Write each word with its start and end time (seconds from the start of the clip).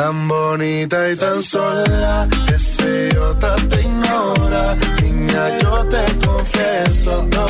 Tan 0.00 0.28
bonita 0.28 1.10
y 1.10 1.16
tan 1.16 1.42
sola, 1.42 2.26
que 2.46 2.58
sé 2.58 3.10
yo 3.12 3.36
te 3.36 3.82
ignora. 3.82 4.74
Niña, 5.02 5.58
yo 5.58 5.84
te 5.90 6.26
confieso, 6.26 7.28
no. 7.30 7.44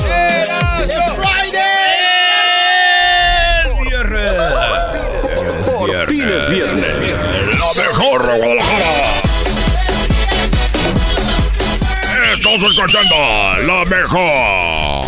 Por 5.70 6.08
fin 6.08 6.22
es 6.22 6.50
viernes. 6.50 6.96
La 7.52 7.82
mejor 7.84 8.26
Guadalajara. 8.26 9.12
Estás 12.34 12.62
escuchando 12.64 13.16
la 13.64 13.84
mejor. 13.84 15.06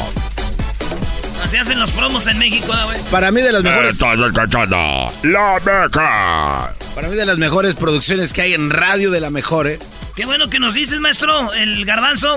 Así 1.44 1.56
hacen 1.56 1.80
los 1.80 1.90
promos 1.90 2.24
en 2.28 2.38
México, 2.38 2.72
¿eh, 2.72 2.84
güey. 2.84 3.00
Para 3.10 3.32
mí 3.32 3.40
de 3.40 3.50
las 3.50 3.64
mejores. 3.64 3.94
Estás 3.94 4.20
escuchando 4.20 5.12
la 5.24 5.60
mejor. 5.64 6.81
Para 6.94 7.08
mí 7.08 7.16
de 7.16 7.24
las 7.24 7.38
mejores 7.38 7.74
producciones 7.74 8.32
que 8.32 8.42
hay 8.42 8.52
en 8.52 8.70
radio 8.70 9.10
de 9.10 9.20
la 9.20 9.30
mejor, 9.30 9.66
¿eh? 9.66 9.78
Qué 10.14 10.26
bueno 10.26 10.50
que 10.50 10.58
nos 10.60 10.74
dices, 10.74 11.00
maestro, 11.00 11.52
el 11.54 11.84
garbanzo. 11.86 12.36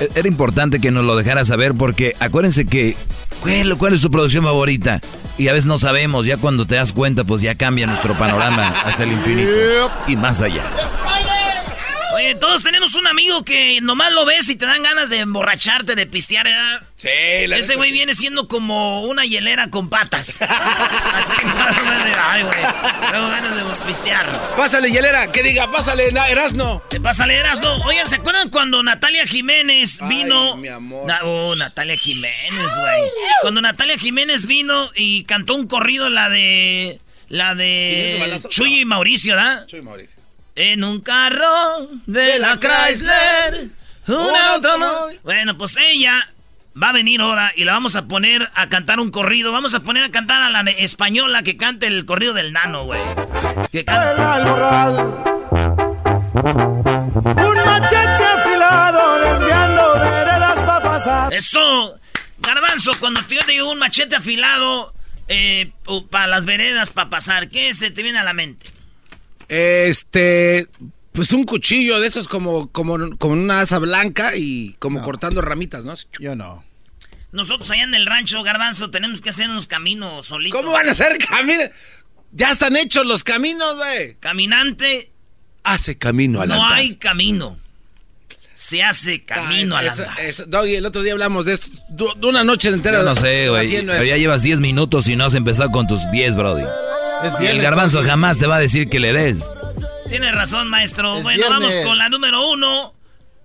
E-, 0.00 0.08
Era 0.14 0.26
importante 0.26 0.80
que 0.80 0.90
nos 0.90 1.04
lo 1.04 1.16
dejara 1.16 1.44
saber 1.44 1.74
porque 1.74 2.16
acuérdense 2.18 2.64
que 2.64 2.96
¿cuál, 3.42 3.76
cuál 3.76 3.94
es 3.94 4.00
su 4.00 4.10
producción 4.10 4.44
favorita? 4.44 5.00
Y 5.36 5.48
a 5.48 5.52
veces 5.52 5.66
no 5.66 5.78
sabemos, 5.78 6.24
ya 6.26 6.38
cuando 6.38 6.66
te 6.66 6.76
das 6.76 6.92
cuenta 6.92 7.24
pues 7.24 7.42
ya 7.42 7.54
cambia 7.54 7.86
nuestro 7.86 8.14
panorama 8.16 8.68
hacia 8.84 9.04
el 9.04 9.12
infinito 9.12 9.50
y 10.06 10.16
más 10.16 10.40
allá. 10.40 10.62
Oye, 12.20 12.34
todos 12.34 12.62
tenemos 12.62 12.94
un 12.96 13.06
amigo 13.06 13.42
que 13.44 13.80
nomás 13.80 14.12
lo 14.12 14.26
ves 14.26 14.46
y 14.50 14.56
te 14.56 14.66
dan 14.66 14.82
ganas 14.82 15.08
de 15.08 15.20
emborracharte, 15.20 15.94
de 15.94 16.06
pistear, 16.06 16.44
¿verdad? 16.44 16.82
Sí, 16.96 17.08
la 17.46 17.56
Ese 17.56 17.76
güey 17.76 17.92
viene 17.92 18.14
siendo 18.14 18.46
como 18.46 19.04
una 19.04 19.24
hielera 19.24 19.70
con 19.70 19.88
patas. 19.88 20.28
Así, 20.40 21.44
de, 22.04 22.14
ay, 22.20 22.42
güey. 22.42 22.62
Tengo 23.10 23.26
ganas 23.26 23.56
de 23.56 23.86
pistear. 23.88 24.26
Pásale, 24.54 24.90
hielera, 24.90 25.32
que 25.32 25.42
diga, 25.42 25.70
pásale, 25.72 26.08
Erasno. 26.28 26.82
¿Te 26.90 27.00
pasa 27.00 27.26
leeras? 27.26 27.62
No. 27.62 27.76
Oigan, 27.84 28.06
¿se 28.10 28.16
acuerdan 28.16 28.50
cuando 28.50 28.82
Natalia 28.82 29.26
Jiménez 29.26 30.00
vino? 30.06 30.54
Ay, 30.56 30.60
mi 30.60 30.68
amor. 30.68 31.06
Na- 31.06 31.20
oh, 31.24 31.56
Natalia 31.56 31.96
Jiménez, 31.96 32.50
güey. 32.52 33.02
Cuando 33.40 33.62
Natalia 33.62 33.96
Jiménez 33.96 34.44
vino 34.44 34.90
y 34.94 35.24
cantó 35.24 35.54
un 35.54 35.66
corrido, 35.66 36.10
la 36.10 36.28
de. 36.28 37.00
La 37.28 37.54
500 37.56 38.42
de. 38.42 38.48
Chuy 38.50 38.80
y. 38.80 38.84
Mauricio, 38.84 39.36
¿verdad? 39.36 39.66
Soy 39.70 39.80
Mauricio. 39.80 40.20
En 40.56 40.84
un 40.84 41.00
carro 41.00 41.88
de 42.06 42.38
la 42.38 42.58
Chrysler, 42.58 43.68
un 44.08 44.36
automóvil. 44.36 45.18
Bueno, 45.22 45.56
pues 45.56 45.76
ella 45.78 46.28
va 46.80 46.90
a 46.90 46.92
venir 46.92 47.20
ahora 47.20 47.52
y 47.56 47.64
la 47.64 47.72
vamos 47.72 47.96
a 47.96 48.06
poner 48.06 48.50
a 48.54 48.68
cantar 48.68 49.00
un 49.00 49.10
corrido. 49.10 49.52
Vamos 49.52 49.74
a 49.74 49.80
poner 49.80 50.02
a 50.04 50.10
cantar 50.10 50.42
a 50.42 50.50
la 50.50 50.60
española 50.72 51.42
que 51.42 51.56
cante 51.56 51.86
el 51.86 52.04
corrido 52.04 52.34
del 52.34 52.52
nano, 52.52 52.84
güey. 52.84 53.00
Que 53.72 53.84
cante- 53.84 54.44
morral. 54.44 54.96
Un 57.36 57.56
machete 57.64 58.24
afilado 58.24 59.18
desviando 59.20 59.92
veredas 59.94 60.60
para 60.60 60.82
pasar. 60.82 61.32
Eso, 61.32 61.98
Garbanzo, 62.38 62.92
cuando 63.00 63.20
yo 63.28 63.44
te 63.46 63.52
digo 63.52 63.70
un 63.70 63.78
machete 63.78 64.16
afilado 64.16 64.92
eh, 65.28 65.72
para 66.10 66.26
las 66.26 66.44
veredas 66.44 66.90
para 66.90 67.08
pasar, 67.08 67.48
¿qué 67.48 67.72
se 67.72 67.90
te 67.90 68.02
viene 68.02 68.18
a 68.18 68.24
la 68.24 68.32
mente? 68.34 68.66
Este, 69.50 70.68
pues 71.12 71.32
un 71.32 71.44
cuchillo 71.44 71.98
de 72.00 72.06
esos 72.06 72.28
como, 72.28 72.70
como, 72.70 73.16
como 73.18 73.32
una 73.34 73.60
asa 73.62 73.78
blanca 73.78 74.36
y 74.36 74.76
como 74.78 75.02
cortando 75.02 75.40
ramitas, 75.42 75.84
¿no? 75.84 75.94
Yo 76.20 76.36
no. 76.36 76.64
Nosotros 77.32 77.70
allá 77.72 77.82
en 77.84 77.94
el 77.94 78.06
rancho, 78.06 78.42
Garbanzo, 78.44 78.90
tenemos 78.90 79.20
que 79.20 79.30
hacer 79.30 79.48
unos 79.50 79.66
caminos 79.66 80.26
solitos. 80.26 80.60
¿Cómo 80.60 80.72
van 80.72 80.88
a 80.88 80.94
ser 80.94 81.18
caminos? 81.18 81.70
Ya 82.32 82.50
están 82.52 82.76
hechos 82.76 83.04
los 83.06 83.24
caminos, 83.24 83.76
güey. 83.76 84.14
Caminante, 84.20 85.10
Hace 85.64 85.98
camino 85.98 86.40
al 86.40 86.48
no 86.48 86.54
andar. 86.62 86.78
hay 86.78 86.94
camino. 86.96 87.58
Se 88.54 88.82
hace 88.82 89.24
camino 89.24 89.76
Ay, 89.76 89.86
al 89.88 89.92
eso- 89.92 90.02
andar. 90.08 90.20
eso- 90.20 90.46
Doggy, 90.46 90.74
el 90.76 90.86
otro 90.86 91.02
día 91.02 91.12
hablamos 91.12 91.44
de 91.46 91.54
esto. 91.54 91.66
du- 91.88 92.14
De 92.16 92.26
una 92.28 92.44
noche 92.44 92.68
entera. 92.68 92.98
Yo 92.98 93.04
no 93.04 93.16
sé, 93.16 93.48
güey. 93.48 93.68
ya 93.84 94.16
llevas 94.16 94.42
10 94.42 94.60
minutos 94.60 95.08
y 95.08 95.16
no 95.16 95.24
has 95.24 95.34
empezado 95.34 95.70
con 95.70 95.86
tus 95.88 96.08
10, 96.12 96.36
Brody. 96.36 96.64
Es 97.24 97.34
Y 97.40 97.46
el 97.46 97.60
garbanzo 97.60 98.02
jamás 98.02 98.38
te 98.38 98.46
va 98.46 98.56
a 98.56 98.60
decir 98.60 98.88
que 98.88 99.00
le 99.00 99.12
des. 99.12 99.44
Tiene 100.08 100.32
razón, 100.32 100.68
maestro. 100.68 101.18
Es 101.18 101.22
bueno, 101.22 101.48
vamos 101.48 101.74
con 101.84 101.98
la 101.98 102.08
número 102.08 102.50
uno. 102.50 102.94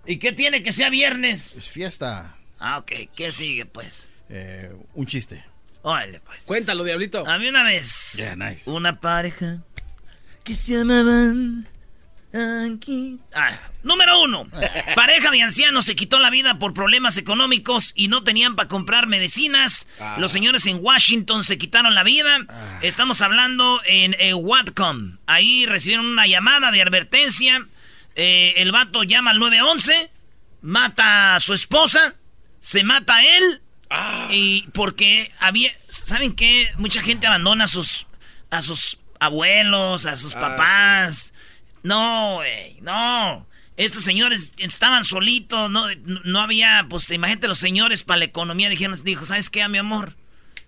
¿Y 0.05 0.17
qué 0.17 0.31
tiene 0.31 0.63
que 0.63 0.71
sea 0.71 0.89
viernes? 0.89 1.57
Es 1.57 1.69
fiesta. 1.69 2.35
Ah, 2.59 2.77
ok. 2.77 2.91
¿Qué 3.15 3.31
sigue, 3.31 3.65
pues? 3.65 4.07
Eh, 4.29 4.71
un 4.93 5.05
chiste. 5.05 5.43
Órale, 5.81 6.19
pues. 6.21 6.43
Cuéntalo, 6.43 6.83
diablito. 6.83 7.27
A 7.27 7.37
mí 7.37 7.47
una 7.47 7.63
vez. 7.63 8.13
Yeah, 8.17 8.35
nice. 8.35 8.69
Una 8.69 8.99
pareja 8.99 9.59
que 10.43 10.55
se 10.55 10.73
llamaban 10.73 11.67
aquí. 12.33 13.19
Ah, 13.33 13.59
número 13.85 14.19
uno. 14.19 14.45
Pareja 14.95 15.31
de 15.31 15.41
ancianos 15.41 15.85
se 15.85 15.95
quitó 15.95 16.19
la 16.19 16.29
vida 16.29 16.59
por 16.59 16.73
problemas 16.73 17.17
económicos 17.17 17.93
y 17.95 18.09
no 18.09 18.23
tenían 18.23 18.55
para 18.55 18.67
comprar 18.67 19.07
medicinas. 19.07 19.87
Ah. 19.99 20.17
Los 20.19 20.31
señores 20.31 20.65
en 20.65 20.79
Washington 20.81 21.43
se 21.43 21.57
quitaron 21.57 21.95
la 21.95 22.03
vida. 22.03 22.79
Estamos 22.81 23.21
hablando 23.21 23.81
en 23.85 24.15
eh, 24.19 24.33
Whatcom. 24.33 25.19
Ahí 25.27 25.65
recibieron 25.65 26.05
una 26.07 26.27
llamada 26.27 26.71
de 26.71 26.81
advertencia. 26.81 27.65
Eh, 28.15 28.53
el 28.57 28.71
vato 28.71 29.03
llama 29.03 29.31
al 29.31 29.39
911, 29.39 30.09
mata 30.61 31.35
a 31.35 31.39
su 31.39 31.53
esposa, 31.53 32.15
se 32.59 32.83
mata 32.83 33.17
a 33.17 33.23
él. 33.23 33.61
Y 34.29 34.67
porque 34.73 35.31
había, 35.39 35.71
¿saben 35.87 36.35
qué? 36.35 36.67
Mucha 36.77 37.01
gente 37.01 37.27
abandona 37.27 37.65
a 37.65 37.67
sus, 37.67 38.07
a 38.49 38.61
sus 38.61 38.97
abuelos, 39.19 40.05
a 40.05 40.17
sus 40.17 40.33
papás. 40.33 41.33
No, 41.83 42.35
güey, 42.35 42.77
no. 42.81 43.45
Estos 43.77 44.03
señores 44.03 44.53
estaban 44.57 45.03
solitos, 45.03 45.69
no, 45.69 45.87
no 46.23 46.41
había, 46.41 46.85
pues 46.89 47.11
imagínate 47.11 47.47
los 47.47 47.57
señores 47.57 48.03
para 48.03 48.19
la 48.19 48.25
economía 48.25 48.69
dijeron, 48.69 48.97
dijo, 49.03 49.25
¿sabes 49.25 49.49
qué, 49.49 49.67
mi 49.67 49.77
amor? 49.77 50.15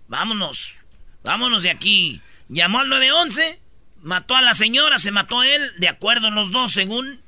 Vámonos, 0.08 0.76
vámonos 1.22 1.62
de 1.62 1.70
aquí. 1.70 2.20
Llamó 2.48 2.80
al 2.80 2.88
911, 2.88 3.60
mató 4.02 4.36
a 4.36 4.42
la 4.42 4.54
señora, 4.54 4.98
se 4.98 5.10
mató 5.10 5.42
él, 5.42 5.62
de 5.78 5.88
acuerdo 5.88 6.30
los 6.30 6.50
dos, 6.50 6.72
según. 6.72 7.20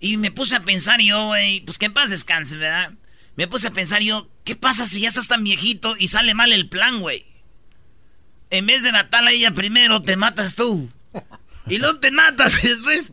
Y 0.00 0.16
me 0.16 0.30
puse 0.30 0.56
a 0.56 0.64
pensar 0.64 1.00
yo, 1.00 1.26
güey, 1.26 1.60
pues 1.60 1.78
que 1.78 1.86
en 1.86 1.92
paz 1.92 2.10
descanse, 2.10 2.56
¿verdad? 2.56 2.92
Me 3.34 3.48
puse 3.48 3.68
a 3.68 3.72
pensar 3.72 4.02
yo, 4.02 4.28
¿qué 4.44 4.54
pasa 4.54 4.86
si 4.86 5.00
ya 5.00 5.08
estás 5.08 5.28
tan 5.28 5.42
viejito 5.42 5.96
y 5.98 6.08
sale 6.08 6.34
mal 6.34 6.52
el 6.52 6.68
plan, 6.68 7.00
güey? 7.00 7.26
en 8.52 8.66
vez 8.66 8.82
de 8.82 8.92
matarla 8.92 9.30
a 9.30 9.32
ella 9.32 9.50
primero, 9.50 10.02
te 10.02 10.14
matas 10.16 10.54
tú. 10.54 10.90
Y 11.66 11.78
luego 11.78 11.98
te 12.00 12.10
matas 12.10 12.62
y 12.62 12.68
después... 12.68 13.10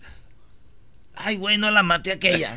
Ay, 1.19 1.36
güey, 1.38 1.57
no 1.57 1.69
la 1.71 1.83
maté 1.83 2.12
aquella. 2.13 2.56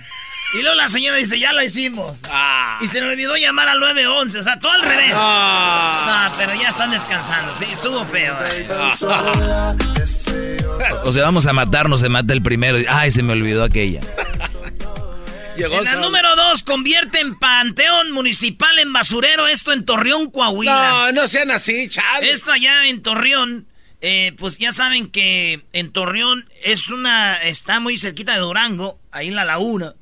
Y 0.54 0.60
luego 0.62 0.76
la 0.76 0.88
señora 0.88 1.16
dice, 1.16 1.38
ya 1.38 1.52
la 1.52 1.64
hicimos. 1.64 2.18
Ah. 2.30 2.78
Y 2.82 2.88
se 2.88 3.00
le 3.00 3.08
olvidó 3.10 3.36
llamar 3.36 3.68
al 3.68 3.80
911, 3.80 4.38
o 4.38 4.42
sea, 4.42 4.58
todo 4.58 4.72
al 4.72 4.82
revés. 4.82 5.12
Ah. 5.14 6.26
No, 6.28 6.34
pero 6.38 6.60
ya 6.60 6.68
están 6.68 6.90
descansando, 6.90 7.52
sí, 7.54 7.72
estuvo 7.72 8.04
feo. 8.04 8.36
eh. 8.44 8.68
O 11.04 11.12
sea, 11.12 11.24
vamos 11.24 11.46
a 11.46 11.52
matarnos, 11.52 12.00
se 12.00 12.08
mata 12.08 12.32
el 12.32 12.42
primero. 12.42 12.78
y, 12.78 12.86
Ay, 12.88 13.10
se 13.10 13.22
me 13.22 13.32
olvidó 13.32 13.64
aquella. 13.64 14.00
Llegó 15.56 15.78
En 15.78 15.84
la 15.84 15.90
solo. 15.92 16.06
número 16.06 16.34
dos, 16.34 16.62
convierte 16.62 17.20
en 17.20 17.38
panteón 17.38 18.10
municipal 18.12 18.78
en 18.78 18.92
basurero 18.92 19.46
esto 19.48 19.72
en 19.72 19.84
Torreón, 19.84 20.30
Coahuila. 20.30 21.10
No, 21.12 21.22
no 21.22 21.28
sean 21.28 21.50
así, 21.50 21.88
chale. 21.88 22.30
Esto 22.30 22.52
allá 22.52 22.86
en 22.86 23.02
Torreón, 23.02 23.66
eh, 24.02 24.34
pues 24.36 24.58
ya 24.58 24.72
saben 24.72 25.08
que 25.08 25.64
en 25.72 25.92
Torreón 25.92 26.48
es 26.64 26.88
una, 26.88 27.40
está 27.40 27.78
muy 27.78 27.98
cerquita 27.98 28.34
de 28.34 28.40
Durango, 28.40 28.98
ahí 29.12 29.28
en 29.28 29.36
la 29.36 29.44
laguna. 29.44 29.94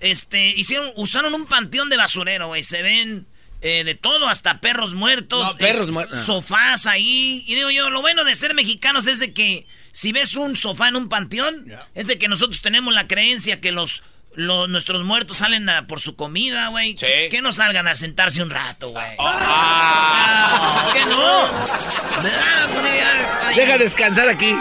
Este, 0.00 0.48
hicieron, 0.48 0.90
usaron 0.96 1.32
un 1.32 1.46
panteón 1.46 1.88
de 1.88 1.96
basurero, 1.96 2.48
güey, 2.48 2.62
se 2.62 2.82
ven 2.82 3.26
eh, 3.62 3.84
de 3.84 3.94
todo, 3.94 4.28
hasta 4.28 4.60
perros 4.60 4.94
muertos. 4.94 5.42
No, 5.42 5.56
perros 5.56 5.90
muertos. 5.90 6.20
Sofás 6.20 6.86
ahí. 6.86 7.42
Y 7.46 7.54
digo 7.54 7.70
yo, 7.70 7.88
lo 7.88 8.02
bueno 8.02 8.22
de 8.24 8.34
ser 8.34 8.54
mexicanos 8.54 9.06
es 9.06 9.18
de 9.18 9.32
que 9.32 9.66
si 9.92 10.12
ves 10.12 10.36
un 10.36 10.54
sofá 10.54 10.88
en 10.88 10.96
un 10.96 11.08
panteón, 11.08 11.66
es 11.94 12.06
de 12.06 12.18
que 12.18 12.28
nosotros 12.28 12.60
tenemos 12.60 12.92
la 12.94 13.08
creencia 13.08 13.60
que 13.60 13.72
los... 13.72 14.02
los- 14.38 14.68
nuestros 14.68 15.02
muertos 15.04 15.38
salen 15.38 15.68
a- 15.68 15.86
por 15.86 16.00
su 16.00 16.14
comida, 16.14 16.68
güey. 16.68 16.92
Sí. 16.92 17.06
Que, 17.06 17.28
que 17.30 17.42
no 17.42 17.50
salgan 17.52 17.88
a 17.88 17.96
sentarse 17.96 18.40
un 18.42 18.50
rato, 18.50 18.88
güey. 18.90 19.04
Ah. 19.18 20.82
¿Por 20.84 20.92
qué 20.94 21.04
no? 21.10 21.46
Ay. 23.48 23.56
Deja 23.56 23.78
descansar 23.78 24.28
aquí. 24.28 24.54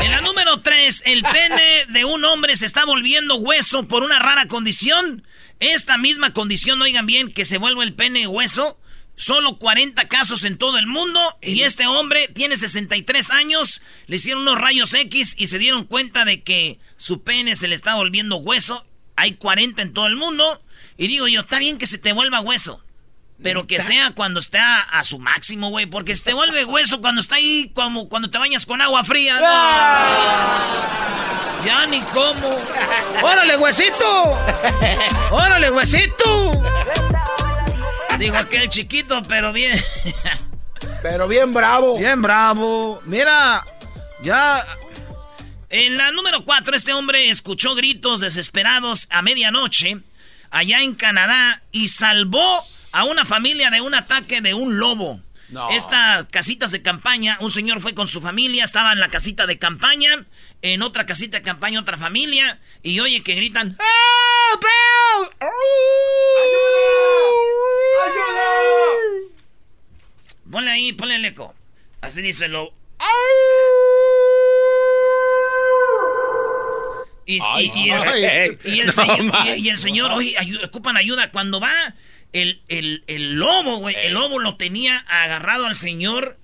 En 0.00 0.10
la 0.10 0.20
número 0.22 0.60
3, 0.62 1.02
el 1.06 1.22
pene 1.22 1.84
de 1.90 2.04
un 2.06 2.24
hombre 2.24 2.56
se 2.56 2.64
está 2.64 2.86
volviendo 2.86 3.36
hueso 3.36 3.86
por 3.86 4.02
una 4.02 4.18
rara 4.18 4.46
condición. 4.46 5.26
Esta 5.58 5.98
misma 5.98 6.32
condición, 6.32 6.80
oigan 6.80 7.04
bien, 7.04 7.32
que 7.34 7.44
se 7.44 7.58
vuelve 7.58 7.84
el 7.84 7.92
pene 7.94 8.26
hueso. 8.26 8.79
Solo 9.20 9.58
40 9.58 10.08
casos 10.08 10.44
en 10.44 10.56
todo 10.56 10.78
el 10.78 10.86
mundo. 10.86 11.20
Y 11.42 11.60
este 11.60 11.86
hombre 11.86 12.28
tiene 12.28 12.56
63 12.56 13.30
años. 13.30 13.82
Le 14.06 14.16
hicieron 14.16 14.40
unos 14.40 14.58
rayos 14.58 14.94
X 14.94 15.34
y 15.36 15.48
se 15.48 15.58
dieron 15.58 15.84
cuenta 15.84 16.24
de 16.24 16.42
que 16.42 16.78
su 16.96 17.22
pene 17.22 17.54
se 17.54 17.68
le 17.68 17.74
está 17.74 17.96
volviendo 17.96 18.36
hueso. 18.36 18.82
Hay 19.16 19.34
40 19.34 19.82
en 19.82 19.92
todo 19.92 20.06
el 20.06 20.16
mundo. 20.16 20.62
Y 20.96 21.08
digo 21.08 21.28
yo, 21.28 21.42
está 21.42 21.58
bien 21.58 21.76
que 21.76 21.86
se 21.86 21.98
te 21.98 22.14
vuelva 22.14 22.40
hueso. 22.40 22.82
Pero 23.42 23.66
que 23.66 23.82
sea 23.82 24.12
cuando 24.12 24.40
está 24.40 24.80
a 24.80 25.04
su 25.04 25.18
máximo, 25.18 25.68
güey. 25.68 25.84
Porque 25.84 26.16
se 26.16 26.24
te 26.24 26.32
vuelve 26.32 26.64
hueso 26.64 27.02
cuando 27.02 27.20
está 27.20 27.34
ahí, 27.34 27.72
como 27.74 28.08
cuando 28.08 28.30
te 28.30 28.38
bañas 28.38 28.64
con 28.64 28.80
agua 28.80 29.04
fría. 29.04 29.34
No. 29.34 29.42
Ya 31.66 31.84
ni 31.90 32.00
cómo. 32.14 32.56
¡Órale, 33.22 33.58
huesito! 33.58 34.38
¡Órale, 35.30 35.70
huesito! 35.70 36.62
Digo 38.20 38.36
aquel 38.36 38.68
chiquito, 38.68 39.22
pero 39.22 39.50
bien. 39.50 39.82
Pero 41.02 41.26
bien 41.26 41.54
bravo. 41.54 41.96
Bien 41.98 42.20
bravo. 42.20 43.00
Mira, 43.06 43.64
ya. 44.22 44.62
En 45.70 45.96
la 45.96 46.12
número 46.12 46.44
4, 46.44 46.76
este 46.76 46.92
hombre 46.92 47.30
escuchó 47.30 47.74
gritos 47.74 48.20
desesperados 48.20 49.08
a 49.10 49.22
medianoche 49.22 50.00
allá 50.50 50.82
en 50.82 50.94
Canadá 50.94 51.62
y 51.72 51.88
salvó 51.88 52.62
a 52.92 53.04
una 53.04 53.24
familia 53.24 53.70
de 53.70 53.80
un 53.80 53.94
ataque 53.94 54.42
de 54.42 54.52
un 54.52 54.78
lobo. 54.78 55.20
No. 55.48 55.70
Estas 55.70 56.26
casitas 56.26 56.72
de 56.72 56.82
campaña, 56.82 57.38
un 57.40 57.50
señor 57.50 57.80
fue 57.80 57.94
con 57.94 58.06
su 58.06 58.20
familia, 58.20 58.64
estaba 58.64 58.92
en 58.92 59.00
la 59.00 59.08
casita 59.08 59.46
de 59.46 59.58
campaña, 59.58 60.26
en 60.60 60.82
otra 60.82 61.06
casita 61.06 61.38
de 61.38 61.42
campaña 61.42 61.80
otra 61.80 61.96
familia, 61.96 62.60
y 62.82 63.00
oye 63.00 63.22
que 63.22 63.34
gritan... 63.34 63.78
¡Ah, 63.80 64.60
Bill! 68.10 69.32
Ponle 70.50 70.70
ahí, 70.70 70.92
ponle 70.92 71.16
el 71.16 71.24
eco. 71.24 71.54
Así 72.00 72.22
dice 72.22 72.46
el 72.46 72.52
lobo. 72.52 72.74
Y, 77.26 77.36
y- 77.36 77.40
Ay, 77.52 77.70
y 77.76 77.90
el, 77.90 78.02
ay, 78.02 78.58
y 78.64 78.80
el 78.80 78.86
no 78.86 78.92
señor, 78.92 79.20
y- 79.56 79.68
el 79.68 79.78
señor, 79.78 80.10
oye, 80.12 80.34
ayu- 80.36 80.64
ocupan 80.64 80.96
ayuda. 80.96 81.30
Cuando 81.30 81.60
va 81.60 81.72
el, 82.32 82.60
el- 82.68 83.04
el 83.06 83.34
lobo, 83.36 83.76
güey, 83.78 83.94
el 83.96 84.14
lobo 84.14 84.38
lo 84.40 84.56
tenía 84.56 84.98
agarrado 85.08 85.66
al 85.66 85.76
señor. 85.76 86.38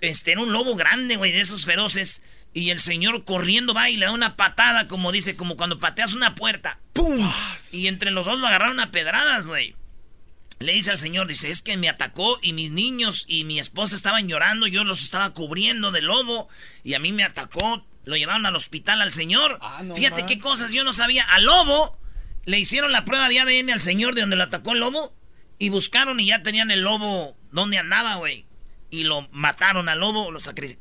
Este, 0.00 0.32
era 0.32 0.40
un 0.40 0.52
lobo 0.52 0.74
grande, 0.74 1.16
güey, 1.16 1.32
de 1.32 1.40
esos 1.42 1.66
feroces. 1.66 2.22
Y 2.54 2.70
el 2.70 2.80
señor 2.80 3.24
corriendo 3.24 3.72
va 3.74 3.88
y 3.90 3.96
le 3.96 4.06
da 4.06 4.12
una 4.12 4.36
patada, 4.36 4.86
como 4.88 5.12
dice, 5.12 5.36
como 5.36 5.56
cuando 5.56 5.78
pateas 5.80 6.12
una 6.14 6.34
puerta. 6.34 6.78
¡Pum! 6.92 7.30
Y 7.72 7.86
entre 7.88 8.10
los 8.10 8.24
dos 8.26 8.38
lo 8.38 8.46
agarraron 8.46 8.80
a 8.80 8.90
pedradas, 8.90 9.46
güey. 9.48 9.74
Le 10.62 10.72
dice 10.72 10.90
al 10.90 10.98
señor, 10.98 11.26
dice, 11.26 11.50
es 11.50 11.62
que 11.62 11.76
me 11.76 11.88
atacó 11.88 12.38
y 12.42 12.52
mis 12.52 12.70
niños 12.70 13.24
y 13.28 13.44
mi 13.44 13.58
esposa 13.58 13.96
estaban 13.96 14.28
llorando, 14.28 14.66
yo 14.66 14.84
los 14.84 15.02
estaba 15.02 15.32
cubriendo 15.34 15.90
del 15.92 16.04
lobo 16.06 16.48
y 16.84 16.94
a 16.94 16.98
mí 16.98 17.12
me 17.12 17.24
atacó, 17.24 17.84
lo 18.04 18.16
llevaron 18.16 18.46
al 18.46 18.56
hospital 18.56 19.00
al 19.02 19.12
señor. 19.12 19.58
Fíjate 19.94 20.24
qué 20.26 20.38
cosas 20.38 20.72
yo 20.72 20.84
no 20.84 20.92
sabía. 20.92 21.24
Al 21.24 21.44
lobo 21.44 21.98
le 22.44 22.58
hicieron 22.58 22.92
la 22.92 23.04
prueba 23.04 23.28
de 23.28 23.40
ADN 23.40 23.70
al 23.70 23.80
señor 23.80 24.14
de 24.14 24.22
donde 24.22 24.36
lo 24.36 24.42
atacó 24.44 24.72
el 24.72 24.80
lobo 24.80 25.14
y 25.58 25.68
buscaron 25.68 26.18
y 26.20 26.26
ya 26.26 26.42
tenían 26.42 26.70
el 26.70 26.80
lobo 26.82 27.36
donde 27.52 27.78
andaba, 27.78 28.16
güey. 28.16 28.46
Y 28.90 29.04
lo 29.04 29.28
mataron 29.30 29.88
al 29.88 30.00
lobo, 30.00 30.30
lo 30.30 30.38
sacri- 30.40 30.78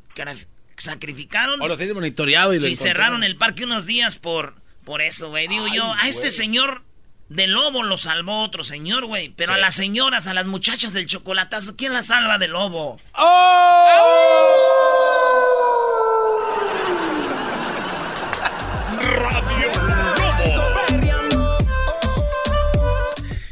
sacrificaron 0.78 1.62
O 1.62 1.68
lo 1.68 1.78
tiene 1.78 1.94
monitoreado 1.94 2.54
y 2.54 2.60
lo 2.60 2.68
y 2.68 2.72
encontraron. 2.72 2.98
cerraron 2.98 3.24
el 3.24 3.36
parque 3.38 3.66
unos 3.66 3.86
días 3.86 4.18
por, 4.18 4.56
por 4.84 5.02
eso, 5.02 5.30
güey. 5.30 5.48
Digo 5.48 5.66
Ay, 5.66 5.78
yo, 5.78 5.94
a 5.94 6.08
este 6.08 6.32
señor 6.32 6.84
del 7.32 7.52
lobo 7.52 7.82
lo 7.82 7.96
salvó 7.96 8.44
otro 8.44 8.62
señor, 8.62 9.06
güey. 9.06 9.30
Pero 9.30 9.54
a 9.54 9.58
las 9.58 9.74
señoras, 9.74 10.28
a 10.28 10.34
las 10.34 10.46
muchachas 10.46 10.92
del 10.92 11.06
chocolatazo, 11.06 11.78
¿quién 11.78 11.94
las 11.94 12.08
salva 12.08 12.38
del 12.38 12.52
lobo? 12.52 13.00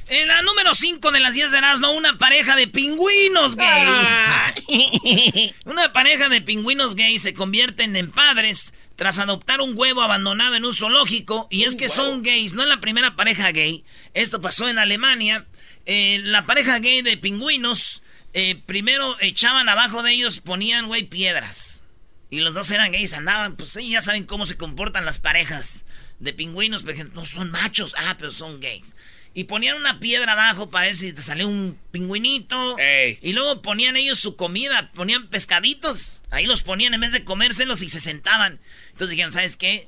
En 0.07 0.27
la 0.27 0.41
número 0.41 0.73
5 0.73 1.11
de 1.11 1.19
las 1.21 1.33
10 1.35 1.51
de 1.51 1.57
Erasmo, 1.59 1.91
una 1.93 2.17
pareja 2.17 2.57
de 2.57 2.67
pingüinos 2.67 3.55
gay. 3.55 5.53
una 5.65 5.93
pareja 5.93 6.27
de 6.27 6.41
pingüinos 6.41 6.95
gay 6.95 7.17
se 7.17 7.33
convierten 7.33 7.95
en 7.95 8.11
padres 8.11 8.73
tras 8.99 9.17
adoptar 9.17 9.61
un 9.61 9.77
huevo 9.77 10.01
abandonado 10.01 10.55
en 10.55 10.65
un 10.65 10.73
zoológico. 10.73 11.47
Y 11.49 11.63
es 11.63 11.75
que 11.75 11.87
son 11.87 12.21
gays, 12.21 12.53
no 12.53 12.63
es 12.63 12.67
la 12.67 12.81
primera 12.81 13.15
pareja 13.15 13.53
gay. 13.53 13.85
Esto 14.13 14.41
pasó 14.41 14.67
en 14.67 14.77
Alemania. 14.77 15.45
Eh, 15.85 16.19
la 16.21 16.45
pareja 16.45 16.79
gay 16.79 17.01
de 17.01 17.15
pingüinos, 17.15 18.03
eh, 18.33 18.61
primero 18.65 19.15
echaban 19.21 19.69
abajo 19.69 20.03
de 20.03 20.11
ellos, 20.11 20.41
ponían, 20.41 20.87
güey, 20.87 21.03
piedras. 21.03 21.85
Y 22.29 22.41
los 22.41 22.53
dos 22.53 22.69
eran 22.71 22.91
gays, 22.91 23.13
andaban, 23.13 23.55
pues 23.55 23.69
sí, 23.69 23.89
ya 23.89 24.01
saben 24.01 24.25
cómo 24.25 24.45
se 24.45 24.57
comportan 24.57 25.05
las 25.05 25.17
parejas 25.17 25.85
de 26.19 26.33
pingüinos, 26.33 26.83
por 26.83 26.91
ejemplo, 26.91 27.21
no 27.21 27.25
son 27.25 27.51
machos, 27.51 27.95
ah, 27.97 28.17
pero 28.19 28.33
son 28.33 28.59
gays. 28.59 28.97
Y 29.33 29.45
ponían 29.45 29.77
una 29.77 29.99
piedra 29.99 30.33
abajo 30.33 30.69
para 30.69 30.87
ver 30.87 30.95
si 30.95 31.13
te 31.13 31.21
salió 31.21 31.47
un 31.47 31.77
pingüinito. 31.91 32.77
Ey. 32.79 33.19
Y 33.21 33.33
luego 33.33 33.61
ponían 33.61 33.95
ellos 33.95 34.19
su 34.19 34.35
comida, 34.35 34.91
ponían 34.93 35.27
pescaditos. 35.27 36.23
Ahí 36.31 36.45
los 36.45 36.63
ponían 36.63 36.93
en 36.93 37.01
vez 37.01 37.11
de 37.11 37.23
comérselos 37.23 37.81
y 37.81 37.89
se 37.89 37.99
sentaban. 37.99 38.59
Entonces 38.99 39.11
dijeron, 39.11 39.31
¿sabes 39.31 39.55
qué? 39.55 39.87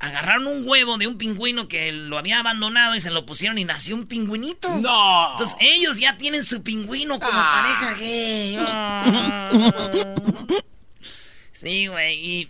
Agarraron 0.00 0.48
un 0.48 0.68
huevo 0.68 0.98
de 0.98 1.06
un 1.06 1.16
pingüino 1.16 1.68
que 1.68 1.92
lo 1.92 2.18
había 2.18 2.40
abandonado 2.40 2.96
y 2.96 3.00
se 3.00 3.12
lo 3.12 3.24
pusieron 3.24 3.56
y 3.56 3.64
nació 3.64 3.94
un 3.94 4.06
pingüinito. 4.08 4.68
No. 4.78 5.30
Entonces 5.34 5.56
ellos 5.60 6.00
ya 6.00 6.16
tienen 6.16 6.42
su 6.42 6.60
pingüino 6.64 7.20
como 7.20 7.30
Ah. 7.32 7.62
pareja 7.62 7.94
gay. 8.00 8.58
Sí, 11.52 11.86
güey. 11.86 12.18
Y 12.18 12.48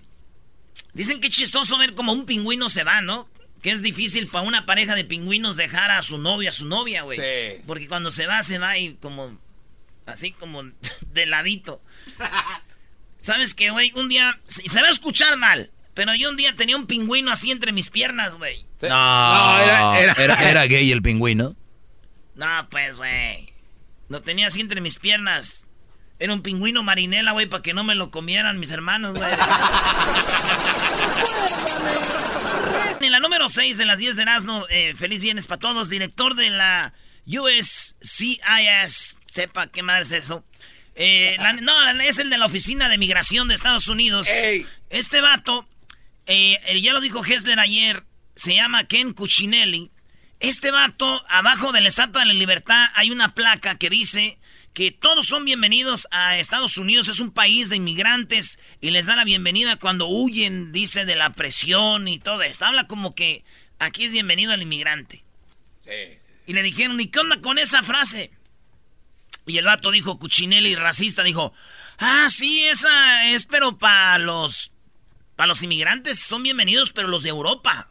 dicen 0.95 1.21
que 1.21 1.29
es 1.29 1.35
chistoso 1.37 1.77
ver 1.77 1.93
como 1.95 2.15
un 2.15 2.25
pingüino 2.25 2.71
se 2.71 2.85
va, 2.85 3.03
¿no? 3.03 3.29
Que 3.61 3.71
es 3.71 3.83
difícil 3.83 4.29
para 4.29 4.47
una 4.49 4.65
pareja 4.65 4.95
de 4.95 5.05
pingüinos 5.05 5.57
dejar 5.57 5.91
a 5.91 6.03
su 6.03 6.17
novio, 6.17 6.49
a 6.49 6.53
su 6.55 6.65
novia, 6.65 7.03
güey. 7.03 7.19
Sí. 7.19 7.63
Porque 7.67 7.87
cuando 7.87 8.11
se 8.11 8.27
va, 8.27 8.43
se 8.43 8.59
va 8.59 8.79
y 8.79 8.95
como... 8.95 9.39
Así 10.07 10.33
como 10.33 10.63
de 11.13 11.27
ladito. 11.27 11.83
¿Sabes 13.19 13.53
qué, 13.53 13.69
güey? 13.71 13.93
Un 13.95 14.09
día... 14.09 14.41
Se 14.47 14.81
va 14.81 14.89
a 14.89 14.91
escuchar 14.91 15.37
mal. 15.37 15.71
Pero 15.95 16.15
yo 16.15 16.31
un 16.31 16.37
día 16.37 16.57
tenía 16.57 16.77
un 16.77 16.87
pingüino 16.87 17.31
así 17.31 17.51
entre 17.51 17.73
mis 17.73 17.91
piernas, 17.91 18.35
güey. 18.37 18.65
No, 18.83 18.89
No, 18.89 19.61
era- 19.61 20.01
era- 20.01 20.13
era, 20.15 20.51
era 20.51 20.67
gay 20.67 20.91
el 20.91 21.03
pingüino. 21.03 21.55
No, 22.35 22.69
pues, 22.71 22.97
güey. 22.97 23.53
Lo 24.09 24.23
tenía 24.23 24.47
así 24.49 24.61
entre 24.61 24.81
mis 24.81 24.99
piernas. 24.99 25.69
Era 26.19 26.35
un 26.35 26.43
pingüino 26.43 26.83
marinela, 26.83 27.33
güey, 27.33 27.47
para 27.47 27.63
que 27.63 27.75
no 27.75 27.85
me 27.85 27.95
lo 27.95 28.11
comieran 28.11 28.59
mis 28.61 28.71
hermanos, 28.71 29.17
güey. 29.17 29.31
en 33.01 33.13
la 33.13 33.21
número 33.21 33.49
6 33.49 33.79
de 33.79 33.87
las 33.87 33.99
10 33.99 34.17
de 34.17 34.23
Erasmo, 34.23 34.65
eh, 34.71 34.95
feliz 34.97 35.23
viernes 35.23 35.47
para 35.47 35.59
todos, 35.61 35.89
director 35.89 36.35
de 36.37 36.51
la 36.51 36.93
USCIS, 37.27 39.17
sepa 39.31 39.67
qué 39.69 39.83
madre 39.83 40.03
es 40.03 40.13
eso. 40.13 40.45
Eh, 40.95 41.37
no, 41.63 41.73
es 42.03 42.19
el 42.19 42.31
de 42.31 42.39
la 42.39 42.47
Oficina 42.47 42.89
de 42.89 42.99
Migración 42.99 43.49
de 43.49 43.55
Estados 43.55 43.89
Unidos. 43.89 44.29
Este 44.91 45.21
vato, 45.21 45.67
eh, 46.27 46.81
ya 46.81 46.93
lo 46.93 47.01
dijo 47.01 47.25
Hessler 47.25 47.59
ayer, 47.61 48.05
se 48.35 48.55
llama 48.55 48.85
Ken 48.85 49.13
Cuccinelli. 49.13 49.91
Este 50.41 50.71
vato, 50.71 51.25
abajo 51.29 51.73
de 51.73 51.81
la 51.81 51.89
Estatua 51.89 52.23
de 52.23 52.29
la 52.29 52.35
Libertad, 52.35 52.89
hay 52.95 53.11
una 53.11 53.35
placa 53.35 53.79
que 53.79 53.91
dice 53.91 54.39
que 54.73 54.91
todos 54.91 55.27
son 55.27 55.45
bienvenidos 55.45 56.09
a 56.11 56.39
Estados 56.39 56.79
Unidos. 56.79 57.09
Es 57.09 57.21
un 57.21 57.31
país 57.31 57.69
de 57.69 57.77
inmigrantes 57.77 58.59
y 58.81 58.91
les 58.91 59.07
da 59.07 59.17
la 59.17 59.25
bienvenida 59.25 59.77
cuando 59.77 60.09
huyen, 60.09 60.73
dice, 60.73 61.05
de 61.05 61.15
la 61.15 61.35
presión 61.35 62.09
y 62.09 62.19
todo 62.19 62.43
esto. 62.43 62.65
Habla 62.65 62.87
como 62.87 63.15
que 63.15 63.45
aquí 63.79 64.05
es 64.05 64.13
bienvenido 64.13 64.53
al 64.53 64.63
inmigrante. 64.63 65.25
Y 66.47 66.53
le 66.55 66.63
dijeron, 66.63 67.01
¿y 67.01 67.07
qué 67.07 67.21
onda 67.21 67.41
con 67.41 67.59
esa 67.59 67.83
frase? 67.83 68.31
Y 69.47 69.59
el 69.59 69.65
vato 69.65 69.91
dijo, 69.91 70.19
Cuchinelli, 70.19 70.75
racista, 70.75 71.23
dijo, 71.23 71.53
ah, 71.99 72.29
sí, 72.31 72.65
esa 72.65 73.31
es, 73.31 73.45
pero 73.45 73.79
para 73.79 74.19
los, 74.19 74.72
para 75.43 75.49
los 75.49 75.63
inmigrantes 75.65 76.21
son 76.21 76.45
bienvenidos, 76.45 76.93
pero 76.93 77.09
los 77.09 77.25
de 77.25 77.31
Europa. 77.31 77.89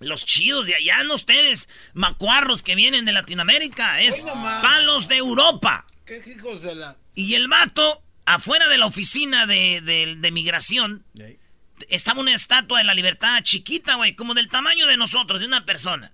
Los 0.00 0.26
chidos 0.26 0.66
de 0.66 0.74
allá, 0.74 1.04
no 1.04 1.14
ustedes, 1.14 1.68
macuarros 1.94 2.64
que 2.64 2.74
vienen 2.74 3.04
de 3.04 3.12
Latinoamérica, 3.12 4.00
es 4.00 4.24
para 4.24 4.80
los 4.80 5.06
de 5.06 5.18
Europa. 5.18 5.86
¿Qué 6.04 6.20
hijos 6.26 6.62
de 6.62 6.74
la...? 6.74 6.96
Y 7.14 7.34
el 7.34 7.46
vato, 7.46 8.02
afuera 8.24 8.66
de 8.66 8.78
la 8.78 8.86
oficina 8.86 9.46
de, 9.46 9.80
de, 9.80 10.30
migración, 10.32 11.04
estaba 11.88 12.20
una 12.20 12.34
estatua 12.34 12.78
de 12.78 12.84
la 12.84 12.94
libertad 12.94 13.40
chiquita, 13.44 13.94
güey, 13.94 14.16
como 14.16 14.34
del 14.34 14.48
tamaño 14.48 14.88
de 14.88 14.96
nosotros, 14.96 15.38
de 15.38 15.46
una 15.46 15.64
persona. 15.64 16.10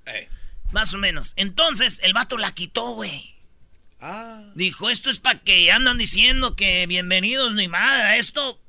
Más 0.71 0.93
o 0.93 0.99
menos. 0.99 1.33
Entonces, 1.37 1.99
el 2.03 2.13
vato 2.13 2.37
la 2.37 2.53
quitó, 2.53 2.91
güey. 2.91 3.37
Ah. 4.03 4.43
Dijo, 4.55 4.91
esto 4.91 5.09
es 5.09 5.19
para 5.19 5.39
que 5.39 5.73
andan 5.73 5.97
diciendo 5.97 6.57
que 6.57 6.87
bienvenidos 6.87 7.55
ni 7.55 7.69
nada, 7.69 8.19
esto... 8.19 8.61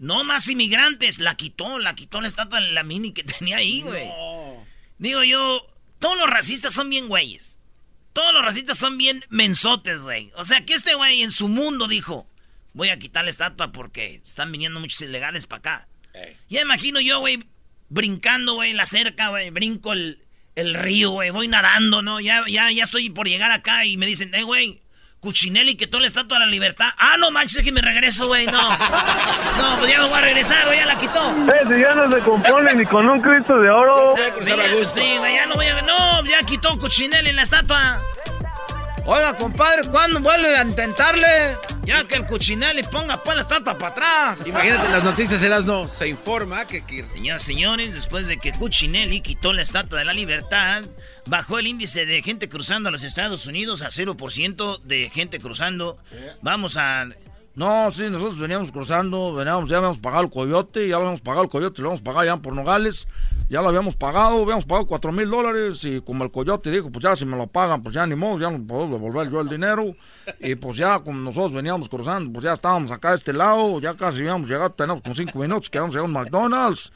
No 0.00 0.24
más 0.24 0.48
inmigrantes, 0.48 1.18
la 1.18 1.34
quitó, 1.34 1.78
la 1.78 1.94
quitó 1.94 2.22
la 2.22 2.28
estatua 2.28 2.58
de 2.58 2.72
la 2.72 2.82
mini 2.82 3.12
que 3.12 3.22
tenía 3.22 3.58
ahí, 3.58 3.82
güey. 3.82 4.08
Digo 4.96 5.22
yo, 5.24 5.66
todos 5.98 6.16
los 6.16 6.28
racistas 6.28 6.72
son 6.72 6.88
bien 6.88 7.06
güeyes. 7.06 7.58
Todos 8.14 8.32
los 8.32 8.42
racistas 8.42 8.78
son 8.78 8.96
bien 8.96 9.22
mensotes, 9.28 10.02
güey. 10.02 10.32
O 10.36 10.44
sea, 10.44 10.64
que 10.64 10.72
este 10.72 10.94
güey 10.94 11.22
en 11.22 11.30
su 11.30 11.48
mundo 11.48 11.86
dijo, 11.86 12.26
voy 12.72 12.88
a 12.88 12.98
quitar 12.98 13.24
la 13.24 13.30
estatua 13.30 13.72
porque 13.72 14.22
están 14.24 14.50
viniendo 14.50 14.80
muchos 14.80 15.02
ilegales 15.02 15.46
para 15.46 15.58
acá. 15.58 15.88
Ya 16.48 16.62
imagino 16.62 16.98
yo, 17.00 17.20
güey, 17.20 17.38
brincando, 17.90 18.54
güey, 18.54 18.72
la 18.72 18.86
cerca, 18.86 19.28
güey, 19.28 19.50
brinco 19.50 19.92
el, 19.92 20.18
el 20.56 20.74
río, 20.74 21.10
güey. 21.10 21.28
Voy 21.28 21.46
nadando, 21.46 22.00
¿no? 22.00 22.20
Ya, 22.20 22.42
ya, 22.48 22.72
ya 22.72 22.84
estoy 22.84 23.10
por 23.10 23.28
llegar 23.28 23.50
acá 23.50 23.84
y 23.84 23.98
me 23.98 24.06
dicen, 24.06 24.34
eh, 24.34 24.44
güey, 24.44 24.80
Cuchinelli 25.20 25.76
que 25.76 25.86
todo 25.86 26.00
la 26.00 26.06
estatua 26.06 26.38
de 26.38 26.46
la 26.46 26.50
libertad. 26.50 26.88
Ah, 26.96 27.16
no 27.18 27.30
manches, 27.30 27.62
que 27.62 27.72
me 27.72 27.82
regreso, 27.82 28.26
güey. 28.26 28.46
No. 28.46 28.70
No, 28.70 29.76
pues 29.78 29.92
ya 29.92 30.00
me 30.00 30.08
voy 30.08 30.18
a 30.18 30.22
regresar, 30.22 30.64
güey, 30.64 30.78
ya 30.78 30.86
la 30.86 30.98
quitó. 30.98 31.30
Eh, 31.52 31.68
si 31.68 31.80
ya 31.80 31.94
no 31.94 32.10
se 32.10 32.20
compone 32.20 32.74
ni 32.74 32.86
con 32.86 33.08
un 33.08 33.20
Cristo 33.20 33.58
de 33.58 33.68
oro. 33.68 34.14
Sí, 34.84 35.18
güey, 35.18 35.34
ya 35.34 35.46
no 35.46 35.56
voy 35.56 35.66
a. 35.66 35.82
No, 35.82 36.24
ya 36.24 36.42
quitó 36.44 36.78
Cuchinelli 36.78 37.32
la 37.32 37.42
estatua. 37.42 38.00
Oiga, 39.06 39.34
compadre, 39.36 39.88
¿cuándo 39.90 40.20
vuelve 40.20 40.56
a 40.56 40.62
intentarle? 40.62 41.56
Ya 41.84 42.04
que 42.04 42.14
el 42.14 42.26
Cuchinelli 42.26 42.82
ponga 42.84 43.22
pues 43.22 43.36
la 43.36 43.42
estatua 43.42 43.76
para 43.76 43.92
atrás. 43.92 44.46
Imagínate 44.46 44.88
las 44.88 45.02
noticias, 45.02 45.42
Eras 45.42 45.64
no. 45.64 45.88
Se 45.88 46.06
informa 46.08 46.66
que... 46.66 46.82
Señoras 47.04 47.42
señores, 47.42 47.92
después 47.92 48.26
de 48.26 48.38
que 48.38 48.52
Cuchinelli 48.52 49.20
quitó 49.20 49.52
la 49.52 49.62
estatua 49.62 49.98
de 49.98 50.04
la 50.04 50.12
libertad, 50.12 50.82
bajó 51.26 51.58
el 51.58 51.66
índice 51.66 52.06
de 52.06 52.22
gente 52.22 52.48
cruzando 52.48 52.88
a 52.88 52.92
los 52.92 53.02
Estados 53.02 53.46
Unidos 53.46 53.82
a 53.82 53.88
0% 53.88 54.80
de 54.82 55.10
gente 55.10 55.38
cruzando. 55.38 55.98
Vamos 56.42 56.76
a 56.76 57.08
no, 57.56 57.90
sí, 57.90 58.04
nosotros 58.04 58.38
veníamos 58.38 58.70
cruzando, 58.70 59.34
veníamos, 59.34 59.68
ya 59.68 59.78
habíamos 59.78 59.98
pagado 59.98 60.22
el 60.22 60.30
coyote, 60.30 60.86
ya 60.86 60.94
lo 60.94 61.02
habíamos 61.02 61.20
pagado 61.20 61.42
el 61.42 61.50
coyote, 61.50 61.82
lo 61.82 61.88
habíamos 61.88 62.02
pagado 62.02 62.24
ya 62.24 62.36
por 62.36 62.54
Nogales, 62.54 63.08
ya 63.48 63.60
lo 63.60 63.68
habíamos 63.68 63.96
pagado, 63.96 64.42
habíamos 64.42 64.64
pagado 64.64 64.86
cuatro 64.86 65.10
mil 65.10 65.28
dólares 65.28 65.82
y 65.82 66.00
como 66.00 66.22
el 66.22 66.30
coyote 66.30 66.70
dijo, 66.70 66.90
pues 66.90 67.02
ya 67.02 67.16
si 67.16 67.26
me 67.26 67.36
lo 67.36 67.48
pagan, 67.48 67.82
pues 67.82 67.94
ya 67.94 68.06
ni 68.06 68.14
modo, 68.14 68.38
ya 68.38 68.50
no 68.50 68.64
puedo 68.64 68.88
devolver 68.88 69.30
yo 69.30 69.40
el 69.40 69.48
dinero. 69.48 69.96
Y 70.38 70.54
pues 70.54 70.76
ya 70.76 71.00
como 71.00 71.18
nosotros 71.18 71.52
veníamos 71.52 71.88
cruzando, 71.88 72.32
pues 72.32 72.44
ya 72.44 72.52
estábamos 72.52 72.92
acá 72.92 73.10
de 73.10 73.16
este 73.16 73.32
lado, 73.32 73.80
ya 73.80 73.94
casi 73.94 74.20
habíamos 74.20 74.48
llegado, 74.48 74.70
tenemos 74.70 75.02
como 75.02 75.14
cinco 75.16 75.40
minutos 75.40 75.68
que 75.68 75.80
vamos 75.80 75.96
a 75.96 75.98
llegar 75.98 76.04
a 76.04 76.08
un 76.08 76.12
McDonald's. 76.12 76.92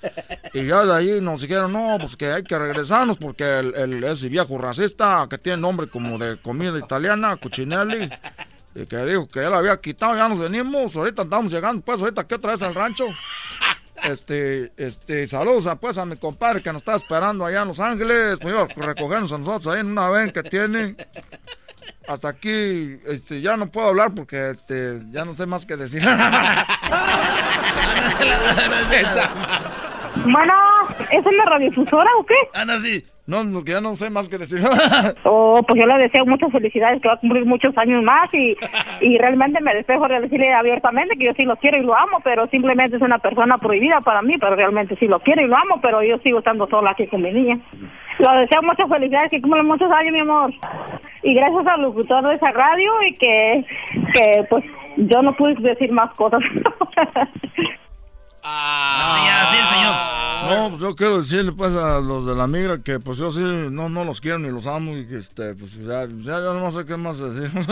Y 0.52 0.66
ya 0.66 0.84
de 0.84 0.94
ahí 0.94 1.20
nos 1.20 1.40
dijeron, 1.40 1.72
no, 1.72 1.96
pues 1.98 2.16
que 2.16 2.28
hay 2.28 2.44
que 2.44 2.56
regresarnos 2.56 3.18
porque 3.18 3.58
el, 3.58 3.74
el 3.74 4.04
ese 4.04 4.28
viejo 4.28 4.56
racista 4.56 5.26
que 5.28 5.36
tiene 5.38 5.60
nombre 5.60 5.88
como 5.88 6.16
de 6.16 6.36
comida 6.36 6.78
italiana, 6.78 7.36
Cuccinelli, 7.36 8.08
que 8.74 8.96
dijo 9.06 9.28
que 9.28 9.40
ya 9.40 9.50
la 9.50 9.58
había 9.58 9.80
quitado, 9.80 10.16
ya 10.16 10.28
nos 10.28 10.38
venimos, 10.38 10.96
ahorita 10.96 11.22
estamos 11.22 11.52
llegando, 11.52 11.82
pues 11.84 12.00
ahorita 12.00 12.26
que 12.26 12.34
otra 12.34 12.52
vez 12.52 12.62
al 12.62 12.74
rancho. 12.74 13.06
Este, 14.02 14.72
este, 14.76 15.26
saludos 15.26 15.66
a, 15.66 15.76
pues 15.76 15.96
a 15.96 16.04
mi 16.04 16.16
compadre 16.16 16.60
que 16.60 16.70
nos 16.72 16.82
está 16.82 16.94
esperando 16.94 17.46
allá 17.46 17.62
en 17.62 17.68
Los 17.68 17.80
Ángeles, 17.80 18.38
pues 18.38 18.52
iba 18.52 18.64
a 18.64 18.66
recogernos 18.66 19.32
a 19.32 19.38
nosotros 19.38 19.72
ahí 19.72 19.80
en 19.80 19.86
una 19.86 20.10
ven 20.10 20.30
que 20.30 20.42
tiene. 20.42 20.94
Hasta 22.06 22.28
aquí, 22.28 22.98
este, 23.06 23.40
ya 23.40 23.56
no 23.56 23.68
puedo 23.68 23.88
hablar 23.88 24.12
porque, 24.14 24.50
este, 24.50 25.00
ya 25.10 25.24
no 25.24 25.34
sé 25.34 25.46
más 25.46 25.64
que 25.64 25.76
decir. 25.76 26.02
bueno, 30.24 30.54
¿es 31.10 31.24
una 31.24 31.44
radiofusora 31.46 32.10
o 32.18 32.26
qué? 32.26 32.34
Ana, 32.54 32.78
sí. 32.80 33.06
No, 33.26 33.64
que 33.64 33.72
ya 33.72 33.80
no 33.80 33.94
sé 33.94 34.10
más 34.10 34.28
que 34.28 34.36
decir. 34.36 34.60
oh, 35.24 35.62
pues 35.66 35.80
yo 35.80 35.86
le 35.86 36.02
deseo 36.02 36.26
muchas 36.26 36.52
felicidades, 36.52 37.00
que 37.00 37.08
va 37.08 37.14
a 37.14 37.20
cumplir 37.20 37.46
muchos 37.46 37.76
años 37.78 38.02
más 38.02 38.32
y, 38.34 38.54
y 39.00 39.16
realmente 39.16 39.62
me 39.62 39.74
despejo 39.74 40.06
de 40.08 40.20
decirle 40.20 40.52
abiertamente 40.52 41.16
que 41.16 41.24
yo 41.24 41.32
sí 41.34 41.44
lo 41.44 41.56
quiero 41.56 41.78
y 41.78 41.84
lo 41.84 41.96
amo, 41.96 42.20
pero 42.22 42.46
simplemente 42.48 42.96
es 42.96 43.02
una 43.02 43.18
persona 43.18 43.56
prohibida 43.56 44.02
para 44.02 44.20
mí, 44.20 44.36
pero 44.38 44.56
realmente 44.56 44.96
sí 44.96 45.06
lo 45.06 45.20
quiero 45.20 45.40
y 45.40 45.46
lo 45.46 45.56
amo, 45.56 45.80
pero 45.80 46.02
yo 46.02 46.18
sigo 46.18 46.40
estando 46.40 46.68
sola 46.68 46.90
aquí 46.90 47.06
con 47.06 47.22
mi 47.22 47.32
niña. 47.32 47.58
Lo 48.18 48.32
deseo 48.40 48.62
muchas 48.62 48.88
felicidades, 48.90 49.30
que 49.30 49.40
cumpla 49.40 49.62
muchos 49.62 49.90
años, 49.90 50.12
mi 50.12 50.20
amor. 50.20 50.52
Y 51.22 51.34
gracias 51.34 51.66
al 51.66 51.80
locutor 51.80 52.28
de 52.28 52.34
esa 52.34 52.52
radio 52.52 52.92
y 53.08 53.14
que, 53.14 53.64
que 54.12 54.44
pues 54.50 54.64
yo 54.98 55.22
no 55.22 55.34
pude 55.34 55.54
decir 55.54 55.90
más 55.92 56.12
cosas. 56.14 56.42
Ah, 58.44 59.46
sí, 59.50 59.56
señor. 59.74 60.60
No, 60.62 60.70
pues 60.70 60.82
yo 60.82 60.94
quiero 60.94 61.22
decirle 61.22 61.52
pues 61.52 61.74
a 61.74 61.98
los 62.00 62.26
de 62.26 62.34
la 62.34 62.46
migra 62.46 62.82
que 62.82 63.00
pues 63.00 63.18
yo 63.18 63.30
sí 63.30 63.40
no, 63.40 63.88
no 63.88 64.04
los 64.04 64.20
quiero 64.20 64.38
ni 64.38 64.50
los 64.50 64.66
amo 64.66 64.96
y 64.96 65.06
que 65.06 65.16
este, 65.16 65.54
pues 65.54 65.72
ya, 65.72 66.06
ya 66.06 66.40
yo 66.40 66.52
no 66.52 66.70
sé 66.70 66.84
qué 66.84 66.96
más 66.96 67.18
decir. 67.18 67.50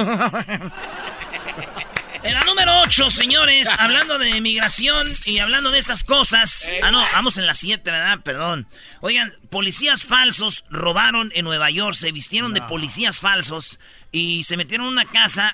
En 2.25 2.35
la 2.35 2.45
número 2.45 2.83
8, 2.83 3.11
señores, 3.11 3.69
hablando 3.79 4.17
de 4.17 4.41
migración 4.41 5.05
y 5.26 5.38
hablando 5.41 5.73
de 5.73 5.81
estas 5.81 6.05
cosas. 6.05 6.73
Ah, 6.81 6.93
no, 6.93 7.05
vamos 7.14 7.37
en 7.37 7.47
la 7.47 7.55
7, 7.55 7.91
¿verdad? 7.91 8.21
Perdón. 8.23 8.69
Oigan, 9.00 9.35
policías 9.50 10.05
falsos 10.05 10.64
robaron 10.71 11.33
en 11.35 11.45
Nueva 11.45 11.69
York, 11.71 11.97
se 11.97 12.12
vistieron 12.12 12.55
de 12.55 12.62
policías 12.62 13.19
falsos 13.19 13.81
y 14.12 14.45
se 14.45 14.57
metieron 14.57 14.87
en 14.87 14.93
una 14.93 15.05
casa, 15.05 15.52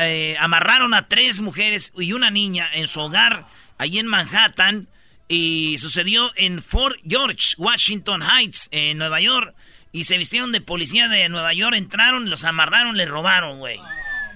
eh, 0.00 0.36
amarraron 0.40 0.92
a 0.92 1.06
tres 1.06 1.38
mujeres 1.38 1.92
y 1.96 2.12
una 2.12 2.32
niña 2.32 2.68
en 2.72 2.88
su 2.88 2.98
hogar 2.98 3.46
allí 3.78 3.98
en 3.98 4.06
Manhattan. 4.06 4.88
Y 5.30 5.76
sucedió 5.78 6.32
en 6.36 6.62
Fort 6.62 6.96
George, 7.06 7.54
Washington 7.58 8.22
Heights, 8.22 8.68
en 8.70 8.98
Nueva 8.98 9.20
York. 9.20 9.54
Y 9.92 10.04
se 10.04 10.18
vistieron 10.18 10.52
de 10.52 10.60
policía 10.60 11.08
de 11.08 11.28
Nueva 11.28 11.52
York, 11.52 11.76
entraron, 11.76 12.30
los 12.30 12.44
amarraron, 12.44 12.96
les 12.96 13.08
robaron, 13.08 13.58
güey. 13.58 13.80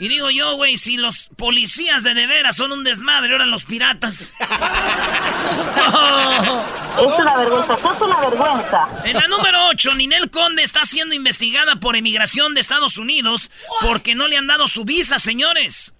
Y 0.02 0.08
digo 0.08 0.30
yo, 0.30 0.56
güey, 0.56 0.76
si 0.78 0.96
los 0.96 1.30
policías 1.36 2.02
de 2.02 2.14
de 2.14 2.26
veras 2.26 2.56
son 2.56 2.72
un 2.72 2.82
desmadre, 2.82 3.32
ahora 3.32 3.46
los 3.46 3.64
piratas. 3.64 4.20
es 4.20 4.30
una 6.98 7.36
vergüenza, 7.36 7.74
es 7.74 8.02
una 8.02 8.20
vergüenza. 8.20 8.88
En 9.04 9.16
la 9.16 9.28
número 9.28 9.68
8, 9.68 9.94
Ninel 9.94 10.28
Conde 10.30 10.64
está 10.64 10.84
siendo 10.84 11.14
investigada 11.14 11.76
por 11.76 11.94
emigración 11.94 12.52
de 12.54 12.60
Estados 12.60 12.98
Unidos 12.98 13.50
porque 13.80 14.16
no 14.16 14.26
le 14.26 14.36
han 14.36 14.48
dado 14.48 14.66
su 14.66 14.84
visa, 14.84 15.18
señores. 15.20 15.92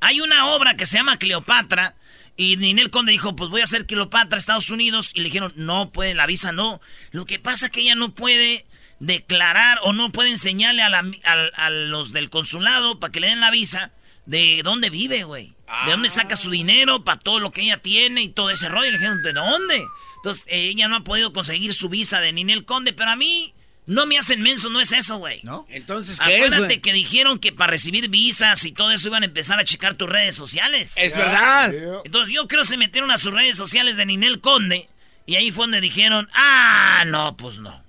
Hay 0.00 0.20
una 0.20 0.46
obra 0.48 0.74
que 0.76 0.84
se 0.84 0.98
llama 0.98 1.16
Cleopatra 1.16 1.94
y 2.36 2.56
Ninel 2.56 2.90
Conde 2.90 3.12
dijo, 3.12 3.36
pues 3.36 3.50
voy 3.50 3.60
a 3.60 3.64
hacer 3.64 3.86
Cleopatra 3.86 4.36
a 4.36 4.38
Estados 4.38 4.70
Unidos. 4.70 5.12
Y 5.14 5.18
le 5.18 5.26
dijeron, 5.26 5.52
no 5.56 5.90
puede, 5.92 6.14
la 6.14 6.26
visa 6.26 6.52
no. 6.52 6.80
Lo 7.12 7.26
que 7.26 7.38
pasa 7.38 7.66
es 7.66 7.72
que 7.72 7.82
ella 7.82 7.94
no 7.94 8.14
puede 8.14 8.66
declarar 8.98 9.78
o 9.82 9.92
no 9.92 10.10
puede 10.10 10.30
enseñarle 10.30 10.82
a, 10.82 11.70
los 11.70 12.12
del 12.12 12.30
consulado 12.30 12.98
para 12.98 13.12
que 13.12 13.20
le 13.20 13.28
den 13.28 13.40
la 13.40 13.50
visa 13.50 13.92
de 14.26 14.62
dónde 14.64 14.90
vive, 14.90 15.22
güey. 15.22 15.54
De 15.84 15.92
dónde 15.92 16.10
saca 16.10 16.36
su 16.36 16.50
dinero 16.50 17.04
para 17.04 17.20
todo 17.20 17.38
lo 17.38 17.52
que 17.52 17.62
ella 17.62 17.78
tiene 17.78 18.22
y 18.22 18.28
todo 18.28 18.50
ese 18.50 18.68
rollo. 18.68 18.90
Le 18.90 18.98
dijeron, 18.98 19.22
¿de 19.22 19.32
dónde? 19.32 19.86
Entonces, 20.16 20.46
ella 20.48 20.88
no 20.88 20.96
ha 20.96 21.04
podido 21.04 21.32
conseguir 21.32 21.72
su 21.72 21.88
visa 21.88 22.20
de 22.20 22.32
Ninel 22.32 22.64
Conde, 22.64 22.92
pero 22.92 23.10
a 23.10 23.16
mí 23.16 23.54
no 23.86 24.06
me 24.06 24.16
hacen 24.18 24.40
menso, 24.40 24.70
no 24.70 24.80
es 24.80 24.92
eso, 24.92 25.18
güey. 25.18 25.40
¿No? 25.42 25.66
Entonces, 25.68 26.18
¿qué 26.18 26.36
Acuérdate 26.36 26.80
que 26.80 26.92
dijeron 26.92 27.38
que 27.38 27.52
para 27.52 27.70
recibir 27.70 28.08
visas 28.08 28.64
y 28.64 28.72
todo 28.72 28.90
eso 28.90 29.08
iban 29.08 29.22
a 29.22 29.26
empezar 29.26 29.58
a 29.58 29.64
checar 29.64 29.94
tus 29.94 30.08
redes 30.08 30.34
sociales. 30.34 30.94
Es 30.96 31.16
verdad. 31.16 31.72
Entonces 32.04 32.34
yo 32.34 32.48
creo 32.48 32.62
que 32.62 32.68
se 32.68 32.76
metieron 32.76 33.10
a 33.10 33.18
sus 33.18 33.32
redes 33.32 33.56
sociales 33.56 33.96
de 33.96 34.06
Ninel 34.06 34.40
Conde 34.40 34.88
y 35.26 35.36
ahí 35.36 35.50
fue 35.50 35.64
donde 35.64 35.80
dijeron, 35.80 36.28
ah, 36.34 37.04
no, 37.06 37.36
pues 37.36 37.58
no. 37.58 37.82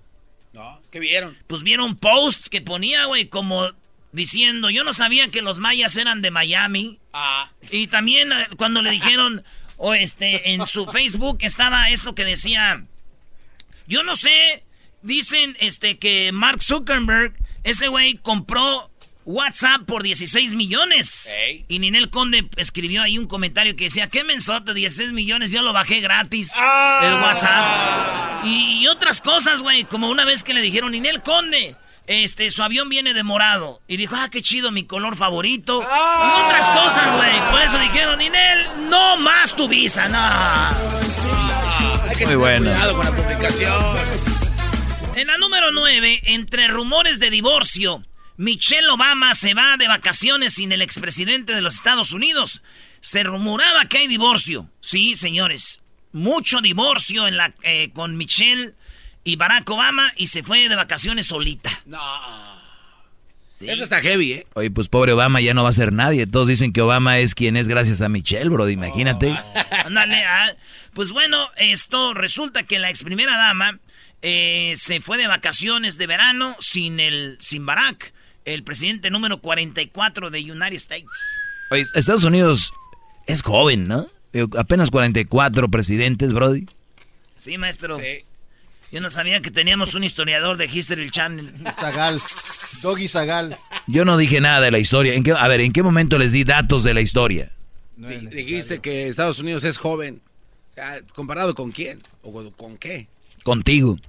No, 0.53 0.81
¿qué 0.91 0.99
vieron? 0.99 1.37
Pues 1.47 1.63
vieron 1.63 1.97
posts 1.97 2.49
que 2.49 2.61
ponía, 2.61 3.05
güey, 3.05 3.27
como 3.27 3.71
diciendo, 4.13 4.69
yo 4.69 4.83
no 4.85 4.93
sabía 4.93 5.29
que 5.29 5.41
los 5.41 5.59
mayas 5.59 5.97
eran 5.97 6.21
de 6.21 6.31
Miami. 6.31 6.99
Y 7.71 7.87
también 7.87 8.31
eh, 8.31 8.47
cuando 8.57 8.81
le 8.81 8.91
dijeron, 8.91 9.43
o 9.77 9.93
este, 9.93 10.51
en 10.51 10.65
su 10.65 10.85
Facebook 10.87 11.39
estaba 11.41 11.89
esto 11.89 12.15
que 12.15 12.23
decía, 12.23 12.85
yo 13.87 14.03
no 14.03 14.15
sé, 14.15 14.63
dicen 15.05 15.55
este 15.59 15.97
que 15.97 16.31
Mark 16.33 16.61
Zuckerberg, 16.61 17.33
ese 17.63 17.87
güey 17.87 18.15
compró 18.17 18.89
WhatsApp 19.25 19.81
por 19.87 20.03
16 20.03 20.53
millones. 20.53 21.31
Y 21.67 21.79
Ninel 21.79 22.09
Conde 22.09 22.47
escribió 22.57 23.01
ahí 23.01 23.17
un 23.17 23.25
comentario 23.27 23.75
que 23.75 23.85
decía, 23.85 24.07
¿qué 24.09 24.23
mensote? 24.23 24.73
16 24.73 25.13
millones, 25.13 25.51
yo 25.51 25.63
lo 25.63 25.73
bajé 25.73 25.99
gratis. 25.99 26.53
El 27.01 27.13
WhatsApp. 27.15 28.45
Y, 28.45 28.81
y 28.83 28.87
otras 28.87 29.21
cosas, 29.21 29.61
güey, 29.61 29.85
como 29.85 30.09
una 30.09 30.25
vez 30.25 30.43
que 30.43 30.53
le 30.53 30.61
dijeron, 30.61 30.91
Ninel 30.91 31.23
Conde, 31.23 31.73
este, 32.05 32.51
su 32.51 32.61
avión 32.61 32.87
viene 32.87 33.15
de 33.15 33.23
morado. 33.23 33.81
Y 33.87 33.97
dijo, 33.97 34.15
ah, 34.15 34.29
qué 34.29 34.43
chido, 34.43 34.71
mi 34.71 34.83
color 34.83 35.15
favorito. 35.15 35.81
Y 35.81 36.45
otras 36.45 36.67
cosas, 36.69 37.15
güey. 37.15 37.51
Por 37.51 37.61
eso 37.61 37.79
dijeron, 37.79 38.19
Ninel, 38.19 38.89
no 38.91 39.17
más 39.17 39.55
tu 39.55 39.67
visa, 39.67 40.05
no. 40.07 40.19
Hay 42.03 42.15
que 42.15 42.25
Muy 42.27 42.35
tener 42.35 42.37
bueno. 42.37 42.65
cuidado 42.71 42.95
con 42.95 43.05
la 43.05 43.11
publicación. 43.15 44.34
En 45.15 45.27
la 45.27 45.37
número 45.37 45.71
9, 45.71 46.23
entre 46.25 46.67
rumores 46.67 47.21
de 47.21 47.29
divorcio, 47.29 48.03
Michelle 48.35 48.89
Obama 48.89 49.33
se 49.33 49.53
va 49.53 49.77
de 49.77 49.87
vacaciones 49.87 50.55
sin 50.55 50.73
el 50.73 50.81
expresidente 50.81 51.55
de 51.55 51.61
los 51.61 51.75
Estados 51.75 52.11
Unidos. 52.11 52.61
Se 52.99 53.23
rumoraba 53.23 53.85
que 53.85 53.99
hay 53.99 54.07
divorcio. 54.07 54.69
Sí, 54.81 55.15
señores. 55.15 55.81
Mucho 56.11 56.59
divorcio 56.59 57.29
en 57.29 57.37
la, 57.37 57.53
eh, 57.63 57.91
con 57.93 58.17
Michelle 58.17 58.73
y 59.23 59.37
Barack 59.37 59.69
Obama 59.69 60.11
y 60.17 60.27
se 60.27 60.43
fue 60.43 60.67
de 60.67 60.75
vacaciones 60.75 61.27
solita. 61.27 61.81
Eso 63.61 63.85
está 63.85 64.01
heavy, 64.01 64.33
¿eh? 64.33 64.47
Oye, 64.55 64.69
pues 64.69 64.89
pobre 64.89 65.13
Obama 65.13 65.39
ya 65.39 65.53
no 65.53 65.63
va 65.63 65.69
a 65.69 65.73
ser 65.73 65.93
nadie. 65.93 66.27
Todos 66.27 66.49
dicen 66.49 66.73
que 66.73 66.81
Obama 66.81 67.19
es 67.19 67.35
quien 67.35 67.55
es 67.55 67.69
gracias 67.69 68.01
a 68.01 68.09
Michelle, 68.09 68.49
bro. 68.49 68.67
Imagínate. 68.67 69.33
Ándale, 69.85 70.25
ah. 70.25 70.53
Pues 70.93 71.11
bueno, 71.11 71.47
esto 71.55 72.13
resulta 72.13 72.63
que 72.63 72.79
la 72.79 72.89
ex 72.89 73.03
primera 73.03 73.37
dama 73.37 73.79
eh, 74.27 74.73
se 74.75 75.01
fue 75.01 75.17
de 75.19 75.27
vacaciones 75.27 75.97
de 75.99 76.07
verano 76.07 76.55
sin 76.59 76.99
el 76.99 77.37
sin 77.39 77.63
Barack, 77.65 78.11
el 78.45 78.63
presidente 78.63 79.11
número 79.11 79.39
44 79.39 80.31
de 80.31 80.39
United 80.51 80.73
States. 80.73 81.05
Oye, 81.69 81.83
Estados 81.93 82.23
Unidos 82.23 82.71
es 83.27 83.43
joven, 83.43 83.87
¿no? 83.87 84.07
Apenas 84.57 84.89
44 84.89 85.69
presidentes, 85.69 86.33
Brody. 86.33 86.65
Sí, 87.37 87.57
maestro. 87.59 87.99
Yo 88.91 89.01
no 89.01 89.09
sabía 89.11 89.41
que 89.41 89.51
teníamos 89.51 89.93
un 89.93 90.03
historiador 90.03 90.57
de 90.57 90.65
History 90.65 91.09
Channel. 91.11 91.51
Zagal. 91.79 92.19
Doggy 92.81 93.07
Zagal. 93.07 93.55
Yo 93.87 94.05
no 94.05 94.17
dije 94.17 94.41
nada 94.41 94.59
de 94.61 94.71
la 94.71 94.79
historia. 94.79 95.13
¿En 95.13 95.23
qué, 95.23 95.33
a 95.33 95.47
ver, 95.47 95.61
¿en 95.61 95.71
qué 95.71 95.83
momento 95.83 96.17
les 96.17 96.31
di 96.31 96.43
datos 96.43 96.83
de 96.83 96.93
la 96.93 97.01
historia? 97.01 97.51
Di- 97.95 98.27
Dijiste 98.27 98.79
que 98.79 99.07
Estados 99.07 99.39
Unidos 99.39 99.63
es 99.63 99.77
joven. 99.77 100.21
O 100.71 100.73
sea, 100.75 101.01
¿Comparado 101.13 101.55
con 101.55 101.71
quién? 101.71 102.01
¿O 102.23 102.51
con 102.51 102.77
qué? 102.77 103.07
Contigo. 103.43 103.99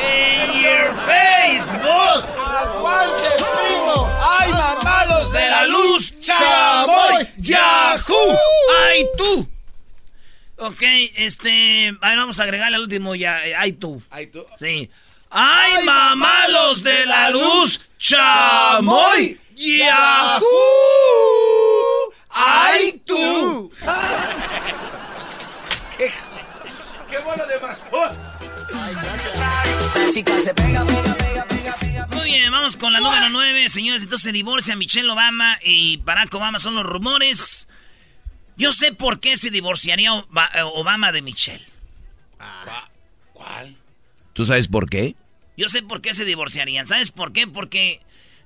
In 0.00 0.62
your 0.62 0.94
Facebook. 1.06 2.24
¡Aguante, 2.36 3.30
primo! 3.38 4.08
¡Ay, 4.20 4.50
mamalos 4.52 5.32
de 5.32 5.48
la 5.48 5.64
luz! 5.66 6.20
¡Chamoy! 6.20 7.28
¡Yahoo! 7.38 8.36
¡Ay, 8.84 9.06
tú! 9.16 9.48
Ok, 10.56 10.82
este. 11.16 11.94
A 12.00 12.08
ver, 12.08 12.18
vamos 12.18 12.40
a 12.40 12.42
agregarle 12.42 12.76
al 12.76 12.82
último 12.82 13.14
ya. 13.14 13.46
eh, 13.46 13.54
¡Ay, 13.54 13.72
tú! 13.72 14.02
Ay, 14.10 14.26
tú. 14.26 14.44
Sí. 14.58 14.90
¡Ay, 15.30 15.84
mamalos 15.84 16.82
de 16.82 17.06
la 17.06 17.30
luz! 17.30 17.86
¡Chamoy! 17.98 19.38
¡Yahoo! 19.54 20.42
¡Ay, 22.30 23.00
tú! 23.04 23.70
¡Qué 27.10 27.18
bueno 27.24 27.44
de 27.46 27.60
mascota! 27.60 28.38
Muy 32.12 32.24
bien, 32.24 32.50
vamos 32.50 32.76
con 32.76 32.92
la 32.92 33.00
número 33.00 33.28
9. 33.30 33.68
Señores, 33.68 34.02
entonces 34.02 34.24
se 34.24 34.32
divorcia 34.32 34.76
Michelle 34.76 35.10
Obama 35.10 35.58
y 35.64 35.96
Barack 35.98 36.34
Obama 36.34 36.58
son 36.58 36.74
los 36.74 36.84
rumores. 36.84 37.68
Yo 38.56 38.72
sé 38.72 38.92
por 38.92 39.20
qué 39.20 39.36
se 39.36 39.50
divorciaría 39.50 40.12
Oba- 40.12 40.50
Obama 40.74 41.12
de 41.12 41.22
Michelle. 41.22 41.64
¿Cuál? 43.32 43.76
¿Tú 44.32 44.44
sabes 44.44 44.68
por 44.68 44.88
qué? 44.88 45.14
Yo 45.56 45.68
sé 45.68 45.82
por 45.82 46.00
qué 46.00 46.14
se 46.14 46.24
divorciarían. 46.24 46.86
¿Sabes 46.86 47.10
por 47.10 47.32
qué? 47.32 47.46
Porque 47.46 48.00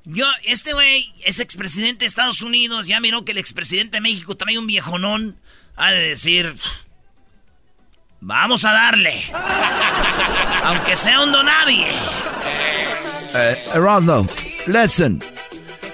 yo, 0.04 0.26
este 0.44 0.72
güey 0.72 1.12
es 1.24 1.40
expresidente 1.40 2.00
de 2.00 2.06
Estados 2.06 2.42
Unidos. 2.42 2.86
Ya 2.86 3.00
miró 3.00 3.24
que 3.24 3.32
el 3.32 3.38
expresidente 3.38 3.96
de 3.98 4.00
México 4.02 4.36
trae 4.36 4.58
un 4.58 4.66
viejonón. 4.66 5.36
Ha 5.76 5.92
de 5.92 6.08
decir. 6.08 6.54
Vamos 8.24 8.64
a 8.64 8.72
darle. 8.72 9.24
Aunque 10.64 10.94
sea 10.94 11.20
un 11.22 11.32
donadie. 11.32 11.86
Eh, 13.34 13.54
Erasmo, 13.74 14.26
listen. 14.66 15.18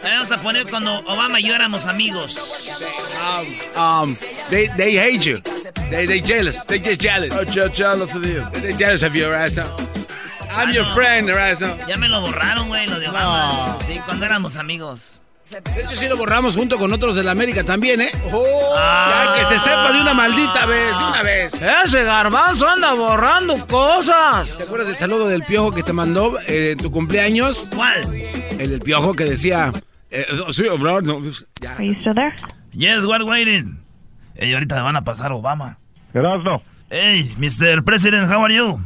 Vamos 0.02 0.30
a 0.30 0.38
poner 0.38 0.68
cuando 0.68 0.98
Obama 1.06 1.40
y 1.40 1.44
yo 1.48 1.54
éramos 1.54 1.86
amigos. 1.86 2.36
Um, 3.76 4.14
they, 4.50 4.68
they 4.76 4.96
hate 4.96 5.24
you. 5.24 5.40
They, 5.90 6.06
they 6.06 6.20
jealous. 6.20 6.62
They 6.66 6.78
just 6.78 7.00
jealous. 7.00 7.32
jealous 7.74 8.14
of 8.14 8.24
you. 8.26 8.46
They're 8.60 8.72
jealous 8.76 9.02
of 9.02 9.14
you, 9.14 9.24
Erasmo. 9.24 9.64
I'm 10.50 10.68
Ah, 10.68 10.72
your 10.72 10.84
no. 10.84 10.94
friend, 10.94 11.28
Erasmo. 11.28 11.76
Ya 11.86 11.96
me 11.96 12.08
lo 12.08 12.20
borraron, 12.20 12.68
güey, 12.68 12.86
lo 12.86 12.98
de 13.00 13.08
Obama. 13.08 13.78
Sí, 13.86 14.00
cuando 14.04 14.26
éramos 14.26 14.56
amigos. 14.56 15.20
De 15.50 15.80
hecho, 15.82 15.96
sí 15.96 16.08
lo 16.08 16.16
borramos 16.16 16.56
junto 16.56 16.78
con 16.78 16.92
otros 16.92 17.16
de 17.16 17.24
la 17.24 17.30
América 17.32 17.64
también, 17.64 18.00
¿eh? 18.02 18.10
Ah. 18.76 19.32
Ya 19.34 19.38
que 19.38 19.44
se 19.46 19.58
sepa 19.58 19.92
de 19.92 20.00
una 20.02 20.12
maldita 20.14 20.66
vez, 20.66 20.98
de 20.98 21.04
una 21.04 21.22
vez. 21.22 21.54
Ese 21.84 22.04
garbanzo 22.04 22.68
anda 22.68 22.92
borrando 22.92 23.66
cosas. 23.66 24.56
¿Te 24.58 24.64
acuerdas 24.64 24.88
del 24.88 24.96
saludo 24.98 25.26
del 25.28 25.42
piojo 25.44 25.72
que 25.72 25.82
te 25.82 25.92
mandó 25.92 26.38
eh, 26.46 26.72
en 26.72 26.78
tu 26.78 26.90
cumpleaños? 26.90 27.68
¿Cuál? 27.74 28.02
El 28.14 28.68
del 28.70 28.80
piojo 28.80 29.14
que 29.14 29.24
decía. 29.24 29.72
eh, 30.10 30.26
sí, 30.50 30.64
bro, 30.78 31.00
no, 31.00 31.20
ya. 31.60 31.72
Are 31.72 31.86
you 31.86 31.94
still 31.94 32.14
there? 32.14 32.34
Yes, 32.72 33.06
we're 33.06 33.24
waiting. 33.24 33.78
Ey, 34.36 34.52
ahorita 34.52 34.76
me 34.76 34.82
van 34.82 34.96
a 34.96 35.02
pasar 35.04 35.32
Obama. 35.32 35.78
Erasno. 36.12 36.62
Hey, 36.90 37.34
Mr. 37.38 37.82
President, 37.84 38.30
how 38.30 38.44
are 38.44 38.54
you? 38.54 38.78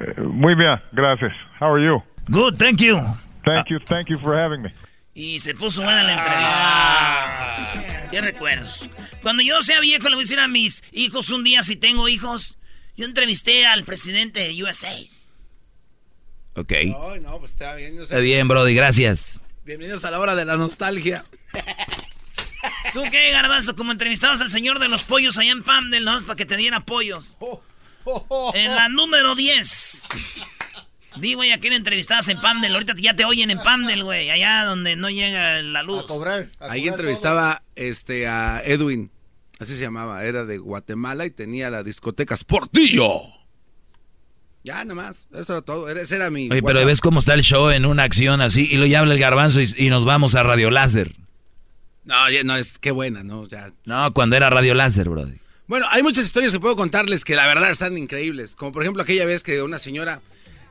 Eh, 0.00 0.20
muy 0.22 0.54
bien, 0.54 0.80
gracias. 0.92 1.32
How 1.60 1.74
are 1.74 1.84
you? 1.84 2.02
Good, 2.30 2.58
thank 2.58 2.80
you. 2.80 3.00
Thank 3.44 3.68
you, 3.68 3.78
thank 3.80 4.08
you 4.08 4.18
for 4.18 4.34
having 4.36 4.62
me. 4.62 4.70
Y 5.16 5.40
se 5.40 5.54
puso 5.54 5.82
buena 5.82 6.02
la 6.02 6.12
entrevista. 6.12 8.08
¿Qué 8.10 8.20
recuerdos? 8.20 8.90
Cuando 9.22 9.42
yo 9.42 9.62
sea 9.62 9.80
viejo, 9.80 10.10
le 10.10 10.14
voy 10.14 10.24
a 10.24 10.26
decir 10.26 10.38
a 10.38 10.46
mis 10.46 10.84
hijos 10.92 11.30
un 11.30 11.42
día, 11.42 11.62
si 11.62 11.76
tengo 11.76 12.06
hijos, 12.06 12.58
yo 12.98 13.06
entrevisté 13.06 13.64
al 13.64 13.86
presidente 13.86 14.40
de 14.40 14.62
USA. 14.62 14.94
Ok. 16.54 16.70
Ay, 16.70 16.92
no, 17.22 17.38
pues 17.38 17.52
está 17.52 17.74
bien. 17.76 17.96
yo 17.96 18.00
sé. 18.00 18.12
Está 18.12 18.18
bien, 18.18 18.46
Brody, 18.46 18.74
gracias. 18.74 19.40
Bienvenidos 19.64 20.04
a 20.04 20.10
la 20.10 20.20
hora 20.20 20.34
de 20.34 20.44
la 20.44 20.58
nostalgia. 20.58 21.24
¿Tú 22.92 23.02
qué, 23.10 23.30
Garbanzo? 23.32 23.74
Como 23.74 23.92
entrevistabas 23.92 24.42
al 24.42 24.50
señor 24.50 24.80
de 24.80 24.88
los 24.88 25.04
pollos 25.04 25.38
allá 25.38 25.52
en 25.52 25.62
Pamdel, 25.62 26.04
¿no? 26.04 26.20
Para 26.20 26.36
que 26.36 26.44
te 26.44 26.58
diera 26.58 26.80
pollos. 26.80 27.38
En 28.52 28.74
la 28.74 28.90
número 28.90 29.34
10. 29.34 30.08
Di, 31.20 31.34
güey, 31.34 31.52
a 31.52 31.60
quién 31.60 31.72
entrevistabas 31.72 32.28
en 32.28 32.40
Pamdel. 32.40 32.74
Ahorita 32.74 32.94
ya 32.98 33.14
te 33.16 33.24
oyen 33.24 33.50
en 33.50 33.58
Pamdel, 33.58 34.04
güey. 34.04 34.30
Allá 34.30 34.64
donde 34.64 34.96
no 34.96 35.08
llega 35.10 35.62
la 35.62 35.82
luz. 35.82 36.04
A 36.04 36.06
cobrar. 36.06 36.48
a 36.60 36.72
Ahí 36.72 36.80
cobrar 36.82 36.94
entrevistaba 36.94 37.62
este, 37.74 38.26
a 38.28 38.60
Edwin. 38.64 39.10
Así 39.58 39.74
se 39.74 39.80
llamaba. 39.80 40.24
Era 40.24 40.44
de 40.44 40.58
Guatemala 40.58 41.24
y 41.26 41.30
tenía 41.30 41.70
la 41.70 41.82
discoteca 41.82 42.36
Sportillo. 42.36 43.10
Ya, 44.64 44.84
nada 44.84 44.94
más. 44.94 45.26
Eso 45.32 45.52
era 45.54 45.62
todo. 45.62 45.88
Era- 45.88 46.00
Ese 46.00 46.16
era 46.16 46.28
mi. 46.30 46.48
Oye, 46.50 46.62
pero 46.62 46.84
ves 46.84 47.00
cómo 47.00 47.20
está 47.20 47.34
el 47.34 47.42
show 47.42 47.70
en 47.70 47.86
una 47.86 48.02
acción 48.02 48.40
así 48.40 48.68
y 48.70 48.76
lo 48.76 48.86
ya 48.86 49.00
habla 49.00 49.14
el 49.14 49.20
garbanzo 49.20 49.60
y, 49.60 49.72
y 49.76 49.90
nos 49.90 50.04
vamos 50.04 50.34
a 50.34 50.42
Radio 50.42 50.70
Láser. 50.70 51.14
No, 52.04 52.30
ya, 52.30 52.42
no, 52.44 52.56
es 52.56 52.78
qué 52.78 52.90
buena, 52.90 53.22
¿no? 53.24 53.46
Ya. 53.48 53.72
No, 53.84 54.12
cuando 54.12 54.36
era 54.36 54.50
Radio 54.50 54.74
Láser, 54.74 55.08
Brody. 55.08 55.38
Bueno, 55.68 55.86
hay 55.90 56.02
muchas 56.02 56.24
historias 56.24 56.52
que 56.52 56.60
puedo 56.60 56.76
contarles 56.76 57.24
que 57.24 57.34
la 57.34 57.46
verdad 57.46 57.70
están 57.70 57.96
increíbles. 57.98 58.54
Como 58.54 58.72
por 58.72 58.82
ejemplo 58.82 59.02
aquella 59.02 59.24
vez 59.24 59.42
que 59.42 59.62
una 59.62 59.78
señora 59.80 60.20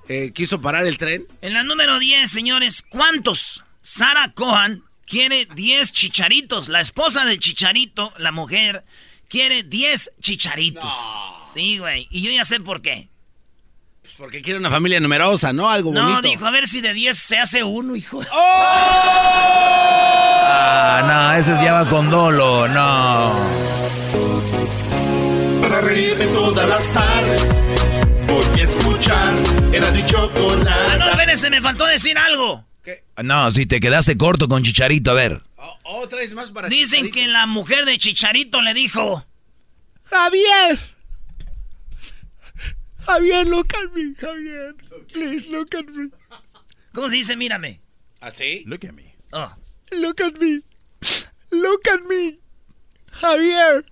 eh, 0.07 0.31
quiso 0.33 0.61
parar 0.61 0.85
el 0.85 0.97
tren. 0.97 1.25
En 1.41 1.53
la 1.53 1.63
número 1.63 1.99
10, 1.99 2.29
señores, 2.29 2.81
¿cuántos? 2.87 3.63
Sara 3.81 4.31
Cohan 4.33 4.83
quiere 5.05 5.45
10 5.55 5.91
chicharitos. 5.91 6.67
La 6.69 6.79
esposa 6.81 7.25
del 7.25 7.39
chicharito, 7.39 8.11
la 8.17 8.31
mujer, 8.31 8.83
quiere 9.29 9.63
10 9.63 10.11
chicharitos. 10.21 10.93
Sí, 11.53 11.77
güey. 11.77 12.07
Y 12.11 12.21
yo 12.21 12.31
ya 12.31 12.43
sé 12.45 12.59
por 12.59 12.81
qué. 12.81 13.09
Pues 14.01 14.13
porque 14.17 14.41
quiere 14.41 14.59
una 14.59 14.69
familia 14.69 14.99
numerosa, 14.99 15.51
¿no? 15.53 15.69
Algo 15.69 15.91
No, 15.91 16.03
bonito. 16.03 16.21
dijo, 16.29 16.45
a 16.45 16.51
ver 16.51 16.67
si 16.67 16.81
de 16.81 16.93
10 16.93 17.17
se 17.17 17.37
hace 17.39 17.63
uno, 17.63 17.95
hijo. 17.95 18.21
Ah, 20.47 21.01
no, 21.07 21.33
ese 21.39 21.53
es 21.53 21.61
ya 21.61 21.73
va 21.73 21.85
con 21.89 22.09
dolo, 22.09 22.67
no. 22.67 23.33
Para 25.61 25.81
reírme 25.81 26.25
todas 26.27 26.67
las 26.69 26.93
tardes. 26.93 27.41
Que 28.55 28.63
escuchar. 28.63 29.35
Era 29.73 29.91
mi 29.91 30.05
chocolate. 30.05 30.69
Ah, 30.69 30.97
no, 30.97 31.17
ven, 31.17 31.37
se 31.37 31.49
me 31.49 31.61
faltó 31.61 31.85
decir 31.85 32.17
algo. 32.17 32.65
No, 33.21 33.51
si 33.51 33.65
te 33.65 33.79
quedaste 33.79 34.17
corto 34.17 34.47
con 34.47 34.63
Chicharito, 34.63 35.11
a 35.11 35.13
ver. 35.15 35.41
Oh, 35.57 35.77
oh, 35.83 36.07
traes 36.07 36.33
más 36.33 36.51
para 36.51 36.69
Dicen 36.69 37.11
que 37.11 37.27
la 37.27 37.47
mujer 37.47 37.85
de 37.85 37.97
Chicharito 37.97 38.61
le 38.61 38.73
dijo... 38.73 39.25
Javier. 40.03 40.79
Javier, 43.05 43.47
look 43.47 43.67
at 43.75 43.91
me, 43.93 44.15
Javier. 44.15 44.75
Please, 45.11 45.47
look 45.49 45.75
at 45.75 45.85
me. 45.85 46.09
¿Cómo 46.93 47.09
se 47.09 47.15
dice? 47.15 47.35
Mírame. 47.35 47.81
¿Así? 48.21 48.63
Look 48.67 48.85
at 48.85 48.93
me. 48.93 49.15
Oh. 49.31 49.51
Look 49.91 50.21
at 50.21 50.39
me. 50.39 50.61
Look 51.49 51.87
at 51.91 52.01
me. 52.07 52.37
Javier. 53.11 53.85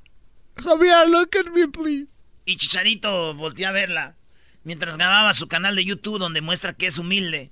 Javier, 0.56 1.10
look 1.10 1.36
at 1.36 1.52
me, 1.52 1.67
please. 1.67 2.21
Y 2.45 2.58
Chicharito 2.58 3.34
volteó 3.34 3.69
a 3.69 3.71
verla 3.71 4.15
mientras 4.63 4.97
grababa 4.97 5.34
su 5.34 5.47
canal 5.47 5.76
de 5.76 5.86
YouTube 5.86 6.19
donde 6.19 6.41
muestra 6.41 6.73
que 6.73 6.88
es 6.88 6.97
humilde. 6.97 7.52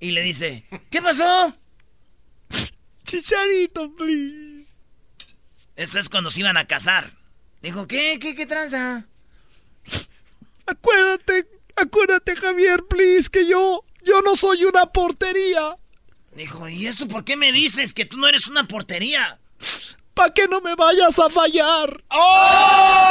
Y 0.00 0.10
le 0.12 0.22
dice, 0.22 0.64
¿qué 0.90 1.00
pasó? 1.00 1.56
Chicharito, 3.04 3.94
please. 3.94 4.80
Esto 5.76 5.98
es 5.98 6.08
cuando 6.08 6.30
se 6.30 6.40
iban 6.40 6.56
a 6.56 6.66
casar. 6.66 7.16
Dijo, 7.62 7.86
¿qué? 7.86 8.18
¿Qué, 8.20 8.34
qué 8.34 8.46
tranza? 8.46 9.06
Acuérdate, 10.66 11.48
acuérdate, 11.76 12.36
Javier, 12.36 12.84
please, 12.88 13.28
que 13.28 13.48
yo, 13.48 13.84
yo 14.04 14.22
no 14.22 14.36
soy 14.36 14.64
una 14.64 14.86
portería. 14.86 15.76
Dijo, 16.36 16.68
¿y 16.68 16.86
eso 16.86 17.08
por 17.08 17.24
qué 17.24 17.36
me 17.36 17.52
dices 17.52 17.92
que 17.92 18.04
tú 18.04 18.16
no 18.16 18.28
eres 18.28 18.46
una 18.46 18.68
portería? 18.68 19.40
para 20.14 20.32
que 20.32 20.46
no 20.48 20.60
me 20.60 20.74
vayas 20.74 21.18
a 21.18 21.30
fallar. 21.30 22.04
¡Oh! 22.08 23.02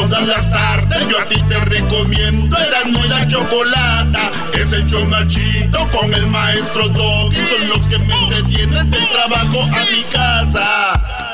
Todas 0.00 0.26
las 0.26 0.50
tardes 0.50 1.08
yo 1.08 1.18
a 1.18 1.24
ti 1.24 1.42
te 1.48 1.58
recomiendo 1.60 2.56
Eran 2.56 2.92
muy 2.92 3.08
la 3.08 3.26
chocolata. 3.26 4.30
Es 4.54 4.72
el 4.72 4.86
chomachito 4.86 5.78
con 5.90 6.12
el 6.14 6.26
maestro 6.26 6.88
Doggy. 6.88 7.36
Son 7.36 7.68
los 7.68 7.86
que 7.88 7.98
me 7.98 8.14
entretienen 8.14 8.90
del 8.90 9.08
trabajo 9.08 9.62
a 9.62 9.80
mi 9.92 10.02
casa. 10.12 11.32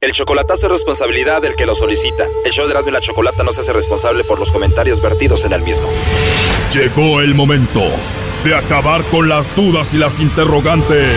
El 0.00 0.12
chocolatazo 0.12 0.66
es 0.66 0.72
responsabilidad 0.72 1.42
del 1.42 1.54
que 1.54 1.66
lo 1.66 1.74
solicita. 1.74 2.26
El 2.44 2.52
show 2.52 2.66
de 2.66 2.72
Erasmo 2.72 2.90
y 2.90 2.92
la 2.92 3.00
Chocolata 3.00 3.44
no 3.44 3.52
se 3.52 3.60
hace 3.60 3.72
responsable 3.72 4.24
por 4.24 4.38
los 4.38 4.50
comentarios 4.50 5.00
vertidos 5.00 5.44
en 5.44 5.52
el 5.52 5.62
mismo. 5.62 5.88
Llegó 6.72 7.20
el 7.20 7.34
momento 7.34 7.82
de 8.44 8.56
acabar 8.56 9.04
con 9.10 9.28
las 9.28 9.54
dudas 9.54 9.94
y 9.94 9.98
las 9.98 10.18
interrogantes. 10.18 11.16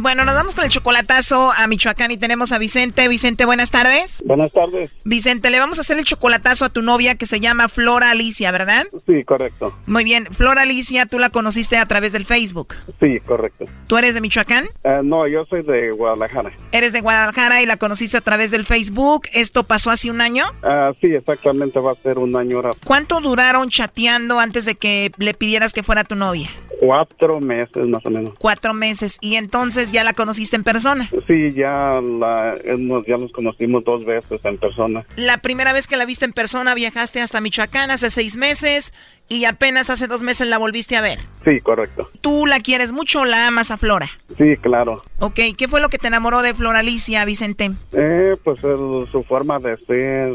Bueno, 0.00 0.24
nos 0.24 0.34
vamos 0.34 0.54
con 0.54 0.64
el 0.64 0.70
chocolatazo 0.70 1.52
a 1.52 1.66
Michoacán 1.66 2.10
y 2.10 2.16
tenemos 2.16 2.52
a 2.52 2.58
Vicente. 2.58 3.06
Vicente, 3.06 3.44
buenas 3.44 3.70
tardes. 3.70 4.22
Buenas 4.24 4.50
tardes. 4.50 4.90
Vicente, 5.04 5.50
le 5.50 5.60
vamos 5.60 5.76
a 5.76 5.82
hacer 5.82 5.98
el 5.98 6.06
chocolatazo 6.06 6.64
a 6.64 6.70
tu 6.70 6.80
novia 6.80 7.16
que 7.16 7.26
se 7.26 7.38
llama 7.38 7.68
Flora 7.68 8.10
Alicia, 8.10 8.50
¿verdad? 8.50 8.86
Sí, 9.06 9.24
correcto. 9.24 9.76
Muy 9.84 10.04
bien. 10.04 10.26
Flora 10.32 10.62
Alicia, 10.62 11.04
tú 11.04 11.18
la 11.18 11.28
conociste 11.28 11.76
a 11.76 11.84
través 11.84 12.14
del 12.14 12.24
Facebook. 12.24 12.76
Sí, 12.98 13.20
correcto. 13.20 13.66
¿Tú 13.88 13.98
eres 13.98 14.14
de 14.14 14.22
Michoacán? 14.22 14.64
Uh, 14.84 15.02
no, 15.02 15.28
yo 15.28 15.44
soy 15.44 15.62
de 15.64 15.90
Guadalajara. 15.90 16.50
Eres 16.72 16.94
de 16.94 17.02
Guadalajara 17.02 17.60
y 17.60 17.66
la 17.66 17.76
conociste 17.76 18.16
a 18.16 18.22
través 18.22 18.50
del 18.50 18.64
Facebook. 18.64 19.24
¿Esto 19.34 19.64
pasó 19.64 19.90
hace 19.90 20.10
un 20.10 20.22
año? 20.22 20.46
Uh, 20.62 20.94
sí, 21.02 21.14
exactamente, 21.14 21.78
va 21.78 21.92
a 21.92 21.96
ser 21.96 22.16
un 22.16 22.34
año 22.36 22.56
ahora. 22.56 22.70
¿Cuánto 22.86 23.20
duraron 23.20 23.68
chateando 23.68 24.40
antes 24.40 24.64
de 24.64 24.76
que 24.76 25.12
le 25.18 25.34
pidieras 25.34 25.74
que 25.74 25.82
fuera 25.82 26.04
tu 26.04 26.16
novia? 26.16 26.48
Cuatro 26.80 27.40
meses 27.40 27.86
más 27.88 28.04
o 28.06 28.10
menos. 28.10 28.32
Cuatro 28.38 28.72
meses. 28.72 29.18
¿Y 29.20 29.34
entonces 29.36 29.92
ya 29.92 30.02
la 30.02 30.14
conociste 30.14 30.56
en 30.56 30.64
persona? 30.64 31.10
Sí, 31.26 31.52
ya, 31.52 32.00
la, 32.00 32.54
ya 33.06 33.18
nos 33.18 33.32
conocimos 33.32 33.84
dos 33.84 34.06
veces 34.06 34.42
en 34.44 34.56
persona. 34.56 35.04
La 35.16 35.36
primera 35.38 35.74
vez 35.74 35.86
que 35.86 35.98
la 35.98 36.06
viste 36.06 36.24
en 36.24 36.32
persona 36.32 36.74
viajaste 36.74 37.20
hasta 37.20 37.42
Michoacán 37.42 37.90
hace 37.90 38.08
seis 38.08 38.38
meses 38.38 38.94
y 39.30 39.44
apenas 39.44 39.90
hace 39.90 40.08
dos 40.08 40.22
meses 40.22 40.48
la 40.48 40.58
volviste 40.58 40.96
a 40.96 41.00
ver. 41.00 41.20
Sí, 41.44 41.60
correcto. 41.60 42.10
¿Tú 42.20 42.46
la 42.46 42.58
quieres 42.60 42.92
mucho 42.92 43.20
o 43.20 43.24
la 43.24 43.46
amas 43.46 43.70
a 43.70 43.78
Flora? 43.78 44.08
Sí, 44.36 44.56
claro. 44.60 45.02
Ok, 45.20 45.38
¿qué 45.56 45.68
fue 45.68 45.80
lo 45.80 45.88
que 45.88 45.98
te 45.98 46.08
enamoró 46.08 46.42
de 46.42 46.52
Flora 46.52 46.80
Alicia, 46.80 47.24
Vicente? 47.24 47.70
Eh, 47.92 48.34
pues 48.42 48.58
el, 48.64 49.06
su 49.10 49.24
forma 49.26 49.58
de 49.60 49.76
ser, 49.78 50.32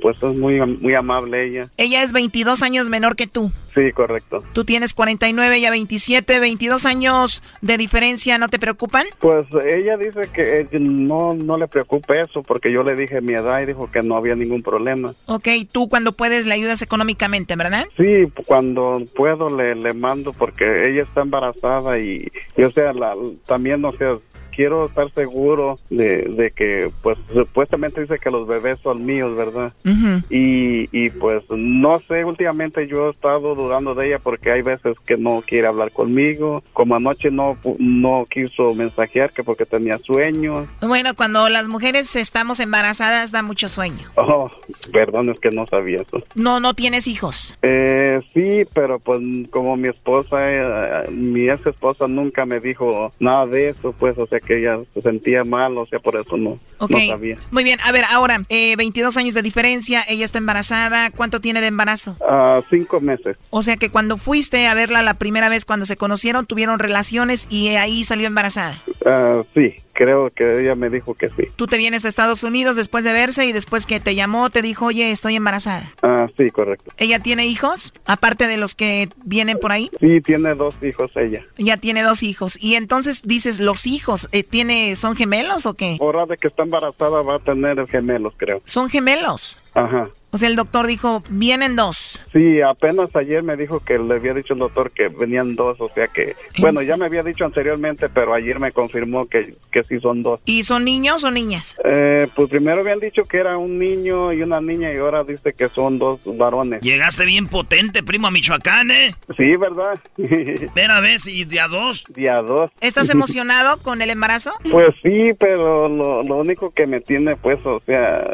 pues 0.00 0.16
es 0.22 0.36
muy, 0.36 0.60
muy 0.60 0.94
amable 0.94 1.48
ella. 1.48 1.68
Ella 1.76 2.02
es 2.02 2.12
22 2.12 2.62
años 2.62 2.88
menor 2.88 3.16
que 3.16 3.26
tú. 3.26 3.50
Sí, 3.74 3.92
correcto. 3.92 4.38
Tú 4.52 4.64
tienes 4.64 4.94
49, 4.94 5.56
ella 5.56 5.70
27, 5.70 6.40
22 6.40 6.86
años 6.86 7.42
de 7.60 7.76
diferencia, 7.76 8.38
¿no 8.38 8.48
te 8.48 8.58
preocupan? 8.58 9.06
Pues 9.18 9.46
ella 9.64 9.96
dice 9.96 10.22
que 10.32 10.68
no, 10.78 11.34
no 11.34 11.58
le 11.58 11.66
preocupe 11.66 12.20
eso 12.22 12.42
porque 12.42 12.72
yo 12.72 12.82
le 12.82 12.94
dije 12.94 13.20
mi 13.20 13.34
edad 13.34 13.60
y 13.60 13.66
dijo 13.66 13.90
que 13.90 14.02
no 14.02 14.16
había 14.16 14.34
ningún 14.34 14.62
problema. 14.62 15.12
Ok, 15.26 15.48
tú 15.70 15.88
cuando 15.88 16.12
puedes 16.12 16.46
le 16.46 16.54
ayudas 16.54 16.82
económicamente, 16.82 17.56
¿verdad? 17.56 17.86
Sí, 17.96 18.27
cuando 18.46 19.02
puedo 19.14 19.54
le, 19.54 19.74
le 19.74 19.92
mando 19.94 20.32
porque 20.32 20.90
ella 20.90 21.02
está 21.02 21.22
embarazada 21.22 21.98
y, 21.98 22.30
y 22.56 22.62
o 22.62 22.70
sea, 22.70 22.92
la, 22.92 23.14
también, 23.46 23.84
o 23.84 23.92
sea, 23.92 24.18
quiero 24.58 24.86
estar 24.86 25.08
seguro 25.12 25.78
de, 25.88 26.22
de, 26.22 26.50
que, 26.50 26.90
pues, 27.00 27.16
supuestamente 27.32 28.00
dice 28.00 28.18
que 28.18 28.28
los 28.28 28.48
bebés 28.48 28.80
son 28.80 29.06
míos, 29.06 29.36
¿verdad? 29.36 29.72
Uh 29.84 29.90
-huh. 29.90 30.24
y, 30.30 30.88
y, 30.90 31.10
pues, 31.10 31.44
no 31.48 32.00
sé, 32.00 32.24
últimamente 32.24 32.88
yo 32.88 33.06
he 33.06 33.10
estado 33.12 33.54
dudando 33.54 33.94
de 33.94 34.08
ella 34.08 34.18
porque 34.18 34.50
hay 34.50 34.62
veces 34.62 34.96
que 35.06 35.16
no 35.16 35.42
quiere 35.46 35.68
hablar 35.68 35.92
conmigo, 35.92 36.64
como 36.72 36.96
anoche 36.96 37.30
no, 37.30 37.56
no 37.78 38.24
quiso 38.28 38.74
mensajear 38.74 39.30
que 39.30 39.44
porque 39.44 39.64
tenía 39.64 39.96
sueño. 39.98 40.66
Bueno, 40.80 41.14
cuando 41.14 41.48
las 41.48 41.68
mujeres 41.68 42.16
estamos 42.16 42.58
embarazadas 42.58 43.30
da 43.30 43.44
mucho 43.44 43.68
sueño. 43.68 44.10
Oh, 44.16 44.50
perdón, 44.92 45.30
es 45.30 45.38
que 45.38 45.52
no 45.52 45.68
sabía 45.68 45.98
eso. 46.02 46.20
No, 46.34 46.58
no 46.58 46.74
tienes 46.74 47.06
hijos. 47.06 47.56
Eh, 47.62 48.20
sí, 48.34 48.62
pero 48.74 48.98
pues 48.98 49.20
como 49.50 49.76
mi 49.76 49.86
esposa, 49.86 50.38
eh, 50.40 51.10
mi 51.12 51.48
ex 51.48 51.64
esposa 51.64 52.08
nunca 52.08 52.44
me 52.44 52.58
dijo 52.58 53.12
nada 53.20 53.46
de 53.46 53.68
eso, 53.68 53.94
pues, 53.96 54.18
o 54.18 54.26
sea 54.26 54.40
que 54.48 54.58
ella 54.58 54.78
se 54.94 55.02
sentía 55.02 55.44
mal, 55.44 55.76
o 55.76 55.84
sea, 55.84 55.98
por 55.98 56.16
eso 56.16 56.38
no, 56.38 56.58
okay. 56.78 57.08
no 57.08 57.14
sabía. 57.14 57.36
Muy 57.50 57.64
bien, 57.64 57.78
a 57.84 57.92
ver, 57.92 58.04
ahora, 58.10 58.42
eh, 58.48 58.76
22 58.76 59.14
años 59.18 59.34
de 59.34 59.42
diferencia, 59.42 60.02
ella 60.08 60.24
está 60.24 60.38
embarazada, 60.38 61.10
¿cuánto 61.10 61.40
tiene 61.40 61.60
de 61.60 61.66
embarazo? 61.66 62.16
Uh, 62.20 62.62
cinco 62.70 62.98
meses. 62.98 63.36
O 63.50 63.62
sea 63.62 63.76
que 63.76 63.90
cuando 63.90 64.16
fuiste 64.16 64.66
a 64.66 64.72
verla 64.72 65.02
la 65.02 65.14
primera 65.14 65.50
vez, 65.50 65.66
cuando 65.66 65.84
se 65.84 65.96
conocieron, 65.96 66.46
tuvieron 66.46 66.78
relaciones 66.78 67.46
y 67.50 67.68
ahí 67.68 68.04
salió 68.04 68.26
embarazada. 68.26 68.74
Uh, 69.04 69.44
sí, 69.54 69.74
creo 69.98 70.30
que 70.30 70.60
ella 70.60 70.76
me 70.76 70.90
dijo 70.90 71.14
que 71.14 71.28
sí. 71.28 71.48
Tú 71.56 71.66
te 71.66 71.76
vienes 71.76 72.04
a 72.04 72.08
Estados 72.08 72.44
Unidos 72.44 72.76
después 72.76 73.02
de 73.02 73.12
verse 73.12 73.46
y 73.46 73.52
después 73.52 73.84
que 73.84 73.98
te 73.98 74.14
llamó 74.14 74.48
te 74.48 74.62
dijo, 74.62 74.86
oye, 74.86 75.10
estoy 75.10 75.34
embarazada. 75.34 75.92
Ah, 76.02 76.28
sí, 76.36 76.50
correcto. 76.50 76.92
¿Ella 76.98 77.18
tiene 77.18 77.46
hijos, 77.46 77.92
aparte 78.06 78.46
de 78.46 78.58
los 78.58 78.76
que 78.76 79.08
vienen 79.24 79.58
por 79.58 79.72
ahí? 79.72 79.90
Sí, 79.98 80.20
tiene 80.20 80.54
dos 80.54 80.76
hijos 80.84 81.10
ella. 81.16 81.44
Ya 81.56 81.78
tiene 81.78 82.04
dos 82.04 82.22
hijos. 82.22 82.56
Y 82.62 82.76
entonces 82.76 83.22
dices, 83.24 83.58
los 83.58 83.88
hijos, 83.88 84.28
eh, 84.30 84.44
tiene, 84.44 84.94
¿son 84.94 85.16
gemelos 85.16 85.66
o 85.66 85.74
qué? 85.74 85.98
Ahora 86.00 86.26
de 86.26 86.36
que 86.36 86.46
está 86.46 86.62
embarazada 86.62 87.22
va 87.22 87.34
a 87.34 87.40
tener 87.40 87.84
gemelos, 87.88 88.34
creo. 88.36 88.62
¿Son 88.66 88.88
gemelos? 88.88 89.56
Ajá. 89.74 90.08
O 90.30 90.36
sea, 90.36 90.48
el 90.48 90.56
doctor 90.56 90.86
dijo, 90.86 91.22
vienen 91.30 91.74
dos. 91.74 92.20
Sí, 92.32 92.60
apenas 92.60 93.14
ayer 93.16 93.42
me 93.42 93.56
dijo 93.56 93.80
que 93.80 93.98
le 93.98 94.14
había 94.14 94.34
dicho 94.34 94.52
el 94.52 94.58
doctor 94.58 94.90
que 94.90 95.08
venían 95.08 95.56
dos, 95.56 95.80
o 95.80 95.88
sea 95.94 96.06
que, 96.06 96.36
bueno, 96.58 96.82
ya 96.82 96.98
me 96.98 97.06
había 97.06 97.22
dicho 97.22 97.46
anteriormente, 97.46 98.10
pero 98.10 98.34
ayer 98.34 98.60
me 98.60 98.70
confirmó 98.72 99.26
que, 99.26 99.54
que 99.72 99.82
sí 99.84 99.98
son 100.00 100.22
dos. 100.22 100.40
¿Y 100.44 100.64
son 100.64 100.84
niños 100.84 101.24
o 101.24 101.30
niñas? 101.30 101.78
Eh, 101.82 102.28
pues 102.36 102.50
primero 102.50 102.80
habían 102.80 103.00
dicho 103.00 103.22
que 103.22 103.38
era 103.38 103.56
un 103.56 103.78
niño 103.78 104.32
y 104.34 104.42
una 104.42 104.60
niña 104.60 104.92
y 104.92 104.98
ahora 104.98 105.24
dice 105.24 105.54
que 105.54 105.68
son 105.70 105.98
dos 105.98 106.20
varones. 106.24 106.82
Llegaste 106.82 107.24
bien 107.24 107.48
potente, 107.48 108.02
primo, 108.02 108.26
a 108.26 108.30
Michoacán, 108.30 108.90
¿eh? 108.90 109.14
Sí, 109.34 109.56
¿verdad? 109.56 109.98
Vera 110.74 111.00
vez 111.00 111.26
y 111.26 111.46
día 111.46 111.68
dos. 111.68 112.04
Día 112.14 112.36
dos. 112.42 112.70
¿Estás 112.82 113.08
emocionado 113.10 113.78
con 113.78 114.02
el 114.02 114.10
embarazo? 114.10 114.52
Pues 114.70 114.94
sí, 115.02 115.30
pero 115.38 115.88
lo, 115.88 116.22
lo 116.22 116.36
único 116.36 116.70
que 116.70 116.86
me 116.86 117.00
tiene, 117.00 117.36
pues, 117.36 117.64
o 117.64 117.80
sea, 117.86 118.24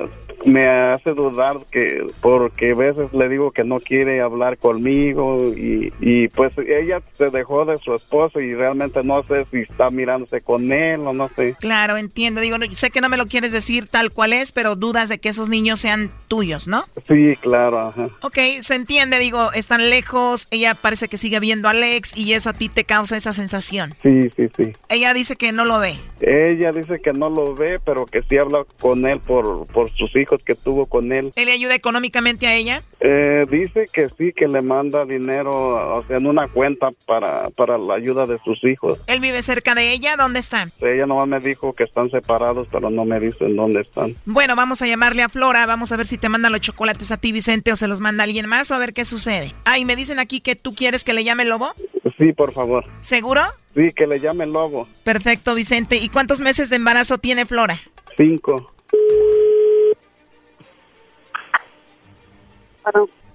me 0.45 0.67
hace 0.69 1.15
dudar 1.15 1.59
que 1.71 2.07
porque 2.21 2.73
a 2.73 2.75
veces 2.75 3.13
le 3.13 3.29
digo 3.29 3.51
que 3.51 3.65
no 3.65 3.81
quiere 3.81 4.21
hablar 4.21 4.59
conmigo 4.59 5.53
y, 5.55 5.93
y, 6.01 6.29
pues 6.29 6.57
ella 6.59 7.01
se 7.13 7.31
dejó 7.31 7.65
de 7.65 7.79
su 7.79 7.95
esposo 7.95 8.41
y 8.41 8.55
realmente 8.55 9.03
no 9.03 9.23
sé 9.25 9.45
si 9.47 9.61
está 9.61 9.91
mirándose 9.91 10.41
con 10.41 10.73
él 10.73 11.01
o 11.07 11.13
no 11.13 11.29
sé. 11.37 11.55
Claro, 11.61 11.97
entiendo. 11.97 12.41
Digo, 12.41 12.59
no, 12.59 12.67
sé 12.73 12.91
que 12.91 13.01
no 13.01 13.09
me 13.09 13.17
lo 13.17 13.27
quieres 13.27 13.53
decir 13.53 13.87
tal 13.87 14.11
cual 14.11 14.33
es, 14.33 14.53
pero 14.53 14.77
dudas 14.77 15.09
de 15.09 15.19
que 15.19 15.29
esos 15.29 15.49
niños 15.49 15.81
sean 15.81 16.11
tuyos, 16.29 16.69
¿no? 16.69 16.85
Sí, 17.09 17.37
claro. 17.41 17.79
Ajá. 17.79 18.09
Ok, 18.23 18.39
se 18.61 18.75
entiende. 18.75 19.19
Digo, 19.19 19.53
están 19.53 19.91
lejos. 19.91 20.49
Ella 20.51 20.75
parece 20.75 21.09
que 21.09 21.19
sigue 21.19 21.41
viendo 21.41 21.69
a 21.69 21.73
Alex 21.73 22.17
y 22.17 22.33
eso 22.33 22.51
a 22.51 22.53
ti 22.53 22.69
te 22.69 22.85
causa 22.85 23.17
esa 23.17 23.33
sensación. 23.33 23.95
Sí, 24.03 24.31
sí, 24.37 24.49
sí. 24.57 24.73
Ella 24.89 25.15
dice 25.15 25.37
que 25.37 25.53
no 25.53 25.65
lo 25.65 25.79
ve. 25.79 25.97
Ella 26.21 26.73
dice 26.73 27.01
que 27.01 27.13
no 27.13 27.31
lo 27.31 27.55
ve, 27.55 27.79
pero 27.85 28.07
que 28.07 28.23
sí 28.23 28.39
habla 28.39 28.65
con 28.81 29.07
él 29.07 29.21
por, 29.21 29.67
por 29.67 29.91
sus 29.91 30.15
hijos 30.17 30.24
que 30.45 30.55
tuvo 30.55 30.87
con 30.87 31.13
él. 31.13 31.33
¿Él 31.37 31.47
le 31.47 31.53
ayuda 31.53 31.75
económicamente 31.75 32.47
a 32.47 32.55
ella? 32.55 32.83
Eh, 33.01 33.47
dice 33.51 33.87
que 33.93 34.09
sí, 34.11 34.33
que 34.33 34.49
le 34.49 34.63
manda 34.63 35.05
dinero, 35.05 35.97
o 35.97 36.05
sea, 36.07 36.17
en 36.17 36.27
una 36.27 36.49
cuenta 36.49 36.91
para, 37.07 37.51
para 37.51 37.79
la 37.79 37.95
ayuda 37.95 38.27
de 38.27 38.39
sus 38.45 38.63
hijos. 38.65 38.99
¿Él 39.07 39.21
vive 39.21 39.43
cerca 39.43 39.75
de 39.75 39.93
ella? 39.93 40.17
¿Dónde 40.17 40.41
está? 40.41 40.69
Ella 40.81 41.07
nomás 41.07 41.29
me 41.29 41.41
dijo 41.41 41.73
que 41.73 41.85
están 41.85 42.11
separados, 42.11 42.69
pero 42.71 42.91
no 42.91 43.05
me 43.05 43.21
dicen 43.21 43.57
dónde 43.57 43.83
están. 43.83 44.15
Bueno, 44.25 44.57
vamos 44.57 44.83
a 44.83 44.87
llamarle 44.87 45.23
a 45.23 45.29
Flora, 45.29 45.67
vamos 45.67 45.93
a 45.93 45.97
ver 45.97 46.07
si 46.07 46.19
te 46.19 46.29
manda 46.29 46.51
los 46.51 46.61
chocolates 46.61 47.13
a 47.13 47.17
ti, 47.17 47.33
Vicente, 47.33 47.73
o 47.73 47.77
se 47.77 47.89
los 47.89 48.01
manda 48.01 48.25
alguien 48.25 48.49
más, 48.49 48.71
o 48.71 48.75
a 48.75 48.79
ver 48.79 48.95
qué 48.95 49.05
sucede. 49.05 49.53
Ah, 49.65 49.79
y 49.79 49.85
me 49.85 49.97
dicen 49.97 50.19
aquí 50.19 50.41
que 50.41 50.57
tú 50.57 50.75
quieres 50.75 51.05
que 51.05 51.13
le 51.13 51.25
llame 51.25 51.45
Lobo. 51.45 51.73
Sí, 52.19 52.33
por 52.33 52.53
favor. 52.53 52.85
¿Seguro? 53.01 53.43
Sí, 53.75 53.91
que 53.95 54.07
le 54.07 54.21
llame 54.21 54.47
Lobo. 54.47 54.89
Perfecto, 55.03 55.55
Vicente. 55.55 55.97
¿Y 55.97 56.09
cuántos 56.09 56.41
meses 56.41 56.71
de 56.71 56.77
embarazo 56.77 57.19
tiene 57.19 57.45
Flora? 57.45 57.79
Cinco. 58.17 58.73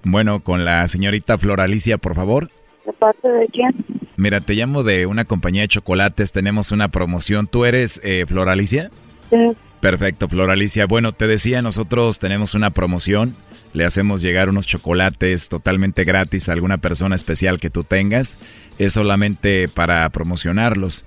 Bueno, 0.02 0.40
con 0.40 0.64
la 0.64 0.86
señorita 0.88 1.38
Flor 1.38 1.60
Alicia, 1.60 1.98
por 1.98 2.14
favor. 2.14 2.48
¿De 2.86 2.92
parte 2.92 3.28
de 3.28 3.46
quién? 3.48 3.74
Mira, 4.16 4.40
te 4.40 4.54
llamo 4.54 4.82
de 4.82 5.06
una 5.06 5.24
compañía 5.24 5.62
de 5.62 5.68
chocolates, 5.68 6.32
tenemos 6.32 6.72
una 6.72 6.88
promoción. 6.88 7.46
¿Tú 7.46 7.64
eres 7.64 8.00
eh, 8.04 8.24
Flor 8.26 8.48
Alicia? 8.48 8.90
Sí. 9.30 9.52
Perfecto, 9.80 10.28
Flor 10.28 10.50
Alicia. 10.50 10.86
Bueno, 10.86 11.12
te 11.12 11.26
decía, 11.26 11.62
nosotros 11.62 12.18
tenemos 12.18 12.54
una 12.54 12.70
promoción. 12.70 13.34
Le 13.72 13.84
hacemos 13.84 14.20
llegar 14.20 14.50
unos 14.50 14.66
chocolates 14.66 15.48
totalmente 15.48 16.04
gratis 16.04 16.48
a 16.48 16.52
alguna 16.52 16.78
persona 16.78 17.14
especial 17.14 17.60
que 17.60 17.70
tú 17.70 17.84
tengas. 17.84 18.38
Es 18.78 18.94
solamente 18.94 19.68
para 19.68 20.08
promocionarlos. 20.10 21.04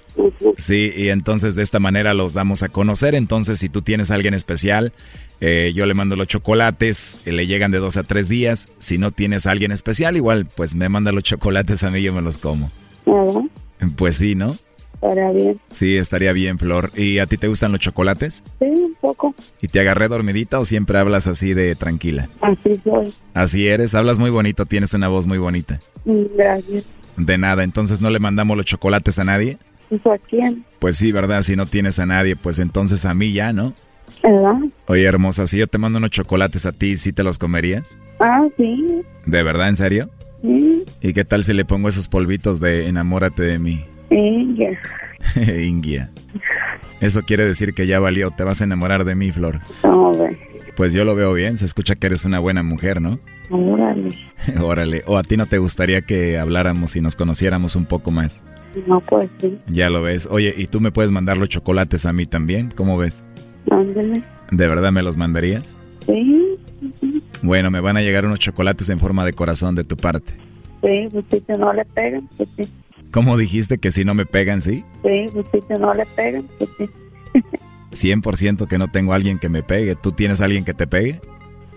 Sí, 0.58 0.91
y 0.95 1.10
entonces 1.10 1.56
de 1.56 1.63
esta 1.63 1.79
manera 1.79 2.13
los 2.13 2.34
damos 2.34 2.63
a 2.63 2.69
conocer. 2.69 3.15
Entonces, 3.15 3.60
si 3.60 3.69
tú 3.69 3.82
tienes 3.82 4.10
a 4.10 4.15
alguien 4.15 4.34
especial, 4.34 4.93
eh, 5.45 5.73
yo 5.75 5.86
le 5.86 5.93
mando 5.93 6.15
los 6.15 6.27
chocolates, 6.29 7.19
eh, 7.25 7.34
le 7.34 7.47
llegan 7.47 7.69
de 7.71 7.79
dos 7.79 7.97
a 7.97 8.03
tres 8.03 8.29
días. 8.29 8.69
Si 8.79 8.97
no 8.97 9.12
tienes 9.12 9.45
a 9.45 9.51
alguien 9.51 9.73
especial, 9.73 10.15
igual, 10.15 10.45
pues 10.56 10.73
me 10.73 10.88
manda 10.88 11.12
los 11.12 11.23
chocolates 11.23 11.84
a 11.84 11.89
mí 11.91 11.99
y 11.99 12.03
yo 12.03 12.13
me 12.13 12.21
los 12.21 12.38
como. 12.38 12.71
Nada, 13.06 13.41
Pues 13.97 14.15
sí, 14.15 14.36
¿no? 14.36 14.56
estaría 14.93 15.32
bien. 15.32 15.60
Sí, 15.69 15.97
estaría 15.97 16.32
bien, 16.32 16.58
Flor. 16.58 16.91
¿Y 16.95 17.19
a 17.19 17.25
ti 17.25 17.36
te 17.38 17.49
gustan 17.49 17.73
los 17.73 17.82
chocolates? 17.82 18.41
Sí, 18.60 18.65
un 18.67 18.95
poco. 19.01 19.36
¿Y 19.62 19.67
te 19.67 19.82
agarré 19.82 20.08
dormidita 20.08 20.60
o 20.62 20.63
siempre 20.65 20.97
hablas 20.97 21.27
así 21.27 21.53
de 21.53 21.75
tranquila? 21.75 22.29
Así 22.39 22.77
soy. 22.82 23.13
Así 23.34 23.67
eres, 23.67 23.95
hablas 23.95 24.17
muy 24.17 24.29
bonito, 24.29 24.65
tienes 24.65 24.93
una 24.93 25.10
voz 25.10 25.27
muy 25.27 25.39
bonita. 25.39 25.77
Mm, 26.06 26.21
Gracias. 26.38 26.86
De 27.17 27.38
nada, 27.38 27.65
entonces 27.65 27.99
no 27.99 28.10
le 28.10 28.19
mandamos 28.19 28.56
los 28.56 28.65
chocolates 28.65 29.19
a 29.19 29.25
nadie. 29.25 29.58
¿Eso 29.91 30.10
a 30.13 30.17
quién? 30.17 30.63
Pues 30.79 30.95
sí, 30.95 31.12
¿verdad? 31.12 31.41
Si 31.41 31.58
no 31.58 31.65
tienes 31.65 31.99
a 31.99 32.06
nadie, 32.06 32.38
pues 32.38 32.58
entonces 32.60 33.03
a 33.06 33.13
mí 33.13 33.34
ya, 33.34 33.51
¿no? 33.51 33.73
¿Verdad? 34.23 34.55
Oye, 34.88 35.03
hermosa, 35.03 35.45
si 35.47 35.57
yo 35.57 35.67
te 35.67 35.77
mando 35.77 35.97
unos 35.97 36.12
chocolates 36.12 36.65
a 36.65 36.71
ti, 36.71 36.97
¿sí 36.97 37.12
te 37.12 37.23
los 37.23 37.38
comerías? 37.38 37.97
Ah, 38.19 38.47
sí. 38.57 39.01
¿De 39.25 39.43
verdad, 39.43 39.67
en 39.67 39.75
serio? 39.75 40.09
Sí. 40.41 40.83
¿Y 41.01 41.13
qué 41.13 41.25
tal 41.25 41.43
si 41.43 41.53
le 41.53 41.65
pongo 41.65 41.89
esos 41.89 42.07
polvitos 42.07 42.59
de 42.59 42.88
enamórate 42.88 43.43
de 43.43 43.59
mí? 43.59 43.83
Ya. 44.09 44.79
Ingia. 45.62 46.09
Eso 47.01 47.23
quiere 47.23 47.45
decir 47.45 47.73
que 47.73 47.86
ya 47.86 47.99
valió, 47.99 48.31
te 48.31 48.43
vas 48.43 48.62
a 48.62 48.63
enamorar 48.63 49.03
de 49.03 49.15
mí, 49.15 49.31
Flor. 49.31 49.59
No. 49.83 50.12
Pues 50.75 50.93
yo 50.93 51.03
lo 51.03 51.15
veo 51.15 51.33
bien, 51.33 51.57
se 51.57 51.65
escucha 51.65 51.95
que 51.95 52.07
eres 52.07 52.25
una 52.25 52.39
buena 52.39 52.63
mujer, 52.63 53.01
¿no? 53.01 53.19
Órale. 53.49 54.09
Órale, 54.62 55.03
o 55.05 55.17
a 55.17 55.23
ti 55.23 55.38
no 55.38 55.45
te 55.45 55.57
gustaría 55.57 56.01
que 56.01 56.39
habláramos 56.39 56.95
y 56.95 57.01
nos 57.01 57.15
conociéramos 57.15 57.75
un 57.75 57.86
poco 57.86 58.09
más. 58.12 58.43
No, 58.88 58.99
pues 59.01 59.29
sí. 59.39 59.59
Ya 59.67 59.89
lo 59.89 60.01
ves. 60.01 60.27
Oye, 60.31 60.53
¿y 60.57 60.65
tú 60.67 60.81
me 60.81 60.91
puedes 60.91 61.12
mandar 61.12 61.38
los 61.38 61.49
chocolates 61.49 62.05
a 62.05 62.13
mí 62.13 62.25
también? 62.25 62.71
¿Cómo 62.75 62.97
ves? 62.97 63.23
Ándale. 63.69 64.23
¿De 64.52 64.67
verdad 64.67 64.91
me 64.91 65.04
los 65.04 65.17
mandarías? 65.17 65.76
Sí. 66.06 66.58
Bueno, 67.41 67.71
me 67.71 67.80
van 67.80 67.97
a 67.97 68.02
llegar 68.02 68.26
unos 68.26 68.39
chocolates 68.39 68.89
en 68.89 68.99
forma 68.99 69.26
de 69.26 69.34
corazón 69.34 69.76
de 69.76 69.84
tu 69.84 69.95
parte. 69.97 70.34
Sí, 70.82 71.08
pues 71.30 71.43
no 71.58 71.73
le 71.73 71.86
pegan, 71.86 72.30
pues 72.38 72.49
sí. 72.58 72.63
¿Cómo 73.12 73.38
dijiste 73.38 73.78
que 73.78 73.91
si 73.91 74.04
no 74.04 74.13
me 74.13 74.26
pegan, 74.26 74.60
sí? 74.60 74.84
Sí, 75.04 75.26
pues 75.52 75.80
no 75.80 75.93
le 75.93 76.06
pegan, 76.08 76.47
pues 76.58 76.69
sí. 76.78 76.89
100% 77.91 78.67
que 78.67 78.78
no 78.78 78.89
tengo 78.89 79.13
a 79.13 79.15
alguien 79.15 79.39
que 79.39 79.49
me 79.49 79.63
pegue. 79.63 79.95
¿Tú 79.95 80.12
tienes 80.12 80.41
a 80.41 80.45
alguien 80.45 80.65
que 80.65 80.73
te 80.73 80.88
pegue? 80.88 81.21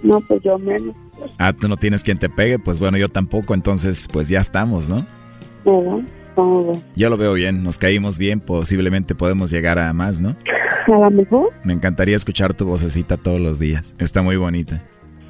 No, 0.02 0.20
pues 0.22 0.42
yo 0.42 0.58
menos. 0.58 0.94
Ah, 1.38 1.52
tú 1.52 1.68
no 1.68 1.76
tienes 1.76 2.02
quien 2.02 2.18
te 2.18 2.28
pegue, 2.28 2.58
pues 2.58 2.78
bueno, 2.78 2.98
yo 2.98 3.08
tampoco, 3.08 3.54
entonces 3.54 4.08
pues 4.12 4.28
ya 4.28 4.40
estamos, 4.40 4.88
¿no? 4.88 5.06
¿Verdad? 5.64 6.04
¿Cómo 6.36 6.72
ve? 6.72 6.78
Yo 6.94 7.10
lo 7.10 7.16
veo 7.16 7.32
bien, 7.32 7.64
nos 7.64 7.78
caímos 7.78 8.18
bien, 8.18 8.40
posiblemente 8.40 9.16
podemos 9.16 9.50
llegar 9.50 9.80
a 9.80 9.92
más, 9.92 10.20
¿no? 10.20 10.36
A 10.86 10.90
lo 10.90 11.10
mejor. 11.10 11.52
Me 11.64 11.72
encantaría 11.72 12.14
escuchar 12.14 12.54
tu 12.54 12.66
vocecita 12.66 13.16
todos 13.16 13.40
los 13.40 13.58
días. 13.58 13.96
Está 13.98 14.22
muy 14.22 14.36
bonita. 14.36 14.80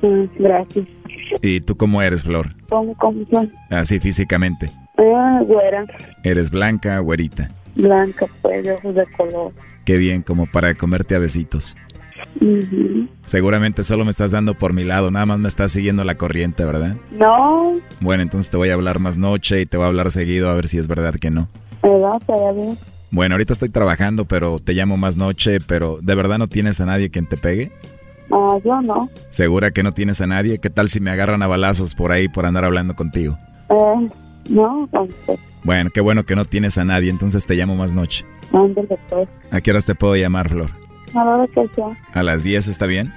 Mm, 0.03 0.25
gracias. 0.39 0.87
¿Y 1.41 1.61
tú 1.61 1.77
cómo 1.77 2.03
eres, 2.03 2.25
Flor? 2.25 2.49
¿Cómo, 2.69 2.95
cómo? 2.97 3.25
Así 3.71 4.01
físicamente. 4.01 4.71
Ah, 4.99 5.41
güera. 5.47 5.87
¿Eres 6.25 6.51
blanca, 6.51 6.99
güerita? 6.99 7.49
Blanca, 7.77 8.27
pues, 8.43 8.65
de 8.65 8.73
ojos 8.73 8.95
de 8.95 9.07
color. 9.17 9.53
Qué 9.85 9.97
bien, 9.97 10.23
como 10.23 10.47
para 10.47 10.75
comerte 10.75 11.15
a 11.15 11.21
besitos. 11.21 11.77
Seguramente 13.25 13.83
solo 13.85 14.05
me 14.05 14.11
estás 14.11 14.31
dando 14.33 14.55
por 14.55 14.73
mi 14.73 14.85
lado, 14.85 15.11
nada 15.11 15.27
más 15.27 15.39
me 15.39 15.49
estás 15.49 15.73
siguiendo 15.73 16.05
la 16.05 16.17
corriente, 16.17 16.65
¿verdad? 16.65 16.97
No, 17.11 17.75
Bueno, 18.01 18.23
entonces 18.23 18.51
te 18.51 18.57
voy 18.57 18.71
a 18.71 18.75
hablar 18.75 18.99
más 18.99 19.19
noche 19.19 19.61
y 19.63 19.67
te 19.67 19.77
voy 19.77 19.85
a 19.85 19.89
hablar 19.89 20.11
seguido 20.11 20.51
a 20.51 20.55
ver 20.55 20.69
si 20.69 20.79
es 20.79 20.89
verdad 20.89 21.15
que 21.15 21.31
no. 21.31 21.49
¿verdad? 21.83 22.17
Estaría 22.21 22.53
bien. 22.53 22.79
Bueno, 23.11 23.35
ahorita 23.35 23.53
estoy 23.53 23.69
trabajando, 23.69 24.25
pero 24.27 24.59
te 24.59 24.73
llamo 24.75 24.97
más 24.97 25.17
noche, 25.17 25.61
pero 25.61 25.99
¿de 26.03 26.15
verdad 26.15 26.39
no 26.39 26.49
tienes 26.49 26.81
a 26.81 26.87
nadie 26.87 27.11
quien 27.11 27.27
te 27.27 27.37
pegue? 27.37 27.73
Ah, 28.33 28.59
yo 28.65 28.81
no. 28.83 29.09
¿Segura 29.31 29.71
que 29.71 29.83
no 29.85 29.93
tienes 29.93 30.21
a 30.21 30.27
nadie? 30.27 30.59
¿Qué 30.59 30.71
tal 30.71 30.89
si 30.89 31.01
me 31.01 31.11
agarran 31.11 31.43
a 31.43 31.47
balazos 31.47 31.95
por 31.95 32.11
ahí 32.13 32.29
por 32.29 32.45
andar 32.47 32.65
hablando 32.65 32.95
contigo? 32.97 33.39
Eh, 33.71 34.09
no, 34.51 34.89
pues, 34.91 35.39
Bueno, 35.63 35.91
qué 35.95 36.01
bueno 36.01 36.25
que 36.25 36.35
no 36.37 36.45
tienes 36.45 36.77
a 36.79 36.85
nadie, 36.85 37.11
entonces 37.11 37.47
te 37.47 37.55
llamo 37.55 37.77
más 37.77 37.95
noche. 37.95 38.25
ándale, 38.53 38.99
pues. 39.09 39.29
¿A 39.53 39.61
qué 39.61 39.71
horas 39.71 39.85
te 39.85 39.95
puedo 39.95 40.17
llamar, 40.17 40.49
Flor? 40.49 40.71
A 41.15 41.25
la 41.25 41.37
hora 41.37 41.47
que 41.49 41.67
sea. 41.75 41.87
¿A 42.13 42.23
las 42.23 42.43
10 42.45 42.69
está 42.69 42.87
bien? 42.87 43.13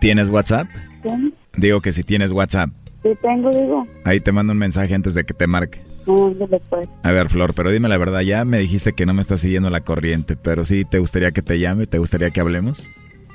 ¿Tienes 0.00 0.30
WhatsApp? 0.30 0.68
Sí, 1.02 1.34
Digo 1.56 1.80
que 1.80 1.92
si 1.92 2.04
tienes 2.04 2.32
WhatsApp. 2.32 2.70
sí 3.02 3.10
tengo, 3.22 3.50
digo. 3.50 3.86
Ahí 4.04 4.20
te 4.20 4.32
mando 4.32 4.52
un 4.52 4.58
mensaje 4.58 4.94
antes 4.94 5.14
de 5.14 5.24
que 5.24 5.34
te 5.34 5.46
marque. 5.46 5.80
Ándale, 6.06 6.60
pues. 6.70 6.88
A 7.02 7.12
ver, 7.12 7.28
Flor, 7.28 7.52
pero 7.54 7.70
dime 7.70 7.88
la 7.88 7.98
verdad, 7.98 8.20
ya 8.20 8.44
me 8.44 8.58
dijiste 8.58 8.92
que 8.94 9.06
no 9.06 9.14
me 9.14 9.20
estás 9.20 9.40
siguiendo 9.40 9.70
la 9.70 9.80
corriente, 9.80 10.36
pero 10.36 10.64
sí, 10.64 10.84
¿te 10.84 10.98
gustaría 10.98 11.30
que 11.32 11.42
te 11.42 11.58
llame? 11.58 11.86
¿Te 11.86 11.98
gustaría 11.98 12.30
que 12.30 12.40
hablemos? 12.40 12.90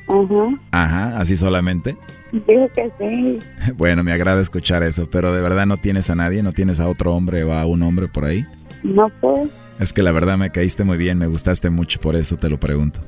Ajá. 0.07 0.59
Ajá, 0.71 1.17
así 1.19 1.35
solamente. 1.37 1.97
Dijo 2.31 2.67
que 2.75 2.91
sí. 2.99 3.39
Bueno, 3.77 4.03
me 4.03 4.11
agrada 4.11 4.41
escuchar 4.41 4.83
eso, 4.83 5.07
pero 5.09 5.33
de 5.33 5.41
verdad 5.41 5.65
no 5.65 5.77
tienes 5.77 6.09
a 6.09 6.15
nadie, 6.15 6.43
no 6.43 6.51
tienes 6.53 6.79
a 6.79 6.87
otro 6.87 7.13
hombre 7.13 7.43
o 7.43 7.53
a 7.53 7.65
un 7.65 7.81
hombre 7.83 8.07
por 8.07 8.25
ahí. 8.25 8.45
No, 8.83 9.09
pues. 9.21 9.49
Es 9.79 9.91
que 9.93 10.03
la 10.03 10.11
verdad 10.11 10.37
me 10.37 10.51
caíste 10.51 10.83
muy 10.83 10.97
bien, 10.97 11.17
me 11.17 11.27
gustaste 11.27 11.69
mucho, 11.69 11.99
por 11.99 12.15
eso 12.15 12.37
te 12.37 12.49
lo 12.49 12.59
pregunto. 12.59 13.01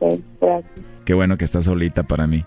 Gracias. 0.00 0.64
Qué 1.04 1.14
bueno 1.14 1.36
que 1.36 1.44
estás 1.44 1.64
solita 1.64 2.02
para 2.02 2.26
mí. 2.26 2.44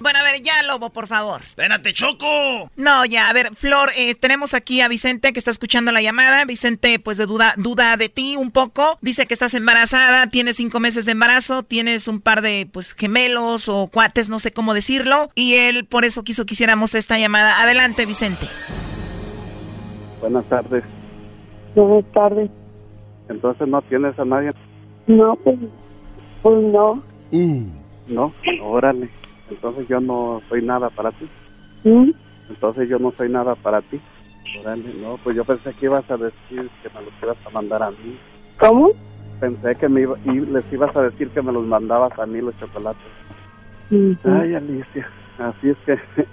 Bueno, 0.00 0.18
a 0.18 0.22
ver, 0.22 0.40
ya, 0.40 0.62
Lobo, 0.62 0.88
por 0.90 1.06
favor. 1.06 1.42
Espérate, 1.42 1.92
Choco. 1.92 2.70
No, 2.74 3.04
ya, 3.04 3.28
a 3.28 3.32
ver, 3.34 3.54
Flor, 3.54 3.90
eh, 3.98 4.14
tenemos 4.14 4.54
aquí 4.54 4.80
a 4.80 4.88
Vicente 4.88 5.34
que 5.34 5.38
está 5.38 5.50
escuchando 5.50 5.92
la 5.92 6.00
llamada. 6.00 6.46
Vicente, 6.46 6.98
pues, 6.98 7.18
de 7.18 7.26
duda, 7.26 7.52
duda 7.58 7.98
de 7.98 8.08
ti 8.08 8.34
un 8.36 8.50
poco. 8.50 8.98
Dice 9.02 9.26
que 9.26 9.34
estás 9.34 9.52
embarazada, 9.52 10.26
tienes 10.28 10.56
cinco 10.56 10.80
meses 10.80 11.04
de 11.04 11.12
embarazo, 11.12 11.64
tienes 11.64 12.08
un 12.08 12.22
par 12.22 12.40
de, 12.40 12.66
pues, 12.72 12.94
gemelos 12.94 13.68
o 13.68 13.88
cuates, 13.88 14.30
no 14.30 14.38
sé 14.38 14.52
cómo 14.52 14.72
decirlo. 14.72 15.28
Y 15.34 15.56
él, 15.56 15.84
por 15.84 16.06
eso 16.06 16.24
quiso 16.24 16.46
que 16.46 16.54
hiciéramos 16.54 16.94
esta 16.94 17.18
llamada. 17.18 17.60
Adelante, 17.60 18.06
Vicente. 18.06 18.46
Buenas 20.22 20.46
tardes. 20.46 20.82
Buenas 21.74 22.10
tardes. 22.12 22.50
Entonces 23.28 23.68
no 23.68 23.82
tienes 23.82 24.18
a 24.18 24.24
nadie, 24.24 24.52
No, 25.06 25.36
pues, 25.36 25.58
pues 26.42 26.62
no. 26.62 27.02
¿no? 28.08 28.32
Órale. 28.62 29.08
Entonces 29.50 29.88
yo 29.88 30.00
no 30.00 30.40
soy 30.48 30.62
nada 30.62 30.90
para 30.90 31.10
ti. 31.12 31.28
¿Mm? 31.84 32.10
Entonces 32.48 32.88
yo 32.88 32.98
no 32.98 33.12
soy 33.12 33.28
nada 33.28 33.54
para 33.54 33.80
ti. 33.82 34.00
Órale, 34.60 34.94
no, 35.00 35.18
pues 35.22 35.36
yo 35.36 35.44
pensé 35.44 35.72
que 35.74 35.86
ibas 35.86 36.08
a 36.10 36.16
decir 36.16 36.68
que 36.82 36.88
me 36.94 37.04
los 37.04 37.14
ibas 37.22 37.36
a 37.46 37.50
mandar 37.50 37.82
a 37.82 37.90
mí. 37.90 38.18
¿Cómo? 38.58 38.90
Pensé 39.38 39.74
que 39.76 39.88
me 39.88 40.02
iba, 40.02 40.16
y 40.24 40.40
les 40.40 40.72
ibas 40.72 40.94
a 40.96 41.02
decir 41.02 41.30
que 41.30 41.42
me 41.42 41.52
los 41.52 41.64
mandabas 41.64 42.18
a 42.18 42.26
mí 42.26 42.40
los 42.40 42.58
chocolates. 42.58 43.00
Ay, 44.24 44.54
Alicia, 44.54 45.08
así 45.38 45.70
es 45.70 45.76
que 45.86 45.98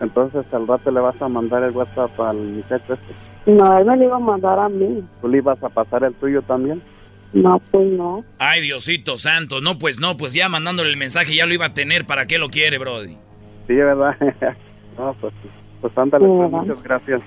entonces 0.00 0.44
al 0.52 0.66
rato 0.66 0.90
le 0.90 1.00
vas 1.00 1.20
a 1.20 1.28
mandar 1.28 1.62
el 1.62 1.72
WhatsApp 1.72 2.18
al 2.20 2.36
muchacho 2.36 2.94
este. 2.94 3.52
No, 3.52 3.78
él 3.78 3.84
me 3.84 3.96
lo 3.96 4.04
iba 4.04 4.16
a 4.16 4.20
mandar 4.20 4.58
a 4.58 4.68
mí. 4.68 5.04
¿Tú 5.20 5.28
le 5.28 5.38
ibas 5.38 5.62
a 5.62 5.68
pasar 5.68 6.04
el 6.04 6.14
tuyo 6.14 6.40
también? 6.42 6.80
No, 7.34 7.58
pues 7.70 7.86
no. 7.92 8.24
Ay, 8.38 8.62
Diosito 8.62 9.16
santo. 9.16 9.60
No, 9.60 9.78
pues 9.78 9.98
no, 9.98 10.16
pues 10.16 10.32
ya 10.32 10.48
mandándole 10.48 10.90
el 10.90 10.96
mensaje 10.96 11.34
ya 11.34 11.46
lo 11.46 11.54
iba 11.54 11.66
a 11.66 11.74
tener. 11.74 12.06
¿Para 12.06 12.26
qué 12.26 12.38
lo 12.38 12.48
quiere, 12.48 12.78
Brody? 12.78 13.16
Sí, 13.66 13.74
¿verdad? 13.74 14.16
no, 14.98 15.14
pues, 15.20 15.34
pues 15.80 15.98
ándale, 15.98 16.26
pues, 16.26 16.50
muchas 16.50 16.82
gracias. 16.82 17.20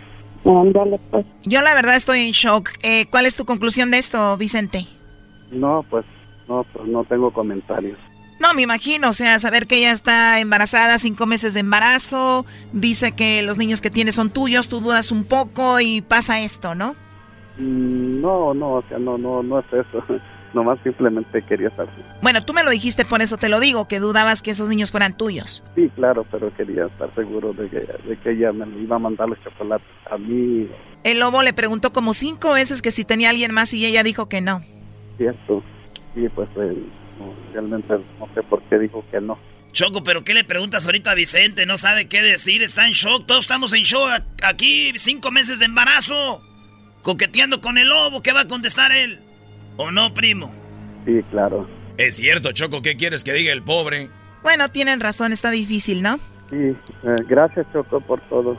Ándale, 0.46 0.98
pues. 1.12 1.26
Yo, 1.44 1.62
la 1.62 1.76
verdad, 1.76 1.96
estoy 1.96 2.22
en 2.22 2.32
shock. 2.32 2.72
Eh, 2.84 3.06
¿Cuál 3.10 3.26
es 3.26 3.36
tu 3.36 3.46
conclusión 3.46 3.92
de 3.92 3.98
esto, 3.98 4.38
Vicente? 4.38 4.88
No, 5.52 5.84
pues 5.90 6.06
no, 6.48 6.66
pues 6.72 6.88
no 6.88 7.04
tengo 7.04 7.32
comentarios. 7.32 8.00
No, 8.40 8.54
me 8.54 8.62
imagino, 8.62 9.10
o 9.10 9.14
sea, 9.14 9.40
saber 9.40 9.66
que 9.66 9.78
ella 9.78 9.92
está 9.92 10.40
embarazada, 10.40 11.00
cinco 11.00 11.26
meses 11.26 11.56
de 11.56 11.62
embarazo, 11.62 12.46
dice 12.72 13.14
que 13.14 13.42
los 13.42 13.58
niños 13.58 13.82
que 13.82 13.90
tiene 13.90 14.12
son 14.12 14.30
tuyos, 14.30 14.70
tú 14.70 14.80
dudas 14.80 15.12
un 15.12 15.24
poco 15.24 15.80
y 15.80 16.02
pasa 16.02 16.40
esto, 16.42 16.76
¿no? 16.76 16.96
Mm, 17.58 18.22
No, 18.22 18.54
no, 18.54 18.74
o 18.76 18.84
sea, 18.88 18.98
no, 19.00 19.18
no, 19.18 19.44
no 19.44 19.60
es 19.60 19.66
eso. 19.72 20.04
Nomás 20.54 20.80
simplemente 20.84 21.42
quería 21.42 21.70
saber. 21.72 21.94
Bueno, 22.22 22.42
tú 22.44 22.54
me 22.54 22.64
lo 22.64 22.72
dijiste, 22.72 23.04
por 23.04 23.22
eso 23.22 23.38
te 23.38 23.50
lo 23.50 23.60
digo, 23.60 23.88
que 23.88 24.00
dudabas 24.00 24.42
que 24.42 24.52
esos 24.52 24.70
niños 24.70 24.92
fueran 24.92 25.16
tuyos. 25.16 25.62
Sí, 25.76 25.92
claro, 25.96 26.26
pero 26.32 26.56
quería 26.56 26.86
estar 26.86 27.14
seguro 27.16 27.52
de 27.54 27.70
que, 27.70 27.80
de 27.80 28.18
que 28.24 28.32
ella 28.32 28.54
me 28.54 28.66
iba 28.82 28.96
a 28.96 29.00
mandar 29.00 29.28
los 29.28 29.40
chocolates 29.44 29.86
a 30.10 30.18
mí. 30.18 30.68
El 31.04 31.20
lobo 31.20 31.44
le 31.44 31.52
preguntó 31.54 31.92
como 31.92 32.14
cinco 32.14 32.54
veces 32.54 32.82
que 32.82 32.92
si 32.92 33.04
tenía 33.04 33.30
alguien 33.30 33.52
más 33.54 33.74
y 33.74 33.86
ella 33.86 34.04
dijo 34.04 34.30
que 34.30 34.40
no. 34.42 34.62
Cierto. 35.18 35.62
Sí, 36.16 36.28
pues 36.34 36.48
eh, 36.56 36.76
realmente 37.54 37.94
no 38.20 38.28
sé 38.34 38.42
por 38.44 38.62
qué 38.64 38.80
dijo 38.80 39.04
que 39.12 39.20
no. 39.20 39.38
Choco, 39.74 40.02
pero 40.04 40.24
¿qué 40.24 40.34
le 40.34 40.44
preguntas 40.44 40.86
ahorita 40.88 41.12
a 41.12 41.16
Vicente? 41.16 41.66
No 41.66 41.78
sabe 41.78 42.08
qué 42.08 42.22
decir, 42.22 42.64
está 42.64 42.88
en 42.88 42.94
shock. 42.94 43.26
Todos 43.28 43.42
estamos 43.42 43.74
en 43.74 43.84
shock 43.84 44.10
aquí, 44.44 44.94
cinco 44.96 45.30
meses 45.30 45.60
de 45.60 45.66
embarazo. 45.66 46.42
Coqueteando 47.08 47.62
con 47.62 47.78
el 47.78 47.88
lobo, 47.88 48.22
¿qué 48.22 48.34
va 48.34 48.42
a 48.42 48.48
contestar 48.50 48.92
él? 48.92 49.18
¿O 49.78 49.92
no, 49.92 50.14
primo? 50.14 50.54
Sí, 51.06 51.24
claro. 51.32 51.66
Es 51.96 52.18
cierto, 52.18 52.52
Choco, 52.52 52.82
¿qué 52.82 52.98
quieres 52.98 53.24
que 53.24 53.32
diga 53.32 53.54
el 53.54 53.64
pobre? 53.64 54.10
Bueno, 54.44 54.68
tienen 54.72 55.00
razón, 55.00 55.32
está 55.32 55.50
difícil, 55.50 56.02
¿no? 56.02 56.18
Sí, 56.50 56.58
eh, 56.58 57.16
gracias 57.30 57.66
Choco 57.72 58.02
por 58.02 58.20
todo. 58.20 58.58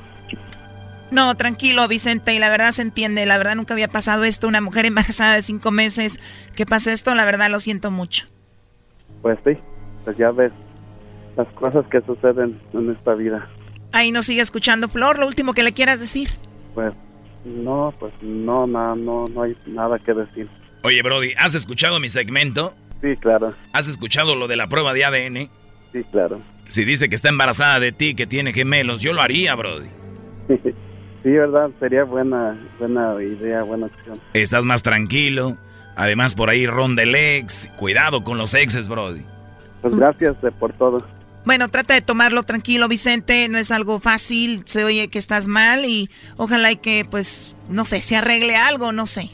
No, 1.11 1.35
tranquilo, 1.35 1.87
Vicente, 1.89 2.33
y 2.33 2.39
la 2.39 2.49
verdad 2.49 2.71
se 2.71 2.81
entiende, 2.81 3.27
la 3.27 3.37
verdad 3.37 3.55
nunca 3.55 3.75
había 3.75 3.89
pasado 3.89 4.25
esto, 4.25 4.49
una 4.49 4.63
mujer 4.63 4.87
embarazada 4.87 5.35
de 5.35 5.43
cinco 5.43 5.71
meses, 5.71 6.19
que 6.57 6.65
pase 6.65 6.95
esto, 6.95 7.15
la 7.15 7.27
verdad 7.27 7.51
lo 7.51 7.61
siento 7.61 7.91
mucho. 7.91 8.29
Pues 9.21 9.39
sí, 9.45 9.59
pues 10.07 10.17
ya 10.17 10.31
ves 10.31 10.53
las 11.37 11.49
cosas 11.49 11.85
que 11.89 12.01
suceden 12.01 12.59
en 12.73 12.93
esta 12.93 13.13
vida. 13.13 13.47
Ahí 13.93 14.11
nos 14.11 14.25
sigue 14.25 14.41
escuchando, 14.41 14.89
Flor, 14.89 15.19
lo 15.19 15.27
último 15.27 15.53
que 15.53 15.63
le 15.63 15.75
quieras 15.75 16.01
decir. 16.01 16.31
Pues 16.75 16.95
no, 17.45 17.95
pues 17.99 18.13
no, 18.21 18.67
no, 18.67 18.97
no, 18.97 19.29
no 19.29 19.43
hay 19.43 19.57
nada 19.67 19.99
que 19.99 20.15
decir. 20.15 20.49
Oye, 20.83 21.03
Brody, 21.03 21.33
¿has 21.39 21.55
escuchado 21.55 22.01
mi 22.01 22.09
segmento? 22.09 22.75
Sí, 23.01 23.17
claro. 23.17 23.51
¿Has 23.73 23.89
escuchado 23.89 24.35
lo 24.35 24.49
de 24.49 24.57
la 24.57 24.69
prueba 24.69 24.93
de 24.93 25.05
ADN? 25.05 25.51
Sí, 25.93 26.05
claro. 26.11 26.41
Si 26.69 26.85
dice 26.85 27.09
que 27.09 27.15
está 27.15 27.29
embarazada 27.29 27.81
de 27.81 27.93
ti, 27.93 28.15
que 28.15 28.27
tiene 28.27 28.53
gemelos, 28.53 29.01
yo 29.01 29.13
lo 29.13 29.23
haría, 29.23 29.55
Brody. 29.55 29.89
Sí, 31.23 31.31
verdad, 31.31 31.71
sería 31.81 32.05
buena, 32.05 32.57
buena 32.79 33.21
idea, 33.23 33.63
buena 33.65 33.87
opción. 33.87 34.21
Estás 34.35 34.65
más 34.65 34.83
tranquilo. 34.83 35.57
Además, 35.97 36.37
por 36.37 36.49
ahí 36.49 36.67
ronda 36.67 37.03
el 37.03 37.15
ex. 37.15 37.69
Cuidado 37.77 38.23
con 38.23 38.39
los 38.39 38.55
exes, 38.55 38.89
Brody. 38.89 39.23
Pues 39.83 39.97
gracias 39.97 40.37
por 40.61 40.73
todo. 40.75 41.05
Bueno, 41.45 41.69
trata 41.71 41.95
de 41.95 42.03
tomarlo 42.03 42.43
tranquilo, 42.43 42.89
Vicente, 42.89 43.49
no 43.49 43.59
es 43.59 43.71
algo 43.71 44.01
fácil, 44.01 44.65
se 44.67 44.85
oye 44.85 45.09
que 45.09 45.19
estás 45.19 45.49
mal 45.49 45.85
y 45.87 46.11
ojalá 46.37 46.73
y 46.73 46.77
que, 46.77 47.07
pues, 47.09 47.57
no 47.69 47.87
sé, 47.87 48.03
se 48.03 48.17
arregle 48.17 48.57
algo, 48.57 48.93
no 48.93 49.07
sé. 49.07 49.31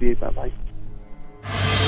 Sí, 0.00 0.14
bye 0.14 0.30
bye. 0.34 1.87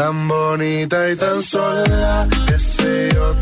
Tan 0.00 0.28
bonita 0.28 1.10
y 1.10 1.16
tan 1.16 1.42
sola, 1.42 2.26
que 2.46 2.58
sé 2.58 3.10
yo 3.12 3.34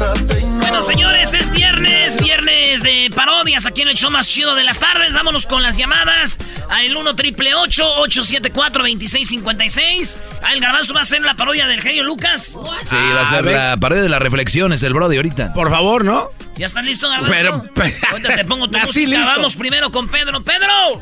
Bueno, 0.59 0.83
señores, 0.83 1.33
es 1.33 1.53
viernes, 1.53 2.17
viernes 2.21 2.83
de 2.83 3.13
parodias 3.15 3.65
aquí 3.65 3.83
en 3.83 3.89
el 3.91 3.95
show 3.95 4.11
más 4.11 4.27
chido 4.29 4.57
de 4.57 4.65
las 4.65 4.81
tardes. 4.81 5.15
Vámonos 5.15 5.47
con 5.47 5.63
las 5.63 5.77
llamadas 5.77 6.37
al 6.69 6.97
1 6.97 7.15
triple 7.15 7.55
874 7.55 8.83
2656. 8.83 10.19
Ah, 10.43 10.53
el 10.53 10.61
garbanzo 10.61 10.95
va 10.95 10.99
a 10.99 11.03
hacer 11.05 11.23
la 11.23 11.35
parodia 11.37 11.69
del 11.69 11.81
genio 11.81 12.03
Lucas. 12.03 12.59
Sí, 12.83 12.97
va 12.97 13.21
a 13.23 13.31
ser 13.31 13.45
la 13.45 13.77
parodia 13.77 14.03
de 14.03 14.09
las 14.09 14.21
reflexiones, 14.21 14.83
el 14.83 14.95
Brody, 14.95 15.15
ahorita. 15.15 15.53
Por 15.53 15.71
favor, 15.71 16.05
¿no? 16.05 16.31
¿Ya 16.57 16.67
estás 16.67 16.85
listo, 16.85 17.09
garbanzo? 17.09 17.31
Pero, 17.33 17.65
pero- 17.73 17.95
Ahorita 18.11 18.35
te 18.35 18.45
pongo 18.45 18.69
tu 18.69 18.77
Así 18.79 19.03
música. 19.07 19.17
listo. 19.21 19.33
Vamos 19.37 19.55
primero 19.55 19.93
con 19.93 20.09
Pedro. 20.09 20.43
¡Pedro! 20.43 21.01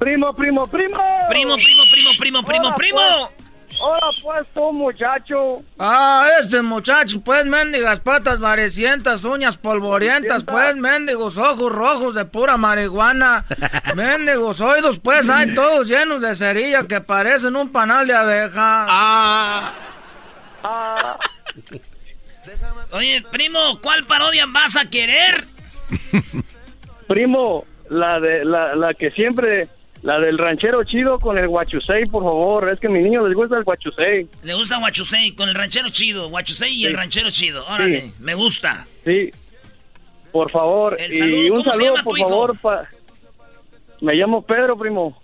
Primo, 0.00 0.32
primo, 0.34 0.66
primo. 0.66 0.98
Primo, 1.28 1.56
primo, 1.56 1.82
primo, 1.92 2.10
primo, 2.18 2.42
primo, 2.42 2.66
Hola, 2.68 2.74
primo. 2.74 2.98
pues. 3.36 3.50
Hola, 3.82 4.10
pues, 4.22 4.46
tú, 4.54 4.72
muchacho. 4.72 5.62
Ah, 5.78 6.26
este 6.40 6.62
muchacho, 6.62 7.20
pues, 7.20 7.44
mendigas 7.44 8.00
patas 8.00 8.40
varecientas, 8.40 9.24
uñas 9.24 9.58
polvorientas, 9.58 10.44
pues, 10.44 10.74
mendigos 10.76 11.36
ojos 11.36 11.70
rojos 11.70 12.14
de 12.14 12.24
pura 12.24 12.56
marihuana, 12.56 13.44
mendigos 13.94 14.62
oídos, 14.62 14.98
pues, 14.98 15.28
hay 15.28 15.52
todos 15.52 15.86
llenos 15.86 16.22
de 16.22 16.34
cerilla 16.34 16.86
que 16.88 17.02
parecen 17.02 17.54
un 17.54 17.70
panal 17.70 18.06
de 18.06 18.14
abeja. 18.14 18.86
Ah. 18.88 19.72
Oye, 22.92 23.22
primo, 23.30 23.80
¿cuál 23.82 24.04
parodia 24.06 24.46
vas 24.46 24.76
a 24.76 24.86
querer? 24.88 25.44
Primo, 27.06 27.66
la 27.90 28.18
de 28.18 28.44
la, 28.44 28.74
la 28.74 28.94
que 28.94 29.10
siempre, 29.10 29.68
la 30.02 30.18
del 30.18 30.38
ranchero 30.38 30.82
chido 30.84 31.18
con 31.18 31.36
el 31.38 31.46
guachusei, 31.48 32.06
por 32.06 32.22
favor. 32.24 32.70
Es 32.70 32.80
que 32.80 32.86
a 32.86 32.90
mis 32.90 33.02
niños 33.02 33.26
les 33.28 33.36
gusta 33.36 33.58
el 33.58 33.64
guachusei. 33.64 34.26
Le 34.42 34.54
gusta 34.54 34.78
Guachusei 34.78 35.32
con 35.34 35.48
el 35.48 35.54
ranchero 35.54 35.88
chido. 35.90 36.28
Guachusei 36.30 36.72
y 36.74 36.86
el 36.86 36.94
ranchero 36.96 37.30
chido. 37.30 37.66
Órale, 37.66 38.00
Sí. 38.02 38.14
me 38.20 38.34
gusta. 38.34 38.86
Sí. 39.04 39.30
Por 40.32 40.50
favor. 40.50 40.96
El 40.98 41.12
y 41.12 41.16
saludo, 41.18 41.40
un 41.54 41.60
¿cómo 41.62 41.72
se 41.72 41.84
saludo, 41.84 42.02
por 42.04 42.18
hijo? 42.18 42.28
favor. 42.30 42.58
pa- 42.60 42.88
Me 44.00 44.14
llamo 44.14 44.40
Pedro, 44.42 44.78
primo. 44.78 45.20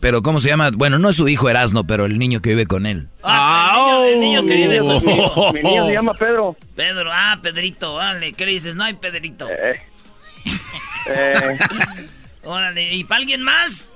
Pero, 0.00 0.22
¿cómo 0.22 0.40
se 0.40 0.48
llama? 0.48 0.70
Bueno, 0.72 0.98
no 0.98 1.08
es 1.10 1.16
su 1.16 1.26
hijo 1.28 1.48
Erasno, 1.50 1.84
pero 1.86 2.04
el 2.04 2.18
niño 2.18 2.40
que 2.40 2.50
vive 2.50 2.66
con 2.66 2.86
él. 2.86 3.08
Ah, 3.22 4.04
el 4.08 4.20
niño, 4.20 4.40
el 4.40 4.46
niño 4.46 4.54
que 4.54 4.54
vive 4.56 4.80
Mi 4.80 4.88
niño- 4.88 5.30
contigo. 5.32 5.52
Mi 5.52 5.62
niño 5.62 5.86
se 5.86 5.92
llama 5.92 6.14
Pedro. 6.14 6.56
Pedro, 6.76 7.10
ah, 7.12 7.38
Pedrito, 7.42 7.94
órale, 7.94 8.32
¿qué 8.34 8.46
le 8.46 8.52
dices? 8.52 8.76
No 8.76 8.84
hay 8.84 8.94
Pedrito. 8.94 9.48
Eh, 9.50 9.80
Órale, 12.44 12.92
¿y 12.94 13.04
para 13.04 13.20
alguien 13.20 13.42
más? 13.42 13.88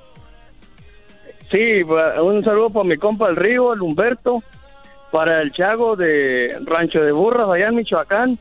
Sí, 1.50 1.82
un 1.82 2.44
saludo 2.44 2.70
para 2.70 2.84
mi 2.84 2.96
compa 2.96 3.28
el 3.28 3.36
Río, 3.36 3.72
el 3.72 3.82
Humberto, 3.82 4.42
para 5.10 5.42
el 5.42 5.52
Chago 5.52 5.96
de 5.96 6.56
Rancho 6.64 7.00
de 7.00 7.12
Burras 7.12 7.48
allá 7.48 7.68
en 7.68 7.74
Michoacán 7.74 8.38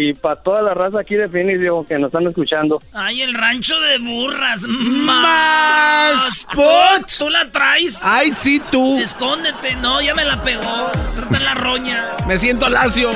y 0.00 0.14
para 0.14 0.36
toda 0.36 0.62
la 0.62 0.74
raza 0.74 1.00
aquí 1.00 1.16
de 1.16 1.28
Phoenix 1.28 1.60
digo, 1.60 1.84
que 1.84 1.98
nos 1.98 2.08
están 2.08 2.28
escuchando. 2.28 2.80
Ay, 2.92 3.22
el 3.22 3.34
rancho 3.34 3.80
de 3.80 3.98
burras. 3.98 4.62
Más 4.68 6.46
pot. 6.54 7.18
¿Tú 7.18 7.28
la 7.28 7.50
traes? 7.50 8.00
Ay, 8.04 8.30
sí, 8.40 8.62
tú. 8.70 8.96
Escóndete, 9.00 9.74
no, 9.76 10.00
ya 10.00 10.14
me 10.14 10.24
la 10.24 10.40
pegó. 10.40 10.92
Trata 11.16 11.40
la 11.40 11.54
roña. 11.54 12.04
Me 12.28 12.38
siento 12.38 12.68
lacio. 12.68 13.10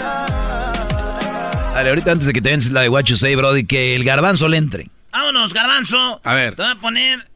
Dale, 1.72 1.88
ahorita 1.88 2.10
antes 2.10 2.26
de 2.26 2.32
que 2.32 2.42
te 2.42 2.48
den 2.48 2.60
la 2.72 2.80
de 2.80 2.88
What 2.88 3.04
You 3.04 3.14
Say, 3.14 3.36
Brody, 3.36 3.64
que 3.64 3.94
el 3.94 4.02
garbanzo 4.02 4.48
le 4.48 4.56
entre. 4.56 4.90
Vámonos, 5.12 5.54
garbanzo. 5.54 6.20
A 6.24 6.34
ver. 6.34 6.56
Te 6.56 6.62
voy 6.62 6.72
a 6.72 6.76
poner. 6.76 7.31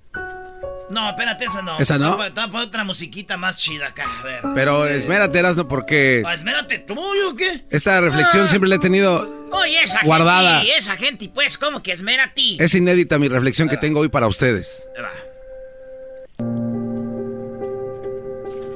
No, 0.88 1.11
espérate, 1.11 1.44
esa 1.46 1.62
no. 1.62 1.79
¿Esa 1.79 1.99
no? 1.99 2.16
Te 2.33 2.46
voy 2.46 2.62
otra 2.62 2.85
musiquita 2.85 3.37
más 3.37 3.59
chida 3.59 3.88
acá. 3.88 4.05
A 4.20 4.22
ver. 4.22 4.40
Pero 4.55 4.87
espérate, 4.87 5.38
Erasno, 5.38 5.66
porque 5.66 6.22
Ah, 6.25 6.35
espérate, 6.35 6.79
¿tú 6.81 6.94
o 7.29 7.35
qué? 7.35 7.64
esta 7.70 8.01
reflexión 8.01 8.44
Ah. 8.44 8.49
siempre 8.49 8.68
la 8.68 8.77
he 8.77 8.79
tenido. 8.79 9.29
Oye, 9.51 9.83
esa 9.83 10.01
Guardada. 10.05 10.61
gente, 10.61 10.77
esa 10.77 10.96
gente, 10.96 11.29
pues, 11.35 11.59
¿cómo 11.59 11.83
que 11.83 11.92
ti? 12.35 12.57
Es 12.61 12.75
inédita 12.75 13.18
mi 13.18 13.29
reflexión 13.29 13.68
que 13.68 13.76
tengo 13.76 14.01
hoy 14.01 14.09
para 14.09 14.28
ustedes. 14.28 14.89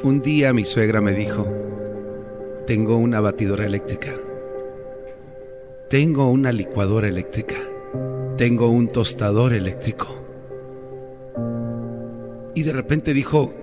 Un 0.03 0.23
día 0.23 0.53
mi 0.53 0.65
suegra 0.65 1.01
me 1.01 1.13
dijo, 1.13 1.47
tengo 2.67 2.97
una 2.97 3.21
batidora 3.21 3.67
eléctrica, 3.67 4.15
tengo 5.91 6.29
una 6.31 6.53
licuadora 6.53 7.07
eléctrica, 7.09 7.57
tengo 8.39 8.69
un 8.69 8.89
tostador 8.91 9.53
eléctrico. 9.53 10.20
Y 12.55 12.63
de 12.63 12.73
repente 12.73 13.13
dijo, 13.15 13.55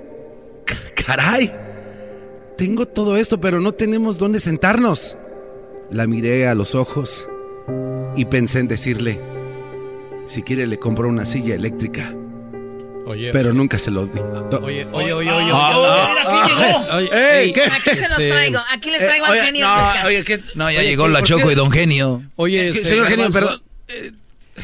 "Ca- 0.65 1.03
caray, 1.05 1.51
tengo 2.57 2.85
todo 2.87 3.17
esto, 3.17 3.39
pero 3.39 3.59
no 3.59 3.71
tenemos 3.73 4.17
dónde 4.17 4.39
sentarnos. 4.39 5.17
La 5.91 6.07
miré 6.07 6.47
a 6.47 6.55
los 6.55 6.75
ojos 6.75 7.29
y 8.15 8.25
pensé 8.25 8.59
en 8.59 8.67
decirle, 8.67 9.19
si 10.25 10.41
quiere 10.43 10.67
le 10.67 10.77
compro 10.77 11.07
una 11.07 11.25
silla 11.25 11.55
eléctrica 11.55 12.13
Oye, 13.05 13.31
pero 13.31 13.53
nunca 13.53 13.79
se 13.79 13.89
lo 13.89 14.05
di. 14.05 14.19
Oye, 14.61 14.85
oye, 14.91 15.13
oye, 15.13 15.31
oye. 15.31 15.51
Ah, 15.53 16.09
oye, 16.27 16.91
oye, 16.91 17.09
oye, 17.43 17.53
¿qué? 17.53 17.61
Aquí 17.63 17.95
se 17.95 18.09
los 18.09 18.17
este, 18.17 18.29
traigo. 18.29 18.59
Aquí 18.73 18.91
les 18.91 18.99
traigo 18.99 19.25
al 19.25 19.31
oye, 19.31 19.41
genio 19.43 19.65
no, 19.67 19.91
oye. 20.07 20.25
No, 20.55 20.71
ya 20.71 20.79
Oye, 20.79 20.89
llegó 20.89 21.03
¿por 21.03 21.11
la 21.11 21.19
qué? 21.19 21.25
Choco 21.25 21.49
y 21.51 21.55
Don 21.55 21.71
Genio. 21.71 22.21
Oye, 22.35 22.63
¿Qué, 22.73 22.79
este, 22.79 22.83
señor 22.83 23.07
genio, 23.07 23.31
perdón. 23.31 23.61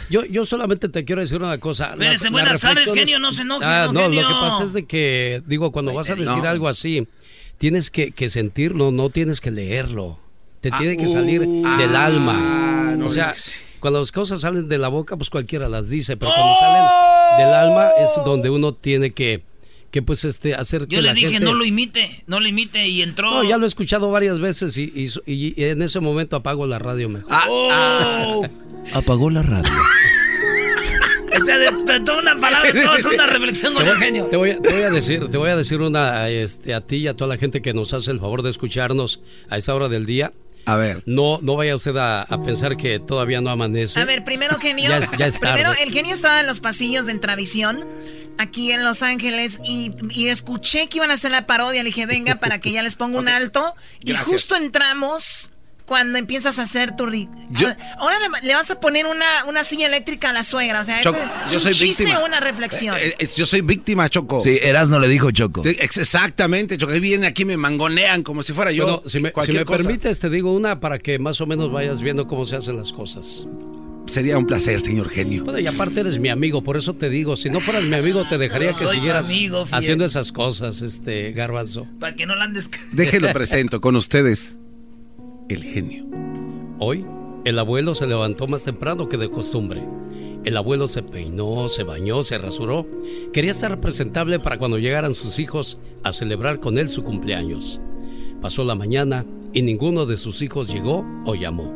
Yo, 0.10 0.26
yo 0.26 0.46
solamente 0.46 0.90
te 0.90 1.06
quiero 1.06 1.22
decir 1.22 1.38
una 1.42 1.58
cosa. 1.60 1.96
Las- 1.96 2.30
buenas 2.32 2.62
tardes, 2.62 2.92
genio, 2.94 3.20
no 3.20 3.32
se 3.32 3.42
enoje, 3.44 3.66
Ah, 3.66 3.90
no, 3.92 4.02
genio. 4.02 4.22
lo 4.22 4.28
que 4.28 4.34
pasa 4.34 4.64
es 4.64 4.74
de 4.74 4.86
que, 4.86 5.42
digo, 5.46 5.72
cuando 5.72 5.94
vas 5.94 6.10
a 6.10 6.16
decir 6.16 6.28
No. 6.44 6.50
algo 6.50 6.68
así, 6.68 7.08
tienes 7.58 7.90
que, 7.92 8.12
que 8.12 8.30
sentirlo, 8.30 8.92
no 8.92 9.10
tienes 9.10 9.40
que 9.42 9.52
leerlo. 9.52 10.20
Te 10.62 10.70
Ah, 10.72 10.78
tiene 10.80 10.98
que 10.98 11.08
salir 11.08 11.42
uh, 11.42 11.78
del 11.78 11.96
ah, 11.96 12.06
alma. 12.06 12.94
no, 12.98 13.06
o 13.06 13.10
sea, 13.10 13.30
es 13.30 13.34
que 13.34 13.40
sí. 13.40 13.52
cuando 13.80 14.00
las 14.00 14.12
cosas 14.12 14.42
salen 14.42 14.68
de 14.70 14.78
la 14.78 14.88
boca, 14.88 15.16
pues 15.18 15.30
cualquiera 15.30 15.68
las 15.70 15.90
dice, 15.90 16.16
pero 16.18 16.32
cuando 16.34 16.56
salen 16.60 16.86
del 17.38 17.54
alma 17.54 17.90
es 18.00 18.10
donde 18.26 18.50
uno 18.50 18.74
tiene 18.74 19.12
que, 19.12 19.44
que 19.94 20.02
pues, 20.02 20.26
este, 20.26 20.56
hacer 20.56 20.88
que 20.88 20.96
Yo 20.96 21.02
le 21.04 21.10
la 21.10 21.14
dije, 21.14 21.30
gente- 21.34 21.46
no 21.46 21.54
lo 21.54 21.64
imite, 21.64 22.24
no 22.28 22.40
lo 22.42 22.48
imite 22.48 22.88
y 22.88 23.02
entró. 23.04 23.30
No, 23.32 23.44
ya 23.48 23.58
lo 23.58 23.64
he 23.66 23.68
escuchado 23.68 24.10
varias 24.12 24.40
veces 24.40 24.76
y, 24.78 24.92
y- 24.94 25.08
y- 25.32 25.54
y 25.56 25.64
en 25.66 25.82
ese 25.84 26.00
momento 26.02 26.36
apago 26.36 26.66
la 26.68 26.80
radio 26.80 27.08
mejor. 27.10 27.30
Ah, 27.32 27.46
Oh. 27.48 28.44
Apagó 28.94 29.30
la 29.30 29.44
radio. 29.44 29.72
O 31.42 31.46
sea, 31.46 31.58
de, 31.58 31.72
de 31.72 32.00
toda 32.02 32.22
una 32.22 32.40
palabra, 32.40 32.72
todo 32.86 32.96
es 32.96 33.06
una 33.06 33.26
reflexión 33.26 33.74
con 33.74 33.84
Te 33.84 33.90
el 33.90 33.96
voy, 33.98 34.06
genio. 34.06 34.26
te 34.26 34.38
voy 34.38 34.52
a, 34.52 34.62
te 34.62 34.70
voy 34.72 34.82
a 34.84 34.90
decir, 34.92 35.28
te 35.30 35.38
voy 35.38 35.50
a 35.50 35.56
decir 35.56 35.82
una 35.82 36.30
este, 36.30 36.74
a 36.74 36.82
ti 36.82 36.98
y 36.98 37.08
a 37.08 37.16
toda 37.16 37.28
la 37.36 37.38
gente 37.38 37.62
que 37.62 37.74
nos 37.74 37.94
hace 37.94 38.12
el 38.12 38.20
favor 38.20 38.44
de 38.44 38.50
escucharnos 38.52 39.20
a 39.50 39.58
esta 39.58 39.74
hora 39.76 39.90
del 39.90 40.06
día. 40.06 40.32
A 40.66 40.76
ver. 40.78 41.04
No, 41.06 41.40
no 41.42 41.56
vaya 41.56 41.76
usted 41.76 41.96
a, 41.98 42.22
a 42.24 42.42
pensar 42.42 42.78
que 42.78 43.00
todavía 43.00 43.42
no 43.42 43.50
amanece. 43.50 44.00
A 44.00 44.06
ver, 44.06 44.24
primero 44.24 44.58
genio. 44.60 44.90
Ya 44.90 44.98
es- 45.00 45.12
ya 45.18 45.26
es 45.28 45.40
tarde. 45.40 45.62
Primero, 45.64 45.74
el 45.82 45.92
genio 45.92 46.14
estaba 46.14 46.40
en 46.40 46.48
los 46.48 46.60
pasillos 46.60 47.06
de 47.06 47.12
Entravisión, 47.14 47.86
aquí 48.38 48.72
en 48.72 48.84
Los 48.84 49.02
Ángeles, 49.04 49.60
y, 49.66 49.92
y 50.10 50.28
escuché 50.28 50.88
que 50.88 50.98
iban 50.98 51.12
a 51.12 51.16
hacer 51.16 51.32
la 51.32 51.46
parodia. 51.48 51.84
Le 51.84 51.88
dije, 51.90 52.06
venga, 52.06 52.36
para 52.36 52.60
que 52.60 52.72
ya 52.72 52.82
les 52.84 52.96
ponga 52.96 53.18
un 53.20 53.28
alto. 53.28 53.76
Y 54.04 54.12
Gracias. 54.12 54.30
justo 54.30 54.56
entramos 54.56 55.52
cuando 55.86 56.18
empiezas 56.18 56.60
a 56.60 56.64
hacer 56.64 56.96
tu... 56.96 57.06
ri- 57.06 57.30
Yo- 57.52 57.68
Ah, 57.68 57.96
Ahora 58.00 58.16
le, 58.20 58.48
le 58.48 58.54
vas 58.54 58.70
a 58.72 58.80
poner 58.80 59.06
una, 59.06 59.26
una 59.48 59.64
silla 59.64 59.88
eléctrica 59.88 60.30
a 60.30 60.34
la 60.34 60.44
suegra. 60.44 60.82
O 60.82 60.84
sea, 60.84 61.02
Choco, 61.02 61.18
ese- 61.18 61.46
es 61.46 61.52
yo 61.52 61.58
un 61.58 61.62
soy 61.64 61.74
chiste 61.74 62.04
víctima. 62.06 62.24
o 62.24 62.26
una 62.26 62.40
reflexión. 62.40 62.96
Eh, 62.98 63.16
eh, 63.20 63.30
yo 63.36 63.46
soy 63.46 63.62
víctima, 63.62 64.10
Choco. 64.10 64.40
Sí, 64.42 64.60
Erasno 64.62 65.00
le 65.00 65.08
dijo 65.08 65.32
Choco. 65.32 65.64
Sí, 65.64 65.76
exactamente, 65.80 66.78
Choco. 66.78 66.94
Ahí 66.94 67.00
vienen 67.00 67.26
aquí, 67.26 67.46
me 67.46 67.58
mangonean 67.58 68.24
como 68.24 68.44
si 68.44 68.54
fuera 68.54 68.72
yo. 68.72 68.84
Bueno, 68.86 69.04
si 69.10 69.20
me, 69.20 69.30
si 69.30 69.34
cualquier 69.34 69.60
me 69.60 69.66
cosa. 69.66 69.84
permites, 69.84 70.20
te 70.20 70.30
digo 70.30 70.54
una 70.54 70.80
para 70.80 71.00
que 71.00 71.20
más 71.20 71.42
o 71.42 71.46
menos 71.48 71.72
vayas 71.72 72.02
viendo 72.02 72.28
cómo 72.28 72.46
se 72.46 72.56
hacen 72.56 72.78
las 72.78 72.94
cosas. 72.94 73.46
Sería 74.06 74.38
un 74.38 74.46
placer, 74.46 74.82
señor 74.82 75.10
genio. 75.10 75.44
Bueno, 75.46 75.60
y 75.60 75.66
aparte 75.68 76.02
eres 76.02 76.20
mi 76.20 76.28
amigo, 76.30 76.62
por 76.62 76.76
eso 76.78 76.94
te 76.94 77.10
digo, 77.10 77.36
si 77.38 77.50
no 77.50 77.62
fueras 77.62 77.84
mi 77.84 77.96
amigo, 77.96 78.28
te 78.28 78.38
dejaría 78.38 78.74
que 78.74 78.86
siguieras 78.86 79.26
amigo, 79.28 79.66
haciendo 79.72 80.04
esas 80.06 80.32
cosas, 80.34 80.82
este 80.82 81.32
garbanzo. 81.32 81.88
Para 82.00 82.14
que 82.14 82.26
no 82.26 82.36
la 82.36 82.44
andes. 82.44 82.70
Déjenlo 82.92 83.32
presento 83.34 83.80
con 83.80 83.96
ustedes, 83.96 84.58
el 85.50 85.64
genio. 85.64 86.06
Hoy, 86.80 87.06
el 87.46 87.60
abuelo 87.60 87.96
se 87.96 88.08
levantó 88.08 88.48
más 88.48 88.64
temprano 88.64 89.10
que 89.10 89.18
de 89.18 89.30
costumbre. 89.30 89.84
El 90.44 90.58
abuelo 90.58 90.88
se 90.88 91.04
peinó, 91.04 91.70
se 91.70 91.84
bañó, 91.84 92.24
se 92.24 92.38
rasuró. 92.38 92.86
Quería 93.32 93.52
estar 93.52 93.80
presentable 93.80 94.40
para 94.40 94.58
cuando 94.58 94.78
llegaran 94.78 95.14
sus 95.14 95.40
hijos 95.40 95.78
a 96.04 96.12
celebrar 96.12 96.60
con 96.60 96.78
él 96.78 96.90
su 96.90 97.04
cumpleaños. 97.04 97.80
Pasó 98.42 98.64
la 98.64 98.76
mañana 98.76 99.26
y 99.54 99.62
ninguno 99.62 100.06
de 100.06 100.18
sus 100.18 100.42
hijos 100.42 100.68
llegó 100.68 101.06
o 101.26 101.36
llamó. 101.36 101.72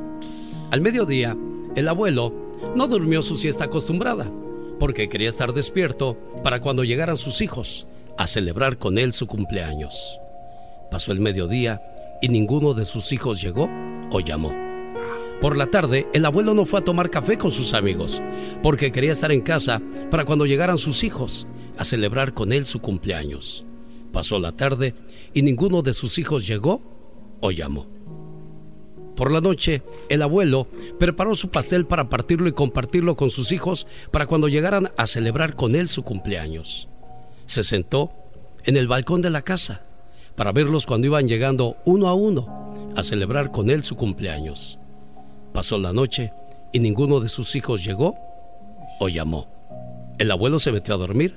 Al 0.71 0.81
mediodía, 0.81 1.37
el 1.75 1.87
abuelo 1.87 2.33
no 2.75 2.87
durmió 2.87 3.21
su 3.21 3.37
siesta 3.37 3.65
acostumbrada, 3.65 4.31
porque 4.79 5.07
quería 5.09 5.29
estar 5.29 5.53
despierto 5.53 6.17
para 6.43 6.59
cuando 6.59 6.83
llegaran 6.83 7.17
sus 7.17 7.41
hijos 7.41 7.87
a 8.17 8.27
celebrar 8.27 8.77
con 8.77 8.97
él 8.97 9.13
su 9.13 9.27
cumpleaños. 9.27 10.19
Pasó 10.89 11.11
el 11.11 11.19
mediodía 11.19 11.81
y 12.21 12.29
ninguno 12.29 12.73
de 12.73 12.85
sus 12.85 13.11
hijos 13.11 13.41
llegó 13.41 13.69
o 14.11 14.19
llamó. 14.19 14.53
Por 15.41 15.55
la 15.55 15.67
tarde, 15.67 16.07
el 16.13 16.25
abuelo 16.25 16.53
no 16.53 16.65
fue 16.65 16.79
a 16.79 16.83
tomar 16.83 17.11
café 17.11 17.37
con 17.37 17.51
sus 17.51 17.73
amigos, 17.75 18.21
porque 18.63 18.91
quería 18.91 19.11
estar 19.11 19.31
en 19.31 19.41
casa 19.41 19.81
para 20.09 20.25
cuando 20.25 20.47
llegaran 20.47 20.79
sus 20.79 21.03
hijos 21.03 21.45
a 21.77 21.85
celebrar 21.85 22.33
con 22.33 22.51
él 22.51 22.65
su 22.65 22.79
cumpleaños. 22.79 23.63
Pasó 24.11 24.39
la 24.39 24.53
tarde 24.53 24.95
y 25.33 25.43
ninguno 25.43 25.83
de 25.83 25.93
sus 25.93 26.17
hijos 26.17 26.47
llegó 26.47 26.81
o 27.39 27.51
llamó. 27.51 27.85
Por 29.15 29.31
la 29.31 29.41
noche, 29.41 29.83
el 30.09 30.21
abuelo 30.21 30.67
preparó 30.99 31.35
su 31.35 31.49
pastel 31.49 31.85
para 31.85 32.09
partirlo 32.09 32.47
y 32.47 32.53
compartirlo 32.53 33.15
con 33.15 33.29
sus 33.29 33.51
hijos 33.51 33.87
para 34.11 34.27
cuando 34.27 34.47
llegaran 34.47 34.91
a 34.95 35.07
celebrar 35.07 35.55
con 35.55 35.75
él 35.75 35.87
su 35.87 36.03
cumpleaños. 36.03 36.87
Se 37.45 37.63
sentó 37.63 38.11
en 38.63 38.77
el 38.77 38.87
balcón 38.87 39.21
de 39.21 39.29
la 39.29 39.41
casa 39.41 39.86
para 40.37 40.51
verlos 40.51 40.85
cuando 40.85 41.07
iban 41.07 41.27
llegando 41.27 41.77
uno 41.83 42.07
a 42.07 42.13
uno 42.13 42.93
a 42.95 43.01
celebrar 43.03 43.51
con 43.51 43.71
él 43.71 43.83
su 43.83 43.95
cumpleaños. 43.95 44.77
Pasó 45.51 45.79
la 45.79 45.91
noche 45.91 46.31
y 46.71 46.79
ninguno 46.79 47.19
de 47.19 47.27
sus 47.27 47.55
hijos 47.55 47.83
llegó 47.83 48.15
o 48.99 49.09
llamó. 49.09 49.47
El 50.19 50.29
abuelo 50.29 50.59
se 50.59 50.71
metió 50.71 50.93
a 50.93 50.97
dormir, 50.97 51.35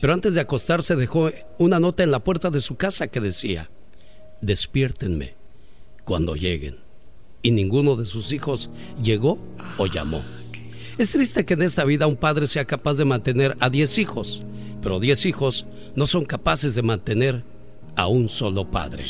pero 0.00 0.12
antes 0.12 0.34
de 0.34 0.40
acostarse 0.40 0.96
dejó 0.96 1.30
una 1.58 1.78
nota 1.78 2.02
en 2.02 2.10
la 2.10 2.18
puerta 2.18 2.50
de 2.50 2.60
su 2.60 2.74
casa 2.74 3.06
que 3.06 3.20
decía, 3.20 3.70
despiértenme 4.40 5.34
cuando 6.04 6.34
lleguen. 6.34 6.78
Y 7.42 7.52
ninguno 7.52 7.94
de 7.94 8.06
sus 8.06 8.32
hijos 8.32 8.70
llegó 9.00 9.38
o 9.78 9.86
llamó. 9.86 10.20
Es 10.98 11.12
triste 11.12 11.44
que 11.44 11.54
en 11.54 11.62
esta 11.62 11.84
vida 11.84 12.08
un 12.08 12.16
padre 12.16 12.48
sea 12.48 12.64
capaz 12.64 12.94
de 12.94 13.04
mantener 13.04 13.56
a 13.60 13.70
10 13.70 13.98
hijos, 13.98 14.42
pero 14.82 14.98
10 14.98 15.26
hijos 15.26 15.64
no 15.94 16.08
son 16.08 16.24
capaces 16.24 16.74
de 16.74 16.82
mantener 16.82 17.44
a 17.96 18.06
un 18.06 18.28
solo 18.28 18.64
padre. 18.64 19.04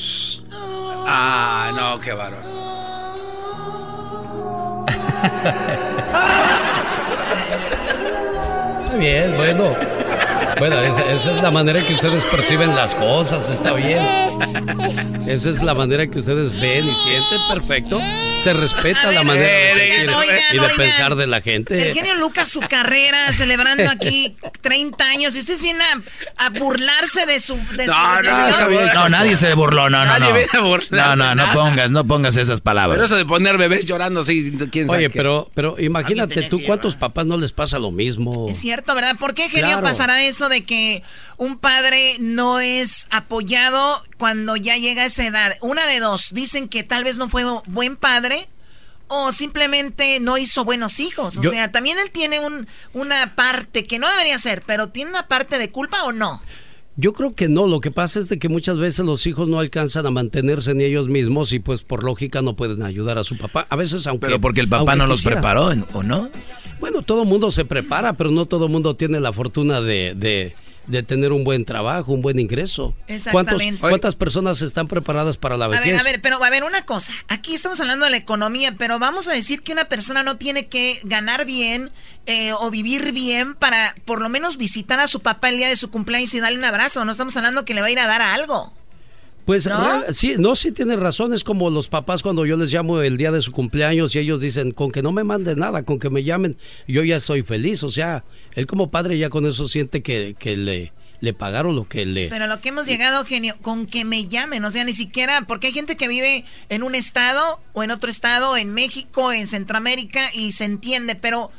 Ah, 1.07 1.72
no, 1.74 2.01
qué 2.01 2.12
bárbaro. 2.12 2.43
Está 8.85 8.97
bien, 8.99 9.37
bueno. 9.37 9.74
Bueno, 10.59 10.78
esa, 10.80 11.03
esa 11.11 11.37
es 11.37 11.43
la 11.43 11.51
manera 11.51 11.80
que 11.83 11.95
ustedes 11.95 12.22
perciben 12.24 12.74
las 12.74 12.95
cosas, 12.95 13.49
está 13.49 13.72
bien. 13.72 13.99
Esa 15.26 15.51
es 15.51 15.62
la 15.62 15.74
manera 15.74 16.07
que 16.07 16.18
ustedes 16.18 16.61
ven 16.61 16.87
y 16.87 16.95
sienten, 16.95 17.41
perfecto. 17.51 17.99
Se 18.43 18.53
respeta 18.53 19.12
la 19.12 19.22
manera 19.22 19.47
de, 19.47 19.72
oigan, 19.72 20.05
y 20.05 20.07
de- 20.09 20.14
oigan, 20.14 20.36
y 20.51 20.55
de 20.55 20.61
oigan. 20.61 20.76
pensar 20.76 21.14
de 21.16 21.26
la 21.26 21.36
El 21.38 21.43
gente. 21.43 21.95
genio 21.95 22.14
Lucas, 22.14 22.49
su 22.49 22.61
carrera, 22.61 23.32
celebrando 23.32 23.88
aquí 23.90 24.36
30 24.62 25.05
años. 25.05 25.34
Y 25.36 25.38
ustedes 25.40 25.62
vienen 25.62 25.82
a, 25.82 26.47
a 26.47 26.51
burlarse 26.51 27.24
de 27.26 27.38
su. 27.38 27.55
De 27.76 27.86
su 27.86 27.93
No, 27.95 28.16
de 28.16 28.22
no, 28.95 29.03
su- 29.05 29.09
nadie 29.11 29.36
se 29.36 29.55
burló, 29.55 29.88
no, 29.90 30.05
no, 30.05 30.18
Nadie 30.18 30.28
no. 30.28 30.34
viene 30.34 30.51
a 30.55 30.61
burlarse 30.61 30.95
No, 30.97 31.16
no, 31.16 31.34
no 31.34 31.53
pongas, 31.53 31.90
no 31.90 32.05
pongas 32.07 32.36
esas 32.36 32.61
Pero 32.61 32.64
palabras. 32.64 33.05
eso 33.05 33.16
de 33.16 33.24
poner 33.24 33.59
bebés 33.59 33.86
llorando, 33.86 34.24
sí, 34.24 34.53
quién 34.70 34.86
sabe 34.86 34.99
Oye, 34.99 35.11
qué. 35.11 35.16
pero, 35.18 35.51
pero 35.55 35.76
imagínate 35.78 36.43
tú, 36.43 36.61
¿cuántos 36.66 36.97
papás 36.97 37.26
no 37.26 37.36
les 37.36 37.53
pasa 37.53 37.78
lo 37.78 37.90
mismo? 37.93 38.49
Es 38.51 38.59
cierto, 38.59 38.95
¿verdad? 38.95 39.16
¿Por 39.18 39.34
qué, 39.34 39.49
genio, 39.51 39.66
Claro. 39.68 39.82
pasará 39.82 40.22
eso 40.24 40.49
de 40.49 40.64
que 40.64 41.03
un 41.36 41.59
padre 41.59 42.16
no 42.20 42.61
es 42.61 43.07
apoyado 43.11 44.03
cuando 44.18 44.57
ya 44.57 44.76
llega 44.76 45.03
a 45.03 45.07
esa 45.07 45.26
edad? 45.26 45.55
Una 45.61 45.86
de 45.86 46.01
dos. 46.01 46.32
Dicen 46.32 46.68
que 46.68 46.82
tal 46.82 47.05
vez 47.05 47.16
no 47.18 47.28
fue 47.28 47.45
buen 47.66 47.97
padre 47.97 48.32
o 49.12 49.32
simplemente 49.32 50.18
no 50.20 50.38
hizo 50.38 50.64
buenos 50.64 50.98
hijos. 51.00 51.36
O 51.38 51.42
Yo- 51.42 51.50
sea, 51.50 51.70
también 51.70 51.98
él 51.98 52.10
tiene 52.10 52.40
un, 52.40 52.66
una 52.94 53.34
parte 53.34 53.84
que 53.86 53.98
no 53.98 54.08
debería 54.10 54.38
ser, 54.38 54.62
pero 54.66 54.88
¿tiene 54.88 55.10
una 55.10 55.28
parte 55.28 55.58
de 55.58 55.70
culpa 55.70 56.04
o 56.04 56.12
no? 56.12 56.42
Yo 56.96 57.14
creo 57.14 57.34
que 57.34 57.48
no, 57.48 57.66
lo 57.66 57.80
que 57.80 57.90
pasa 57.90 58.18
es 58.18 58.28
de 58.28 58.38
que 58.38 58.50
muchas 58.50 58.78
veces 58.78 59.06
los 59.06 59.26
hijos 59.26 59.48
no 59.48 59.58
alcanzan 59.58 60.04
a 60.06 60.10
mantenerse 60.10 60.74
ni 60.74 60.84
ellos 60.84 61.08
mismos 61.08 61.52
y 61.54 61.58
pues 61.58 61.82
por 61.82 62.04
lógica 62.04 62.42
no 62.42 62.54
pueden 62.54 62.82
ayudar 62.82 63.16
a 63.16 63.24
su 63.24 63.38
papá. 63.38 63.66
A 63.70 63.76
veces 63.76 64.06
aunque... 64.06 64.26
Pero 64.26 64.40
porque 64.42 64.60
el 64.60 64.68
papá 64.68 64.94
no 64.94 65.06
los 65.06 65.22
preparó, 65.22 65.68
¿o 65.94 66.02
no? 66.02 66.28
Bueno, 66.80 67.00
todo 67.00 67.24
mundo 67.24 67.50
se 67.50 67.64
prepara, 67.64 68.12
pero 68.12 68.30
no 68.30 68.44
todo 68.44 68.68
mundo 68.68 68.94
tiene 68.94 69.20
la 69.20 69.32
fortuna 69.32 69.80
de, 69.80 70.14
de, 70.14 70.54
de 70.87 71.03
tener 71.03 71.33
un 71.33 71.45
buen 71.45 71.64
trabajo, 71.64 72.12
un 72.12 72.22
buen 72.22 72.39
ingreso. 72.39 72.95
¿Cuántos, 73.07 73.26
Exactamente. 73.26 73.80
¿Cuántas 73.80 74.16
personas 74.16 74.62
están 74.62 74.89
preparadas 74.89 75.37
para 75.37 75.57
la 75.57 75.66
A 75.66 75.68
vejez? 75.68 75.87
ver, 75.93 76.01
a 76.01 76.03
ver, 76.03 76.20
pero 76.20 76.43
a 76.43 76.51
ver, 76.51 76.64
una 76.64 76.85
cosa. 76.85 77.12
Aquí 77.28 77.55
estamos 77.55 77.80
hablando 77.80 78.05
de 78.05 78.11
la 78.11 78.16
economía, 78.16 78.74
pero 78.76 78.99
vamos 78.99 79.28
a 79.28 79.33
decir 79.33 79.62
que 79.62 79.72
una 79.72 79.85
persona 79.85 80.22
no 80.22 80.37
tiene 80.37 80.66
que 80.66 81.01
ganar 81.05 81.45
bien 81.45 81.91
eh, 82.26 82.53
o 82.53 82.70
vivir 82.70 83.12
bien 83.12 83.55
para 83.55 83.95
por 84.05 84.20
lo 84.20 84.28
menos 84.28 84.57
visitar 84.57 85.01
a 85.01 85.07
su 85.07 85.20
papá 85.20 85.49
el 85.49 85.57
día 85.59 85.68
de 85.68 85.76
su 85.76 85.91
cumpleaños 85.91 86.35
y 86.35 86.41
darle 86.41 86.59
un 86.59 86.64
abrazo. 86.64 87.05
No 87.05 87.12
estamos 87.12 87.37
hablando 87.37 87.64
que 87.64 87.74
le 87.74 87.80
va 87.80 87.87
a 87.89 87.91
ir 87.91 87.99
a 88.01 88.07
dar 88.07 88.22
algo. 88.22 88.72
Pues 89.45 89.66
¿No? 89.66 89.80
real- 89.80 90.07
sí, 90.14 90.34
no, 90.38 90.55
sí 90.55 90.72
tienes 90.72 90.99
razón. 91.01 91.34
Es 91.34 91.43
como 91.45 91.68
los 91.70 91.88
papás 91.88 92.22
cuando 92.22 92.47
yo 92.47 92.57
les 92.57 92.72
llamo 92.72 93.01
el 93.01 93.16
día 93.16 93.32
de 93.32 93.43
su 93.43 93.51
cumpleaños 93.53 94.14
y 94.14 94.20
ellos 94.20 94.40
dicen, 94.40 94.70
con 94.72 94.93
que 94.93 95.03
no 95.03 95.12
me 95.12 95.24
manden 95.24 95.59
nada, 95.59 95.82
con 95.82 95.99
que 95.99 96.11
me 96.11 96.22
llamen, 96.24 96.57
yo 96.86 97.03
ya 97.03 97.18
soy 97.20 97.43
feliz. 97.43 97.82
O 97.82 97.90
sea, 97.90 98.24
él 98.55 98.66
como 98.66 98.90
padre 98.90 99.18
ya 99.18 99.30
con 99.30 99.47
eso 99.47 99.66
siente 99.66 100.03
que, 100.03 100.36
que 100.38 100.57
le, 100.57 100.93
le 101.20 101.32
pagaron 101.34 101.74
lo 101.74 101.88
que 101.88 102.07
le... 102.07 102.28
Pero 102.28 102.47
lo 102.47 102.61
que 102.61 102.68
hemos 102.70 102.86
llegado, 102.86 103.24
genio, 103.24 103.55
con 103.62 103.86
que 103.86 104.05
me 104.05 104.26
llamen, 104.28 104.64
o 104.64 104.70
sea, 104.70 104.84
ni 104.84 104.93
siquiera, 104.93 105.43
porque 105.47 105.68
hay 105.68 105.72
gente 105.72 105.97
que 105.97 106.09
vive 106.09 106.45
en 106.68 106.82
un 106.82 106.95
estado 106.95 107.61
o 107.72 107.82
en 107.82 107.90
otro 107.90 108.11
estado, 108.11 108.57
en 108.57 108.72
México, 108.74 109.32
en 109.32 109.47
Centroamérica, 109.49 110.32
y 110.34 110.53
se 110.53 110.64
entiende, 110.64 111.14
pero 111.16 111.51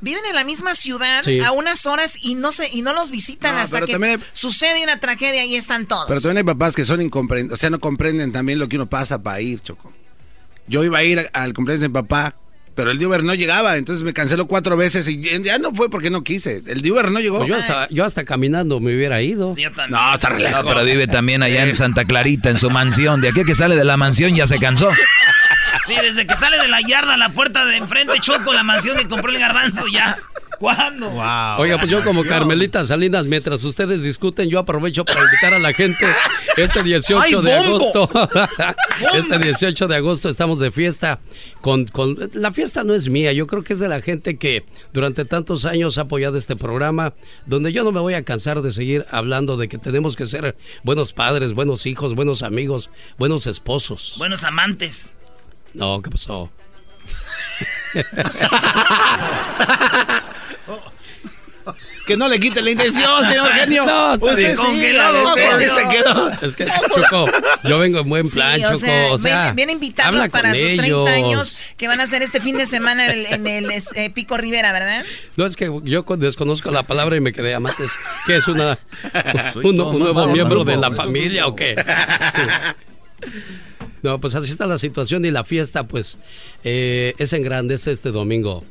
viven 0.00 0.22
en 0.28 0.34
la 0.34 0.44
misma 0.44 0.74
ciudad 0.74 1.22
Sí. 1.22 1.40
a 1.40 1.52
unas 1.52 1.86
horas 1.86 2.16
y 2.20 2.34
no 2.34 2.52
se 2.52 2.68
y 2.68 2.82
no 2.82 2.92
los 2.92 3.10
visitan 3.10 3.54
No, 3.54 3.60
hasta 3.60 3.80
que 3.82 3.94
hay- 3.94 4.16
sucede 4.32 4.82
una 4.82 4.98
tragedia 4.98 5.44
y 5.44 5.56
están 5.56 5.86
todos. 5.86 6.06
Pero 6.08 6.20
también 6.20 6.38
hay 6.38 6.44
papás 6.44 6.74
que 6.74 6.84
son 6.84 7.00
incomprendentes, 7.02 7.58
o 7.58 7.60
sea, 7.60 7.70
no 7.70 7.78
comprenden 7.80 8.32
también 8.32 8.58
lo 8.58 8.68
que 8.68 8.76
uno 8.76 8.88
pasa 8.88 9.22
para 9.22 9.40
ir, 9.40 9.60
Choco. 9.60 9.92
Yo 10.66 10.84
iba 10.84 10.98
a 10.98 11.02
ir 11.04 11.28
al 11.32 11.52
cumpleaños 11.52 11.80
de 11.80 11.88
mi 11.88 11.94
papá, 11.94 12.36
pero 12.76 12.92
el 12.92 12.98
de 12.98 13.06
Uber 13.06 13.24
no 13.24 13.34
llegaba, 13.34 13.76
entonces 13.76 14.02
me 14.04 14.12
canceló 14.14 14.46
cuatro 14.46 14.76
veces 14.76 15.06
y 15.08 15.20
ya 15.42 15.58
no 15.58 15.72
fue 15.74 15.90
porque 15.90 16.08
no 16.08 16.22
quise. 16.22 16.62
El 16.66 16.80
de 16.80 16.92
Uber 16.92 17.10
no 17.10 17.18
llegó. 17.20 17.38
Pues 17.38 17.48
yo, 17.48 17.56
hasta, 17.56 17.88
yo 17.90 18.04
hasta 18.04 18.24
caminando 18.24 18.78
me 18.80 18.94
hubiera 18.94 19.20
ido. 19.20 19.54
No, 19.90 20.14
está 20.14 20.28
re 20.30 20.48
No, 20.50 20.64
pero 20.64 20.84
vive 20.84 21.06
también 21.08 21.42
allá 21.42 21.64
en 21.64 21.74
Santa 21.74 22.04
Clarita, 22.04 22.48
en 22.48 22.56
su 22.56 22.70
mansión. 22.70 23.20
De 23.20 23.28
aquí 23.30 23.40
a 23.40 23.44
que 23.44 23.54
sale 23.56 23.76
de 23.76 23.84
la 23.84 23.96
mansión 23.96 24.34
ya 24.36 24.46
se 24.46 24.58
cansó. 24.58 24.88
Sí, 25.90 25.96
desde 26.00 26.24
que 26.24 26.36
sale 26.36 26.56
de 26.58 26.68
la 26.68 26.80
yarda 26.80 27.14
a 27.14 27.16
la 27.16 27.30
puerta 27.30 27.64
de 27.64 27.76
enfrente, 27.76 28.20
Choco, 28.20 28.52
la 28.52 28.62
mansión 28.62 28.96
que 28.96 29.08
compró 29.08 29.32
el 29.32 29.40
garbanzo 29.40 29.84
ya. 29.92 30.16
¿Cuándo? 30.60 31.08
Oiga, 31.58 31.78
pues 31.78 31.90
yo 31.90 32.04
como 32.04 32.22
Carmelita 32.22 32.84
Salinas, 32.84 33.24
mientras 33.24 33.64
ustedes 33.64 34.04
discuten, 34.04 34.48
yo 34.48 34.58
aprovecho 34.60 35.04
para 35.04 35.24
invitar 35.24 35.54
a 35.54 35.58
la 35.58 35.72
gente 35.72 36.06
este 36.56 36.82
18 36.84 37.18
¡Ay, 37.20 37.42
de 37.42 37.54
agosto. 37.54 38.08
este 39.14 39.38
18 39.38 39.88
de 39.88 39.96
agosto 39.96 40.28
estamos 40.28 40.60
de 40.60 40.70
fiesta. 40.70 41.18
Con, 41.60 41.86
con 41.86 42.30
La 42.34 42.52
fiesta 42.52 42.84
no 42.84 42.94
es 42.94 43.08
mía, 43.08 43.32
yo 43.32 43.46
creo 43.48 43.64
que 43.64 43.72
es 43.72 43.78
de 43.80 43.88
la 43.88 44.00
gente 44.00 44.36
que 44.36 44.64
durante 44.92 45.24
tantos 45.24 45.64
años 45.64 45.98
ha 45.98 46.02
apoyado 46.02 46.36
este 46.36 46.54
programa, 46.54 47.14
donde 47.46 47.72
yo 47.72 47.82
no 47.82 47.90
me 47.90 48.00
voy 48.00 48.14
a 48.14 48.22
cansar 48.22 48.62
de 48.62 48.70
seguir 48.70 49.06
hablando 49.10 49.56
de 49.56 49.66
que 49.66 49.78
tenemos 49.78 50.14
que 50.14 50.26
ser 50.26 50.56
buenos 50.84 51.14
padres, 51.14 51.54
buenos 51.54 51.86
hijos, 51.86 52.14
buenos 52.14 52.42
amigos, 52.44 52.90
buenos 53.18 53.46
esposos. 53.48 54.14
Buenos 54.18 54.44
amantes. 54.44 55.10
No, 55.74 56.00
¿qué 56.02 56.10
pasó? 56.10 56.50
Que 62.06 62.16
no 62.16 62.26
le 62.28 62.40
quite 62.40 62.60
la 62.60 62.70
intención, 62.72 63.24
señor 63.26 63.52
genio. 63.54 63.86
No, 63.86 64.14
Usted 64.14 64.50
sí, 64.50 64.56
Congelado, 64.56 65.36
genio. 65.36 65.74
se 65.76 65.88
quedó. 65.88 66.30
Es 66.42 66.56
que, 66.56 66.66
Choco, 66.94 67.26
yo 67.62 67.78
vengo 67.78 68.00
en 68.00 68.08
buen 68.08 68.24
Sí, 68.24 68.32
plan, 68.32 68.60
o 68.64 68.68
Choco. 68.68 68.78
sea, 68.78 69.12
o 69.12 69.18
sea, 69.18 69.40
viene, 69.42 69.54
viene 69.54 69.72
a 69.72 69.74
invitarlos 69.74 70.28
para 70.28 70.50
sus 70.50 70.58
30 70.58 70.84
ellos. 70.86 71.08
años 71.08 71.58
que 71.76 71.86
van 71.86 72.00
a 72.00 72.04
hacer 72.04 72.22
este 72.22 72.40
fin 72.40 72.56
de 72.58 72.66
semana 72.66 73.04
en 73.06 73.10
el, 73.12 73.26
en 73.26 73.46
el, 73.46 73.70
eh, 73.94 74.10
Pico 74.10 74.36
Rivera, 74.36 74.72
¿verdad? 74.72 75.04
No, 75.36 75.46
es 75.46 75.54
que 75.54 75.70
yo 75.84 76.04
con- 76.04 76.18
desconozco 76.18 76.70
la 76.72 76.82
palabra 76.82 77.16
y 77.16 77.20
me 77.20 77.32
quedé 77.32 77.54
amantes. 77.54 77.92
¿Qué 78.26 78.36
es 78.36 78.48
una, 78.48 78.76
un, 79.56 79.80
un 79.80 79.98
nuevo 80.00 80.26
miembro 80.28 80.64
de 80.64 80.76
la 80.78 80.90
familia 80.90 81.46
o 81.46 81.54
qué? 81.54 81.76
No, 84.02 84.20
pues 84.20 84.34
así 84.34 84.50
está 84.50 84.66
la 84.66 84.78
situación 84.78 85.24
y 85.24 85.30
la 85.30 85.44
fiesta, 85.44 85.84
pues, 85.86 86.18
eh, 86.64 87.14
es 87.18 87.32
en 87.32 87.42
grande, 87.42 87.74
es 87.74 87.86
este 87.86 88.10
domingo, 88.10 88.64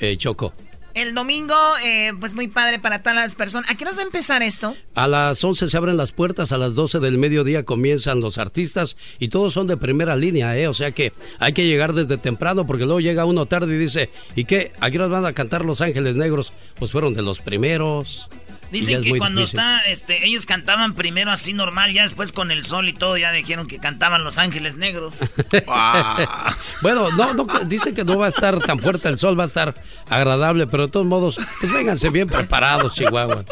eh, 0.00 0.16
Choco. 0.16 0.52
El 0.94 1.12
domingo, 1.12 1.56
eh, 1.84 2.12
pues 2.20 2.36
muy 2.36 2.46
padre 2.46 2.78
para 2.78 3.00
todas 3.00 3.16
las 3.16 3.34
personas. 3.34 3.68
¿A 3.68 3.74
qué 3.74 3.84
nos 3.84 3.96
va 3.96 4.02
a 4.02 4.04
empezar 4.04 4.44
esto? 4.44 4.76
A 4.94 5.08
las 5.08 5.42
11 5.42 5.66
se 5.66 5.76
abren 5.76 5.96
las 5.96 6.12
puertas, 6.12 6.52
a 6.52 6.58
las 6.58 6.76
12 6.76 7.00
del 7.00 7.18
mediodía 7.18 7.64
comienzan 7.64 8.20
los 8.20 8.38
artistas 8.38 8.96
y 9.18 9.26
todos 9.26 9.52
son 9.52 9.66
de 9.66 9.76
primera 9.76 10.14
línea, 10.14 10.56
¿eh? 10.56 10.68
O 10.68 10.74
sea 10.74 10.92
que 10.92 11.12
hay 11.40 11.52
que 11.52 11.66
llegar 11.66 11.94
desde 11.94 12.16
temprano 12.16 12.64
porque 12.64 12.84
luego 12.84 13.00
llega 13.00 13.24
uno 13.24 13.46
tarde 13.46 13.74
y 13.74 13.78
dice, 13.78 14.10
¿y 14.36 14.44
qué? 14.44 14.72
¿Aquí 14.78 14.96
nos 14.96 15.10
van 15.10 15.26
a 15.26 15.32
cantar 15.32 15.64
Los 15.64 15.80
Ángeles 15.80 16.14
Negros? 16.14 16.52
Pues 16.76 16.92
fueron 16.92 17.12
de 17.14 17.22
los 17.22 17.40
primeros. 17.40 18.28
Dicen 18.74 19.02
que 19.02 19.16
cuando 19.18 19.40
difícil. 19.40 19.60
está, 19.60 19.86
este, 19.86 20.26
ellos 20.26 20.46
cantaban 20.46 20.94
primero 20.94 21.30
así 21.30 21.52
normal, 21.52 21.92
ya 21.92 22.02
después 22.02 22.32
con 22.32 22.50
el 22.50 22.64
sol 22.64 22.88
y 22.88 22.92
todo, 22.92 23.16
ya 23.16 23.30
dijeron 23.30 23.68
que 23.68 23.78
cantaban 23.78 24.24
Los 24.24 24.36
Ángeles 24.36 24.76
Negros. 24.76 25.14
bueno, 26.82 27.12
no, 27.12 27.34
no, 27.34 27.46
dicen 27.66 27.94
que 27.94 28.04
no 28.04 28.18
va 28.18 28.26
a 28.26 28.30
estar 28.30 28.58
tan 28.58 28.80
fuerte 28.80 29.08
el 29.08 29.18
sol, 29.18 29.38
va 29.38 29.44
a 29.44 29.46
estar 29.46 29.74
agradable, 30.08 30.66
pero 30.66 30.86
de 30.86 30.92
todos 30.92 31.06
modos, 31.06 31.38
pues 31.60 31.72
vénganse 31.72 32.10
bien 32.10 32.28
preparados, 32.28 32.94
Chihuahua. 32.94 33.44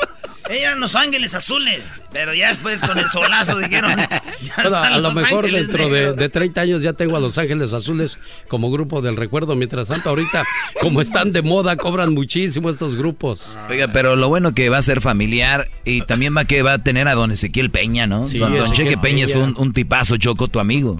Ellos 0.52 0.64
eran 0.64 0.80
Los 0.80 0.94
Ángeles 0.96 1.34
Azules, 1.34 1.82
pero 2.12 2.34
ya 2.34 2.48
después 2.48 2.80
con 2.80 2.98
el 2.98 3.08
solazo 3.08 3.58
dijeron, 3.58 3.96
ya 3.96 4.22
Bueno, 4.56 4.64
están 4.76 4.84
a 4.92 4.96
lo 4.96 5.00
Los 5.02 5.14
mejor 5.14 5.44
Ángeles 5.46 5.68
dentro 5.68 5.88
de, 5.88 6.12
de 6.12 6.28
30 6.28 6.60
años 6.60 6.82
ya 6.82 6.92
tengo 6.92 7.16
a 7.16 7.20
Los 7.20 7.38
Ángeles 7.38 7.72
Azules 7.72 8.18
como 8.48 8.70
grupo 8.70 9.00
del 9.00 9.16
recuerdo. 9.16 9.54
Mientras 9.56 9.88
tanto, 9.88 10.10
ahorita, 10.10 10.44
como 10.80 11.00
están 11.00 11.32
de 11.32 11.42
moda, 11.42 11.76
cobran 11.76 12.12
muchísimo 12.12 12.68
estos 12.70 12.96
grupos. 12.96 13.50
Oiga, 13.70 13.88
pero 13.92 14.14
lo 14.16 14.28
bueno 14.28 14.54
que 14.54 14.68
va 14.68 14.78
a 14.78 14.82
ser 14.82 15.00
familiar 15.00 15.68
y 15.84 16.02
también 16.02 16.36
va 16.36 16.44
que 16.44 16.62
va 16.62 16.74
a 16.74 16.78
tener 16.82 17.08
a 17.08 17.14
don 17.14 17.32
Ezequiel 17.32 17.70
Peña, 17.70 18.06
¿no? 18.06 18.26
Sí, 18.26 18.38
don, 18.38 18.72
Cheque 18.72 18.98
Peña, 18.98 19.24
es 19.24 19.34
un, 19.34 19.54
un 19.56 19.72
tipazo, 19.72 20.16
Choco, 20.18 20.48
tu 20.48 20.60
amigo. 20.60 20.98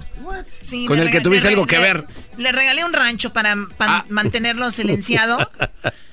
Sí, 0.61 0.85
Con 0.87 0.99
el 0.99 1.09
que 1.09 1.21
tuviste 1.21 1.47
algo 1.49 1.67
que 1.67 1.77
ver. 1.77 2.05
Le 2.37 2.51
regalé 2.51 2.83
un 2.83 2.91
rancho 2.93 3.31
para 3.33 3.55
pa- 3.77 4.05
mantenerlo 4.09 4.71
silenciado. 4.71 5.37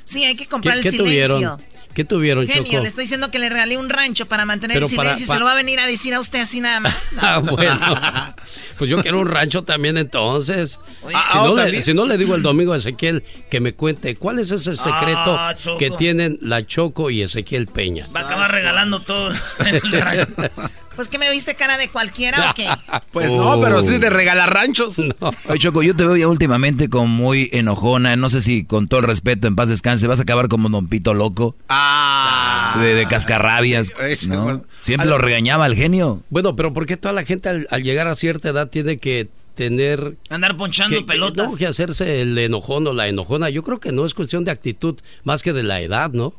Sí, 0.02 0.24
hay 0.24 0.34
que 0.34 0.42
¿Qué, 0.42 0.48
comprar 0.48 0.76
el 0.76 0.82
qué 0.82 0.90
silencio. 0.90 1.26
tuvieron? 1.36 1.60
¿Qué 1.94 2.04
tuvieron, 2.04 2.46
Genio, 2.46 2.64
Choco? 2.70 2.82
le 2.82 2.88
estoy 2.88 3.04
diciendo 3.04 3.30
que 3.30 3.38
le 3.40 3.48
regalé 3.48 3.76
un 3.76 3.90
rancho 3.90 4.26
para 4.26 4.46
mantener 4.46 4.76
Pero 4.76 4.86
el 4.86 4.94
para- 4.96 5.08
silencio 5.16 5.24
y 5.24 5.28
pa- 5.28 5.34
se 5.34 5.38
lo 5.40 5.44
va 5.46 5.52
a 5.52 5.56
venir 5.56 5.80
a 5.80 5.86
decir 5.86 6.14
a 6.14 6.20
usted 6.20 6.40
así 6.40 6.60
nada 6.60 6.80
más. 6.80 6.94
Ah, 7.20 7.38
bueno. 7.38 7.78
Pues 8.78 8.88
yo 8.88 9.02
quiero 9.02 9.20
un 9.20 9.28
rancho 9.28 9.62
también 9.62 9.98
entonces. 9.98 10.80
Oye, 11.02 11.14
si, 11.14 11.20
ah, 11.34 11.42
no 11.44 11.54
le, 11.54 11.62
¿también? 11.64 11.82
si 11.82 11.92
no 11.92 12.06
le 12.06 12.16
digo 12.16 12.34
el 12.34 12.42
domingo 12.42 12.72
a 12.72 12.78
Ezequiel 12.78 13.22
que 13.50 13.60
me 13.60 13.74
cuente 13.74 14.16
cuál 14.16 14.38
es 14.38 14.50
ese 14.52 14.74
secreto 14.74 15.36
Ah, 15.38 15.54
que 15.78 15.90
tienen 15.90 16.38
la 16.40 16.66
Choco 16.66 17.10
y 17.10 17.20
Ezequiel 17.20 17.66
Peña. 17.66 18.06
Va 18.16 18.20
a 18.20 18.24
acabar 18.24 18.50
regalando 18.50 19.00
todo. 19.00 19.32
Pues 20.96 21.08
que 21.08 21.18
me 21.18 21.30
viste 21.30 21.54
cara 21.54 21.78
de 21.78 21.88
cualquiera 21.88 22.50
o 22.50 22.54
qué? 22.54 22.68
Pues 23.12 23.30
no, 23.32 23.60
pero 23.60 23.80
sí 23.80 23.98
de 23.98 24.10
regalar 24.10 24.52
ranchos. 24.52 24.98
Oye, 25.48 25.58
Choco, 25.58 25.82
yo 25.82 25.94
te 25.96 26.04
veo 26.04 26.16
ya 26.16 26.28
últimamente 26.28 26.88
como 26.88 27.06
muy 27.06 27.48
enojona. 27.52 28.16
No 28.16 28.28
sé 28.28 28.40
si 28.40 28.64
con 28.64 28.88
todo 28.88 29.00
el 29.00 29.06
respeto, 29.06 29.48
en 29.48 29.56
paz 29.56 29.68
descanse, 29.68 30.06
vas 30.06 30.18
a 30.20 30.22
acabar 30.22 30.48
como 30.48 30.68
Don 30.68 30.88
Pito 30.88 31.14
Loco. 31.14 31.56
Ah. 31.68 32.76
De, 32.80 32.94
de 32.94 33.06
cascarrabias. 33.06 33.92
¿no? 34.28 34.62
Siempre 34.82 35.08
lo 35.08 35.18
regañaba 35.18 35.64
al 35.64 35.74
genio. 35.74 36.22
Bueno, 36.30 36.54
pero 36.56 36.72
¿por 36.72 36.86
qué 36.86 36.96
toda 36.96 37.12
la 37.14 37.24
gente 37.24 37.48
al, 37.48 37.66
al 37.70 37.82
llegar 37.82 38.06
a 38.08 38.14
cierta 38.14 38.48
edad 38.50 38.68
tiene 38.68 38.98
que 38.98 39.28
tener... 39.54 40.16
Andar 40.28 40.56
ponchando 40.56 40.94
que, 40.96 41.02
que- 41.04 41.12
pelotas. 41.12 41.50
no, 41.50 41.56
que 41.56 41.66
hacerse 41.66 42.22
el 42.22 42.36
enojón 42.38 42.86
o 42.86 42.92
la 42.92 43.08
enojona? 43.08 43.50
Yo 43.50 43.62
creo 43.62 43.80
que 43.80 43.92
no 43.92 44.04
es 44.06 44.14
cuestión 44.14 44.44
de 44.44 44.50
actitud 44.50 44.98
más 45.24 45.42
que 45.42 45.52
de 45.52 45.62
la 45.62 45.80
edad, 45.80 46.10
¿no? 46.12 46.32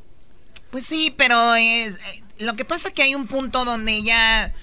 Pues 0.71 0.85
sí, 0.85 1.13
pero 1.17 1.53
es, 1.55 1.95
eh, 1.95 2.23
lo 2.41 2.55
que 2.55 2.65
pasa 2.65 2.91
que 2.91 3.03
hay 3.03 3.15
un 3.15 3.27
punto 3.27 3.65
donde 3.65 4.01
ya 4.03 4.53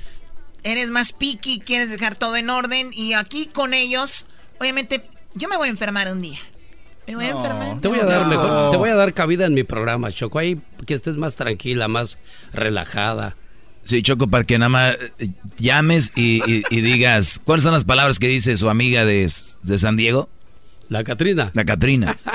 eres 0.65 0.91
más 0.91 1.13
picky, 1.13 1.61
quieres 1.61 1.91
dejar 1.91 2.17
todo 2.17 2.37
en 2.37 2.51
orden 2.51 2.91
y 2.93 3.15
aquí 3.15 3.47
con 3.47 3.75
ellos, 3.75 4.27
obviamente, 4.61 5.03
yo 5.35 5.49
me 5.49 5.57
voy 5.57 5.69
a 5.69 5.71
enfermar 5.71 6.13
un 6.13 6.21
día. 6.23 6.39
Me 7.07 7.15
voy 7.17 7.25
a 7.25 7.31
enfermar. 7.31 7.81
Te 7.81 7.89
voy 7.89 8.01
a 8.01 8.05
dar 8.05 8.23
No. 8.23 8.29
mejor, 8.29 8.71
te 8.71 8.77
voy 8.77 8.91
a 8.91 8.95
dar 8.95 9.15
cabida 9.15 9.47
en 9.47 9.55
mi 9.55 9.65
programa, 9.65 10.13
Choco. 10.13 10.39
Ahí 10.39 10.61
que 10.87 10.93
estés 10.95 11.17
más 11.17 11.37
tranquila, 11.37 11.89
más 11.89 12.19
relajada. 12.53 13.35
Sí, 13.83 14.03
Choco, 14.03 14.27
para 14.29 14.45
que 14.45 14.59
nada 14.59 14.69
más 14.69 14.99
eh, 15.19 15.31
llames 15.57 16.13
y, 16.15 16.43
y- 16.47 16.63
y 16.69 16.81
digas, 16.83 17.41
¿cuáles 17.45 17.63
son 17.63 17.73
las 17.73 17.85
palabras 17.87 18.19
que 18.19 18.29
dice 18.29 18.55
su 18.59 18.69
amiga 18.69 19.07
de, 19.07 19.33
de 19.63 19.79
San 19.79 19.97
Diego? 19.97 20.29
La 20.89 21.05
Catrina. 21.05 21.51
La 21.55 21.65
Catrina. 21.65 22.19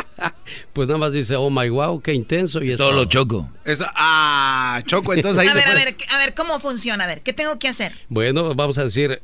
Pues 0.71 0.87
nada 0.87 0.97
más 0.97 1.11
dice, 1.11 1.35
oh 1.35 1.49
my 1.49 1.67
wow, 1.69 1.99
qué 2.01 2.13
intenso. 2.13 2.63
Y 2.63 2.69
es 2.69 2.77
Todo 2.77 2.93
lo. 2.93 3.05
Choco. 3.05 3.49
Eso, 3.65 3.85
ah, 3.95 4.81
Choco, 4.85 5.13
entonces 5.13 5.41
ahí 5.41 5.47
a 5.47 5.53
ver, 5.53 5.67
a 5.67 5.73
ver, 5.73 5.95
a 6.11 6.17
ver, 6.17 6.33
¿cómo 6.33 6.59
funciona? 6.59 7.03
A 7.03 7.07
ver, 7.07 7.21
¿qué 7.21 7.33
tengo 7.33 7.59
que 7.59 7.67
hacer? 7.67 7.93
Bueno, 8.09 8.55
vamos 8.55 8.77
a 8.77 8.85
decir, 8.85 9.21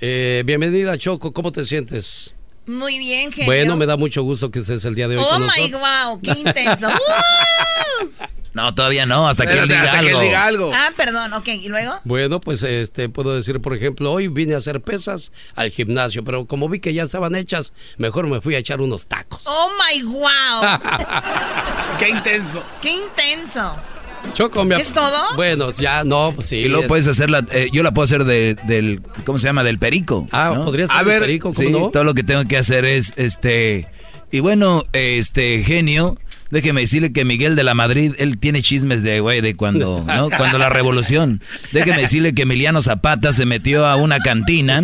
eh, 0.00 0.42
bienvenida 0.44 0.98
Choco, 0.98 1.32
¿cómo 1.32 1.52
te 1.52 1.64
sientes? 1.64 2.34
Muy 2.66 2.98
bien, 2.98 3.32
genio. 3.32 3.46
Bueno, 3.46 3.76
me 3.76 3.86
da 3.86 3.96
mucho 3.96 4.22
gusto 4.22 4.50
que 4.50 4.58
estés 4.58 4.84
el 4.84 4.94
día 4.94 5.08
de 5.08 5.16
hoy 5.16 5.24
Oh 5.24 5.30
con 5.30 5.42
my 5.42 5.46
nosotros. 5.46 5.80
wow, 5.80 6.20
qué 6.20 6.40
intenso. 6.40 6.88
¡Uh! 8.02 8.08
No, 8.54 8.74
todavía 8.74 9.06
no, 9.06 9.28
hasta 9.28 9.46
que 9.46 9.54
él 9.58 9.68
diga 9.68 9.82
hasta 9.84 10.00
que 10.00 10.06
él 10.08 10.12
algo. 10.16 10.20
diga 10.22 10.44
algo. 10.44 10.70
Ah, 10.74 10.90
perdón, 10.96 11.32
ok, 11.32 11.48
¿y 11.48 11.68
luego? 11.68 11.92
Bueno, 12.04 12.40
pues 12.40 12.62
este 12.62 13.08
puedo 13.08 13.34
decir, 13.34 13.60
por 13.60 13.74
ejemplo, 13.74 14.12
hoy 14.12 14.28
vine 14.28 14.54
a 14.54 14.58
hacer 14.58 14.80
pesas 14.82 15.32
al 15.54 15.70
gimnasio, 15.70 16.22
pero 16.22 16.46
como 16.46 16.68
vi 16.68 16.78
que 16.80 16.92
ya 16.92 17.04
estaban 17.04 17.34
hechas, 17.34 17.72
mejor 17.96 18.26
me 18.26 18.40
fui 18.40 18.54
a 18.54 18.58
echar 18.58 18.80
unos 18.80 19.06
tacos. 19.06 19.44
Oh 19.46 19.70
my 19.94 20.02
wow, 20.02 20.78
Qué 21.98 22.10
intenso. 22.10 22.62
qué 22.80 22.90
intenso. 22.92 23.76
Choco, 24.34 24.64
me 24.64 24.76
¿Es 24.76 24.92
todo? 24.92 25.34
Bueno, 25.34 25.72
ya 25.72 26.04
no, 26.04 26.32
pues 26.34 26.46
sí. 26.48 26.56
Y 26.58 26.68
luego 26.68 26.82
es- 26.82 26.88
puedes 26.88 27.08
hacerla, 27.08 27.44
eh, 27.50 27.70
yo 27.72 27.82
la 27.82 27.92
puedo 27.92 28.04
hacer 28.04 28.24
de- 28.24 28.54
del, 28.66 29.02
¿cómo 29.24 29.38
se 29.38 29.46
llama? 29.46 29.64
Del 29.64 29.78
perico. 29.80 30.28
Ah, 30.30 30.52
¿no? 30.54 30.64
podría 30.64 30.86
ser 30.86 30.96
A 30.96 31.00
el 31.00 31.06
ver, 31.06 31.20
perico, 31.22 31.50
¿cómo 31.52 31.68
Sí, 31.68 31.72
no? 31.72 31.90
todo 31.90 32.04
lo 32.04 32.14
que 32.14 32.22
tengo 32.22 32.44
que 32.44 32.56
hacer 32.56 32.84
es, 32.84 33.14
este, 33.16 33.88
y 34.30 34.38
bueno, 34.38 34.84
este, 34.92 35.64
genio, 35.64 36.18
déjeme 36.52 36.82
decirle 36.82 37.12
que 37.12 37.24
Miguel 37.24 37.56
de 37.56 37.64
la 37.64 37.74
Madrid, 37.74 38.12
él 38.18 38.38
tiene 38.38 38.62
chismes 38.62 39.02
de, 39.02 39.18
güey, 39.18 39.40
de 39.40 39.56
cuando, 39.56 40.04
¿no? 40.06 40.30
Cuando 40.30 40.58
la 40.58 40.68
revolución. 40.68 41.40
Déjeme 41.72 42.02
decirle 42.02 42.32
que 42.34 42.42
Emiliano 42.42 42.80
Zapata 42.82 43.32
se 43.32 43.44
metió 43.46 43.86
a 43.86 43.96
una 43.96 44.20
cantina 44.20 44.80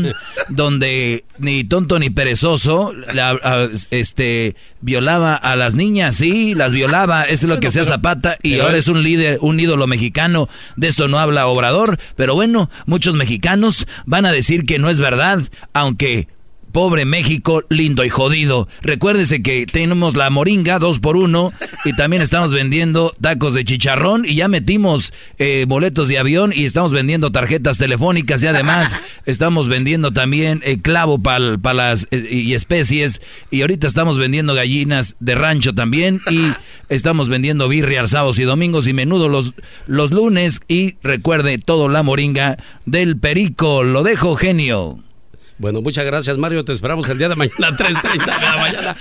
donde 0.48 1.24
ni 1.38 1.62
tonto 1.64 1.98
ni 2.00 2.10
perezoso, 2.10 2.92
la- 3.12 3.30
a- 3.30 3.68
este, 3.90 4.56
violaba 4.80 5.34
a 5.36 5.54
las 5.56 5.74
niñas, 5.76 6.16
sí, 6.16 6.54
las 6.54 6.72
violaba, 6.72 7.22
eso 7.22 7.46
es 7.46 7.54
lo 7.54 7.60
que 7.60 7.68
hacía 7.68 7.84
Zapata, 7.84 8.36
y 8.42 8.58
ahora 8.58 8.76
es 8.78 8.88
un 8.88 9.02
líder, 9.04 9.38
un 9.40 9.60
ídolo 9.60 9.86
mexicano, 9.86 10.48
de 10.76 10.88
esto 10.88 11.06
no 11.06 11.18
habla 11.18 11.46
Obrador, 11.46 11.98
pero 12.16 12.34
bueno, 12.34 12.70
muchos 12.86 13.14
mexicanos 13.14 13.86
van 14.06 14.26
a 14.26 14.32
decir 14.32 14.64
que 14.64 14.78
no 14.78 14.88
es 14.90 14.98
verdad, 15.00 15.40
aunque 15.72 16.26
pobre 16.79 17.05
México, 17.05 17.64
lindo 17.70 18.05
y 18.05 18.09
jodido. 18.09 18.68
Recuérdese 18.83 19.43
que 19.43 19.66
tenemos 19.66 20.14
la 20.14 20.31
moringa 20.31 20.79
dos 20.79 21.01
por 21.01 21.16
uno 21.16 21.53
y 21.85 21.93
también 21.97 22.22
estamos 22.22 22.53
vendiendo 22.53 23.12
tacos 23.20 23.55
de 23.55 23.64
chicharrón 23.64 24.22
y 24.24 24.37
ya 24.37 24.47
metimos 24.47 25.12
eh, 25.39 25.64
boletos 25.66 26.07
de 26.07 26.18
avión 26.18 26.53
y 26.55 26.66
estamos 26.66 26.93
vendiendo 26.93 27.33
tarjetas 27.33 27.79
telefónicas 27.79 28.45
y 28.45 28.47
además 28.47 28.95
estamos 29.26 29.66
vendiendo 29.66 30.12
también 30.12 30.61
eh, 30.64 30.81
clavo 30.81 31.20
para 31.20 31.74
las 31.74 32.07
eh, 32.12 32.29
y 32.31 32.55
especies 32.55 33.22
y 33.51 33.62
ahorita 33.62 33.89
estamos 33.89 34.16
vendiendo 34.16 34.55
gallinas 34.55 35.16
de 35.18 35.35
rancho 35.35 35.74
también 35.74 36.20
y 36.31 36.53
estamos 36.89 37.29
vendiendo 37.29 37.66
birria 37.66 38.07
sábados 38.07 38.39
y 38.39 38.45
domingos 38.45 38.87
y 38.87 38.93
menudo 38.93 39.29
los, 39.29 39.53
los 39.89 40.12
lunes 40.12 40.61
y 40.68 40.95
recuerde 41.03 41.59
todo 41.59 41.89
la 41.89 42.05
moringa 42.05 42.57
del 42.87 43.18
perico. 43.18 43.83
Lo 43.83 44.05
dejo 44.05 44.37
genio. 44.37 45.01
Bueno, 45.59 45.82
muchas 45.82 46.04
gracias, 46.04 46.36
Mario. 46.38 46.64
Te 46.64 46.72
esperamos 46.72 47.09
el 47.09 47.18
día 47.18 47.28
de 47.28 47.36
mañana, 47.36 47.56
3.30 47.76 48.24
de 48.24 48.46
la 48.46 48.56
mañana, 48.56 48.96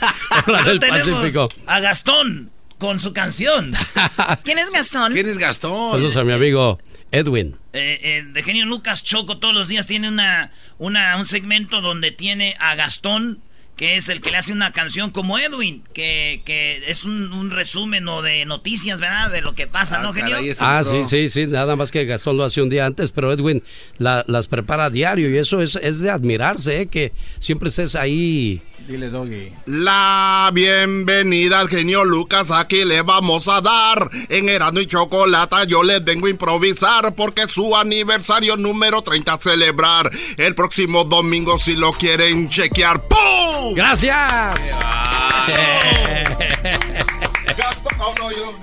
hora 0.47 0.63
del 0.63 0.79
Pacífico. 0.79 1.49
A 1.67 1.79
Gastón 1.79 2.51
con 2.77 2.99
su 2.99 3.13
canción. 3.13 3.73
¿Quién 4.43 4.57
es 4.59 4.71
Gastón? 4.71 5.13
¿Quién 5.13 5.27
es 5.27 5.37
Gastón? 5.37 5.91
Saludos 5.91 6.17
a 6.17 6.23
mi 6.23 6.33
amigo 6.33 6.79
Edwin. 7.11 7.55
Eh, 7.73 7.99
eh, 8.01 8.25
de 8.27 8.43
genio 8.43 8.65
Lucas 8.65 9.03
Choco 9.03 9.37
todos 9.37 9.53
los 9.53 9.67
días 9.67 9.87
tiene 9.87 10.07
una, 10.07 10.51
una, 10.77 11.15
un 11.17 11.25
segmento 11.25 11.81
donde 11.81 12.11
tiene 12.11 12.55
a 12.59 12.75
Gastón 12.75 13.39
que 13.77 13.95
es 13.95 14.09
el 14.09 14.21
que 14.21 14.31
le 14.31 14.37
hace 14.37 14.51
una 14.51 14.71
canción 14.71 15.11
como 15.11 15.37
Edwin, 15.37 15.83
que, 15.93 16.41
que 16.45 16.81
es 16.89 17.03
un, 17.05 17.51
resumen 17.51 18.07
o 18.07 18.23
de 18.23 18.43
noticias, 18.45 18.99
¿verdad? 18.99 19.31
De 19.31 19.41
lo 19.41 19.53
que 19.53 19.67
pasa, 19.67 19.99
¿no, 19.99 20.13
genio? 20.13 20.37
Ah, 20.59 20.83
sí, 20.83 21.03
sí, 21.07 21.29
sí, 21.29 21.45
nada 21.45 21.75
más 21.75 21.91
que 21.91 22.03
Gastón 22.05 22.37
lo 22.37 22.43
hace 22.43 22.61
un 22.61 22.69
día 22.69 22.87
antes, 22.87 23.11
pero 23.11 23.31
Edwin 23.31 23.61
las 23.99 24.47
prepara 24.47 24.85
a 24.85 24.89
diario 24.89 25.29
y 25.29 25.37
eso 25.37 25.61
es, 25.61 25.75
es 25.75 25.99
de 25.99 26.09
admirarse, 26.09 26.81
¿eh? 26.81 26.87
que 26.87 27.13
siempre 27.39 27.69
estés 27.69 27.95
ahí 27.95 28.61
Dile, 28.87 29.09
Doggy. 29.09 29.51
La 29.65 30.49
bienvenida 30.53 31.59
al 31.59 31.67
genio 31.67 32.05
Lucas, 32.05 32.51
aquí 32.51 32.85
le 32.85 33.01
vamos 33.01 33.49
a 33.49 33.59
dar. 33.59 34.09
En 34.29 34.47
Erano 34.47 34.79
y 34.79 34.87
Chocolata 34.87 35.65
yo 35.65 35.83
les 35.83 36.01
vengo 36.05 36.27
a 36.27 36.29
improvisar 36.29 37.13
porque 37.13 37.41
es 37.41 37.51
su 37.51 37.75
aniversario 37.75 38.55
número 38.55 39.01
30 39.01 39.33
a 39.33 39.41
celebrar. 39.41 40.09
El 40.37 40.55
próximo 40.55 41.03
domingo 41.03 41.59
si 41.59 41.75
lo 41.75 41.91
quieren 41.91 42.47
chequear. 42.47 43.09
¡Pum! 43.09 43.73
¡Gracias! 43.75 44.17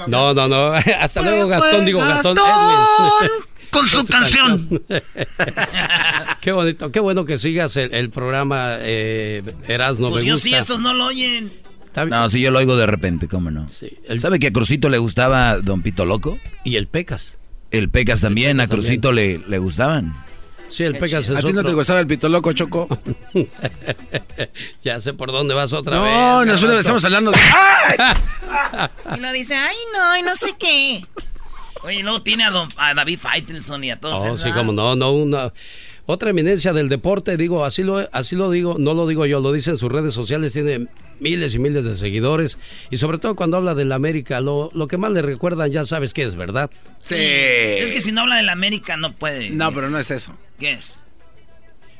No, 0.06 0.34
no, 0.34 0.48
no. 0.48 0.72
Hasta 1.00 1.22
luego, 1.22 1.48
Gastón. 1.48 1.84
Digo, 1.84 2.00
Gastón. 2.00 2.38
Edwin 2.38 3.30
con, 3.74 3.86
su, 3.86 4.06
canción. 4.06 4.82
qué 6.40 6.52
bonito, 6.52 6.90
qué 6.90 7.00
bueno 7.00 7.24
que 7.24 7.38
sigas 7.38 7.76
el, 7.76 8.10
programa 8.10 8.76
eh, 8.80 9.42
Erasmo. 9.68 10.10
Pues 10.10 10.22
me 10.22 10.28
yo 10.28 10.34
gusta. 10.34 10.48
sí, 10.48 10.54
estos 10.54 10.80
no 10.80 10.94
lo 10.94 11.06
oyen. 11.06 11.52
No, 12.08 12.28
si 12.28 12.40
yo 12.40 12.50
lo 12.50 12.58
oigo 12.58 12.76
de 12.76 12.86
repente, 12.86 13.28
¿cómo 13.28 13.50
no? 13.50 13.68
Sí. 13.68 13.98
¿Sabe 14.18 14.38
que 14.38 14.48
a 14.48 14.52
Crucito 14.52 14.88
le 14.88 14.98
gustaba 14.98 15.58
Don 15.58 15.82
Pito 15.82 16.04
Loco? 16.04 16.38
Y 16.64 16.76
el 16.76 16.88
Pecas. 16.88 17.38
El 17.70 17.88
Pecas 17.88 18.20
también, 18.20 18.60
a 18.60 18.66
Crucito 18.66 19.12
Le, 19.12 19.38
le 19.38 19.58
gustaban. 19.58 20.14
Sí, 20.70 20.82
el 20.82 20.96
Pecas 20.96 21.28
es 21.28 21.36
¿A 21.36 21.42
ti 21.42 21.52
no 21.52 21.62
te 21.62 21.72
gustaba 21.72 22.00
el 22.00 22.06
Pito 22.08 22.28
Loco, 22.28 22.52
Choco? 22.52 22.88
ya 24.82 24.98
sé 24.98 25.12
por 25.14 25.30
dónde 25.30 25.54
vas 25.54 25.72
otra 25.72 26.00
vez. 26.00 26.12
No, 26.12 26.44
nosotros 26.44 26.80
estamos 26.80 27.04
hablando 27.04 27.30
de... 27.30 27.38
y 29.16 29.20
lo 29.20 29.32
dice, 29.32 29.54
ay 29.54 29.76
no, 29.92 30.16
y 30.18 30.22
no 30.22 30.34
sé 30.34 30.54
qué. 30.58 31.04
Oye, 31.84 32.02
luego 32.02 32.22
tiene 32.22 32.44
a, 32.44 32.94
David 32.94 33.18
Faitelson 33.18 33.84
y 33.84 33.90
a 33.90 34.00
todos. 34.00 34.20
Oh, 34.22 34.38
sí, 34.38 34.50
como 34.52 34.72
no, 34.72 34.96
no, 34.96 35.12
una... 35.12 35.52
Otra 36.06 36.30
eminencia 36.30 36.74
del 36.74 36.90
deporte, 36.90 37.36
digo, 37.38 37.64
así 37.64 37.82
lo, 37.82 38.08
así 38.12 38.36
lo 38.36 38.50
digo, 38.50 38.76
no 38.78 38.92
lo 38.92 39.06
digo 39.06 39.24
yo, 39.24 39.40
lo 39.40 39.52
dice 39.52 39.70
en 39.70 39.78
sus 39.78 39.90
redes 39.90 40.12
sociales, 40.12 40.52
tiene 40.52 40.86
miles 41.18 41.54
y 41.54 41.58
miles 41.58 41.86
de 41.86 41.94
seguidores 41.94 42.58
y 42.90 42.98
sobre 42.98 43.16
todo 43.16 43.34
cuando 43.34 43.56
habla 43.56 43.74
del 43.74 43.90
América, 43.90 44.42
lo, 44.42 44.70
lo 44.74 44.86
que 44.86 44.98
más 44.98 45.12
le 45.12 45.22
recuerdan 45.22 45.72
ya 45.72 45.84
sabes 45.86 46.12
que 46.12 46.22
es 46.22 46.34
verdad. 46.34 46.70
Sí. 47.04 47.14
Es 47.16 47.90
que 47.90 48.02
si 48.02 48.12
no 48.12 48.22
habla 48.22 48.36
del 48.36 48.50
América 48.50 48.98
no 48.98 49.14
puede. 49.14 49.48
No, 49.48 49.72
pero 49.72 49.88
no 49.88 49.98
es 49.98 50.10
eso. 50.10 50.36
¿Qué 50.58 50.72
es? 50.72 51.00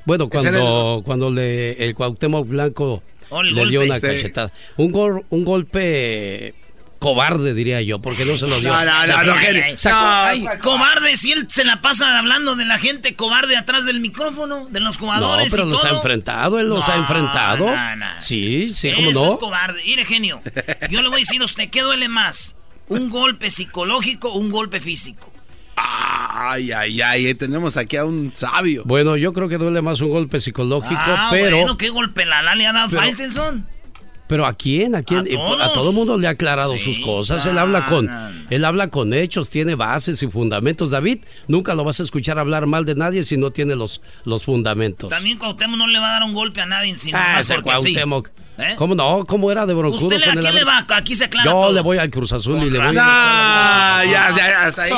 Bueno, 0.04 0.28
cuando, 0.28 1.02
cuando 1.02 1.30
le, 1.30 1.72
el 1.82 1.94
Cuauhtémoc 1.94 2.46
Blanco 2.46 3.02
oh, 3.30 3.42
le 3.42 3.66
dio 3.66 3.82
una 3.82 4.00
cachetada. 4.00 4.52
Un, 4.76 4.92
gol, 4.92 5.24
un 5.30 5.44
golpe 5.46 6.54
cobarde, 7.04 7.52
diría 7.52 7.82
yo, 7.82 7.98
porque 7.98 8.24
no 8.24 8.34
se 8.38 8.46
lo 8.46 8.58
dio. 8.58 8.72
No, 8.72 8.82
no, 8.82 9.06
no, 9.06 9.22
no, 9.22 10.60
cobarde, 10.62 11.18
si 11.18 11.32
él 11.32 11.44
se 11.50 11.62
la 11.62 11.82
pasa 11.82 12.18
hablando 12.18 12.56
de 12.56 12.64
la 12.64 12.78
gente 12.78 13.14
cobarde 13.14 13.58
atrás 13.58 13.84
del 13.84 14.00
micrófono, 14.00 14.68
de 14.70 14.80
los 14.80 14.96
jugadores. 14.96 15.52
No, 15.52 15.54
pero 15.54 15.68
los 15.68 15.84
ha 15.84 15.90
enfrentado, 15.90 16.58
él 16.58 16.66
los 16.66 16.88
ha 16.88 16.96
enfrentado. 16.96 17.70
Sí, 18.20 18.72
sí, 18.74 18.90
cómo 18.92 19.10
no. 19.10 19.32
es 19.34 19.38
cobarde. 19.38 19.82
Mire, 19.84 20.06
genio, 20.06 20.40
yo 20.88 21.02
le 21.02 21.08
voy 21.08 21.16
a 21.16 21.18
decir 21.18 21.42
a 21.42 21.44
usted, 21.44 21.68
¿qué 21.68 21.82
duele 21.82 22.08
más? 22.08 22.56
¿Un 22.88 23.10
golpe 23.10 23.50
psicológico 23.50 24.30
o 24.32 24.38
un 24.38 24.50
golpe 24.50 24.80
físico? 24.80 25.30
Ay, 25.76 26.72
ay, 26.72 27.02
ay, 27.02 27.26
eh, 27.26 27.34
tenemos 27.34 27.76
aquí 27.76 27.98
a 27.98 28.06
un 28.06 28.32
sabio. 28.34 28.82
Bueno, 28.86 29.18
yo 29.18 29.34
creo 29.34 29.48
que 29.48 29.58
duele 29.58 29.82
más 29.82 30.00
un 30.00 30.08
golpe 30.08 30.40
psicológico, 30.40 30.94
ah, 30.96 31.28
pero. 31.30 31.58
Bueno, 31.58 31.76
¿qué 31.76 31.90
golpe 31.90 32.24
la, 32.24 32.54
le 32.54 32.66
ha 32.66 32.72
dado 32.72 32.88
Faitelson? 32.88 33.73
Pero 34.34 34.46
a 34.46 34.54
quién, 34.54 34.96
a 34.96 35.02
quién, 35.04 35.20
a, 35.60 35.72
todo 35.74 35.90
el 35.90 35.94
mundo 35.94 36.18
le 36.18 36.26
ha 36.26 36.30
aclarado 36.30 36.76
sus 36.76 36.98
cosas. 36.98 37.46
él 37.46 37.56
habla 37.56 37.86
con, 37.86 38.10
él 38.50 38.64
habla 38.64 38.88
con 38.88 39.14
hechos, 39.14 39.48
tiene 39.48 39.76
bases 39.76 40.20
y 40.24 40.26
fundamentos. 40.26 40.90
David, 40.90 41.20
nunca 41.46 41.76
lo 41.76 41.84
vas 41.84 42.00
a 42.00 42.02
escuchar 42.02 42.40
hablar 42.40 42.66
mal 42.66 42.84
de 42.84 42.96
nadie 42.96 43.22
si 43.22 43.36
no 43.36 43.52
tiene 43.52 43.76
los, 43.76 44.00
los 44.24 44.42
fundamentos. 44.42 45.08
También 45.08 45.38
Cuauhtémoc 45.38 45.78
no 45.78 45.86
le 45.86 46.00
va 46.00 46.08
a 46.08 46.12
dar 46.14 46.22
un 46.24 46.34
golpe 46.34 46.60
a 46.60 46.66
nadie 46.66 46.96
sin 46.96 47.14
ah, 47.14 47.36
ese 47.38 47.62
Cuauhtémoc. 47.62 48.28
¿Eh? 48.58 48.74
¿Cómo 48.76 48.96
no? 48.96 49.24
¿Cómo 49.24 49.52
era 49.52 49.66
de 49.66 49.74
broncudo? 49.74 50.08
¿Usted 50.08 50.18
le, 50.18 50.26
a 50.26 50.32
quién 50.32 50.52
le 50.52 50.64
va? 50.64 50.84
Aquí 50.96 51.14
se 51.14 51.26
aclara 51.26 51.48
Yo 51.48 51.70
le 51.70 51.80
voy 51.80 51.98
al 51.98 52.10
Cruz 52.10 52.32
Azul 52.32 52.60
y 52.60 52.70
le 52.70 52.78
voy 52.80 52.88
a... 52.88 54.02
ya, 54.04 54.04
ya, 54.04 54.36
ya, 54.36 54.62
hasta 54.66 54.82
ahí. 54.82 54.92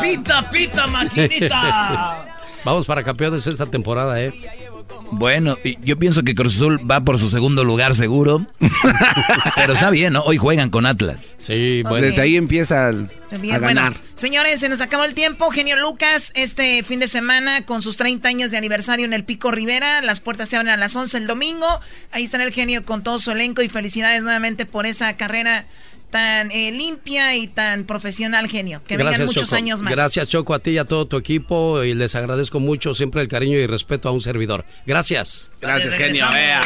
Pita, 0.00 0.48
pita, 0.48 0.86
maquinita. 0.86 2.24
Vamos 2.64 2.86
para 2.86 3.04
campeones 3.04 3.46
esta 3.46 3.66
temporada, 3.66 4.22
¿eh? 4.22 4.69
Bueno, 5.12 5.56
yo 5.82 5.98
pienso 5.98 6.22
que 6.22 6.34
Cruz 6.34 6.56
Azul 6.56 6.88
va 6.88 7.04
por 7.04 7.18
su 7.18 7.28
segundo 7.28 7.64
lugar 7.64 7.94
seguro. 7.94 8.46
Pero 9.56 9.72
está 9.72 9.90
bien, 9.90 10.12
¿no? 10.12 10.22
Hoy 10.22 10.36
juegan 10.36 10.70
con 10.70 10.86
Atlas. 10.86 11.34
Sí, 11.38 11.82
bueno. 11.82 12.06
Desde 12.06 12.22
ahí 12.22 12.36
empieza 12.36 12.88
a 12.88 13.58
ganar. 13.58 13.94
señores, 14.14 14.60
se 14.60 14.68
nos 14.68 14.80
acabó 14.80 15.04
el 15.04 15.14
tiempo. 15.14 15.50
Genio 15.50 15.76
Lucas, 15.76 16.32
este 16.36 16.82
fin 16.84 17.00
de 17.00 17.08
semana 17.08 17.66
con 17.66 17.82
sus 17.82 17.96
30 17.96 18.28
años 18.28 18.50
de 18.50 18.58
aniversario 18.58 19.04
en 19.04 19.12
el 19.12 19.24
Pico 19.24 19.50
Rivera. 19.50 20.00
Las 20.02 20.20
puertas 20.20 20.48
se 20.48 20.56
abren 20.56 20.72
a 20.72 20.76
las 20.76 20.94
11 20.94 21.18
el 21.18 21.26
domingo. 21.26 21.66
Ahí 22.12 22.24
está 22.24 22.42
el 22.42 22.52
genio 22.52 22.84
con 22.84 23.02
todo 23.02 23.18
su 23.18 23.32
elenco 23.32 23.62
y 23.62 23.68
felicidades 23.68 24.22
nuevamente 24.22 24.64
por 24.64 24.86
esa 24.86 25.16
carrera 25.16 25.66
tan 26.10 26.50
eh, 26.50 26.72
limpia 26.72 27.36
y 27.36 27.46
tan 27.46 27.84
profesional, 27.84 28.48
genio. 28.48 28.82
Que 28.86 28.96
vengan 28.96 29.24
muchos 29.24 29.52
años 29.52 29.82
más. 29.82 29.92
Gracias, 29.92 30.28
Choco, 30.28 30.54
a 30.54 30.58
ti 30.58 30.72
y 30.72 30.78
a 30.78 30.84
todo 30.84 31.06
tu 31.06 31.16
equipo. 31.16 31.82
Y 31.82 31.94
les 31.94 32.14
agradezco 32.14 32.60
mucho 32.60 32.94
siempre 32.94 33.22
el 33.22 33.28
cariño 33.28 33.58
y 33.58 33.66
respeto 33.66 34.08
a 34.08 34.12
un 34.12 34.20
servidor. 34.20 34.64
Gracias. 34.86 35.48
Gracias, 35.60 35.96
genio. 35.96 36.26
Vea. 36.32 36.62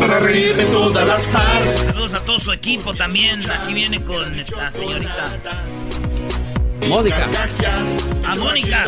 Para 0.00 0.20
reírme 0.20 0.64
todas 0.66 1.06
las 1.06 1.26
tardes. 1.32 1.80
Saludos 1.80 2.14
a 2.14 2.20
todo 2.20 2.38
su 2.38 2.52
equipo 2.52 2.94
también. 2.94 3.40
Aquí 3.50 3.74
viene 3.74 4.02
con 4.02 4.38
esta 4.38 4.70
señorita. 4.70 5.64
Mónica. 6.86 7.28
A 8.24 8.36
Mónica. 8.36 8.84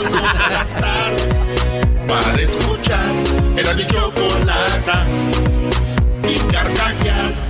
Para 2.07 2.43
escuchar 2.43 3.15
era 3.57 3.75
mi 3.75 3.87
chocolata 3.87 5.07
y 6.29 6.53
carcajear 6.53 7.50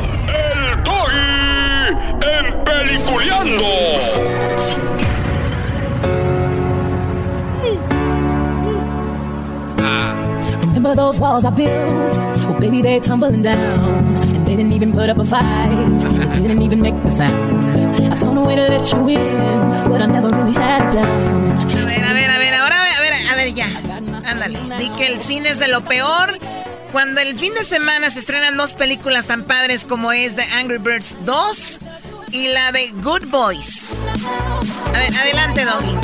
Peliculeando. 2.81 3.69
Remember 10.65 10.95
those 10.95 11.19
walls 11.19 11.45
I 11.45 11.51
built? 11.51 11.69
Well, 11.69 12.59
baby, 12.59 12.81
they're 12.81 12.99
tumbling 12.99 13.43
down. 13.43 14.15
And 14.33 14.47
they 14.47 14.55
didn't 14.55 14.73
even 14.73 14.93
put 14.93 15.09
up 15.09 15.19
a 15.19 15.25
fight. 15.25 15.69
They 16.33 16.41
didn't 16.41 16.63
even 16.63 16.81
make 16.81 16.95
a 16.95 17.11
sound. 17.11 18.11
I 18.11 18.15
found 18.15 18.39
a 18.39 18.41
way 18.41 18.55
to 18.55 18.67
let 18.67 18.91
you 18.91 19.09
in, 19.09 19.59
but 19.87 20.01
I 20.01 20.07
never 20.07 20.29
really 20.29 20.53
had 20.53 20.87
a 20.87 20.91
doubt. 20.91 21.63
A 21.63 21.85
ver, 21.85 22.03
a 22.03 22.13
ver, 22.13 22.29
a 22.31 22.37
ver, 22.39 22.53
ahora, 22.55 22.77
a 22.97 23.01
ver, 23.01 23.13
a 23.31 23.35
ver, 23.35 23.53
ya. 23.53 23.67
Ándale. 24.25 24.57
Di 24.79 24.89
que 24.97 25.05
el 25.05 25.21
cine 25.21 25.49
es 25.49 25.59
de 25.59 25.67
lo 25.67 25.81
peor. 25.81 26.39
Cuando 26.91 27.21
el 27.21 27.37
fin 27.37 27.53
de 27.53 27.63
semana 27.63 28.09
se 28.09 28.17
estrenan 28.17 28.57
dos 28.57 28.73
películas 28.73 29.27
tan 29.27 29.43
padres 29.43 29.85
como 29.85 30.11
es 30.11 30.35
The 30.35 30.43
Angry 30.59 30.79
Birds 30.79 31.15
2 31.25 31.79
y 32.31 32.47
la 32.47 32.71
de 32.71 32.91
Good 33.01 33.29
Boys. 33.29 34.01
A 34.93 34.97
ver, 34.97 35.13
adelante, 35.13 35.65
Doggy. 35.65 35.95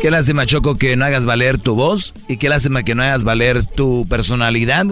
Qué 0.00 0.10
lástima, 0.10 0.46
Choco, 0.46 0.76
que 0.76 0.96
no 0.96 1.04
hagas 1.04 1.26
valer 1.26 1.58
tu 1.58 1.74
voz 1.74 2.14
y 2.28 2.36
qué 2.36 2.48
lástima 2.48 2.82
que 2.82 2.94
no 2.94 3.02
hagas 3.02 3.24
valer 3.24 3.64
tu 3.64 4.06
personalidad 4.08 4.86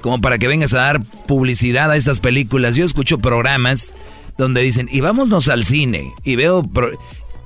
como 0.00 0.20
para 0.20 0.38
que 0.38 0.48
vengas 0.48 0.74
a 0.74 0.78
dar 0.78 1.02
publicidad 1.26 1.90
a 1.90 1.96
estas 1.96 2.20
películas. 2.20 2.76
Yo 2.76 2.84
escucho 2.84 3.18
programas 3.18 3.94
donde 4.38 4.62
dicen, 4.62 4.88
y 4.90 5.00
vámonos 5.00 5.48
al 5.48 5.64
cine, 5.64 6.12
y 6.24 6.36
veo... 6.36 6.68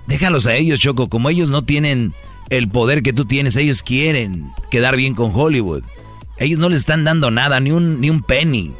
Déjalos 0.06 0.46
a 0.46 0.54
ellos, 0.54 0.80
Choco, 0.80 1.08
como 1.08 1.30
ellos 1.30 1.48
no 1.48 1.64
tienen 1.64 2.12
el 2.50 2.68
poder 2.68 3.02
que 3.02 3.14
tú 3.14 3.24
tienes, 3.24 3.56
ellos 3.56 3.82
quieren 3.82 4.52
quedar 4.70 4.96
bien 4.96 5.14
con 5.14 5.32
Hollywood. 5.34 5.82
Ellos 6.36 6.58
no 6.58 6.68
le 6.68 6.76
están 6.76 7.04
dando 7.04 7.30
nada, 7.30 7.58
ni 7.60 7.70
un, 7.70 8.02
ni 8.02 8.10
un 8.10 8.22
penny. 8.22 8.74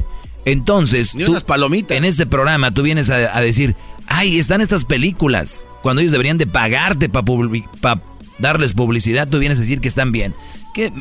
Entonces, 0.45 1.15
ni 1.15 1.25
palomitas. 1.41 1.97
en 1.97 2.05
este 2.05 2.27
programa 2.27 2.71
tú 2.71 2.83
vienes 2.83 3.09
a, 3.09 3.41
decir, 3.41 3.75
ay, 4.07 4.37
están 4.37 4.61
estas 4.61 4.85
películas, 4.85 5.65
cuando 5.81 6.01
ellos 6.01 6.11
deberían 6.11 6.37
de 6.37 6.45
pagarte 6.45 7.09
para 7.09 8.01
darles 8.37 8.73
publicidad, 8.73 9.27
tú 9.27 9.39
vienes 9.39 9.57
a 9.57 9.61
decir 9.61 9.81
que 9.81 9.87
están 9.87 10.11
bien. 10.11 10.35
¿Qué? 10.73 10.93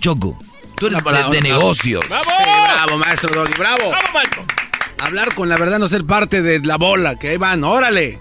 Choco, 0.00 0.36
tú 0.74 0.88
eres 0.88 1.02
de, 1.30 1.40
negocio. 1.40 2.00
¡Bravo! 2.08 2.24
bravo, 2.64 2.98
maestro 2.98 3.32
Doggy, 3.32 3.54
bravo. 3.56 3.90
¡Bravo, 3.90 4.08
maestro! 4.12 4.44
Hablar 4.98 5.34
con 5.34 5.48
la 5.48 5.56
verdad, 5.56 5.78
no 5.78 5.88
ser 5.88 6.04
parte 6.04 6.42
de 6.42 6.58
la 6.60 6.76
bola, 6.76 7.16
que 7.18 7.28
ahí 7.28 7.36
van, 7.36 7.62
órale. 7.62 8.18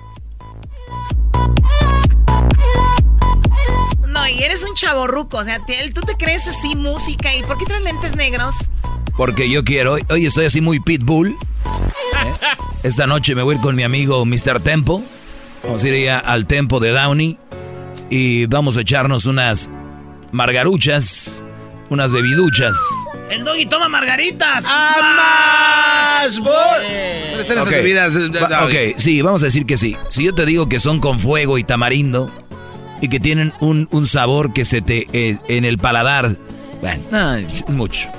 No, 4.07 4.27
y 4.27 4.43
eres 4.43 4.63
un 4.63 4.75
chaborruco, 4.75 5.37
o 5.37 5.43
sea, 5.43 5.59
tú 5.93 6.01
te 6.01 6.15
crees 6.15 6.47
así 6.47 6.75
música 6.75 7.33
y 7.33 7.41
¿por 7.43 7.57
qué 7.57 7.65
traes 7.65 7.83
lentes 7.83 8.15
negros? 8.15 8.69
Porque 9.19 9.49
yo 9.49 9.65
quiero, 9.65 9.97
hoy 10.07 10.25
estoy 10.25 10.45
así 10.45 10.61
muy 10.61 10.79
pitbull. 10.79 11.31
¿eh? 11.31 11.35
Esta 12.83 13.05
noche 13.05 13.35
me 13.35 13.43
voy 13.43 13.55
a 13.55 13.57
ir 13.57 13.61
con 13.61 13.75
mi 13.75 13.83
amigo 13.83 14.25
Mr. 14.25 14.61
Tempo. 14.61 15.03
Vamos 15.61 15.83
a 15.83 15.89
ir 15.89 16.09
al 16.09 16.47
Tempo 16.47 16.79
de 16.79 16.91
Downey 16.91 17.37
y 18.09 18.45
vamos 18.45 18.77
a 18.77 18.81
echarnos 18.81 19.25
unas 19.25 19.69
margaruchas, 20.31 21.43
unas 21.89 22.13
bebiduchas. 22.13 22.77
El 23.29 23.43
doggy 23.43 23.65
toma 23.65 23.89
margaritas. 23.89 24.63
¡A 24.65 26.21
más! 26.23 26.39
ok, 28.63 28.95
sí, 28.95 29.21
vamos 29.21 29.43
a 29.43 29.47
decir 29.47 29.65
que 29.65 29.77
sí. 29.77 29.97
Si 30.07 30.23
yo 30.23 30.33
te 30.33 30.45
digo 30.45 30.69
que 30.69 30.79
son 30.79 31.01
con 31.01 31.19
fuego 31.19 31.57
y 31.57 31.65
tamarindo 31.65 32.31
y 33.01 33.09
que 33.09 33.19
tienen 33.19 33.51
un, 33.59 34.05
sabor 34.05 34.53
que 34.53 34.63
se 34.63 34.81
te 34.81 35.07
eh, 35.11 35.37
en 35.49 35.65
el 35.65 35.77
paladar, 35.77 36.37
bueno, 36.81 37.03
es 37.67 37.75
mucho. 37.75 38.09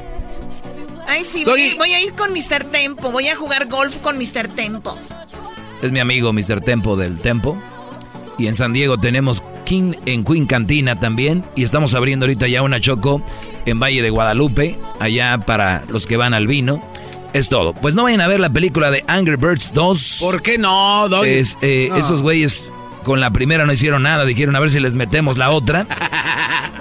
Ay, 1.10 1.24
sí, 1.24 1.44
voy, 1.44 1.74
voy, 1.76 1.92
a 1.92 2.00
ir 2.00 2.12
con 2.12 2.32
Mr. 2.32 2.62
Tempo. 2.70 3.10
Voy 3.10 3.26
a 3.26 3.34
jugar 3.34 3.66
golf 3.68 3.96
con 3.96 4.16
Mr. 4.16 4.46
Tempo. 4.54 4.96
Es 5.82 5.90
mi 5.90 5.98
amigo 5.98 6.32
Mr. 6.32 6.60
Tempo 6.60 6.96
del 6.96 7.18
Tempo. 7.18 7.60
Y 8.38 8.46
en 8.46 8.54
San 8.54 8.72
Diego 8.72 8.96
tenemos 8.96 9.42
King 9.64 9.94
en 10.06 10.22
Queen 10.22 10.46
Cantina 10.46 11.00
también. 11.00 11.44
Y 11.56 11.64
estamos 11.64 11.94
abriendo 11.94 12.26
ahorita 12.26 12.46
ya 12.46 12.62
una 12.62 12.80
choco 12.80 13.22
en 13.66 13.80
Valle 13.80 14.02
de 14.02 14.10
Guadalupe, 14.10 14.78
allá 15.00 15.38
para 15.44 15.82
los 15.88 16.06
que 16.06 16.16
van 16.16 16.32
al 16.32 16.46
vino. 16.46 16.80
Es 17.32 17.48
todo. 17.48 17.74
Pues 17.74 17.96
no 17.96 18.04
vayan 18.04 18.20
a 18.20 18.28
ver 18.28 18.38
la 18.38 18.52
película 18.52 18.92
de 18.92 19.04
Angry 19.08 19.34
Birds 19.34 19.72
2. 19.74 20.18
¿Por 20.20 20.42
qué 20.42 20.58
no, 20.58 21.24
Es, 21.24 21.58
eh, 21.60 21.90
Esos 21.96 22.22
güeyes 22.22 22.70
con 23.02 23.18
la 23.18 23.32
primera 23.32 23.66
no 23.66 23.72
hicieron 23.72 24.04
nada. 24.04 24.24
Dijeron 24.24 24.54
a 24.54 24.60
ver 24.60 24.70
si 24.70 24.78
les 24.78 24.94
metemos 24.94 25.36
la 25.36 25.50
otra. 25.50 25.88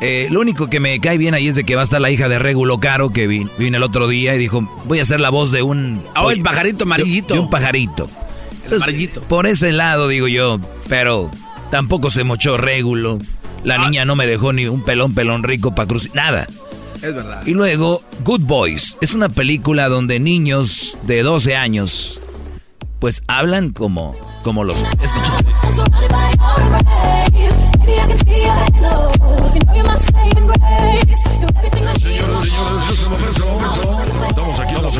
Eh, 0.00 0.28
lo 0.30 0.40
único 0.40 0.68
que 0.68 0.78
me 0.78 1.00
cae 1.00 1.18
bien 1.18 1.34
ahí 1.34 1.48
es 1.48 1.56
de 1.56 1.64
que 1.64 1.74
va 1.74 1.80
a 1.80 1.84
estar 1.84 2.00
la 2.00 2.10
hija 2.10 2.28
de 2.28 2.38
Regulo 2.38 2.78
Caro, 2.78 3.10
que 3.10 3.26
vino, 3.26 3.50
el 3.58 3.82
otro 3.82 4.06
día 4.06 4.34
y 4.34 4.38
dijo, 4.38 4.60
voy 4.84 5.00
a 5.00 5.02
hacer 5.02 5.20
la 5.20 5.30
voz 5.30 5.50
de 5.50 5.62
un... 5.62 6.04
Oh, 6.16 6.30
el 6.30 6.42
pajarito 6.42 6.84
amarillito. 6.84 7.34
De, 7.34 7.40
un 7.40 7.50
pajarito. 7.50 8.08
Por 9.28 9.46
ese 9.46 9.72
lado, 9.72 10.08
digo 10.08 10.28
yo, 10.28 10.60
pero 10.88 11.30
tampoco 11.70 12.10
se 12.10 12.22
mochó 12.22 12.56
régulo. 12.56 13.18
La 13.64 13.76
ah. 13.76 13.84
niña 13.84 14.04
no 14.04 14.14
me 14.14 14.26
dejó 14.26 14.52
ni 14.52 14.66
un 14.66 14.84
pelón, 14.84 15.14
pelón 15.14 15.42
rico 15.42 15.74
para 15.74 15.88
cruzar. 15.88 16.14
Nada. 16.14 16.46
Es 16.96 17.14
verdad. 17.14 17.42
Y 17.46 17.54
luego, 17.54 18.02
Good 18.24 18.42
Boys. 18.42 18.96
Es 19.00 19.14
una 19.14 19.28
película 19.28 19.88
donde 19.88 20.20
niños 20.20 20.96
de 21.04 21.22
12 21.22 21.56
años, 21.56 22.20
pues 22.98 23.22
hablan 23.26 23.70
como, 23.70 24.16
como 24.42 24.64
los. 24.64 24.84
Escuchen. 25.00 25.34
Estamos 34.28 34.60
aquí 34.60 34.74
a 34.74 34.82
la 34.82 34.90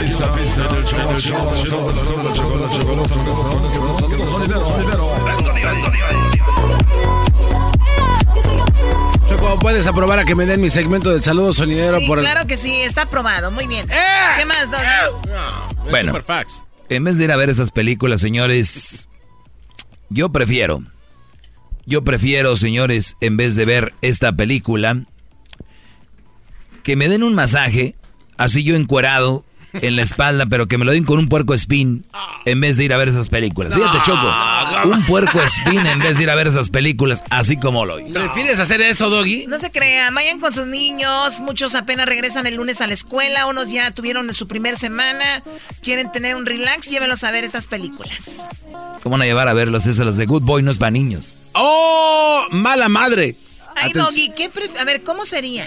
Choco, 9.28 9.59
¿puedes 9.59 9.86
aprobar 9.86 10.18
a 10.18 10.24
que 10.24 10.34
me 10.34 10.47
den 10.47 10.61
mi 10.61 10.70
segmento 10.70 11.11
del 11.11 11.22
saludo 11.22 11.53
sonidero? 11.53 11.99
Sí, 11.99 12.07
por 12.07 12.20
claro 12.20 12.47
que 12.47 12.57
sí, 12.57 12.80
está 12.80 13.03
aprobado, 13.03 13.51
muy 13.51 13.66
bien. 13.66 13.91
¡Eh! 13.91 13.95
¿Qué 14.39 14.47
más, 14.47 14.70
Doggy? 14.70 14.84
bueno, 15.91 16.14
en 16.89 17.05
vez 17.05 17.18
de 17.18 17.24
ir 17.24 17.32
a 17.32 17.36
ver 17.36 17.51
esas 17.51 17.70
películas, 17.70 18.20
señores, 18.20 19.11
yo 20.09 20.30
prefiero, 20.30 20.82
yo 21.89 22.05
prefiero, 22.05 22.55
señores, 22.55 23.16
en 23.22 23.39
vez 23.39 23.55
de 23.55 23.64
ver 23.64 23.95
esta 24.03 24.30
película, 24.36 25.07
que 26.82 26.97
me 26.97 27.09
den 27.09 27.22
un 27.22 27.34
masaje, 27.34 27.97
así 28.36 28.62
yo 28.62 28.76
encuerado, 28.76 29.47
en 29.72 29.96
la 29.96 30.02
espalda, 30.02 30.46
pero 30.46 30.66
que 30.66 30.78
me 30.78 30.84
lo 30.84 30.92
den 30.92 31.04
con 31.04 31.18
un 31.18 31.28
puerco 31.28 31.54
spin 31.54 32.06
en 32.44 32.60
vez 32.60 32.76
de 32.76 32.84
ir 32.84 32.92
a 32.92 32.96
ver 32.96 33.08
esas 33.08 33.28
películas. 33.28 33.74
Fíjate, 33.74 33.98
Choco. 34.04 34.32
Un 34.84 35.04
puerco 35.06 35.40
spin 35.42 35.86
en 35.86 35.98
vez 35.98 36.18
de 36.18 36.24
ir 36.24 36.30
a 36.30 36.34
ver 36.34 36.46
esas 36.46 36.70
películas, 36.70 37.24
así 37.30 37.56
como 37.56 37.84
lo 37.84 37.96
¿Prefieres 38.12 38.60
hacer 38.60 38.80
eso, 38.80 39.10
Doggy? 39.10 39.46
No 39.46 39.58
se 39.58 39.70
crean, 39.70 40.14
vayan 40.14 40.40
con 40.40 40.52
sus 40.52 40.66
niños. 40.66 41.40
Muchos 41.40 41.74
apenas 41.74 42.06
regresan 42.06 42.46
el 42.46 42.56
lunes 42.56 42.80
a 42.80 42.86
la 42.86 42.94
escuela, 42.94 43.46
unos 43.46 43.70
ya 43.70 43.90
tuvieron 43.90 44.32
su 44.32 44.48
primer 44.48 44.76
semana. 44.76 45.42
Quieren 45.82 46.10
tener 46.12 46.36
un 46.36 46.46
relax, 46.46 46.88
llévenlos 46.88 47.24
a 47.24 47.30
ver 47.30 47.44
estas 47.44 47.66
películas. 47.66 48.48
¿Cómo 49.02 49.14
van 49.14 49.22
a 49.22 49.26
llevar 49.26 49.48
a 49.48 49.52
verlos? 49.52 49.86
Esas 49.86 50.06
las 50.06 50.16
de 50.16 50.26
Good 50.26 50.42
Boy 50.42 50.62
no 50.62 50.70
es 50.70 50.78
para 50.78 50.90
niños. 50.90 51.34
¡Oh! 51.52 52.46
¡Mala 52.50 52.88
madre! 52.88 53.36
Ay, 53.76 53.92
Doggy, 53.92 54.32
¿qué 54.34 54.50
a 54.80 54.84
ver, 54.84 55.02
¿cómo 55.04 55.24
sería? 55.24 55.66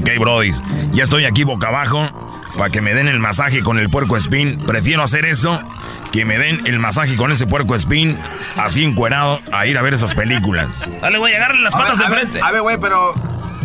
Ok, 0.00 0.08
Brody, 0.18 0.50
ya 0.92 1.02
estoy 1.02 1.26
aquí 1.26 1.44
boca 1.44 1.68
abajo 1.68 2.08
para 2.56 2.70
que 2.70 2.80
me 2.80 2.94
den 2.94 3.06
el 3.06 3.18
masaje 3.18 3.60
con 3.60 3.78
el 3.78 3.90
puerco 3.90 4.16
spin. 4.16 4.58
Prefiero 4.58 5.02
hacer 5.02 5.26
eso 5.26 5.60
que 6.10 6.24
me 6.24 6.38
den 6.38 6.66
el 6.66 6.78
masaje 6.78 7.16
con 7.16 7.30
ese 7.30 7.46
puerco 7.46 7.74
spin 7.74 8.18
así 8.56 8.82
encuerado 8.82 9.40
a 9.52 9.66
ir 9.66 9.76
a 9.76 9.82
ver 9.82 9.92
esas 9.92 10.14
películas. 10.14 10.72
Dale, 11.02 11.18
güey, 11.18 11.34
agarren 11.34 11.62
las 11.62 11.74
patas 11.74 11.98
de 11.98 12.06
frente. 12.06 12.40
a 12.42 12.50
ver, 12.50 12.62
güey, 12.62 12.78
pero 12.80 13.12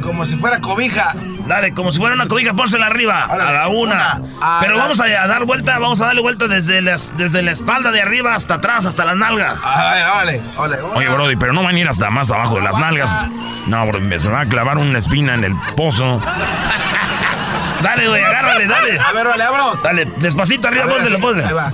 como 0.06 0.24
si 0.26 0.36
fuera 0.38 0.62
cobija. 0.62 1.14
Dale, 1.48 1.74
como 1.74 1.92
si 1.92 1.98
fuera 2.00 2.16
una 2.16 2.28
cobija, 2.28 2.54
pónsela 2.54 2.86
arriba. 2.86 3.24
a 3.26 3.38
la 3.38 3.68
una. 3.68 4.22
Pero 4.62 4.78
vamos 4.78 5.00
a 5.00 5.08
dar 5.08 5.46
vuelta, 5.46 5.80
vamos 5.80 6.00
a 6.00 6.06
darle 6.06 6.22
vuelta 6.22 6.48
desde 6.48 6.82
la, 6.82 6.98
desde 7.18 7.42
la 7.42 7.52
espalda 7.52 7.92
de 7.92 8.02
arriba 8.02 8.36
hasta 8.36 8.56
atrás, 8.56 8.86
hasta 8.86 9.04
las 9.04 9.16
nalgas. 9.16 9.58
A 9.64 9.92
ver, 9.92 10.06
órale, 10.06 10.42
órale. 10.58 10.82
Oye, 10.94 11.10
Brody, 11.10 11.36
pero 11.36 11.54
no 11.54 11.64
van 11.64 11.76
a 11.76 11.80
ir 11.80 11.90
hasta 11.90 12.10
más 12.12 12.30
abajo 12.32 12.56
de 12.56 12.62
las 12.62 12.78
nalgas. 12.78 13.10
No, 13.68 13.86
bro, 13.88 14.00
se 14.20 14.30
va 14.30 14.42
a 14.42 14.46
clavar 14.46 14.78
una 14.78 15.00
espina 15.00 15.34
en 15.34 15.44
el 15.44 15.56
pozo. 15.76 16.22
Dale, 17.82 18.08
güey, 18.08 18.24
agárrale, 18.24 18.66
dale. 18.68 19.00
A 19.00 19.12
ver, 19.12 19.28
vale, 19.28 19.44
vámonos. 19.44 19.84
Dale, 19.84 20.06
despacito 20.18 20.68
arriba, 20.68 20.88
pónsela, 20.88 21.20
pónsela. 21.20 21.74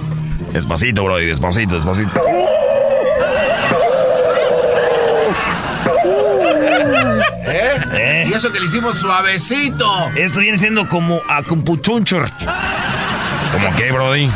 Despacito, 0.52 1.04
Brody, 1.04 1.26
despacito, 1.26 1.76
despacito. 1.76 2.22
¿Eh? 7.46 7.80
¿Eh? 7.94 8.26
Y 8.30 8.34
eso 8.34 8.52
que 8.52 8.60
le 8.60 8.66
hicimos 8.66 8.98
suavecito. 8.98 10.10
Esto 10.16 10.40
viene 10.40 10.58
siendo 10.60 10.88
como 10.88 11.22
acupuntura. 11.30 12.32
¿Cómo 13.52 13.76
qué, 13.76 13.92
Brody? 13.92 14.32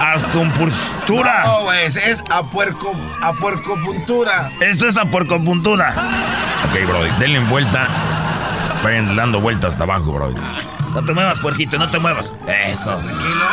Acupuntura. 0.00 1.44
No, 1.44 1.62
güey, 1.64 1.86
es 1.86 2.22
a 2.30 2.42
puerco, 2.44 2.94
a 3.20 3.32
puntura. 3.32 4.50
Esto 4.60 4.88
es 4.88 4.96
a 4.96 5.04
puntura. 5.04 5.94
Ok, 6.68 6.86
Brody, 6.86 7.10
denle 7.18 7.40
vuelta. 7.40 7.88
Vayan 8.82 9.16
dando 9.16 9.40
vueltas 9.40 9.72
hasta 9.72 9.84
abajo, 9.84 10.12
Brody. 10.12 10.36
No 10.94 11.04
te 11.04 11.12
muevas, 11.12 11.40
puerquito, 11.40 11.78
no 11.78 11.90
te 11.90 11.98
muevas. 11.98 12.32
Eso. 12.46 12.96
Tranquilo. 12.98 13.44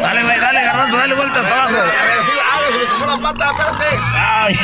Dale, 0.00 0.22
güey, 0.22 0.40
dale, 0.40 0.62
garbanzo, 0.62 0.96
dale 0.96 1.14
vuelta 1.14 1.40
hasta 1.40 1.54
abajo. 1.54 1.76
A 1.76 1.82
ver, 1.82 2.24
sí, 2.24 2.30
ay, 2.32 2.33
se 2.74 2.78
me 2.78 2.86
sacó 2.86 3.06
la 3.06 3.18
pata, 3.32 3.50
espérate. 3.50 3.98
Ay. 4.14 4.58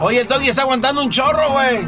Oye, 0.00 0.20
el 0.20 0.28
Doggy 0.28 0.48
está 0.48 0.62
aguantando 0.62 1.02
un 1.02 1.10
chorro, 1.10 1.50
güey. 1.50 1.78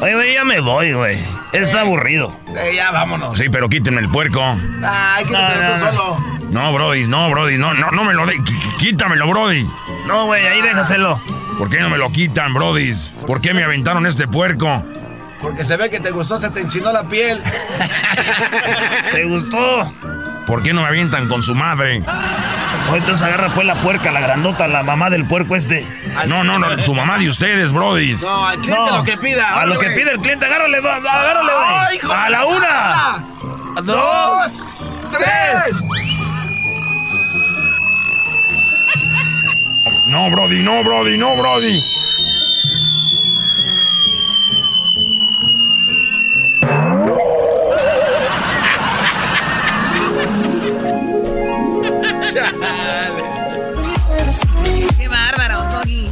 Oye, 0.00 0.14
güey, 0.14 0.34
ya 0.34 0.44
me 0.44 0.60
voy, 0.60 0.92
güey. 0.92 1.18
Está 1.52 1.80
aburrido. 1.80 2.32
Eh, 2.56 2.74
ya 2.76 2.90
vámonos. 2.90 3.36
Sí, 3.36 3.48
pero 3.50 3.68
quítenme 3.68 4.00
el 4.00 4.08
puerco. 4.08 4.40
Ay, 4.84 5.24
quítatelo 5.24 5.60
No, 5.62 5.68
no, 5.68 5.74
tú 5.74 5.80
solo. 5.80 6.16
No, 6.50 6.72
Brody, 6.72 7.06
no, 7.06 7.30
Brody, 7.30 7.58
no, 7.58 7.74
no, 7.74 7.90
no 7.90 8.04
me 8.04 8.14
lo 8.14 8.24
de. 8.26 8.34
qu- 8.36 8.44
qu- 8.58 8.76
Quítamelo, 8.78 9.28
Brody. 9.28 9.66
No, 10.06 10.26
güey, 10.26 10.46
ahí 10.46 10.62
déjaselo. 10.62 11.20
¿Por 11.58 11.68
qué 11.68 11.80
no 11.80 11.90
me 11.90 11.98
lo 11.98 12.10
quitan, 12.10 12.54
Brody? 12.54 12.92
¿Por 13.26 13.40
qué 13.40 13.52
me 13.52 13.62
aventaron 13.62 14.06
este 14.06 14.26
puerco? 14.26 14.82
Porque 15.40 15.64
se 15.64 15.76
ve 15.76 15.88
que 15.90 16.00
te 16.00 16.10
gustó, 16.10 16.36
se 16.38 16.50
te 16.50 16.60
enchinó 16.60 16.92
la 16.92 17.04
piel. 17.04 17.42
¿Te 19.12 19.24
gustó? 19.24 19.92
¿Por 20.46 20.62
qué 20.62 20.72
no 20.72 20.82
me 20.82 20.88
avientan 20.88 21.28
con 21.28 21.42
su 21.42 21.54
madre? 21.54 22.02
Entonces 22.92 23.22
agarra 23.24 23.48
pues 23.54 23.66
la 23.66 23.76
puerca, 23.76 24.10
la 24.10 24.20
grandota, 24.20 24.66
la 24.68 24.82
mamá 24.82 25.08
del 25.10 25.24
puerco 25.24 25.54
este. 25.56 25.86
No, 26.26 26.42
no, 26.44 26.58
no, 26.58 26.82
su 26.82 26.92
mamá 26.94 27.18
de 27.18 27.28
ustedes, 27.28 27.72
Brody. 27.72 28.14
No, 28.14 28.46
al 28.46 28.58
cliente 28.60 28.90
No. 28.90 28.96
lo 28.98 29.02
que 29.04 29.16
pida. 29.16 29.60
A 29.60 29.64
lo 29.66 29.78
que 29.78 29.86
órale. 29.86 29.96
pide 30.00 30.10
el 30.12 30.18
cliente, 30.20 30.46
agárrale, 30.46 30.78
agárrale, 30.78 31.52
güey. 31.52 31.66
Ay, 31.88 31.96
hijo 31.96 32.12
A 32.12 32.30
la 32.30 32.44
una. 32.46 33.24
puta. 33.38 33.82
Dos. 33.82 34.66
Tres. 35.12 35.76
No, 40.06 40.30
Brody, 40.30 40.62
no, 40.62 40.82
Brody, 40.82 41.16
no, 41.16 41.36
Brody. 41.36 41.80
Qué 54.98 55.08
bárbaro, 55.08 55.62
Doggy. 55.78 56.08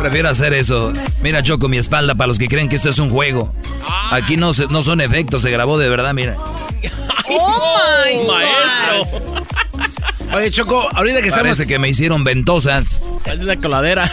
Prefiero 0.00 0.28
hacer 0.28 0.52
eso. 0.52 0.92
Mira, 1.22 1.42
Choco, 1.42 1.68
mi 1.68 1.78
espalda 1.78 2.14
para 2.14 2.28
los 2.28 2.38
que 2.38 2.48
creen 2.48 2.68
que 2.68 2.76
esto 2.76 2.88
es 2.90 2.98
un 2.98 3.10
juego. 3.10 3.52
Aquí 4.10 4.36
no, 4.36 4.54
se- 4.54 4.66
no 4.68 4.82
son 4.82 5.00
efectos, 5.00 5.42
se 5.42 5.50
grabó 5.50 5.78
de 5.78 5.88
verdad, 5.88 6.14
mira. 6.14 6.36
Oh 7.28 8.04
my 8.06 8.26
Maestro. 8.26 9.06
Oye, 10.36 10.50
Choco, 10.50 10.88
ahorita 10.94 11.20
que 11.22 11.28
estamos. 11.28 11.44
Parece 11.56 11.66
que 11.66 11.78
me 11.78 11.88
hicieron 11.88 12.22
ventosas. 12.24 13.02
Es 13.24 13.40
una 13.40 13.56
coladera. 13.58 14.10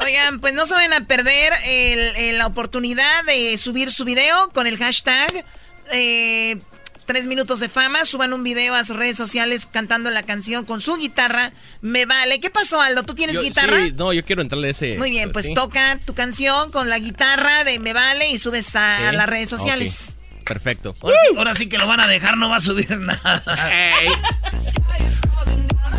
Oigan, 0.00 0.40
pues 0.40 0.52
no 0.54 0.66
se 0.66 0.74
vayan 0.74 0.94
a 0.94 1.06
perder 1.06 1.52
el- 1.66 2.16
el- 2.16 2.38
la 2.38 2.46
oportunidad 2.46 3.24
de 3.24 3.56
subir 3.58 3.90
su 3.92 4.04
video 4.04 4.50
con 4.52 4.66
el 4.66 4.76
hashtag 4.78 5.44
eh, 5.92 6.58
Tres 7.06 7.26
Minutos 7.26 7.60
de 7.60 7.68
Fama. 7.68 8.04
Suban 8.04 8.32
un 8.32 8.42
video 8.44 8.74
a 8.74 8.84
sus 8.84 8.96
redes 8.96 9.16
sociales 9.16 9.66
cantando 9.70 10.10
la 10.10 10.22
canción 10.22 10.64
con 10.64 10.80
su 10.80 10.96
guitarra. 10.96 11.52
Me 11.80 12.06
vale. 12.06 12.40
¿Qué 12.40 12.50
pasó, 12.50 12.80
Aldo? 12.80 13.02
¿Tú 13.02 13.14
tienes 13.14 13.36
Yo- 13.36 13.42
guitarra? 13.42 13.78
Sí, 13.86 13.92
no, 13.96 14.12
yo 14.12 14.24
quiero 14.24 14.42
entrarle 14.42 14.68
a 14.68 14.70
ese. 14.70 14.96
Muy 14.98 15.10
bien, 15.10 15.32
pues 15.32 15.46
sí. 15.46 15.54
toca 15.54 15.98
tu 16.04 16.14
canción 16.14 16.70
con 16.70 16.88
la 16.88 16.98
guitarra 16.98 17.64
de 17.64 17.78
Me 17.78 17.92
Vale 17.92 18.30
y 18.30 18.38
subes 18.38 18.74
a, 18.76 18.96
Sí. 18.98 19.02
a 19.04 19.12
las 19.12 19.26
redes 19.28 19.48
sociales. 19.50 20.16
Perfecto. 20.44 20.94
Ahora 21.00 21.16
sí, 21.28 21.36
ahora 21.36 21.54
sí 21.54 21.68
que 21.68 21.78
lo 21.78 21.86
van 21.86 22.00
a 22.00 22.06
dejar, 22.06 22.36
no 22.36 22.48
va 22.48 22.56
a 22.56 22.60
subir 22.60 22.90
nada. 22.98 23.42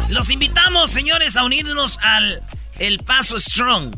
Los 0.09 0.29
invitamos, 0.29 0.91
señores, 0.91 1.37
a 1.37 1.43
unirnos 1.43 1.97
al 2.01 2.43
El 2.79 2.99
Paso 2.99 3.39
Strong. 3.39 3.95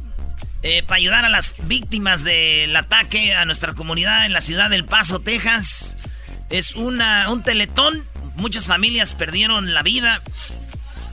eh, 0.68 0.82
para 0.82 0.98
ayudar 0.98 1.26
a 1.26 1.30
las 1.30 1.54
víctimas 1.68 2.24
del 2.24 2.76
ataque 2.76 3.36
a 3.36 3.46
nuestra 3.46 3.74
comunidad 3.76 4.26
en 4.26 4.34
la 4.34 4.42
ciudad 4.42 4.70
del 4.72 4.84
Paso, 4.86 5.20
Texas. 5.20 5.96
Es 6.50 6.76
una, 6.76 7.30
un 7.32 7.44
teletón. 7.44 8.06
Muchas 8.36 8.68
familias 8.68 9.14
perdieron 9.14 9.74
la 9.74 9.84
vida. 9.84 10.22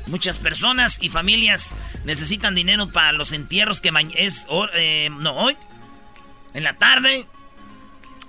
Muchas 0.07 0.41
personas 0.41 0.99
y 1.01 1.09
familias 1.09 1.77
necesitan 2.05 2.55
dinero 2.55 2.89
para 2.89 3.13
los 3.13 3.33
entierros 3.33 3.81
que 3.81 3.91
es 4.17 4.47
eh, 4.75 5.09
no 5.11 5.35
hoy. 5.37 5.57
En 6.55 6.65
la 6.65 6.75
tarde 6.75 7.27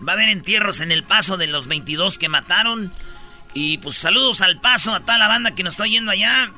va 0.07 0.13
a 0.13 0.15
haber 0.15 0.29
entierros 0.29 0.79
en 0.81 0.91
el 0.91 1.03
paso 1.03 1.37
de 1.37 1.47
los 1.47 1.67
22 1.67 2.17
que 2.17 2.29
mataron. 2.29 2.93
Y 3.53 3.79
pues 3.79 3.97
saludos 3.97 4.41
al 4.41 4.61
paso 4.61 4.93
a 4.93 5.01
toda 5.01 5.17
la 5.17 5.27
banda 5.27 5.55
que 5.55 5.63
nos 5.63 5.73
está 5.73 5.85
yendo 5.85 6.11
allá. 6.11 6.51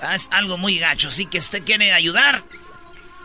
Ah, 0.00 0.14
Es 0.14 0.28
algo 0.32 0.58
muy 0.58 0.78
gacho. 0.78 1.08
Así 1.08 1.26
que 1.26 1.38
usted 1.38 1.64
quiere 1.64 1.92
ayudar, 1.92 2.42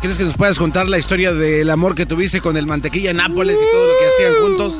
¿crees 0.00 0.18
que 0.18 0.24
nos 0.24 0.34
puedas 0.34 0.58
contar 0.58 0.88
la 0.88 0.98
historia 0.98 1.32
del 1.32 1.70
amor 1.70 1.94
que 1.94 2.06
tuviste 2.06 2.40
con 2.40 2.56
el 2.56 2.66
mantequilla 2.66 3.12
Nápoles 3.12 3.56
y 3.56 3.72
todo 3.72 3.86
lo 3.86 3.98
que 3.98 4.08
hacían 4.08 4.42
juntos? 4.42 4.74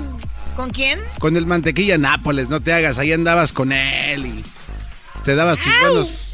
¿Con 0.55 0.71
quién? 0.71 1.01
Con 1.19 1.37
el 1.37 1.47
mantequilla 1.47 1.99
Nápoles, 1.99 2.49
no 2.49 2.61
te 2.61 2.73
hagas, 2.73 2.99
ahí 2.99 3.13
andabas 3.13 3.53
con 3.53 3.73
él 3.73 4.27
y 4.27 4.45
te 5.25 5.35
dabas 5.35 5.59
tus 5.59 5.73
buenos 5.81 6.27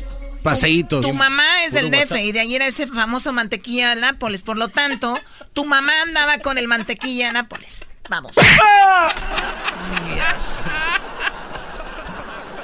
paseitos. 0.42 1.04
Tu 1.04 1.12
mamá 1.12 1.64
es 1.64 1.72
del 1.72 1.90
DF 1.90 2.12
y 2.18 2.32
de 2.32 2.40
ahí 2.40 2.54
era 2.54 2.66
ese 2.66 2.86
famoso 2.86 3.32
mantequilla 3.32 3.94
Nápoles. 3.94 4.42
Por 4.42 4.58
lo 4.58 4.68
tanto, 4.68 5.18
tu 5.52 5.64
mamá 5.64 5.92
andaba 6.02 6.38
con 6.38 6.58
el 6.58 6.68
mantequilla 6.68 7.32
Nápoles. 7.32 7.84
Vamos. 8.08 8.32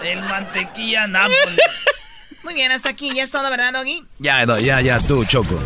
El 0.03 0.23
mantequilla 0.23 1.07
Nápoles. 1.07 1.59
Muy 2.45 2.55
bien, 2.55 2.71
hasta 2.73 2.91
aquí. 2.91 3.15
Ya 3.15 3.23
es 3.25 3.31
todo, 3.31 3.51
¿verdad, 3.51 3.73
Doggy? 3.73 4.05
Ya, 4.19 4.45
ya, 4.61 4.81
ya, 4.81 5.01
tú, 5.01 5.25
Choco. 5.25 5.59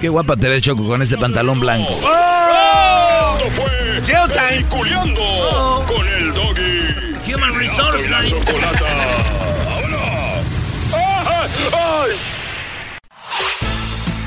Qué 0.00 0.08
guapa 0.08 0.36
te 0.36 0.48
ves, 0.48 0.62
Choco, 0.62 0.86
con 0.86 1.02
ese 1.02 1.16
pantalón 1.16 1.60
blanco. 1.60 1.92
Esto 1.92 3.50
fue 3.50 4.64
Culeando 4.70 5.84
con 5.86 6.06
el 6.08 6.32
doggy. 6.34 7.32
Human 7.32 7.54
Resource 7.58 8.08
la. 8.08 8.22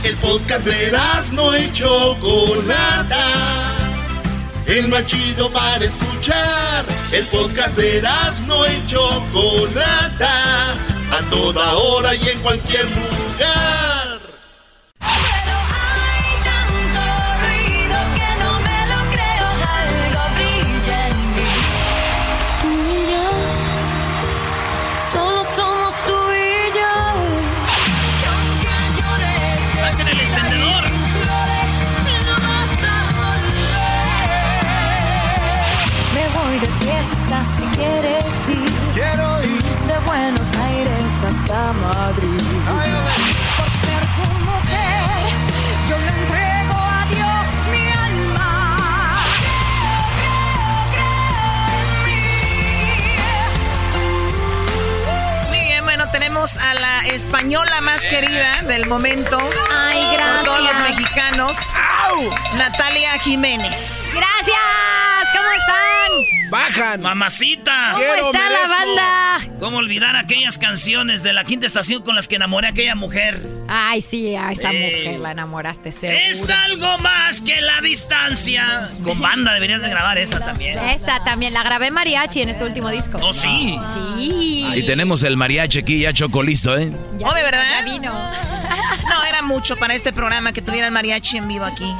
El 0.03 0.15
podcast 0.17 0.65
de 0.65 0.91
no 1.33 1.57
y 1.57 1.71
Chocolata. 1.73 3.25
El 4.65 4.87
más 4.87 5.05
chido 5.05 5.51
para 5.51 5.83
escuchar. 5.83 6.85
El 7.11 7.25
podcast 7.25 7.75
de 7.75 8.01
no 8.45 8.65
y 8.65 8.87
Chocolata. 8.87 10.77
A 11.11 11.21
toda 11.29 11.73
hora 11.73 12.13
y 12.15 12.29
en 12.29 12.39
cualquier 12.39 12.85
lugar. 12.85 14.19
ruido 17.43 17.97
que 18.17 18.29
no 18.43 18.51
me 18.59 18.79
lo 18.91 18.99
creo, 19.13 19.47
algo 19.79 20.21
brilla 20.35 20.97
en 21.07 21.17
mí. 21.35 21.53
Tú 22.61 22.69
y 22.91 22.99
yo, 23.13 23.29
solo 25.11 25.39
somos 25.43 25.93
tú 26.05 26.17
y 26.33 26.71
yo. 26.77 26.93
Y 28.21 28.23
aunque 28.31 28.75
llore, 28.99 29.37
¡Saquen 29.79 30.07
el 30.07 30.19
encendedor! 30.19 30.83
no 32.27 32.35
vas 32.47 32.75
a 32.83 32.97
volver. 33.21 34.27
Me 36.13 36.23
voy 36.37 36.55
de 36.59 36.69
fiesta 36.85 37.37
Madrid. 41.73 42.46
Tenemos 56.37 56.57
a 56.57 56.73
la 56.75 57.07
española 57.07 57.81
más 57.81 58.05
querida 58.05 58.61
del 58.67 58.85
momento. 58.85 59.39
Ay, 59.75 60.03
Por 60.03 60.43
todos 60.43 60.61
los 60.61 60.69
gracias. 60.69 60.97
mexicanos. 60.97 61.57
Natalia 62.57 63.17
Jiménez. 63.19 64.13
Gracias, 64.13 65.29
¿cómo 65.33 65.51
están? 65.51 66.49
¡Bajan! 66.49 67.01
¡Mamacita! 67.01 67.91
¿Cómo 67.93 68.13
está 68.13 68.49
la 68.49 68.67
banda? 68.69 69.57
¿Cómo 69.59 69.77
olvidar 69.77 70.15
aquellas 70.15 70.57
canciones 70.57 71.23
de 71.23 71.33
la 71.33 71.43
quinta 71.43 71.65
estación 71.65 72.03
con 72.03 72.15
las 72.15 72.27
que 72.27 72.35
enamoré 72.35 72.67
a 72.67 72.69
aquella 72.69 72.95
mujer? 72.95 73.41
Ay, 73.67 74.01
sí, 74.01 74.35
a 74.35 74.51
esa 74.51 74.71
mujer 74.71 75.19
la 75.19 75.31
enamoraste, 75.31 75.91
seguro. 75.91 76.19
Es 76.19 76.49
algo 76.49 76.99
más 76.99 77.41
que 77.41 77.59
la 77.59 77.81
distancia. 77.81 78.87
Con 79.03 79.19
banda 79.19 79.53
deberías 79.53 79.81
de 79.81 79.89
grabar 79.89 80.17
esa 80.17 80.39
también. 80.39 80.77
Esa 80.79 81.23
también, 81.23 81.53
la 81.53 81.63
grabé 81.63 81.91
mariachi 81.91 82.41
en 82.43 82.49
este 82.49 82.63
último 82.63 82.89
disco. 82.89 83.17
Oh, 83.21 83.33
sí. 83.33 83.77
Sí. 83.93 84.67
Y 84.75 84.85
tenemos 84.85 85.23
el 85.23 85.35
mariachi 85.35 85.79
aquí 85.79 85.99
ya 85.99 86.13
listo, 86.43 86.77
¿eh? 86.77 86.91
Ya 87.17 87.27
¿Oh, 87.27 87.33
de 87.33 87.41
vino, 87.41 87.51
verdad? 87.51 87.63
Ya 87.79 87.83
vino. 87.83 88.13
No, 89.09 89.23
era 89.25 89.41
mucho 89.41 89.75
para 89.77 89.93
este 89.93 90.13
programa 90.13 90.51
que 90.53 90.61
tuviera 90.61 90.87
el 90.87 90.93
mariachi 90.93 91.37
en 91.37 91.47
vivo 91.47 91.65
aquí. 91.65 91.85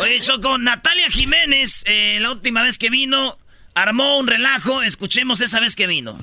Oye, 0.00 0.20
Choco, 0.20 0.58
Natalia 0.58 1.08
Jiménez, 1.10 1.84
eh, 1.86 2.18
la 2.20 2.32
última 2.32 2.62
vez 2.62 2.78
que 2.78 2.90
vino, 2.90 3.36
armó 3.74 4.18
un 4.18 4.26
relajo. 4.26 4.82
Escuchemos 4.82 5.40
esa 5.40 5.60
vez 5.60 5.76
que 5.76 5.86
vino. 5.86 6.18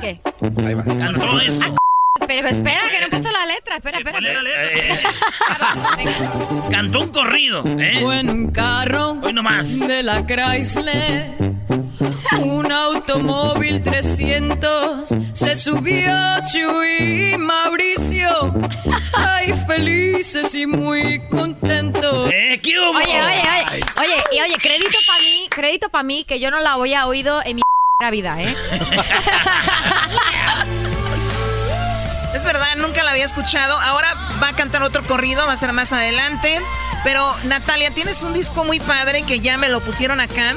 ¿Qué? 0.00 0.20
Ahí 0.66 0.74
va. 0.74 0.84
Cantó 0.84 1.40
esto. 1.40 1.74
Pero 2.26 2.48
espera, 2.48 2.80
que 2.90 3.00
no 3.00 3.06
he 3.06 3.10
puesto 3.10 3.30
la 3.30 3.44
letra. 3.46 3.76
Espera, 3.76 3.98
espera. 3.98 4.18
Eh, 5.98 6.06
Cantó 6.70 7.02
un 7.02 7.08
corrido, 7.10 7.62
¿eh? 7.78 7.98
Fue 8.02 8.20
en 8.20 8.30
un 8.30 8.50
carro 8.52 9.12
Hoy 9.22 9.32
nomás. 9.32 9.78
de 9.80 10.02
la 10.02 10.24
Chrysler, 10.26 11.53
un 12.40 12.70
automóvil 12.70 13.82
300, 13.82 15.08
se 15.32 15.56
subió 15.56 16.14
Chuy 16.52 17.32
y 17.34 17.38
Mauricio, 17.38 18.54
ay, 19.14 19.54
felices 19.66 20.54
y 20.54 20.66
muy 20.66 21.20
contentos. 21.28 22.30
¿Eh? 22.32 22.60
¿Qué 22.62 22.78
hubo? 22.78 22.98
Oye, 22.98 23.22
oye, 23.22 23.42
oye. 23.72 23.84
Oye, 23.98 24.24
y 24.32 24.40
oye, 24.40 24.56
crédito 24.60 24.98
para 25.06 25.18
mí, 25.20 25.46
crédito 25.50 25.88
para 25.88 26.02
mí, 26.04 26.24
que 26.24 26.40
yo 26.40 26.50
no 26.50 26.60
la 26.60 26.72
había 26.72 27.06
oído 27.06 27.40
en 27.44 27.56
mi 27.56 27.62
vida, 28.10 28.42
¿eh? 28.42 28.54
Es 32.34 32.44
verdad, 32.44 32.76
nunca 32.76 33.02
la 33.04 33.12
había 33.12 33.24
escuchado. 33.24 33.78
Ahora 33.80 34.12
va 34.42 34.48
a 34.48 34.56
cantar 34.56 34.82
otro 34.82 35.02
corrido, 35.04 35.46
va 35.46 35.52
a 35.52 35.56
ser 35.56 35.72
más 35.72 35.92
adelante. 35.92 36.60
Pero 37.04 37.24
Natalia, 37.44 37.90
tienes 37.90 38.22
un 38.22 38.34
disco 38.34 38.64
muy 38.64 38.80
padre 38.80 39.22
que 39.22 39.40
ya 39.40 39.56
me 39.56 39.68
lo 39.68 39.80
pusieron 39.80 40.20
acá. 40.20 40.54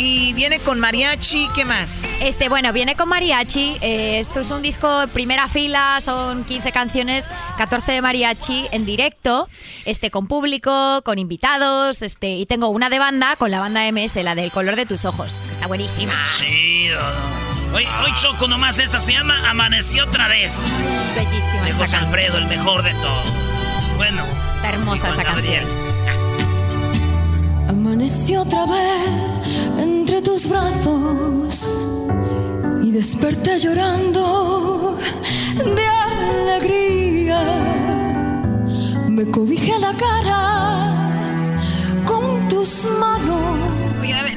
Y 0.00 0.32
viene 0.32 0.60
con 0.60 0.78
mariachi, 0.78 1.48
¿qué 1.56 1.64
más? 1.64 2.16
Este, 2.20 2.48
bueno, 2.48 2.72
viene 2.72 2.94
con 2.94 3.08
mariachi. 3.08 3.78
eh, 3.80 4.20
esto 4.20 4.40
es 4.40 4.50
un 4.52 4.62
disco 4.62 5.00
de 5.00 5.08
primera 5.08 5.48
fila, 5.48 5.98
son 6.00 6.44
15 6.44 6.70
canciones, 6.70 7.28
14 7.56 7.92
de 7.92 8.02
mariachi 8.02 8.66
en 8.70 8.84
directo, 8.84 9.48
este, 9.86 10.12
con 10.12 10.28
público, 10.28 11.02
con 11.04 11.18
invitados, 11.18 12.02
este, 12.02 12.28
y 12.36 12.46
tengo 12.46 12.68
una 12.68 12.90
de 12.90 13.00
banda 13.00 13.34
con 13.34 13.50
la 13.50 13.58
banda 13.58 13.90
MS, 13.90 14.22
la 14.22 14.36
del 14.36 14.52
color 14.52 14.76
de 14.76 14.86
tus 14.86 15.04
ojos, 15.04 15.40
que 15.46 15.52
está 15.52 15.66
buenísima. 15.66 16.14
Chido. 16.36 17.00
Hoy, 17.74 17.84
hoy 18.04 18.14
Choco 18.14 18.46
nomás 18.46 18.78
esta 18.78 19.00
se 19.00 19.12
llama 19.12 19.50
Amaneció 19.50 20.04
otra 20.04 20.28
vez. 20.28 20.54
bellísima 21.16 21.64
De 21.64 21.72
José 21.72 21.90
canción. 21.90 22.04
Alfredo, 22.04 22.38
el 22.38 22.46
mejor 22.46 22.84
de 22.84 22.92
todos. 22.92 23.24
Bueno. 23.96 24.24
Está 24.56 24.68
hermosa 24.70 25.10
esa 25.10 25.22
Gabriel. 25.24 25.66
Amaneció 27.68 28.42
otra 28.42 28.64
vez 28.64 29.78
entre 29.78 30.22
tus 30.22 30.48
brazos 30.48 31.68
y 32.82 32.90
desperté 32.90 33.58
llorando 33.58 34.96
de 35.76 35.86
alegría. 36.56 37.42
Me 39.08 39.30
cobijé 39.30 39.78
la 39.78 39.94
cara 39.96 40.94
con 42.06 42.48
tus 42.48 42.84
manos. 42.98 43.77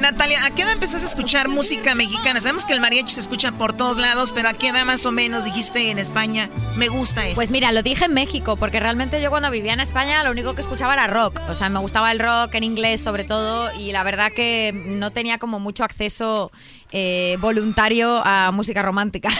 Natalia, 0.00 0.44
¿a 0.44 0.50
qué 0.50 0.62
edad 0.62 0.72
empezaste 0.72 1.06
a 1.06 1.08
escuchar 1.08 1.48
música 1.48 1.94
mexicana? 1.94 2.40
Sabemos 2.40 2.66
que 2.66 2.74
el 2.74 2.80
mariachi 2.80 3.14
se 3.14 3.20
escucha 3.20 3.52
por 3.52 3.72
todos 3.72 3.96
lados, 3.96 4.32
pero 4.32 4.48
¿a 4.48 4.52
qué 4.52 4.68
edad 4.68 4.84
más 4.84 5.06
o 5.06 5.12
menos 5.12 5.44
dijiste 5.44 5.90
en 5.90 5.98
España? 5.98 6.50
Me 6.76 6.88
gusta 6.88 7.26
eso. 7.26 7.36
Pues 7.36 7.50
mira, 7.50 7.72
lo 7.72 7.82
dije 7.82 8.04
en 8.04 8.12
México, 8.12 8.56
porque 8.56 8.80
realmente 8.80 9.22
yo 9.22 9.30
cuando 9.30 9.50
vivía 9.50 9.72
en 9.72 9.80
España 9.80 10.22
lo 10.24 10.30
único 10.30 10.54
que 10.54 10.60
escuchaba 10.60 10.92
era 10.92 11.06
rock. 11.06 11.40
O 11.48 11.54
sea, 11.54 11.70
me 11.70 11.78
gustaba 11.78 12.12
el 12.12 12.18
rock 12.18 12.54
en 12.54 12.64
inglés 12.64 13.00
sobre 13.00 13.24
todo 13.24 13.70
y 13.78 13.92
la 13.92 14.02
verdad 14.02 14.30
que 14.34 14.72
no 14.74 15.10
tenía 15.10 15.38
como 15.38 15.58
mucho 15.58 15.84
acceso 15.84 16.52
eh, 16.92 17.36
voluntario 17.40 18.20
a 18.24 18.50
música 18.52 18.82
romántica. 18.82 19.30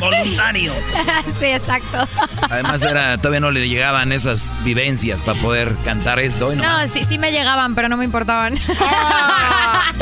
Voluntario. 0.00 0.72
sí, 1.40 1.46
exacto. 1.46 2.06
Además 2.42 2.82
era, 2.82 3.16
todavía 3.16 3.40
no 3.40 3.50
le 3.50 3.68
llegaban 3.68 4.12
esas 4.12 4.52
vivencias 4.62 5.22
para 5.22 5.40
poder 5.40 5.74
cantar 5.84 6.18
esto. 6.18 6.54
No. 6.54 6.62
No, 6.62 6.86
sí, 6.86 7.04
sí 7.08 7.18
me 7.18 7.32
llegaban, 7.32 7.74
pero 7.74 7.88
no 7.88 7.96
me 7.96 8.04
importaban. 8.04 8.58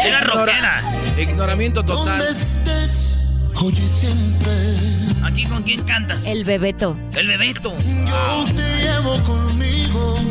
Era 0.02 0.20
rockera. 0.20 0.82
Ignoramiento 1.18 1.84
total. 1.84 2.20
estés, 2.20 3.50
oye 3.56 3.86
siempre. 3.86 4.52
¿Aquí 5.24 5.44
con 5.46 5.62
quién 5.62 5.82
cantas? 5.84 6.26
El 6.26 6.44
bebeto. 6.44 6.96
El 7.14 7.28
bebeto. 7.28 7.74
Yo 8.06 8.44
te 8.54 8.82
llevo 8.82 9.22
conmigo. 9.22 10.23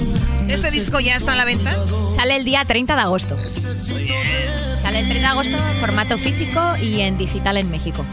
¿Este 0.53 0.69
disco 0.69 0.99
ya 0.99 1.15
está 1.15 1.33
a 1.33 1.35
la 1.35 1.45
venta? 1.45 1.75
Sale 2.15 2.35
el 2.35 2.45
día 2.45 2.63
30 2.63 2.95
de 2.95 3.01
agosto. 3.01 3.37
Sale 3.39 4.99
el 4.99 5.05
30 5.07 5.13
de 5.13 5.25
agosto 5.25 5.57
en 5.57 5.75
formato 5.79 6.17
físico 6.17 6.61
y 6.79 7.01
en 7.01 7.17
digital 7.17 7.57
en 7.57 7.71
México. 7.71 8.05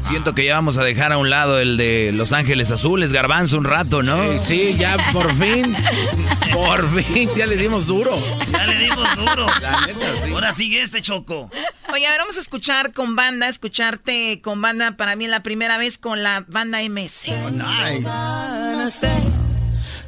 Siento 0.00 0.34
que 0.34 0.44
ya 0.44 0.54
vamos 0.54 0.76
a 0.76 0.84
dejar 0.84 1.12
a 1.12 1.18
un 1.18 1.30
lado 1.30 1.58
el 1.58 1.78
de 1.78 2.12
Los 2.14 2.32
Ángeles 2.32 2.70
Azules, 2.70 3.12
Garbanzo, 3.12 3.56
un 3.56 3.64
rato, 3.64 4.02
¿no? 4.02 4.22
Eh, 4.22 4.38
sí, 4.38 4.76
ya 4.78 4.96
por 5.12 5.34
fin. 5.36 5.74
por 6.52 7.02
fin, 7.02 7.30
ya 7.34 7.46
le 7.46 7.56
dimos 7.56 7.86
duro. 7.86 8.22
Ya 8.52 8.66
le 8.66 8.78
dimos 8.78 9.16
duro. 9.16 9.46
La 9.60 9.86
neta, 9.86 10.06
sí. 10.22 10.32
Ahora 10.32 10.52
sigue 10.52 10.82
este 10.82 11.00
Choco. 11.00 11.50
Oye, 11.92 12.06
a 12.06 12.10
ver, 12.10 12.20
vamos 12.20 12.36
a 12.36 12.40
escuchar 12.40 12.92
con 12.92 13.16
banda, 13.16 13.48
escucharte 13.48 14.40
con 14.42 14.60
banda 14.60 14.96
para 14.98 15.16
mí 15.16 15.26
la 15.26 15.42
primera 15.42 15.78
vez 15.78 15.98
con 15.98 16.22
la 16.22 16.44
banda 16.46 16.78
MS. 16.88 17.26
Ganas 17.56 19.00
de 19.00 19.08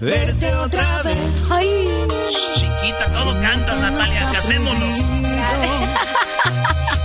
verte 0.01 0.55
otra 0.55 1.03
vez. 1.03 1.19
Ay, 1.51 1.89
Chiquita, 2.31 3.07
todo 3.13 3.33
cantas, 3.41 3.79
Natalia. 3.81 4.31
Casémonos. 4.33 4.83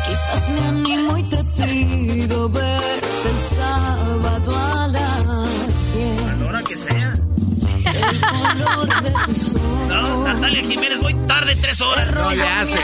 quizás 0.08 0.50
me 0.50 0.68
animo 0.68 1.18
y 1.18 1.24
te 1.24 1.44
pido 1.44 2.50
verte 2.50 3.30
el 3.30 3.40
sábado 3.40 4.56
a 4.56 4.88
las 4.88 5.94
10. 5.94 6.22
A 6.30 6.36
la 6.36 6.46
hora 6.48 6.64
que 6.64 6.78
sea. 6.78 7.14
El 7.86 8.22
color 8.22 9.04
de 9.04 9.12
tus 9.12 9.56
ojos. 9.56 9.88
No, 9.88 10.24
Natalia 10.24 10.62
Jiménez, 10.62 11.02
voy 11.02 11.14
tarde 11.28 11.56
tres 11.56 11.82
horas. 11.82 12.12
No 12.12 12.32
le 12.32 12.44
hace. 12.44 12.80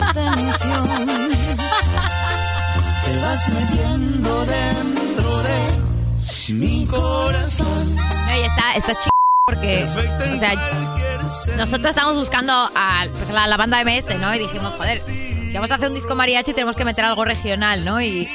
atención. 0.00 1.30
Te 3.04 3.20
vas 3.22 3.48
metiendo 3.48 4.46
dentro 4.46 5.38
de 5.42 5.58
mi 6.54 6.86
corazón. 6.86 7.98
Oye, 8.30 8.46
está, 8.46 8.74
está 8.76 8.94
chido 8.94 9.18
porque, 9.48 9.84
o 9.84 10.36
sea, 10.38 10.52
nosotros 11.56 11.88
estamos 11.88 12.14
buscando 12.16 12.52
a 12.52 13.06
pues, 13.10 13.30
la, 13.30 13.46
la 13.46 13.56
banda 13.56 13.82
MS, 13.82 14.18
¿no? 14.20 14.34
Y 14.34 14.38
dijimos, 14.40 14.74
joder, 14.74 15.00
si 15.06 15.54
vamos 15.54 15.70
a 15.70 15.76
hacer 15.76 15.88
un 15.88 15.94
disco 15.94 16.14
mariachi 16.14 16.52
tenemos 16.52 16.76
que 16.76 16.84
meter 16.84 17.06
algo 17.06 17.24
regional, 17.24 17.82
¿no? 17.82 17.98
Y, 17.98 18.28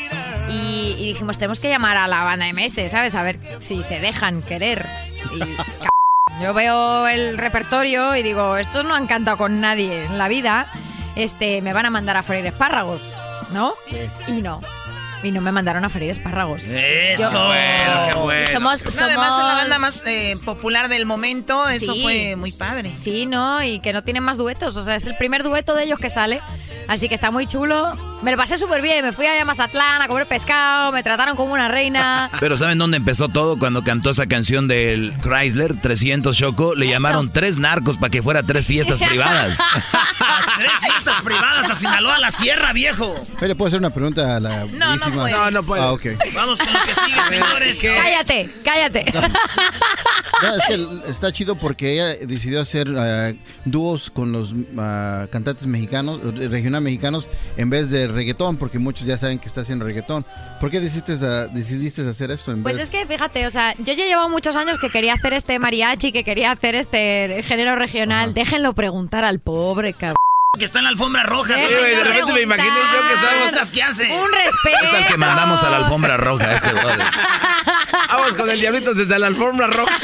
y- 0.49 0.95
y 0.97 1.07
dijimos, 1.13 1.37
tenemos 1.37 1.59
que 1.59 1.69
llamar 1.69 1.97
a 1.97 2.07
la 2.07 2.23
banda 2.23 2.47
MS, 2.51 2.89
¿sabes? 2.89 3.13
A 3.13 3.21
ver 3.21 3.37
si 3.59 3.83
se 3.83 3.99
dejan 3.99 4.41
querer. 4.41 4.87
Y, 5.35 5.39
c- 5.39 5.87
yo 6.41 6.51
veo 6.55 7.07
el 7.07 7.37
repertorio 7.37 8.15
y 8.15 8.23
digo, 8.23 8.57
estos 8.57 8.83
no 8.83 8.95
han 8.95 9.05
cantado 9.05 9.37
con 9.37 9.61
nadie 9.61 10.05
en 10.05 10.17
la 10.17 10.27
vida, 10.27 10.65
este, 11.15 11.61
me 11.61 11.73
van 11.73 11.85
a 11.85 11.91
mandar 11.91 12.17
a 12.17 12.23
freír 12.23 12.47
espárragos, 12.47 13.01
¿no? 13.51 13.73
Y 14.27 14.41
no. 14.41 14.61
Y 15.23 15.31
no 15.31 15.41
me 15.41 15.51
mandaron 15.51 15.85
a 15.85 15.89
freír 15.89 16.11
espárragos. 16.11 16.63
Eso. 16.63 17.31
Yo- 17.31 17.45
bueno, 17.47 18.07
qué 18.11 18.19
bueno. 18.19 18.49
somos, 18.51 18.83
No, 18.83 19.05
además 19.05 19.33
es 19.33 19.43
la 19.45 19.53
banda 19.53 19.79
más 19.79 20.03
eh, 20.05 20.37
popular 20.43 20.89
del 20.89 21.05
momento, 21.05 21.67
eso 21.69 21.93
Sí. 21.93 22.01
fue 22.01 22.35
muy 22.35 22.51
padre. 22.51 22.91
Sí, 22.97 23.25
¿no? 23.25 23.63
Y 23.63 23.79
que 23.79 23.93
no 23.93 24.03
tienen 24.03 24.23
más 24.23 24.37
duetos. 24.37 24.75
O 24.77 24.83
sea, 24.83 24.95
es 24.95 25.05
el 25.05 25.15
primer 25.15 25.43
dueto 25.43 25.75
de 25.75 25.85
ellos 25.85 25.99
que 25.99 26.09
sale. 26.09 26.41
Así 26.87 27.07
que 27.07 27.15
está 27.15 27.31
muy 27.31 27.47
chulo. 27.47 27.93
Me 28.21 28.31
lo 28.31 28.37
pasé 28.37 28.57
súper 28.57 28.81
bien. 28.81 29.05
Me 29.05 29.13
fui 29.13 29.25
allá 29.25 29.41
a 29.41 29.45
Mazatlán 29.45 30.01
a 30.01 30.07
comer 30.07 30.25
pescado. 30.27 30.91
Me 30.91 31.01
trataron 31.03 31.35
como 31.37 31.53
una 31.53 31.67
reina. 31.69 32.29
Pero 32.41 32.57
¿saben 32.57 32.77
dónde 32.77 32.97
empezó 32.97 33.29
todo? 33.29 33.57
Cuando 33.57 33.83
cantó 33.83 34.09
esa 34.09 34.25
canción 34.27 34.67
del 34.67 35.13
Chrysler 35.21 35.79
300 35.79 36.35
Choco, 36.37 36.75
le 36.75 36.87
llamaron 36.87 37.31
tres 37.31 37.57
narcos 37.57 37.97
para 37.97 38.09
que 38.09 38.21
fuera 38.21 38.43
tres 38.43 38.67
fiestas 38.67 39.01
privadas. 39.01 39.59
Tres 40.57 40.71
fiestas 40.81 41.21
privadas 41.21 41.69
a 41.69 41.75
Sinaloa, 41.75 42.15
a 42.15 42.19
la 42.19 42.31
sierra, 42.31 42.73
viejo. 42.73 43.15
¿Le 43.41 43.55
puedo 43.55 43.67
hacer 43.67 43.79
una 43.79 43.89
pregunta 43.89 44.35
a 44.35 44.39
la 44.39 44.65
No, 44.65 44.95
no 44.97 45.05
bellísima? 45.13 45.23
puedes. 45.23 45.35
No, 45.37 45.51
no 45.51 45.63
puedes. 45.63 45.83
Ah, 45.85 45.93
ok. 45.93 46.33
Vamos 46.33 46.59
con 46.59 46.73
lo 46.73 46.79
que 46.85 46.95
sigue, 46.95 47.21
señores. 47.29 47.77
cállate, 47.81 48.49
cállate. 48.63 49.05
No, 50.41 50.55
es 50.55 50.65
que 50.67 51.09
está 51.11 51.31
chido 51.31 51.55
porque 51.55 51.93
ella 51.93 52.15
decidió 52.25 52.59
hacer 52.59 52.87
ah, 52.97 53.33
dúos 53.65 54.09
con 54.09 54.31
los 54.31 54.53
ah, 54.77 55.27
cantantes 55.31 55.67
mexicanos, 55.67 56.21
regional 56.35 56.81
mexicanos, 56.81 57.27
en 57.55 57.69
vez 57.69 57.91
de 57.91 58.07
reggaetón, 58.07 58.57
porque 58.57 58.79
muchos 58.79 59.05
ya 59.07 59.17
saben 59.17 59.39
que 59.39 59.47
está 59.47 59.61
haciendo 59.61 59.85
reggaetón. 59.85 60.25
¿Por 60.59 60.71
qué 60.71 60.79
decidiste, 60.79 61.13
ah, 61.25 61.47
decidiste 61.47 62.07
hacer 62.07 62.31
esto 62.31 62.51
en 62.51 62.63
Pues 62.63 62.77
vez 62.77 62.85
es 62.85 62.89
que 62.89 63.05
fíjate, 63.05 63.47
o 63.47 63.51
sea, 63.51 63.73
yo 63.77 63.93
ya 63.93 64.05
llevo 64.05 64.27
muchos 64.29 64.55
años 64.55 64.79
que 64.79 64.89
quería 64.89 65.13
hacer 65.13 65.33
este 65.33 65.59
mariachi, 65.59 66.11
que 66.11 66.23
quería 66.23 66.51
hacer 66.51 66.75
este 66.75 67.43
género 67.43 67.75
regional. 67.75 68.33
Déjenlo 68.33 68.73
preguntar 68.73 69.23
al 69.23 69.39
pobre 69.39 69.93
cabrón. 69.93 70.22
Que 70.55 70.65
está 70.65 70.77
en 70.77 70.83
la 70.83 70.91
alfombra 70.91 71.23
roja. 71.23 71.55
Güey, 71.55 71.95
de 71.95 72.03
repente 72.03 72.31
me 72.31 72.41
imaginé 72.41 72.67
yo 72.67 73.07
que 73.07 73.13
estamos- 73.15 73.49
Cosas 73.49 73.71
que 73.71 73.81
hace. 73.81 74.03
Un 74.03 74.31
respeto. 74.31 74.83
Es 74.85 74.93
al 74.93 75.07
que 75.07 75.17
mandamos 75.17 75.63
a 75.63 75.69
la 75.71 75.77
alfombra 75.77 76.15
roja, 76.15 76.53
este 76.53 76.71
brother. 76.73 76.99
Vamos 78.09 78.35
con 78.35 78.47
el 78.51 78.59
diablito 78.59 78.93
desde 78.93 79.17
la 79.17 79.27
alfombra 79.27 79.65
roja. 79.65 79.97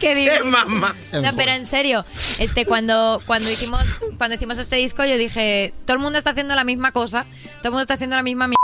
Qué 0.00 0.14
divino. 0.16 0.44
mamá. 0.44 0.92
No, 1.12 1.36
pero 1.36 1.52
en 1.52 1.66
serio, 1.66 2.04
este 2.40 2.66
cuando 2.66 3.22
cuando 3.26 3.48
hicimos 3.48 3.84
cuando 4.18 4.34
hicimos 4.34 4.58
este 4.58 4.74
disco 4.76 5.04
yo 5.04 5.16
dije, 5.16 5.72
todo 5.86 5.96
el 5.98 6.02
mundo 6.02 6.18
está 6.18 6.30
haciendo 6.30 6.56
la 6.56 6.64
misma 6.64 6.90
cosa, 6.90 7.26
todo 7.58 7.68
el 7.68 7.70
mundo 7.70 7.82
está 7.82 7.94
haciendo 7.94 8.16
la 8.16 8.22
misma 8.24 8.48
mierda. 8.48 8.59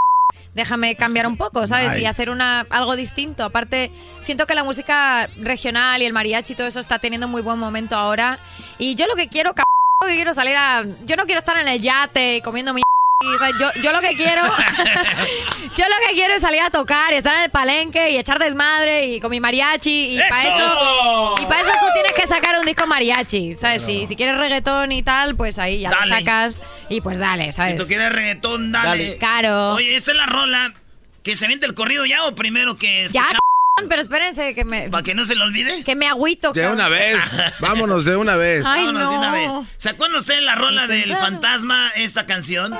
Déjame 0.57 0.97
cambiar 0.97 1.27
un 1.27 1.37
poco, 1.37 1.67
¿sabes? 1.67 1.97
Y 1.99 2.07
hacer 2.07 2.31
una 2.31 2.61
algo 2.71 2.97
distinto. 2.97 3.45
Aparte, 3.45 3.93
siento 4.21 4.47
que 4.47 4.55
la 4.55 4.65
música 4.65 5.29
regional 5.37 6.01
y 6.01 6.07
el 6.07 6.15
mariachi 6.15 6.55
y 6.55 6.57
todo 6.57 6.67
eso 6.67 6.81
está 6.81 6.99
teniendo 6.99 7.29
muy 7.29 7.43
buen 7.43 7.59
momento 7.59 7.95
ahora. 7.95 8.39
Y 8.79 8.95
yo 8.95 9.07
lo 9.07 9.15
que 9.15 9.29
quiero, 9.29 9.51
c 9.51 9.63
lo 10.03 10.09
que 10.09 10.15
quiero 10.15 10.33
salir 10.33 10.57
a... 10.57 10.83
Yo 11.05 11.17
no 11.17 11.27
quiero 11.27 11.41
estar 11.41 11.59
en 11.59 11.69
el 11.69 11.81
yate 11.81 12.41
comiendo 12.43 12.73
mi... 12.73 12.83
o 13.25 13.39
sea, 13.39 13.51
yo, 13.59 13.71
yo 13.83 13.93
lo 13.93 14.01
que 14.01 14.15
quiero... 14.15 14.43
yo 15.75 15.85
lo 15.85 16.09
que 16.09 16.15
quiero 16.15 16.35
es 16.35 16.41
salir 16.43 16.61
a 16.61 16.71
tocar 16.71 17.13
y 17.13 17.17
estar 17.17 17.35
en 17.37 17.43
el 17.45 17.51
palenque 17.51 18.11
y 18.11 18.19
echar 18.19 18.39
desmadre 18.39 19.07
y 19.07 19.21
con 19.21 19.31
mi 19.31 19.41
mariachi. 19.41 20.17
Y 20.17 20.21
para 20.29 20.45
¡Eso! 20.55 21.35
Y 21.41 21.47
para 21.47 21.61
eso 21.63 21.71
tú 21.81 21.87
tienes 21.95 22.13
que 22.13 22.27
sacar 22.27 22.59
un 22.59 22.67
disco 22.67 22.87
mariachi, 22.87 23.55
¿sabes? 23.57 23.83
Si, 23.85 24.07
si 24.07 24.17
quieres 24.17 24.37
reggaetón 24.37 24.93
y 24.93 25.03
tal, 25.03 25.35
pues 25.35 25.59
ahí 25.59 25.81
ya 25.81 25.91
Dale. 25.91 26.07
lo 26.11 26.15
sacas 26.17 26.61
y 26.89 27.01
pues 27.01 27.19
dale, 27.19 27.53
¿sabes? 27.53 27.73
Si 27.73 27.79
tú 27.79 27.87
quieres 27.87 28.13
reggaetón, 28.13 28.71
dale. 28.73 28.89
Dale. 28.89 29.17
Claro. 29.19 29.73
Oye, 29.75 29.97
esta 29.97 30.11
es 30.11 30.17
la 30.17 30.27
rola. 30.27 30.75
¿Que 31.23 31.35
se 31.35 31.49
vente 31.49 31.67
el 31.67 31.75
corrido 31.75 32.07
ya 32.07 32.25
o 32.27 32.35
primero 32.35 32.77
que 32.77 33.09
Ya, 33.09 33.23
escuchamos? 33.23 33.41
Pero 33.89 34.01
espérense 34.01 34.55
que 34.55 34.65
me... 34.65 34.89
Para 34.89 35.03
que 35.03 35.15
no 35.15 35.25
se 35.27 35.35
le 35.37 35.43
olvide. 35.45 35.85
Que 35.85 35.95
me 35.95 36.09
agüito. 36.09 36.53
De 36.53 36.63
cabrón. 36.63 36.79
una 36.81 36.89
vez. 36.89 37.17
Vámonos 37.61 38.05
de 38.07 38.17
una 38.17 38.35
vez. 38.37 38.65
Ay, 38.67 38.87
Vámonos 38.87 39.11
de 39.11 39.15
no. 39.17 39.21
una 39.21 39.33
vez. 39.33 39.51
¿Se 39.77 39.91
acuerdan 39.91 40.17
ustedes 40.17 40.43
la 40.43 40.55
rola 40.55 40.87
del 40.87 41.15
fantasma, 41.15 41.91
esta 41.95 42.25
canción? 42.27 42.75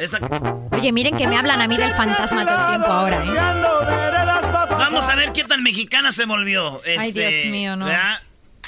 Esta- 0.00 0.18
Oye, 0.72 0.92
miren 0.92 1.16
que 1.16 1.28
me 1.28 1.36
hablan 1.36 1.60
a 1.60 1.68
mí 1.68 1.76
del 1.76 1.92
fantasma 1.92 2.46
todo 2.46 2.58
el 2.62 2.66
tiempo 2.68 2.86
ahora, 2.86 3.24
¿eh? 3.24 4.70
Vamos 4.70 5.06
a 5.08 5.14
ver 5.16 5.32
qué 5.32 5.44
tan 5.44 5.62
mexicana 5.62 6.12
se 6.12 6.24
volvió. 6.24 6.80
Ay, 6.98 7.08
este, 7.08 7.28
Dios 7.28 7.46
mío, 7.52 7.76
no. 7.76 7.84
¿verdad? 7.84 8.20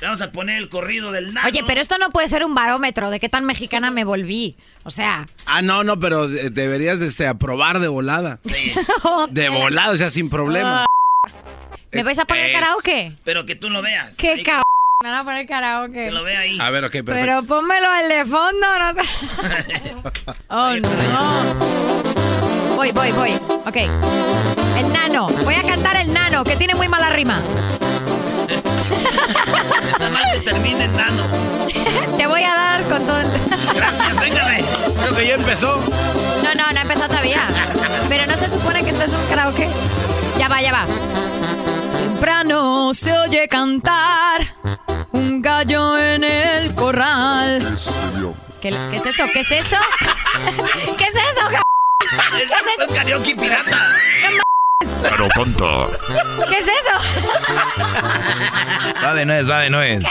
Vamos 0.03 0.21
a 0.21 0.33
poner 0.33 0.59
el 0.59 0.69
corrido 0.69 1.13
del 1.13 1.33
nano. 1.33 1.47
Oye, 1.49 1.63
pero 1.67 1.81
esto 1.81 1.97
no 1.97 2.11
puede 2.11 2.27
ser 2.29 2.45
un 2.45 2.55
barómetro 2.55 3.09
de 3.11 3.21
qué 3.21 3.29
tan 3.29 3.45
mexicana 3.47 3.91
me 3.91 4.05
volví. 4.05 4.55
O 4.85 4.91
sea, 4.91 5.27
Ah, 5.47 5.63
no, 5.63 5.83
no, 5.85 5.99
pero 5.99 6.29
de- 6.29 6.51
deberías 6.51 7.01
este, 7.01 7.27
aprobar 7.27 7.79
de 7.81 7.89
volada. 7.89 8.39
De 9.31 9.49
volada, 9.49 9.93
o 9.93 9.97
sea, 9.97 10.11
sin 10.11 10.29
problema. 10.29 10.85
¿Me 11.93 12.03
vais 12.03 12.19
a 12.19 12.25
poner 12.25 12.47
Es- 12.47 12.53
karaoke? 12.53 13.13
Pero 13.25 13.45
que 13.47 13.55
tú 13.57 13.71
lo 13.71 13.83
veas. 13.83 14.15
¡Qué 14.17 14.43
cabrón! 14.43 14.63
Me 15.03 15.11
van 15.11 15.19
a 15.21 15.25
poner 15.25 15.47
karaoke. 15.47 16.05
Que 16.05 16.11
lo 16.13 16.23
vea 16.23 16.41
ahí. 16.41 16.59
A 16.61 16.71
ver, 16.71 16.85
ok, 16.85 16.93
perfecto. 16.93 17.13
Pero 17.15 17.43
pónmelo 17.43 17.89
el 18.03 18.09
de 18.09 18.25
fondo, 18.25 18.67
no 18.79 18.95
sé. 18.95 19.03
oh, 20.49 20.71
no. 20.77 22.77
Voy, 22.77 22.93
voy, 22.93 23.11
voy. 23.13 23.33
Ok. 23.67 23.77
El 24.79 24.93
nano. 24.93 25.27
Voy 25.27 25.55
a 25.55 25.63
cantar 25.63 25.97
el 25.97 26.13
nano, 26.13 26.45
que 26.45 26.55
tiene 26.57 26.75
muy 26.77 26.87
mala 26.89 27.11
rima. 27.11 27.41
Está 29.91 30.09
mal 30.09 30.23
que 30.33 30.39
termine 30.41 30.85
el 30.85 30.93
nano. 30.93 31.23
Te 32.17 32.27
voy 32.29 32.43
a 32.45 32.55
dar 32.55 32.83
con 32.85 33.05
todo 33.07 33.19
el... 33.21 33.29
Gracias, 33.75 34.21
véngame. 34.21 34.65
Creo 35.03 35.15
que 35.17 35.27
ya 35.27 35.35
empezó. 35.35 35.77
No, 36.45 36.55
no, 36.55 36.73
no 36.73 36.79
ha 36.79 36.83
empezado 36.83 37.09
todavía. 37.09 37.41
Pero 38.09 38.27
no 38.27 38.37
se 38.39 38.49
supone 38.49 38.85
que 38.85 38.91
esto 38.91 39.03
es 39.05 39.13
un 39.13 39.27
karaoke. 39.27 39.69
Ya 40.39 40.47
va, 40.49 40.63
ya 40.63 40.73
va. 40.73 40.87
Temprano 42.23 42.95
se 42.95 43.13
oye 43.19 43.49
cantar 43.49 44.47
un 45.11 45.43
gallo 45.43 45.99
en 45.99 46.23
el 46.23 46.73
corral. 46.73 47.77
¿Qué, 48.61 48.71
qué 48.71 48.97
es 48.97 49.07
eso? 49.07 49.25
¿Qué 49.33 49.41
es 49.41 49.51
eso? 49.51 49.77
¿Qué 50.97 51.03
es 51.03 51.15
eso? 51.15 51.49
Es 52.37 52.89
un 52.89 52.95
karaoke 52.95 53.35
pirata. 53.35 53.97
Pero 55.03 55.29
tonta. 55.35 55.87
¿Qué 56.49 56.59
es 56.59 56.67
eso? 56.69 56.97
Va 59.05 59.15
de 59.15 59.27
nuez, 59.27 59.51
va 59.51 59.59
de 59.59 59.71
nuez. 59.71 60.07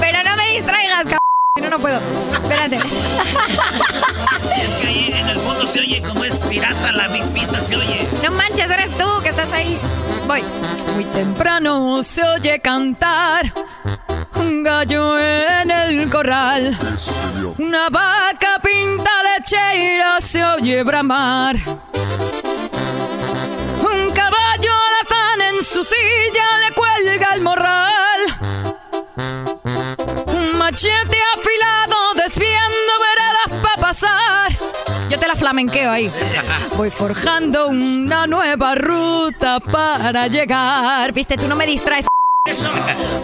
Pero 0.00 0.22
no 0.22 0.36
me 0.36 0.52
distraigas, 0.52 1.02
cabrón. 1.02 1.18
Si 1.56 1.62
no, 1.62 1.70
no 1.70 1.78
puedo. 1.80 2.00
Espérate. 2.32 2.76
Es 2.76 4.74
que 4.80 4.86
ahí 4.86 5.12
en 5.12 5.28
el 5.30 5.38
fondo 5.40 5.66
se 5.66 5.80
oye 5.80 6.00
como 6.00 6.22
es 6.22 6.36
pirata 6.36 6.92
la 6.92 7.08
big 7.08 7.24
pista, 7.32 7.60
se 7.60 7.74
oye. 7.74 8.06
No 8.22 8.30
manches, 8.30 8.70
eres 8.70 8.96
tú 8.96 9.05
estás 9.36 9.52
ahí. 9.52 9.78
Voy. 10.26 10.42
Muy 10.94 11.04
temprano 11.04 12.02
se 12.02 12.24
oye 12.24 12.58
cantar 12.60 13.52
un 14.36 14.62
gallo 14.62 15.18
en 15.18 15.70
el 15.70 16.10
corral. 16.10 16.76
Una 17.58 17.90
vaca 17.90 18.58
pinta 18.62 19.10
lechera 19.24 20.20
se 20.20 20.42
oye 20.42 20.82
bramar. 20.82 21.56
Un 23.90 24.10
caballo 24.12 24.72
alazán 24.88 25.54
en 25.54 25.62
su 25.62 25.84
silla 25.84 26.48
le 26.62 26.74
cuelga 26.74 27.28
el 27.34 27.42
morral. 27.42 28.20
Un 30.28 30.58
machete 30.58 31.18
afilado 31.34 32.14
desviando. 32.14 32.85
Yo 35.16 35.20
te 35.20 35.28
la 35.28 35.34
flamenqueo 35.34 35.90
ahí. 35.90 36.12
Voy 36.76 36.90
forjando 36.90 37.68
una 37.68 38.26
nueva 38.26 38.74
ruta 38.74 39.60
para 39.60 40.26
llegar. 40.26 41.10
Viste, 41.12 41.38
tú 41.38 41.48
no 41.48 41.56
me 41.56 41.64
distraes. 41.64 42.04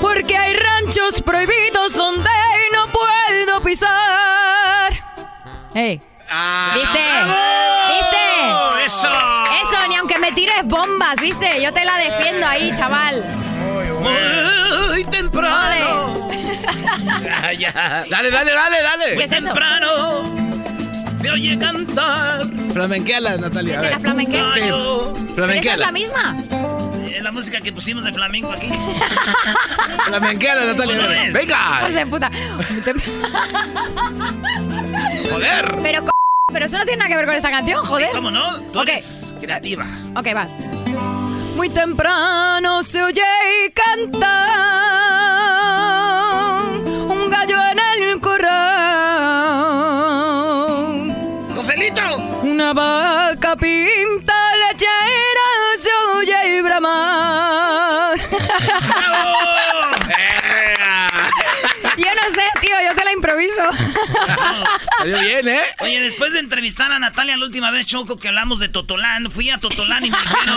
Porque 0.00 0.34
hay 0.38 0.54
ranchos 0.54 1.20
prohibidos 1.20 1.92
donde 1.92 2.30
no 2.72 2.86
puedo 2.90 3.60
pisar. 3.60 4.90
¡Ey! 5.74 6.00
¿Viste? 6.72 7.04
¿Viste? 7.88 8.86
¡Eso! 8.86 9.08
Eso, 9.62 9.88
ni 9.90 9.96
aunque 9.96 10.18
me 10.18 10.32
tires 10.32 10.64
bombas, 10.64 11.20
¿viste? 11.20 11.60
Yo 11.60 11.74
te 11.74 11.84
la 11.84 11.98
defiendo 11.98 12.46
ahí, 12.46 12.72
chaval. 12.74 13.22
Muy 14.00 15.04
temprano. 15.04 16.14
Dale, 17.52 18.30
dale, 18.30 18.30
dale, 18.30 18.82
dale. 18.82 19.04
¿Qué 19.08 19.14
Muy 19.14 19.24
es 19.24 19.32
eso? 19.32 19.44
temprano. 19.44 20.32
Se 20.36 20.51
oye 21.32 21.58
cantar. 21.58 22.46
Flamenqueala, 22.72 23.36
Natalia. 23.36 23.78
a 23.78 23.82
¿De 23.82 23.90
la? 23.90 23.96
Sí, 23.98 24.02
¿Pero 24.04 25.12
esa 25.14 25.20
es 25.28 25.34
flamenqueala. 25.34 25.86
la 25.86 25.92
misma? 25.92 26.36
Sí, 27.06 27.14
Es 27.14 27.22
la 27.22 27.32
música 27.32 27.60
que 27.60 27.72
pusimos 27.72 28.04
de 28.04 28.12
flamenco 28.12 28.52
aquí. 28.52 28.68
Flamenqueala, 30.06 30.64
Natalia. 30.72 31.30
Venga. 31.32 31.88
De 31.88 32.06
puta. 32.06 32.30
Joder. 35.30 35.74
Pero, 35.82 36.04
pero 36.52 36.66
eso 36.66 36.78
no 36.78 36.84
tiene 36.84 36.98
nada 36.98 37.08
que 37.08 37.16
ver 37.16 37.26
con 37.26 37.34
esta 37.34 37.50
canción, 37.50 37.84
joder. 37.84 38.10
¿Cómo 38.12 38.30
no? 38.30 38.60
Tú 38.72 38.80
Ok. 38.80 38.88
eres 38.88 39.34
creativa. 39.40 39.86
Ok, 40.16 40.26
va. 40.34 40.46
Muy 41.56 41.68
temprano 41.70 42.82
se 42.82 43.02
oye 43.02 43.22
cantar 43.74 44.91
Salió 65.02 65.20
bien, 65.20 65.48
¿eh? 65.48 65.60
Oye, 65.80 66.00
después 66.00 66.32
de 66.32 66.38
entrevistar 66.40 66.92
a 66.92 66.98
Natalia 66.98 67.36
la 67.36 67.44
última 67.44 67.70
vez, 67.70 67.86
Choco, 67.86 68.18
que 68.18 68.28
hablamos 68.28 68.58
de 68.60 68.68
Totolán, 68.68 69.30
fui 69.30 69.50
a 69.50 69.58
Totolán 69.58 70.04
y 70.04 70.10
me 70.10 70.16
dijeron, 70.16 70.56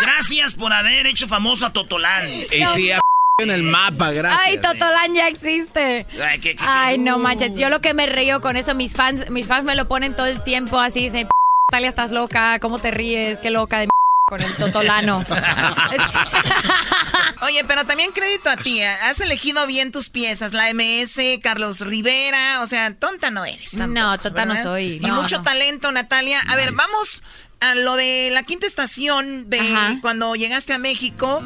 gracias 0.00 0.54
por 0.54 0.72
haber 0.72 1.06
hecho 1.06 1.28
famoso 1.28 1.66
a 1.66 1.72
Totolán. 1.72 2.22
Y 2.28 2.64
sí, 2.74 2.90
a- 2.92 3.00
en 3.40 3.50
el 3.50 3.62
mapa, 3.64 4.12
gracias. 4.12 4.42
Ay, 4.46 4.58
Totolán 4.58 5.14
ya 5.14 5.26
existe. 5.28 6.06
Ay, 6.22 6.38
¿qué- 6.40 6.54
qué- 6.56 6.64
Ay, 6.66 6.98
no 6.98 7.18
manches. 7.18 7.56
Yo 7.58 7.68
lo 7.68 7.80
que 7.80 7.92
me 7.94 8.06
río 8.06 8.40
con 8.40 8.56
eso, 8.56 8.74
mis 8.74 8.92
fans, 8.94 9.28
mis 9.30 9.46
fans 9.46 9.64
me 9.64 9.74
lo 9.74 9.88
ponen 9.88 10.14
todo 10.14 10.26
el 10.26 10.42
tiempo 10.44 10.78
así 10.78 11.08
de 11.10 11.26
Talia, 11.70 11.88
estás 11.88 12.12
loca, 12.12 12.58
¿cómo 12.60 12.78
te 12.78 12.90
ríes? 12.92 13.38
Qué 13.40 13.50
loca 13.50 13.78
de 13.80 13.88
con 14.24 14.40
el 14.40 14.54
totolano. 14.56 15.24
Oye, 17.42 17.62
pero 17.64 17.84
también 17.84 18.10
crédito 18.12 18.48
a 18.48 18.56
ti. 18.56 18.80
¿eh? 18.80 18.88
Has 19.02 19.20
elegido 19.20 19.66
bien 19.66 19.92
tus 19.92 20.08
piezas. 20.08 20.52
La 20.54 20.72
MS, 20.72 21.20
Carlos 21.42 21.80
Rivera. 21.80 22.60
O 22.62 22.66
sea, 22.66 22.94
tonta 22.94 23.30
no 23.30 23.44
eres. 23.44 23.72
tampoco, 23.72 23.92
No, 23.92 24.18
tonta 24.18 24.46
no 24.46 24.62
soy, 24.62 24.94
Y 24.94 25.00
no, 25.00 25.20
mucho 25.22 25.38
no. 25.38 25.42
talento, 25.44 25.92
Natalia. 25.92 26.40
A 26.48 26.56
ver, 26.56 26.72
vamos 26.72 27.22
a 27.60 27.74
lo 27.74 27.96
de 27.96 28.28
la 28.32 28.42
quinta 28.42 28.66
estación 28.66 29.48
de 29.48 29.58
Ajá. 29.58 29.98
cuando 30.02 30.34
llegaste 30.34 30.72
a 30.74 30.78
México. 30.78 31.40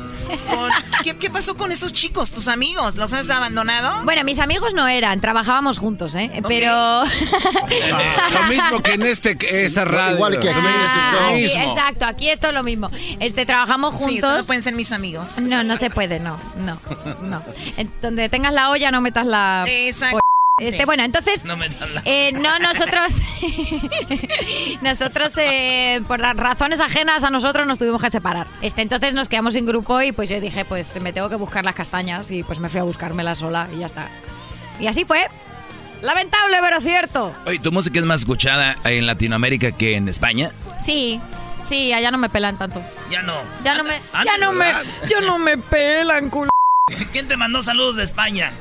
Con- 0.51 0.70
¿qué, 1.05 1.16
qué 1.16 1.30
pasó 1.30 1.56
con 1.56 1.70
esos 1.72 1.93
chicos, 1.93 2.30
tus 2.32 2.48
amigos? 2.48 2.97
¿Los 2.97 3.12
has 3.12 3.30
abandonado? 3.30 4.02
Bueno, 4.05 4.24
mis 4.24 4.39
amigos 4.40 4.74
no 4.74 4.89
eran, 4.89 5.20
trabajábamos 5.20 5.78
juntos, 5.78 6.14
¿eh? 6.16 6.30
Pero... 6.48 7.05
Lo 7.05 8.43
mismo 8.48 8.82
que 8.82 8.93
en 8.94 9.02
este, 9.02 9.36
esta 9.64 9.85
radio. 9.85 10.16
Igual 10.16 10.40
que 10.40 10.51
aquí. 10.51 10.60
Ah, 10.62 11.28
aquí, 11.30 11.44
exacto, 11.44 12.05
aquí 12.06 12.28
esto 12.30 12.48
es 12.48 12.55
lo 12.55 12.62
mismo. 12.62 12.90
Este, 13.20 13.47
trabajamos 13.47 13.94
Sí, 13.98 14.05
juntos. 14.05 14.39
no 14.40 14.44
pueden 14.44 14.62
ser 14.62 14.74
mis 14.74 14.93
amigos. 14.93 15.39
No, 15.40 15.62
no 15.64 15.76
se 15.76 15.90
puede, 15.90 16.18
no, 16.20 16.39
no, 16.59 16.80
no. 17.22 17.43
En 17.76 17.90
donde 18.02 18.28
tengas 18.28 18.52
la 18.52 18.70
olla 18.70 18.90
no 18.90 19.01
metas 19.01 19.26
la... 19.26 19.64
Exacto. 19.68 20.18
Este, 20.59 20.85
bueno, 20.86 21.05
entonces... 21.05 21.44
No 21.44 21.56
me 21.56 21.68
dan 21.68 21.94
la... 21.94 22.02
Eh, 22.05 22.32
no, 22.32 22.59
nosotros. 22.59 23.14
nosotros, 24.82 25.32
eh, 25.36 26.01
por 26.06 26.20
ra- 26.20 26.32
razones 26.35 26.80
ajenas 26.80 27.24
a 27.24 27.30
nosotros, 27.30 27.66
nos 27.66 27.78
tuvimos 27.78 28.02
que 28.02 28.10
separar. 28.10 28.47
Este, 28.62 28.82
entonces 28.82 29.14
nos 29.14 29.28
quedamos 29.28 29.55
sin 29.55 29.66
grupo 29.66 30.01
y 30.02 30.12
pues 30.12 30.28
yo 30.28 30.40
dije, 30.40 30.64
pues 30.64 31.01
me 31.01 31.12
tengo 31.12 31.28
que 31.28 31.36
buscar 31.36 31.64
las 31.64 31.74
castañas 31.74 32.30
y 32.30 32.43
pues 32.43 32.59
me 32.59 32.68
fui 32.68 32.80
a 32.80 32.82
buscármelas 32.82 33.39
sola 33.39 33.68
y 33.74 33.78
ya 33.78 33.86
está. 33.86 34.09
Y 34.80 34.86
así 34.86 35.05
fue. 35.05 35.28
Lamentable, 36.02 36.59
pero 36.60 36.80
cierto. 36.80 37.35
Oye, 37.44 37.59
¿tu 37.59 37.72
música 37.72 37.98
es 37.98 38.05
más 38.05 38.20
escuchada 38.20 38.76
en 38.85 39.06
Latinoamérica 39.06 39.72
que 39.72 39.97
en 39.97 40.09
España? 40.09 40.52
Sí, 40.78 41.20
sí, 41.64 41.93
allá 41.93 42.12
no 42.12 42.18
me 42.18 42.28
pelan 42.28 42.56
tanto. 42.56 42.80
Ya 43.10 43.22
no. 43.22 43.35
Ya 43.64 43.74
no 43.74 43.82
me, 43.82 44.01
ya 44.24 44.39
no 44.39 44.52
me, 44.52 44.72
ya 45.09 45.20
no 45.22 45.39
me 45.39 45.59
pelan, 45.59 46.30
culo. 46.30 46.51
¿Quién 47.12 47.26
te 47.26 47.36
mandó 47.36 47.62
saludos 47.64 47.97
de 47.97 48.05
España? 48.05 48.52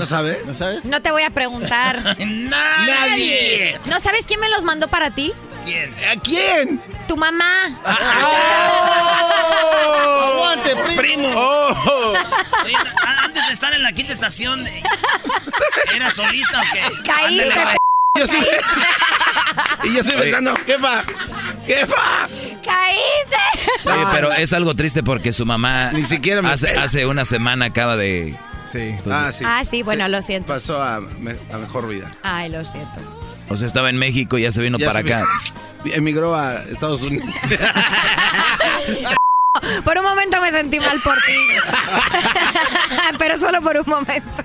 ¿No 0.00 0.06
sabe? 0.06 0.40
¿No 0.46 0.54
sabes? 0.54 0.86
No 0.86 1.02
te 1.02 1.10
voy 1.10 1.24
a 1.24 1.28
preguntar. 1.30 2.16
Nadie. 2.26 3.78
¿No 3.84 4.00
sabes 4.00 4.24
quién 4.24 4.40
me 4.40 4.48
los 4.48 4.64
mandó 4.64 4.88
para 4.88 5.10
ti? 5.10 5.30
¿Quién? 5.66 5.94
¿A 6.10 6.18
quién? 6.18 6.80
Tu 7.06 7.18
mamá. 7.18 7.66
¡Aguante, 10.22 10.74
primo! 10.96 10.96
Primo. 10.96 11.30
Oh. 11.36 12.14
Oye, 12.64 12.74
antes 13.24 13.46
de 13.46 13.52
estar 13.52 13.74
en 13.74 13.82
la 13.82 13.92
quinta 13.92 14.14
estación, 14.14 14.66
¿era 15.94 16.10
solista 16.10 16.60
o 16.60 16.62
qué? 16.72 16.80
Caíste, 17.04 17.52
Ándale, 17.52 17.76
Yo 18.18 18.26
sí. 18.26 18.38
y 19.84 19.92
yo 19.92 20.00
estoy 20.00 20.16
pensando, 20.16 20.56
jefa, 20.64 21.04
jefa. 21.66 22.26
¡Caíste! 22.64 23.84
Oye, 23.84 24.06
pero 24.12 24.32
es 24.32 24.54
algo 24.54 24.74
triste 24.74 25.02
porque 25.02 25.34
su 25.34 25.44
mamá 25.44 25.90
Ni 25.92 26.06
siquiera 26.06 26.40
me 26.40 26.50
hace, 26.52 26.70
hace 26.70 27.04
una 27.04 27.26
semana 27.26 27.66
acaba 27.66 27.98
de... 27.98 28.38
Sí. 28.70 28.94
Ah, 29.10 29.30
sí. 29.32 29.44
Ah, 29.46 29.64
sí, 29.64 29.82
bueno, 29.82 30.06
lo 30.08 30.22
siento. 30.22 30.46
Pasó 30.48 30.80
a, 30.82 31.00
me- 31.00 31.36
a 31.52 31.58
mejor 31.58 31.88
vida. 31.88 32.10
Ay, 32.22 32.50
lo 32.50 32.64
siento. 32.64 32.90
O 33.48 33.56
sea, 33.56 33.66
estaba 33.66 33.90
en 33.90 33.96
México 33.96 34.38
y 34.38 34.42
ya 34.42 34.52
se 34.52 34.62
vino 34.62 34.78
Ya 34.78 34.86
para 34.86 35.02
se 35.02 35.12
acá. 35.12 35.24
Emigró 35.86 36.34
a 36.36 36.62
Estados 36.64 37.02
Unidos. 37.02 37.28
Por 39.84 39.98
un 39.98 40.04
momento 40.04 40.40
me 40.40 40.52
sentí 40.52 40.78
mal 40.78 41.00
por 41.02 41.16
ti. 41.16 41.32
Pero 43.18 43.36
solo 43.36 43.60
por 43.60 43.76
un 43.78 43.84
momento. 43.84 44.44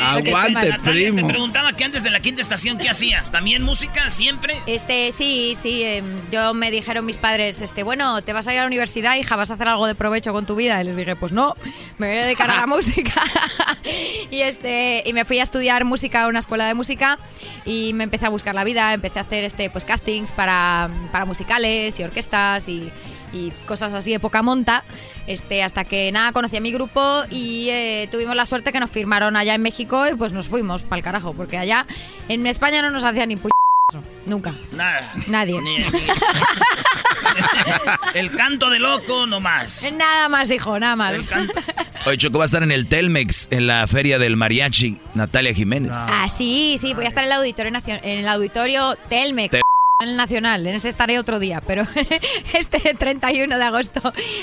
Aguante, 0.00 0.68
Natalia, 0.68 1.10
primo. 1.10 1.26
Te 1.26 1.32
preguntaba 1.32 1.72
que 1.72 1.82
antes 1.82 2.04
de 2.04 2.10
la 2.10 2.20
quinta 2.20 2.40
estación, 2.40 2.78
¿qué 2.78 2.88
hacías? 2.88 3.32
¿También 3.32 3.64
música 3.64 4.08
siempre? 4.10 4.56
Este, 4.66 5.10
sí, 5.10 5.56
sí. 5.60 5.82
em, 5.82 6.20
yo 6.30 6.54
me 6.54 6.70
dijeron 6.70 7.04
mis 7.04 7.16
padres, 7.16 7.60
este, 7.60 7.82
bueno, 7.82 8.22
te 8.22 8.32
vas 8.32 8.46
a 8.46 8.52
ir 8.52 8.60
a 8.60 8.62
la 8.62 8.68
universidad, 8.68 9.16
hija, 9.16 9.34
vas 9.34 9.50
a 9.50 9.54
hacer 9.54 9.66
algo 9.66 9.88
de 9.88 9.96
provecho 9.96 10.32
con 10.32 10.46
tu 10.46 10.54
vida. 10.54 10.80
Y 10.80 10.84
les 10.84 10.94
dije, 10.94 11.16
pues 11.16 11.32
no, 11.32 11.56
me 11.98 12.06
voy 12.08 12.18
a 12.18 12.22
dedicar 12.22 12.48
a 12.52 12.54
la 12.54 12.66
música. 12.68 13.20
y 14.30 14.42
este, 14.42 15.02
y 15.04 15.12
me 15.12 15.24
fui 15.24 15.40
a 15.40 15.42
estudiar 15.42 15.84
música 15.84 16.22
a 16.22 16.28
una 16.28 16.38
escuela 16.38 16.66
de 16.66 16.74
música 16.74 17.18
y 17.64 17.94
me 17.94 18.04
empecé 18.04 18.26
a 18.26 18.28
buscar 18.28 18.54
la 18.54 18.62
vida, 18.62 18.92
empecé 18.92 19.18
a 19.18 19.22
hacer 19.22 19.42
este, 19.42 19.70
pues 19.70 19.84
castings 19.84 20.30
para, 20.30 20.88
para 21.10 21.24
musicales 21.24 21.98
y 21.98 22.04
orquestas 22.04 22.11
y, 22.68 22.90
y 23.32 23.52
cosas 23.66 23.92
así 23.94 24.12
de 24.12 24.20
poca 24.20 24.42
monta. 24.42 24.84
Este, 25.26 25.62
hasta 25.62 25.84
que 25.84 26.10
nada, 26.12 26.32
conocí 26.32 26.56
a 26.56 26.60
mi 26.60 26.72
grupo 26.72 27.22
y 27.30 27.68
eh, 27.70 28.08
tuvimos 28.10 28.34
la 28.36 28.44
suerte 28.46 28.72
que 28.72 28.80
nos 28.80 28.90
firmaron 28.90 29.36
allá 29.36 29.54
en 29.54 29.62
México 29.62 30.06
y 30.08 30.14
pues 30.16 30.32
nos 30.32 30.48
fuimos 30.48 30.82
para 30.82 30.96
el 30.98 31.04
carajo, 31.04 31.32
porque 31.34 31.58
allá 31.58 31.86
en 32.28 32.46
España 32.46 32.82
no 32.82 32.90
nos 32.90 33.04
hacían 33.04 33.28
ni 33.28 33.36
pu 33.36 33.48
Nunca. 34.26 34.52
Nada. 34.72 35.12
Nadie. 35.26 35.60
Ni- 35.60 35.78
ni- 35.78 35.84
El 38.14 38.30
canto 38.34 38.70
de 38.70 38.78
loco 38.78 39.26
nomás. 39.26 39.84
Nada 39.96 40.28
más, 40.28 40.50
hijo, 40.50 40.78
nada 40.78 40.96
más. 40.96 41.14
Oye, 42.06 42.16
Choco 42.18 42.38
va 42.38 42.44
a 42.44 42.46
estar 42.46 42.62
en 42.62 42.70
el 42.72 42.86
Telmex, 42.86 43.48
en 43.50 43.66
la 43.66 43.86
feria 43.86 44.18
del 44.18 44.36
mariachi, 44.36 44.98
Natalia 45.14 45.54
Jiménez. 45.54 45.92
Ah, 45.94 46.28
sí, 46.28 46.76
sí, 46.80 46.94
voy 46.94 47.04
a 47.04 47.08
estar 47.08 47.24
en 47.24 47.30
el 47.30 47.36
auditorio, 47.38 47.72
en 47.86 48.18
el 48.20 48.28
auditorio 48.28 48.96
Telmex. 49.08 49.50
Te- 49.50 49.58
En 49.58 49.61
el 50.02 50.16
Nacional, 50.16 50.66
en 50.66 50.74
ese 50.74 50.88
estaré 50.88 51.18
otro 51.18 51.38
día, 51.38 51.62
pero 51.66 51.86
este 52.54 52.94
31 52.94 53.56
de 53.56 53.64
agosto 53.64 54.00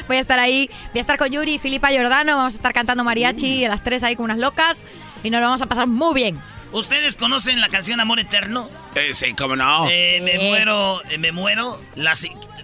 voy 0.07 0.17
a 0.17 0.19
estar 0.19 0.39
ahí, 0.39 0.69
voy 0.91 0.99
a 0.99 1.01
estar 1.01 1.17
con 1.17 1.29
Yuri 1.29 1.55
y 1.55 1.59
Filipa 1.59 1.89
Giordano, 1.89 2.37
vamos 2.37 2.53
a 2.53 2.57
estar 2.57 2.73
cantando 2.73 3.03
mariachi 3.03 3.65
a 3.65 3.69
las 3.69 3.83
tres 3.83 4.03
ahí 4.03 4.15
con 4.15 4.25
unas 4.25 4.37
locas 4.37 4.79
y 5.23 5.29
nos 5.29 5.41
lo 5.41 5.47
vamos 5.47 5.61
a 5.61 5.67
pasar 5.67 5.87
muy 5.87 6.13
bien. 6.13 6.39
¿Ustedes 6.71 7.15
conocen 7.15 7.61
la 7.61 7.69
canción 7.69 7.99
Amor 7.99 8.19
Eterno? 8.19 8.69
Eh, 8.95 9.13
sí, 9.13 9.33
cómo 9.33 9.55
no. 9.55 9.87
Eh, 9.89 10.21
me 10.21 10.49
muero, 10.49 11.01
eh, 11.09 11.17
me 11.17 11.31
muero. 11.31 11.81
La, 11.95 12.13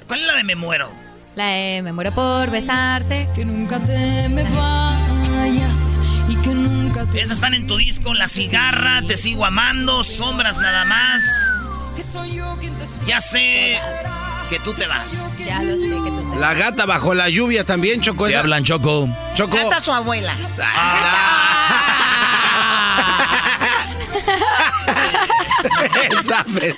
¿Cuál 0.07 0.19
es 0.19 0.27
la 0.27 0.35
de 0.35 0.43
me 0.43 0.55
muero? 0.55 0.91
La 1.35 1.47
de 1.47 1.81
Me 1.81 1.91
muero 1.91 2.13
por 2.13 2.49
besarte. 2.49 3.27
Que 3.35 3.43
nunca 3.43 3.83
te 3.83 4.29
me 4.29 4.43
vayas 4.43 6.01
y 6.29 6.35
que 6.37 6.49
nunca 6.53 7.05
te... 7.09 7.19
Esas 7.19 7.39
están 7.39 7.53
en 7.53 7.67
tu 7.67 7.75
disco, 7.75 8.13
La 8.13 8.29
Cigarra, 8.29 9.01
Te 9.05 9.17
Sigo 9.17 9.45
Amando, 9.45 10.03
Sombras 10.05 10.59
Nada 10.59 10.85
Más. 10.85 11.64
Que 11.95 12.03
soy 12.03 12.35
yo 12.35 12.57
quien 12.59 12.75
te 12.77 12.85
Ya 13.07 13.21
sé 13.21 13.79
que 14.49 14.59
tú 14.59 14.73
te 14.73 14.85
vas. 14.87 15.37
Ya 15.39 15.61
lo 15.61 15.77
sé 15.79 15.87
que 15.87 16.11
tú 16.11 16.29
te... 16.31 16.37
La 16.39 16.53
gata 16.53 16.85
bajo 16.85 17.13
la 17.13 17.29
lluvia 17.29 17.63
también, 17.63 18.01
Choco. 18.01 18.27
Te 18.27 18.35
hablan, 18.35 18.63
Choco. 18.63 19.07
Choco. 19.35 19.55
Canta 19.55 19.79
su 19.79 19.91
abuela. 19.91 20.33
Fe- 26.59 26.77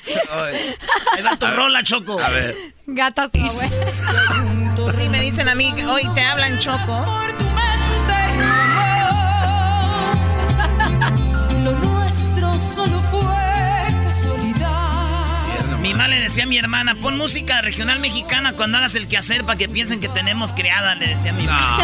Ahí 1.13 1.23
va 1.23 1.35
tu 1.37 1.47
rola, 1.47 1.83
Choco. 1.83 2.19
A 2.19 2.29
ver. 2.29 2.55
Gata 2.85 3.29
su 3.33 3.39
abuela. 3.39 4.93
Sí, 4.95 5.09
me 5.09 5.19
dicen 5.19 5.49
a 5.49 5.55
mí, 5.55 5.73
hoy 5.89 6.03
te 6.13 6.21
hablan, 6.21 6.59
Choco. 6.59 7.05
Lo 11.63 11.71
nuestro 11.71 12.57
solo 12.57 13.01
fue. 13.01 13.46
Mi 15.87 15.93
mamá 15.93 16.09
le 16.09 16.19
decía 16.19 16.43
a 16.43 16.47
mi 16.47 16.57
hermana, 16.57 16.95
pon 16.95 17.15
música 17.17 17.61
regional 17.61 18.01
mexicana 18.01 18.51
cuando 18.51 18.77
hagas 18.77 18.93
el 18.95 19.07
quehacer 19.07 19.45
para 19.45 19.57
que 19.57 19.69
piensen 19.69 20.01
que 20.01 20.09
tenemos 20.09 20.51
criada, 20.51 20.95
le 20.95 21.07
decía 21.07 21.31
a 21.31 21.33
mi 21.33 21.45
mamá. 21.45 21.77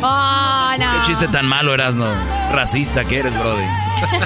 Oh, 0.00 0.74
no. 0.78 0.92
Qué 0.92 1.00
chiste 1.08 1.26
tan 1.28 1.44
malo 1.46 1.74
eras, 1.74 1.94
no. 1.96 2.06
Racista 2.52 3.04
que 3.04 3.18
eres, 3.18 3.34
brody. 3.36 3.64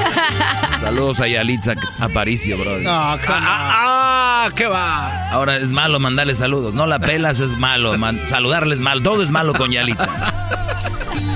Saludos 0.80 1.20
a 1.20 1.26
Yalitza 1.28 1.72
Aparicio, 2.00 2.58
brody. 2.58 2.84
No, 2.84 3.16
come 3.24 3.38
on. 3.38 3.42
Ah, 3.46 4.50
¿qué 4.54 4.66
va? 4.66 5.30
Ahora 5.30 5.56
es 5.56 5.70
malo 5.70 5.98
mandarle 5.98 6.34
saludos. 6.34 6.74
No 6.74 6.86
la 6.86 6.98
pelas 6.98 7.40
es 7.40 7.56
malo. 7.56 7.96
man- 7.96 8.20
saludarle 8.28 8.74
es 8.74 8.82
malo. 8.82 9.00
Todo 9.02 9.22
es 9.22 9.30
malo 9.30 9.54
con 9.54 9.70
Yalitza. 9.72 10.06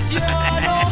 Ya 0.07 0.61
no 0.61 0.91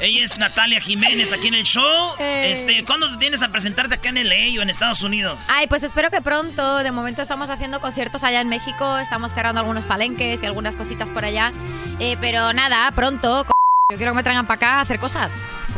Ella 0.00 0.24
es 0.24 0.38
Natalia 0.38 0.80
Jiménez 0.80 1.32
aquí 1.32 1.48
en 1.48 1.54
el 1.54 1.64
show. 1.64 2.14
Eh. 2.20 2.52
Este, 2.52 2.84
¿cuándo 2.84 3.10
te 3.10 3.16
tienes 3.16 3.42
a 3.42 3.50
presentarte 3.50 3.96
acá 3.96 4.10
en 4.10 4.28
LA 4.28 4.60
o 4.60 4.62
en 4.62 4.70
Estados 4.70 5.02
Unidos? 5.02 5.38
Ay, 5.48 5.66
pues 5.66 5.82
espero 5.82 6.08
que 6.10 6.20
pronto. 6.20 6.78
De 6.78 6.92
momento 6.92 7.20
estamos 7.22 7.50
haciendo 7.50 7.80
conciertos 7.80 8.22
allá 8.22 8.40
en 8.40 8.48
México, 8.48 8.98
estamos 8.98 9.32
cerrando 9.32 9.60
algunos 9.60 9.86
palenques 9.86 10.40
y 10.42 10.46
algunas 10.46 10.76
cositas 10.76 11.08
por 11.08 11.24
allá. 11.24 11.52
Eh, 11.98 12.16
pero 12.20 12.52
nada, 12.52 12.90
pronto. 12.92 13.44
Yo 13.90 13.96
quiero 13.96 14.12
que 14.12 14.16
me 14.16 14.22
traigan 14.22 14.46
para 14.46 14.56
acá 14.56 14.74
a 14.74 14.80
hacer 14.82 15.00
cosas. 15.00 15.32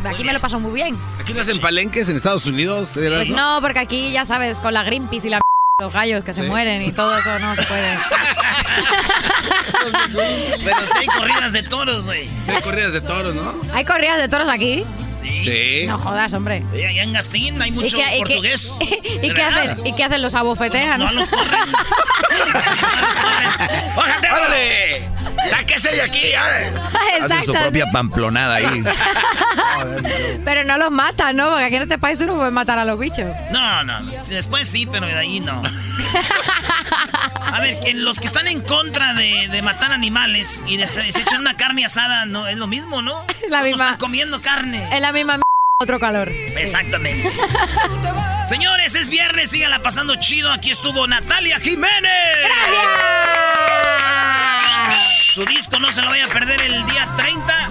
Aquí 0.05 0.24
me 0.24 0.32
lo 0.32 0.40
paso 0.40 0.61
muy 0.61 0.73
bien. 0.73 0.99
¿Aquí 1.19 1.32
no 1.32 1.40
hacen 1.40 1.61
palenques 1.61 2.09
en 2.09 2.16
Estados 2.16 2.44
Unidos? 2.47 2.93
Pues 2.94 3.31
no, 3.31 3.59
porque 3.62 3.78
aquí 3.78 4.12
ya 4.12 4.27
sabes, 4.27 4.59
con 4.59 4.74
la 4.74 4.82
Greenpeace 4.82 5.28
y 5.28 5.31
la 5.31 5.41
los 5.83 5.93
gallos 5.93 6.23
que 6.23 6.33
se 6.33 6.45
mueren 6.45 6.81
y 6.81 6.93
todo 6.93 7.19
eso 7.19 7.37
no 7.41 7.57
se 7.57 7.63
puede. 7.65 7.99
Pero 10.65 10.87
sí 10.87 10.93
hay 10.97 11.07
corridas 11.07 11.53
de 11.53 11.65
toros, 11.65 12.05
güey. 12.05 12.23
Sí, 12.23 12.53
hay 12.53 12.63
corridas 12.63 12.93
de 12.93 13.01
toros, 13.01 13.35
¿no? 13.35 13.53
¿Hay 13.75 13.85
corridas 13.85 14.21
de 14.21 14.29
toros 14.29 14.49
aquí? 14.49 14.85
Sí. 15.23 15.44
Sí. 15.44 15.85
No 15.86 15.97
jodas, 15.99 16.35
hombre. 16.35 16.65
Allá 16.73 17.03
en 17.03 17.12
Gastín 17.12 17.61
hay 17.62 17.70
mucho 17.70 17.97
qué- 17.97 18.19
portugués. 18.19 18.77
¿Y 18.81 19.20
qué, 19.20 19.32
verdad. 19.32 19.70
hacen? 19.70 19.86
¿Y 19.86 19.94
qué 19.94 20.05
hacen 20.05 20.20
los 20.20 20.35
abofetean? 20.35 20.99
No, 21.01 21.07
no 21.07 21.12
los 21.12 21.28
corren. 21.28 21.53
¡Bájate! 23.97 24.28
¡Órale! 24.31 25.09
¡Sáquese 25.49 25.90
de 25.93 26.03
aquí! 26.03 26.32
Hacen 26.35 27.43
su 27.43 27.53
propia 27.53 27.90
pamplonada 27.90 28.57
ahí. 28.57 28.82
Pero 30.44 30.65
no 30.65 30.78
los 30.78 30.90
matan, 30.90 31.36
¿no? 31.36 31.51
Porque 31.51 31.65
aquí 31.65 31.77
en 31.77 31.82
este 31.82 31.99
país 31.99 32.19
tú 32.19 32.27
no 32.27 32.36
puedes 32.36 32.53
matar 32.53 32.78
a 32.78 32.85
los 32.85 32.99
bichos. 32.99 33.35
No, 33.51 33.85
no. 33.85 34.01
Después 34.28 34.69
sí, 34.69 34.86
pero 34.86 35.07
de 35.07 35.15
ahí 35.16 35.40
no. 35.40 35.62
A 37.53 37.61
ver, 37.61 37.79
que 37.81 37.93
los 37.95 38.19
que 38.19 38.27
están 38.27 38.49
en 38.49 38.61
contra 38.62 39.12
de, 39.15 39.49
de 39.49 39.62
matar 39.62 39.93
animales 39.93 40.62
y 40.66 40.77
de, 40.79 40.87
se, 40.87 41.12
se 41.12 41.20
echan 41.20 41.41
una 41.41 41.55
carne 41.57 41.85
asada, 41.85 42.24
no 42.27 42.49
es 42.49 42.57
lo 42.57 42.66
mismo, 42.66 43.03
¿no? 43.03 43.23
Es 43.43 43.51
la 43.51 43.62
misma. 43.62 43.85
Están 43.85 43.99
comiendo 43.99 44.41
carne. 44.41 44.89
Es 44.95 45.01
la 45.01 45.12
misma 45.12 45.35
m- 45.35 45.43
otro 45.81 45.99
calor. 46.01 46.31
Exactamente. 46.57 47.31
Señores, 48.49 48.95
es 48.95 49.09
viernes, 49.09 49.51
síganla 49.51 49.81
pasando 49.83 50.15
chido. 50.16 50.51
Aquí 50.53 50.70
estuvo 50.70 51.07
Natalia 51.07 51.59
Jiménez. 51.59 52.11
Su 55.35 55.45
disco 55.45 55.79
no 55.79 55.91
se 55.93 56.03
lo 56.03 56.09
vaya 56.11 56.24
a 56.27 56.29
perder 56.29 56.61
el 56.62 56.87
día 56.87 57.09
30. 57.16 57.69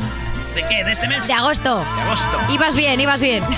¿De 0.56 0.68
qué? 0.68 0.84
¿De 0.84 0.91
este 0.91 1.08
mes? 1.08 1.26
De 1.28 1.34
agosto. 1.34 1.80
De 1.95 2.02
agosto. 2.02 2.40
Ibas 2.52 2.76
bien, 2.76 2.99
ibas 2.99 3.20
bien. 3.22 3.44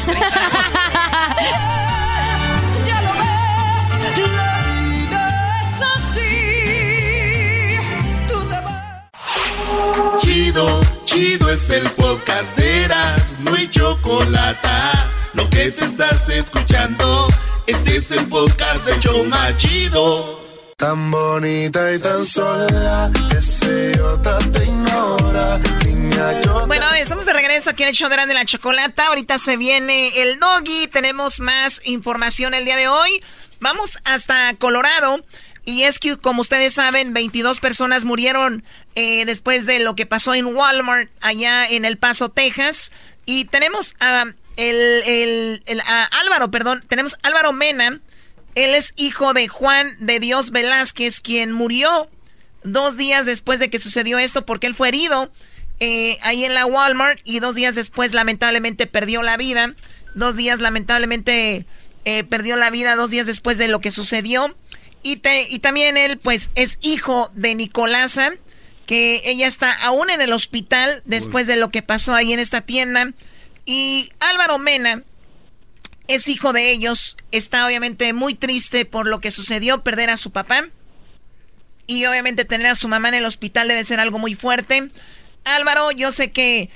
Chido, 10.19 10.81
chido 11.05 11.49
es 11.49 11.69
el 11.69 11.83
podcast 11.91 12.55
de 12.57 12.83
Eras, 12.83 13.35
no 13.39 13.53
hay 13.53 13.69
chocolate. 13.69 14.69
Lo 15.33 15.49
que 15.49 15.71
te 15.71 15.85
estás 15.85 16.29
escuchando, 16.29 17.27
este 17.67 17.97
es 17.97 18.11
el 18.11 18.27
podcast 18.27 18.85
de 18.85 18.99
Choma 18.99 19.55
Chido. 19.57 20.41
Tan 20.77 21.11
bonita 21.11 21.93
y 21.93 21.99
tan 21.99 22.25
sola, 22.25 23.11
que 23.29 23.41
se 23.41 23.91
idiota 23.91 24.37
te 24.51 24.65
ignora. 24.65 25.59
Niña, 25.85 26.41
yo 26.41 26.65
Bueno, 26.67 26.85
estamos 26.93 27.25
de 27.25 27.33
regreso 27.33 27.69
aquí 27.69 27.83
en 27.83 27.89
el 27.89 27.95
show 27.95 28.09
de 28.09 28.33
la 28.33 28.45
Chocolata. 28.45 29.07
Ahorita 29.07 29.37
se 29.37 29.57
viene 29.57 30.21
el 30.21 30.39
doggy. 30.39 30.87
Tenemos 30.87 31.39
más 31.39 31.81
información 31.85 32.53
el 32.53 32.65
día 32.65 32.75
de 32.75 32.87
hoy. 32.87 33.23
Vamos 33.59 33.99
hasta 34.03 34.53
Colorado. 34.55 35.23
Y 35.65 35.83
es 35.83 35.97
que, 35.99 36.17
como 36.17 36.41
ustedes 36.41 36.73
saben, 36.73 37.13
22 37.13 37.59
personas 37.59 38.03
murieron 38.05 38.63
eh, 38.95 39.25
después 39.25 39.65
de 39.65 39.79
lo 39.79 39.95
que 39.95 40.05
pasó 40.05 40.33
en 40.35 40.45
Walmart, 40.47 41.09
allá 41.21 41.65
en 41.67 41.85
El 41.85 41.97
Paso, 41.97 42.29
Texas. 42.29 42.91
Y 43.25 43.45
tenemos 43.45 43.95
a, 44.01 44.25
el, 44.57 44.75
el- 45.05 45.63
el- 45.65 45.81
a 45.81 46.03
Álvaro, 46.21 46.51
perdón, 46.51 46.83
tenemos 46.89 47.13
a 47.15 47.27
Álvaro 47.27 47.53
Mena. 47.53 48.01
Él 48.55 48.75
es 48.75 48.93
hijo 48.97 49.33
de 49.33 49.47
Juan 49.47 49.95
de 49.99 50.19
Dios 50.19 50.51
Velázquez, 50.51 51.21
quien 51.21 51.51
murió 51.53 52.09
dos 52.63 52.97
días 52.97 53.25
después 53.25 53.59
de 53.59 53.69
que 53.69 53.79
sucedió 53.79 54.19
esto 54.19 54.45
porque 54.45 54.67
él 54.67 54.75
fue 54.75 54.87
herido 54.89 55.31
eh, 55.79 56.17
ahí 56.21 56.45
en 56.45 56.53
la 56.53 56.65
Walmart 56.65 57.19
y 57.23 57.39
dos 57.39 57.55
días 57.55 57.75
después 57.75 58.13
lamentablemente 58.13 58.85
perdió 58.85 59.23
la 59.23 59.37
vida. 59.37 59.73
Dos 60.13 60.35
días 60.35 60.59
lamentablemente 60.59 61.65
eh, 62.05 62.23
perdió 62.25 62.55
la 62.57 62.69
vida 62.69 62.95
dos 62.95 63.09
días 63.09 63.25
después 63.25 63.57
de 63.57 63.67
lo 63.69 63.81
que 63.81 63.91
sucedió. 63.91 64.55
Y, 65.03 65.17
te- 65.17 65.47
y 65.49 65.59
también 65.59 65.97
él 65.97 66.17
pues 66.17 66.49
es 66.55 66.77
hijo 66.81 67.29
de 67.35 67.55
Nicolasa, 67.55 68.31
que 68.85 69.21
ella 69.25 69.47
está 69.47 69.71
aún 69.83 70.09
en 70.09 70.21
el 70.21 70.33
hospital 70.33 71.01
después 71.05 71.45
de 71.47 71.55
lo 71.57 71.69
que 71.71 71.81
pasó 71.81 72.15
ahí 72.15 72.33
en 72.33 72.39
esta 72.39 72.61
tienda. 72.61 73.11
Y 73.65 74.09
Álvaro 74.19 74.59
Mena 74.59 75.03
es 76.07 76.27
hijo 76.27 76.51
de 76.53 76.71
ellos, 76.71 77.15
está 77.31 77.65
obviamente 77.65 78.11
muy 78.13 78.35
triste 78.35 78.85
por 78.85 79.07
lo 79.07 79.19
que 79.21 79.31
sucedió, 79.31 79.83
perder 79.83 80.09
a 80.09 80.17
su 80.17 80.31
papá. 80.31 80.67
Y 81.85 82.05
obviamente 82.05 82.45
tener 82.45 82.67
a 82.67 82.75
su 82.75 82.87
mamá 82.87 83.09
en 83.09 83.15
el 83.15 83.25
hospital 83.25 83.67
debe 83.67 83.83
ser 83.83 83.99
algo 83.99 84.19
muy 84.19 84.35
fuerte. 84.35 84.89
Álvaro, 85.43 85.91
yo 85.91 86.11
sé 86.13 86.31
que 86.31 86.69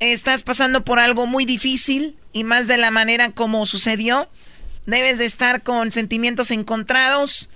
estás 0.00 0.42
pasando 0.42 0.84
por 0.84 0.98
algo 0.98 1.26
muy 1.26 1.46
difícil 1.46 2.16
y 2.32 2.44
más 2.44 2.66
de 2.66 2.76
la 2.76 2.90
manera 2.90 3.30
como 3.32 3.64
sucedió. 3.66 4.28
Debes 4.86 5.18
de 5.18 5.24
estar 5.26 5.62
con 5.62 5.90
sentimientos 5.90 6.50
encontrados, 6.50 7.48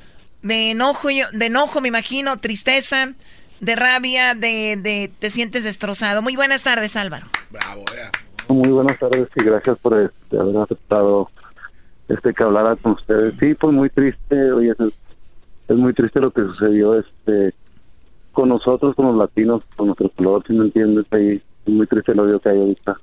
de 0.44 0.70
enojo, 0.70 1.10
yo- 1.10 1.26
de 1.32 1.46
enojo 1.46 1.80
me 1.80 1.88
imagino, 1.88 2.36
tristeza, 2.38 3.14
de 3.60 3.76
rabia, 3.76 4.34
de, 4.34 4.76
de 4.80 5.10
te 5.18 5.30
sientes 5.30 5.64
destrozado. 5.64 6.22
Muy 6.22 6.36
buenas 6.36 6.62
tardes, 6.62 6.94
Álvaro. 6.96 7.26
Muy 8.48 8.68
buenas 8.68 8.98
tardes 8.98 9.26
y 9.36 9.42
gracias 9.42 9.78
por 9.78 9.98
este, 10.00 10.38
haber 10.38 10.56
aceptado 10.58 11.30
este 12.08 12.34
que 12.34 12.42
hablara 12.42 12.76
con 12.76 12.92
ustedes. 12.92 13.34
Sí, 13.40 13.54
pues 13.54 13.72
muy 13.72 13.88
triste, 13.88 14.52
oye, 14.52 14.70
es, 14.72 14.92
es 15.68 15.76
muy 15.76 15.94
triste 15.94 16.20
lo 16.20 16.30
que 16.30 16.42
sucedió 16.42 16.98
este 16.98 17.54
con 18.32 18.48
nosotros, 18.50 18.94
con 18.96 19.06
los 19.06 19.16
latinos, 19.16 19.62
con 19.76 19.86
nuestro 19.86 20.10
color, 20.10 20.44
si 20.46 20.52
me 20.52 20.64
entiendes, 20.66 21.06
ahí 21.12 21.40
es 21.66 21.72
muy 21.72 21.86
triste 21.86 22.12
el 22.12 22.20
odio 22.20 22.40
que 22.40 22.48
hay 22.50 22.58
ahorita 22.58 22.96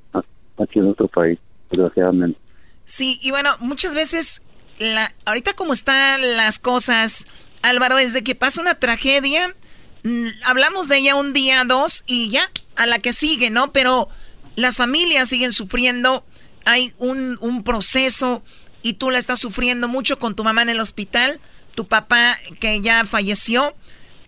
aquí 0.59 0.77
en 0.79 0.85
nuestro 0.85 1.07
país, 1.07 1.39
desgraciadamente. 1.71 2.37
Sí, 2.85 3.17
y 3.21 3.31
bueno, 3.31 3.51
muchas 3.61 3.95
veces, 3.95 4.45
la, 4.81 5.11
ahorita 5.25 5.53
como 5.53 5.73
están 5.73 6.21
las 6.35 6.57
cosas, 6.57 7.27
Álvaro, 7.61 7.99
es 7.99 8.13
de 8.13 8.23
que 8.23 8.33
pasa 8.33 8.61
una 8.61 8.75
tragedia, 8.75 9.55
mm, 10.03 10.27
hablamos 10.43 10.87
de 10.87 10.97
ella 10.97 11.15
un 11.15 11.33
día, 11.33 11.63
dos, 11.65 12.03
y 12.07 12.31
ya, 12.31 12.49
a 12.75 12.87
la 12.87 12.97
que 12.97 13.13
sigue, 13.13 13.51
¿no? 13.51 13.71
Pero 13.71 14.09
las 14.55 14.77
familias 14.77 15.29
siguen 15.29 15.51
sufriendo, 15.51 16.23
hay 16.65 16.93
un, 16.97 17.37
un 17.41 17.63
proceso, 17.63 18.41
y 18.81 18.93
tú 18.93 19.11
la 19.11 19.19
estás 19.19 19.39
sufriendo 19.39 19.87
mucho 19.87 20.17
con 20.17 20.33
tu 20.33 20.43
mamá 20.43 20.63
en 20.63 20.69
el 20.69 20.79
hospital, 20.79 21.39
tu 21.75 21.85
papá 21.85 22.35
que 22.59 22.81
ya 22.81 23.05
falleció. 23.05 23.75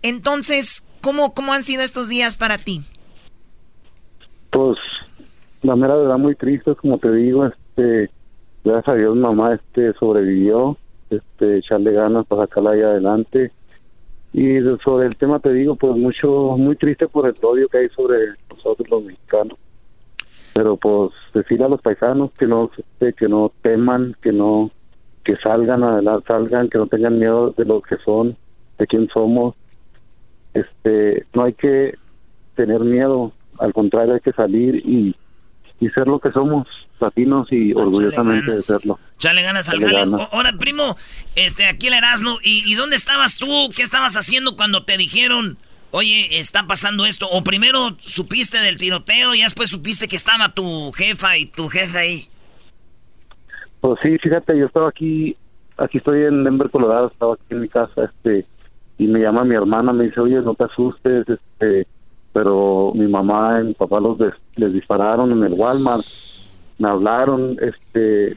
Entonces, 0.02 0.86
¿cómo, 1.00 1.34
cómo 1.34 1.52
han 1.52 1.64
sido 1.64 1.82
estos 1.82 2.08
días 2.08 2.36
para 2.36 2.58
ti? 2.58 2.84
Pues 4.52 4.78
la 5.62 5.74
mera 5.74 5.96
verdad 5.96 6.18
muy 6.18 6.36
triste, 6.36 6.76
como 6.76 6.98
te 6.98 7.10
digo, 7.10 7.44
este 7.46 8.10
gracias 8.64 8.88
a 8.88 8.94
Dios 8.94 9.16
mamá 9.16 9.54
este 9.54 9.92
sobrevivió, 9.94 10.76
este 11.10 11.58
echarle 11.58 11.92
ganas 11.92 12.26
para 12.26 12.42
sacarla 12.42 12.70
ahí 12.70 12.82
adelante. 12.82 13.52
Y 14.32 14.60
sobre 14.82 15.06
el 15.06 15.16
tema 15.16 15.38
te 15.38 15.52
digo, 15.52 15.76
pues 15.76 15.96
mucho 15.96 16.56
muy 16.56 16.74
triste 16.76 17.06
por 17.06 17.28
el 17.28 17.36
odio 17.40 17.68
que 17.68 17.78
hay 17.78 17.88
sobre 17.90 18.18
nosotros 18.50 18.88
los 18.90 19.04
mexicanos. 19.04 19.58
Pero 20.54 20.76
pues 20.76 21.12
decirle 21.32 21.66
a 21.66 21.68
los 21.68 21.80
paisanos 21.80 22.32
que 22.32 22.46
no 22.46 22.70
este, 22.76 23.12
que 23.12 23.28
no 23.28 23.52
teman, 23.62 24.16
que 24.22 24.32
no 24.32 24.70
que 25.24 25.36
salgan 25.36 25.82
adelante, 25.82 26.26
salgan, 26.28 26.68
que 26.68 26.78
no 26.78 26.86
tengan 26.86 27.18
miedo 27.18 27.50
de 27.56 27.64
lo 27.64 27.80
que 27.80 27.96
son, 28.04 28.36
de 28.78 28.86
quién 28.86 29.08
somos. 29.08 29.54
Este, 30.52 31.26
no 31.32 31.44
hay 31.44 31.54
que 31.54 31.94
tener 32.54 32.80
miedo, 32.80 33.32
al 33.58 33.72
contrario 33.72 34.14
hay 34.14 34.20
que 34.20 34.32
salir 34.32 34.76
y, 34.76 35.16
y 35.80 35.88
ser 35.90 36.06
lo 36.06 36.18
que 36.18 36.30
somos, 36.30 36.68
latinos 37.00 37.48
y 37.50 37.72
orgullosamente 37.74 38.52
de 38.52 38.60
serlo. 38.60 38.98
Chale 39.18 39.42
ganas 39.42 39.68
al 39.68 39.80
jale. 39.80 40.26
Ahora, 40.32 40.52
primo, 40.58 40.96
este, 41.36 41.66
aquí 41.66 41.88
el 41.88 41.94
Erasmo. 41.94 42.38
¿y, 42.42 42.62
¿Y 42.70 42.74
dónde 42.74 42.96
estabas 42.96 43.36
tú? 43.36 43.68
¿Qué 43.74 43.82
estabas 43.82 44.16
haciendo 44.16 44.56
cuando 44.56 44.84
te 44.84 44.96
dijeron, 44.96 45.58
oye, 45.90 46.38
está 46.38 46.66
pasando 46.66 47.06
esto? 47.06 47.28
O 47.30 47.44
primero 47.44 47.96
supiste 48.00 48.58
del 48.58 48.78
tiroteo 48.78 49.34
y 49.34 49.42
después 49.42 49.70
supiste 49.70 50.08
que 50.08 50.16
estaba 50.16 50.50
tu 50.54 50.92
jefa 50.92 51.36
y 51.38 51.46
tu 51.46 51.68
jefe 51.68 51.98
ahí. 51.98 52.28
Pues 53.80 53.98
sí, 54.02 54.16
fíjate, 54.18 54.58
yo 54.58 54.66
estaba 54.66 54.88
aquí, 54.88 55.36
aquí 55.76 55.98
estoy 55.98 56.22
en 56.24 56.44
Denver, 56.44 56.70
Colorado, 56.70 57.08
estaba 57.08 57.34
aquí 57.34 57.44
en 57.50 57.60
mi 57.60 57.68
casa, 57.68 58.04
este, 58.04 58.46
y 58.96 59.06
me 59.06 59.20
llama 59.20 59.44
mi 59.44 59.54
hermana, 59.54 59.92
me 59.92 60.04
dice, 60.04 60.20
oye, 60.20 60.36
no 60.40 60.54
te 60.54 60.64
asustes, 60.64 61.26
este, 61.28 61.86
pero 62.32 62.92
mi 62.94 63.06
mamá 63.06 63.60
y 63.60 63.64
mi 63.68 63.74
papá 63.74 64.00
los 64.00 64.16
des- 64.18 64.32
les 64.56 64.72
dispararon 64.72 65.32
en 65.32 65.44
el 65.44 65.52
Walmart, 65.52 66.02
me 66.78 66.88
hablaron, 66.88 67.56
este, 67.60 68.36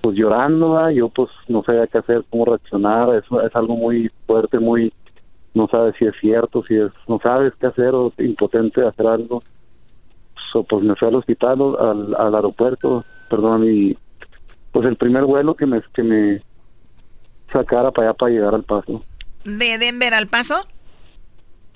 pues 0.00 0.16
llorando, 0.16 0.72
¿verdad? 0.72 0.90
yo 0.90 1.08
pues 1.08 1.30
no 1.48 1.62
sabía 1.62 1.86
qué 1.86 1.98
hacer, 1.98 2.24
cómo 2.30 2.46
reaccionar, 2.46 3.14
eso 3.14 3.42
es 3.42 3.54
algo 3.54 3.76
muy 3.76 4.10
fuerte, 4.26 4.58
muy, 4.58 4.92
no 5.54 5.68
sabes 5.68 5.94
si 5.98 6.06
es 6.06 6.14
cierto, 6.20 6.62
si 6.64 6.76
es, 6.76 6.90
no 7.06 7.18
sabes 7.22 7.52
qué 7.60 7.66
hacer 7.66 7.94
o 7.94 8.12
impotente 8.18 8.80
de 8.80 8.88
hacer 8.88 9.06
algo. 9.06 9.42
So, 10.52 10.64
pues 10.64 10.82
me 10.82 10.96
fui 10.96 11.08
al 11.08 11.16
hospital, 11.16 11.60
al, 11.78 12.14
al 12.14 12.34
aeropuerto, 12.34 13.04
perdón, 13.28 13.68
y 13.68 13.96
pues 14.72 14.86
el 14.86 14.96
primer 14.96 15.24
vuelo 15.24 15.54
que 15.54 15.66
me, 15.66 15.82
que 15.92 16.02
me 16.02 16.42
sacara 17.52 17.90
para 17.90 18.08
allá 18.08 18.16
para 18.16 18.32
llegar 18.32 18.54
al 18.54 18.64
paso. 18.64 19.04
¿De 19.44 19.78
Denver 19.78 20.14
al 20.14 20.26
Paso? 20.26 20.66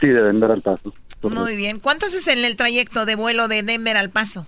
Sí, 0.01 0.09
de 0.09 0.23
Denver 0.23 0.51
al 0.51 0.63
paso. 0.63 0.93
Muy 1.23 1.57
bien. 1.57 1.79
¿Cuánto 1.79 2.07
es 2.07 2.27
en 2.27 2.45
el 2.45 2.57
trayecto 2.57 3.07
de 3.07 3.15
vuelo 3.15 3.47
de 3.49 3.63
Denver 3.63 3.97
al 3.97 4.11
Paso? 4.11 4.47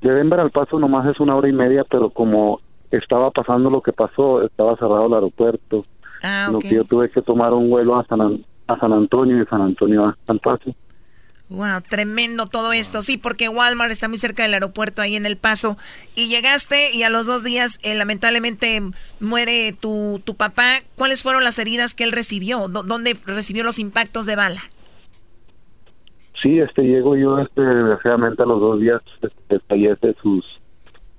De 0.00 0.12
Denver 0.12 0.40
al 0.40 0.50
paso 0.50 0.78
nomás 0.78 1.06
es 1.06 1.18
una 1.20 1.34
hora 1.34 1.48
y 1.48 1.52
media, 1.52 1.84
pero 1.90 2.10
como 2.10 2.60
estaba 2.90 3.30
pasando 3.30 3.70
lo 3.70 3.80
que 3.82 3.92
pasó, 3.92 4.42
estaba 4.42 4.76
cerrado 4.76 5.06
el 5.06 5.14
aeropuerto. 5.14 5.84
Ah, 6.22 6.48
Lo 6.50 6.58
ok. 6.58 6.64
que 6.64 6.74
yo 6.76 6.84
tuve 6.84 7.10
que 7.10 7.22
tomar 7.22 7.52
un 7.52 7.68
vuelo 7.70 7.98
a 7.98 8.04
San, 8.06 8.20
An- 8.20 8.44
a 8.68 8.78
San 8.78 8.92
Antonio 8.92 9.36
y 9.36 9.40
de 9.40 9.46
San 9.46 9.62
Antonio 9.62 10.04
a- 10.06 10.16
al 10.26 10.38
paso. 10.40 10.74
Wow, 11.48 11.80
tremendo 11.88 12.46
todo 12.46 12.72
esto. 12.72 13.02
Sí, 13.02 13.18
porque 13.18 13.48
Walmart 13.48 13.92
está 13.92 14.08
muy 14.08 14.18
cerca 14.18 14.42
del 14.42 14.54
aeropuerto 14.54 15.00
ahí 15.00 15.14
en 15.14 15.26
El 15.26 15.36
Paso. 15.36 15.76
Y 16.16 16.26
llegaste 16.26 16.90
y 16.92 17.04
a 17.04 17.10
los 17.10 17.26
dos 17.26 17.44
días, 17.44 17.78
eh, 17.84 17.94
lamentablemente, 17.94 18.82
muere 19.20 19.72
tu, 19.72 20.20
tu 20.24 20.34
papá. 20.34 20.78
¿Cuáles 20.96 21.22
fueron 21.22 21.44
las 21.44 21.60
heridas 21.60 21.94
que 21.94 22.02
él 22.02 22.10
recibió? 22.10 22.66
¿Dó- 22.66 22.82
¿Dónde 22.82 23.16
recibió 23.26 23.62
los 23.62 23.78
impactos 23.78 24.26
de 24.26 24.34
bala? 24.34 24.60
Sí, 26.42 26.58
este 26.60 26.82
llego 26.82 27.16
yo, 27.16 27.38
este, 27.38 27.62
desgraciadamente 27.62 28.42
a 28.42 28.46
los 28.46 28.60
dos 28.60 28.80
días 28.80 29.00
este, 29.22 29.58
fallece, 29.60 30.14
sus, 30.22 30.44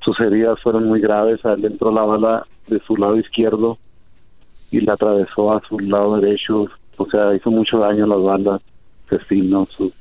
sus 0.02 0.20
heridas 0.20 0.60
fueron 0.62 0.86
muy 0.86 1.02
graves, 1.02 1.44
a 1.46 1.54
él 1.54 1.62
le 1.62 1.68
entró 1.68 1.92
la 1.92 2.04
bala 2.04 2.46
de 2.68 2.80
su 2.82 2.96
lado 2.96 3.18
izquierdo 3.18 3.78
y 4.70 4.82
la 4.82 4.94
atravesó 4.94 5.54
a 5.54 5.62
su 5.68 5.80
lado 5.80 6.20
derecho, 6.20 6.68
o 6.98 7.10
sea, 7.10 7.34
hizo 7.34 7.50
mucho 7.50 7.80
daño 7.80 8.04
a 8.04 8.08
las 8.08 8.22
balas, 8.22 8.62
asesino, 9.06 9.68
su, 9.76 9.92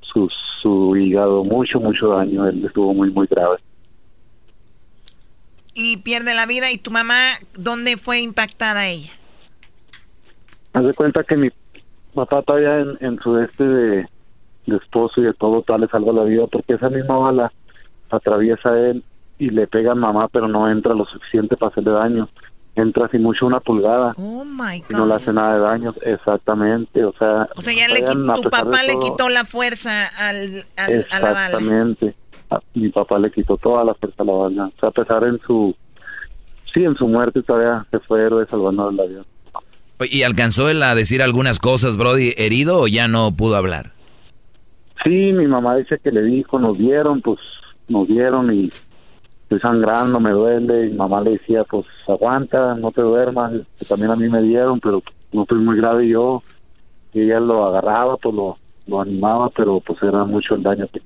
su, 0.00 0.28
su 0.60 0.96
hígado, 0.96 1.44
mucho, 1.44 1.80
mucho 1.80 2.08
daño, 2.08 2.46
él 2.46 2.64
estuvo 2.64 2.92
muy, 2.92 3.10
muy 3.10 3.26
grave. 3.26 3.56
Y 5.78 5.98
pierde 5.98 6.34
la 6.34 6.46
vida. 6.46 6.72
¿Y 6.72 6.78
tu 6.78 6.90
mamá, 6.90 7.32
dónde 7.54 7.98
fue 7.98 8.20
impactada 8.20 8.88
ella? 8.88 9.12
Haz 10.72 10.84
de 10.84 10.94
cuenta 10.94 11.22
que 11.22 11.36
mi 11.36 11.50
papá 12.14 12.42
todavía 12.42 12.78
en, 12.78 12.96
en 13.00 13.18
su 13.20 13.36
este 13.38 13.62
de, 13.62 14.08
de 14.66 14.76
esposo 14.76 15.20
y 15.20 15.24
de 15.24 15.32
todo 15.34 15.62
tal 15.62 15.80
le 15.82 15.88
salva 15.88 16.12
la 16.12 16.24
vida 16.24 16.44
porque 16.50 16.74
esa 16.74 16.88
misma 16.90 17.16
bala 17.18 17.52
atraviesa 18.10 18.70
a 18.70 18.78
él 18.90 19.02
y 19.38 19.50
le 19.50 19.66
pega 19.66 19.92
a 19.92 19.94
mamá 19.94 20.28
pero 20.28 20.48
no 20.48 20.70
entra 20.70 20.94
lo 20.94 21.04
suficiente 21.06 21.56
para 21.56 21.70
hacerle 21.70 21.92
daño 21.92 22.28
entra 22.74 23.06
así 23.06 23.18
mucho 23.18 23.46
una 23.46 23.60
pulgada 23.60 24.12
Oh 24.18 24.44
my 24.44 24.76
y 24.88 24.92
no 24.92 25.06
le 25.06 25.12
God. 25.12 25.20
hace 25.22 25.32
nada 25.32 25.54
de 25.54 25.60
daño 25.60 25.92
exactamente 26.02 27.04
o 27.04 27.12
sea 27.12 27.46
O 27.56 27.62
sea, 27.62 27.72
ya 27.74 27.88
le 27.88 28.02
todavía, 28.02 28.22
quitó, 28.22 28.32
a 28.32 28.34
tu 28.34 28.50
papá 28.50 28.82
le 28.82 28.98
quitó 28.98 29.28
la 29.28 29.44
fuerza 29.44 30.06
al, 30.18 30.64
al- 30.76 31.06
a 31.10 31.20
la 31.20 31.32
bala. 31.32 31.46
exactamente 31.58 32.14
mi 32.74 32.88
papá 32.90 33.18
le 33.18 33.30
quitó 33.30 33.56
toda 33.56 33.84
la 33.84 33.94
fuerza 33.94 34.22
a 34.22 34.26
la 34.26 34.32
bala 34.32 34.64
o 34.66 34.80
sea 34.80 34.88
a 34.90 34.92
pesar 34.92 35.24
en 35.24 35.38
su 35.46 35.74
sí 36.72 36.84
en 36.84 36.94
su 36.96 37.06
muerte 37.08 37.42
todavía 37.42 37.86
se 37.90 37.98
fue 38.00 38.22
héroe 38.24 38.46
salvando 38.50 38.90
la 38.90 39.04
vida 39.04 39.22
¿Y 40.10 40.24
alcanzó 40.24 40.68
él 40.68 40.82
a 40.82 40.94
decir 40.94 41.22
algunas 41.22 41.58
cosas, 41.58 41.96
Brody, 41.96 42.34
herido 42.36 42.80
o 42.80 42.86
ya 42.86 43.08
no 43.08 43.34
pudo 43.34 43.56
hablar? 43.56 43.92
Sí, 45.04 45.32
mi 45.32 45.46
mamá 45.46 45.76
dice 45.76 45.98
que 45.98 46.10
le 46.10 46.22
dijo, 46.22 46.58
nos 46.58 46.78
dieron, 46.78 47.20
pues 47.22 47.38
nos 47.88 48.08
dieron 48.08 48.52
y 48.52 48.70
estoy 49.42 49.60
sangrando, 49.60 50.18
me 50.20 50.30
duele. 50.30 50.86
Y 50.86 50.94
mamá 50.94 51.20
le 51.20 51.32
decía, 51.32 51.64
pues 51.64 51.86
aguanta, 52.08 52.74
no 52.74 52.90
te 52.92 53.02
duermas. 53.02 53.52
Este, 53.52 53.86
también 53.86 54.10
a 54.10 54.16
mí 54.16 54.28
me 54.28 54.42
dieron, 54.42 54.80
pero 54.80 55.02
no 55.32 55.42
estoy 55.42 55.58
muy 55.58 55.76
grave 55.76 56.08
yo. 56.08 56.42
Y 57.12 57.22
ella 57.22 57.40
lo 57.40 57.66
agarraba, 57.66 58.16
pues 58.16 58.34
lo, 58.34 58.58
lo 58.86 59.00
animaba, 59.00 59.48
pero 59.50 59.80
pues 59.80 60.02
era 60.02 60.24
mucho 60.24 60.54
el 60.54 60.62
daño 60.62 60.88
que, 60.92 61.00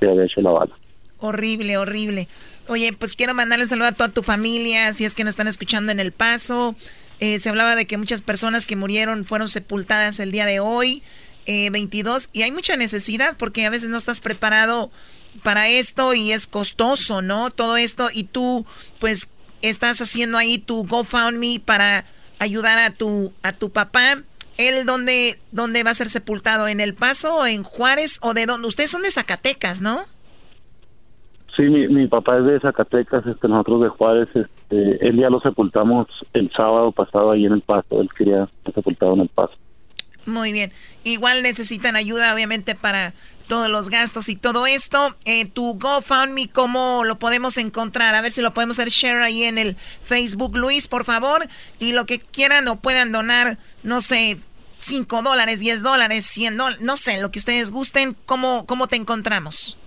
que 0.00 0.10
había 0.10 0.24
hecho 0.24 0.40
la 0.40 0.50
bala. 0.50 0.74
Horrible, 1.20 1.78
horrible. 1.78 2.28
Oye, 2.68 2.92
pues 2.92 3.14
quiero 3.14 3.34
mandarle 3.34 3.64
un 3.64 3.68
saludo 3.68 3.88
a 3.88 3.92
toda 3.92 4.08
tu 4.08 4.22
familia, 4.22 4.92
si 4.92 5.04
es 5.04 5.14
que 5.14 5.24
nos 5.24 5.32
están 5.32 5.48
escuchando 5.48 5.92
en 5.92 6.00
El 6.00 6.12
Paso. 6.12 6.74
Eh, 7.20 7.38
se 7.38 7.48
hablaba 7.48 7.76
de 7.76 7.86
que 7.86 7.96
muchas 7.96 8.22
personas 8.22 8.66
que 8.66 8.76
murieron 8.76 9.24
fueron 9.24 9.48
sepultadas 9.48 10.18
el 10.20 10.32
día 10.32 10.46
de 10.46 10.60
hoy, 10.60 11.02
eh, 11.46 11.70
22, 11.70 12.30
y 12.32 12.42
hay 12.42 12.52
mucha 12.52 12.76
necesidad 12.76 13.36
porque 13.38 13.66
a 13.66 13.70
veces 13.70 13.90
no 13.90 13.96
estás 13.96 14.20
preparado 14.20 14.90
para 15.42 15.68
esto 15.68 16.14
y 16.14 16.32
es 16.32 16.46
costoso, 16.46 17.22
¿no? 17.22 17.50
Todo 17.50 17.76
esto 17.76 18.08
y 18.12 18.24
tú 18.24 18.66
pues 19.00 19.30
estás 19.62 20.00
haciendo 20.00 20.38
ahí 20.38 20.58
tu 20.58 20.86
GoFundMe 20.86 21.60
para 21.64 22.04
ayudar 22.38 22.78
a 22.78 22.90
tu 22.90 23.32
a 23.42 23.52
tu 23.52 23.70
papá. 23.70 24.22
¿Él 24.56 24.86
dónde, 24.86 25.38
dónde 25.50 25.82
va 25.82 25.90
a 25.90 25.94
ser 25.94 26.08
sepultado? 26.08 26.68
¿En 26.68 26.80
El 26.80 26.94
Paso 26.94 27.38
o 27.38 27.46
en 27.46 27.64
Juárez 27.64 28.20
o 28.22 28.34
de 28.34 28.46
dónde? 28.46 28.68
Ustedes 28.68 28.90
son 28.90 29.02
de 29.02 29.10
Zacatecas, 29.10 29.80
¿no? 29.80 30.02
Sí, 31.56 31.62
mi, 31.62 31.86
mi 31.88 32.06
papá 32.08 32.38
es 32.38 32.44
de 32.44 32.60
Zacatecas, 32.60 33.26
este, 33.26 33.48
nosotros 33.48 33.82
de 33.82 33.88
Juárez, 33.88 34.28
este, 34.34 35.06
él 35.06 35.16
ya 35.16 35.30
lo 35.30 35.40
sepultamos 35.40 36.08
el 36.32 36.50
sábado 36.52 36.90
pasado 36.90 37.30
ahí 37.30 37.46
en 37.46 37.52
El 37.52 37.62
Paso, 37.62 38.00
él 38.00 38.08
quería 38.16 38.48
ser 38.64 38.74
sepultado 38.74 39.14
en 39.14 39.20
El 39.20 39.28
Paso. 39.28 39.54
Muy 40.26 40.52
bien. 40.52 40.72
Igual 41.04 41.42
necesitan 41.42 41.96
ayuda, 41.96 42.34
obviamente, 42.34 42.74
para 42.74 43.14
todos 43.46 43.68
los 43.68 43.90
gastos 43.90 44.28
y 44.28 44.36
todo 44.36 44.66
esto. 44.66 45.16
Eh, 45.24 45.46
tu 45.46 45.78
GoFundMe, 45.78 46.48
¿cómo 46.48 47.04
lo 47.04 47.18
podemos 47.18 47.58
encontrar? 47.58 48.14
A 48.14 48.22
ver 48.22 48.32
si 48.32 48.42
lo 48.42 48.54
podemos 48.54 48.78
hacer 48.78 48.88
share 48.88 49.22
ahí 49.22 49.44
en 49.44 49.58
el 49.58 49.76
Facebook, 49.76 50.56
Luis, 50.56 50.88
por 50.88 51.04
favor. 51.04 51.42
Y 51.78 51.92
lo 51.92 52.06
que 52.06 52.20
quieran 52.20 52.68
o 52.68 52.76
puedan 52.76 53.12
donar, 53.12 53.58
no 53.82 54.00
sé, 54.00 54.38
5 54.78 55.22
dólares, 55.22 55.60
10 55.60 55.82
dólares, 55.82 56.24
100 56.26 56.56
dólares, 56.56 56.80
no 56.82 56.96
sé, 56.96 57.20
lo 57.20 57.30
que 57.30 57.38
ustedes 57.38 57.70
gusten. 57.70 58.16
¿Cómo, 58.26 58.66
cómo 58.66 58.86
te 58.86 58.96
encontramos? 58.96 59.78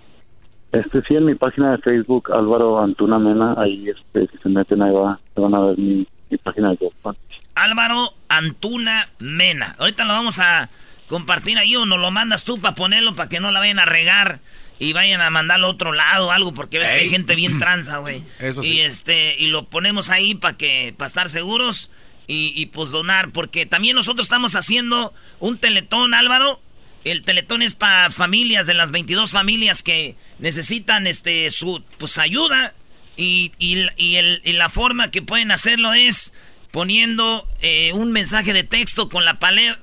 Este 0.72 1.00
sí, 1.02 1.14
en 1.14 1.24
mi 1.24 1.34
página 1.34 1.72
de 1.72 1.78
Facebook, 1.78 2.30
Álvaro 2.32 2.78
Antuna 2.78 3.18
Mena, 3.18 3.54
ahí 3.56 3.88
este, 3.88 4.26
si 4.26 4.38
se 4.42 4.48
meten 4.50 4.82
ahí 4.82 4.92
va, 4.92 5.18
van 5.34 5.54
a 5.54 5.60
ver 5.60 5.78
mi, 5.78 6.06
página 6.44 6.70
de 6.70 6.76
GoFundMe. 6.76 7.18
Álvaro 7.54 8.12
Antuna 8.28 9.08
Mena. 9.18 9.74
Ahorita 9.78 10.04
lo 10.04 10.12
vamos 10.12 10.38
a 10.38 10.70
compartir 11.08 11.58
ahí 11.58 11.74
o 11.76 11.86
nos 11.86 11.98
lo 11.98 12.10
mandas 12.10 12.44
tú 12.44 12.60
para 12.60 12.74
ponerlo 12.74 13.14
para 13.14 13.28
que 13.28 13.40
no 13.40 13.50
la 13.50 13.60
vayan 13.60 13.78
a 13.78 13.84
regar 13.84 14.40
y 14.78 14.92
vayan 14.92 15.20
a 15.20 15.30
mandarlo 15.30 15.66
a 15.66 15.70
otro 15.70 15.92
lado 15.92 16.28
o 16.28 16.30
algo 16.30 16.54
porque 16.54 16.78
ves 16.78 16.92
que 16.92 17.00
hay 17.00 17.10
gente 17.10 17.34
bien 17.34 17.58
tranza, 17.60 17.98
güey. 17.98 18.22
Eso 18.38 18.62
sí. 18.62 18.74
Y 18.74 18.80
este 18.80 19.36
y 19.38 19.48
lo 19.48 19.68
ponemos 19.68 20.10
ahí 20.10 20.34
para 20.34 20.56
que 20.56 20.94
para 20.96 21.06
estar 21.06 21.28
seguros 21.28 21.90
y, 22.26 22.52
y 22.54 22.66
pues 22.66 22.90
donar 22.90 23.30
porque 23.30 23.66
también 23.66 23.96
nosotros 23.96 24.26
estamos 24.26 24.54
haciendo 24.54 25.12
un 25.40 25.58
teletón, 25.58 26.14
Álvaro. 26.14 26.60
El 27.04 27.22
teletón 27.22 27.62
es 27.62 27.74
para 27.74 28.10
familias 28.10 28.66
de 28.66 28.74
las 28.74 28.90
22 28.90 29.30
familias 29.30 29.82
que 29.82 30.16
necesitan 30.38 31.06
este 31.06 31.50
su 31.50 31.82
pues 31.96 32.18
ayuda 32.18 32.74
y, 33.16 33.52
y, 33.58 33.86
y, 33.96 34.16
el, 34.16 34.40
y 34.44 34.52
la 34.52 34.68
forma 34.68 35.10
que 35.10 35.22
pueden 35.22 35.50
hacerlo 35.50 35.94
es 35.94 36.32
poniendo 36.70 37.46
eh, 37.60 37.92
un 37.94 38.12
mensaje 38.12 38.52
de 38.52 38.64
texto 38.64 39.08
con 39.08 39.24
la, 39.24 39.38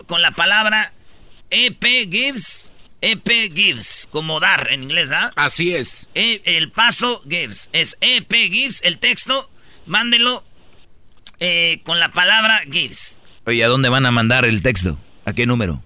con 0.07 0.21
la 0.21 0.31
palabra 0.31 0.93
EP 1.49 1.83
Gives. 2.11 2.71
EP 3.01 3.27
Gives, 3.53 4.07
como 4.11 4.39
dar 4.39 4.71
en 4.71 4.83
inglés, 4.83 5.11
¿ah? 5.11 5.29
Así 5.35 5.75
es. 5.75 6.09
E, 6.15 6.41
el 6.45 6.71
paso 6.71 7.21
Gives. 7.29 7.69
Es 7.71 7.97
EP 8.01 8.31
Gives, 8.31 8.81
el 8.83 8.97
texto, 8.97 9.49
mándelo 9.85 10.43
eh, 11.39 11.81
con 11.83 11.99
la 11.99 12.11
palabra 12.11 12.61
Gives. 12.71 13.21
Oye, 13.45 13.63
¿a 13.63 13.67
dónde 13.67 13.89
van 13.89 14.05
a 14.05 14.11
mandar 14.11 14.45
el 14.45 14.63
texto? 14.63 14.97
¿A 15.25 15.33
qué 15.33 15.45
número? 15.45 15.83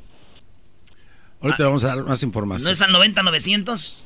Ahorita 1.42 1.66
vamos 1.66 1.84
a 1.84 1.88
dar 1.88 2.04
más 2.04 2.24
información. 2.24 2.66
¿No 2.66 2.72
es 2.72 2.82
al 2.82 2.92
90-900? 2.92 4.04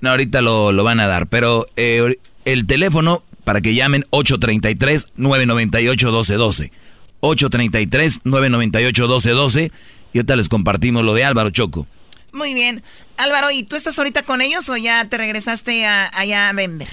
No, 0.00 0.10
ahorita 0.10 0.42
lo, 0.42 0.72
lo, 0.72 0.84
van 0.84 1.00
a 1.00 1.06
dar, 1.06 1.26
pero 1.26 1.66
eh, 1.76 2.18
el 2.44 2.66
teléfono 2.66 3.22
para 3.46 3.60
que 3.60 3.74
llamen 3.76 4.02
833-998-1212. 4.10 6.72
833-998-1212. 7.20 9.70
Y 10.12 10.18
ahorita 10.18 10.34
les 10.34 10.48
compartimos 10.48 11.04
lo 11.04 11.14
de 11.14 11.22
Álvaro 11.22 11.50
Choco. 11.50 11.86
Muy 12.32 12.54
bien. 12.54 12.82
Álvaro, 13.16 13.52
¿y 13.52 13.62
tú 13.62 13.76
estás 13.76 13.96
ahorita 14.00 14.24
con 14.24 14.42
ellos 14.42 14.68
o 14.68 14.76
ya 14.76 15.08
te 15.08 15.16
regresaste 15.16 15.86
a, 15.86 16.10
allá 16.12 16.48
a 16.48 16.54
Denver? 16.54 16.88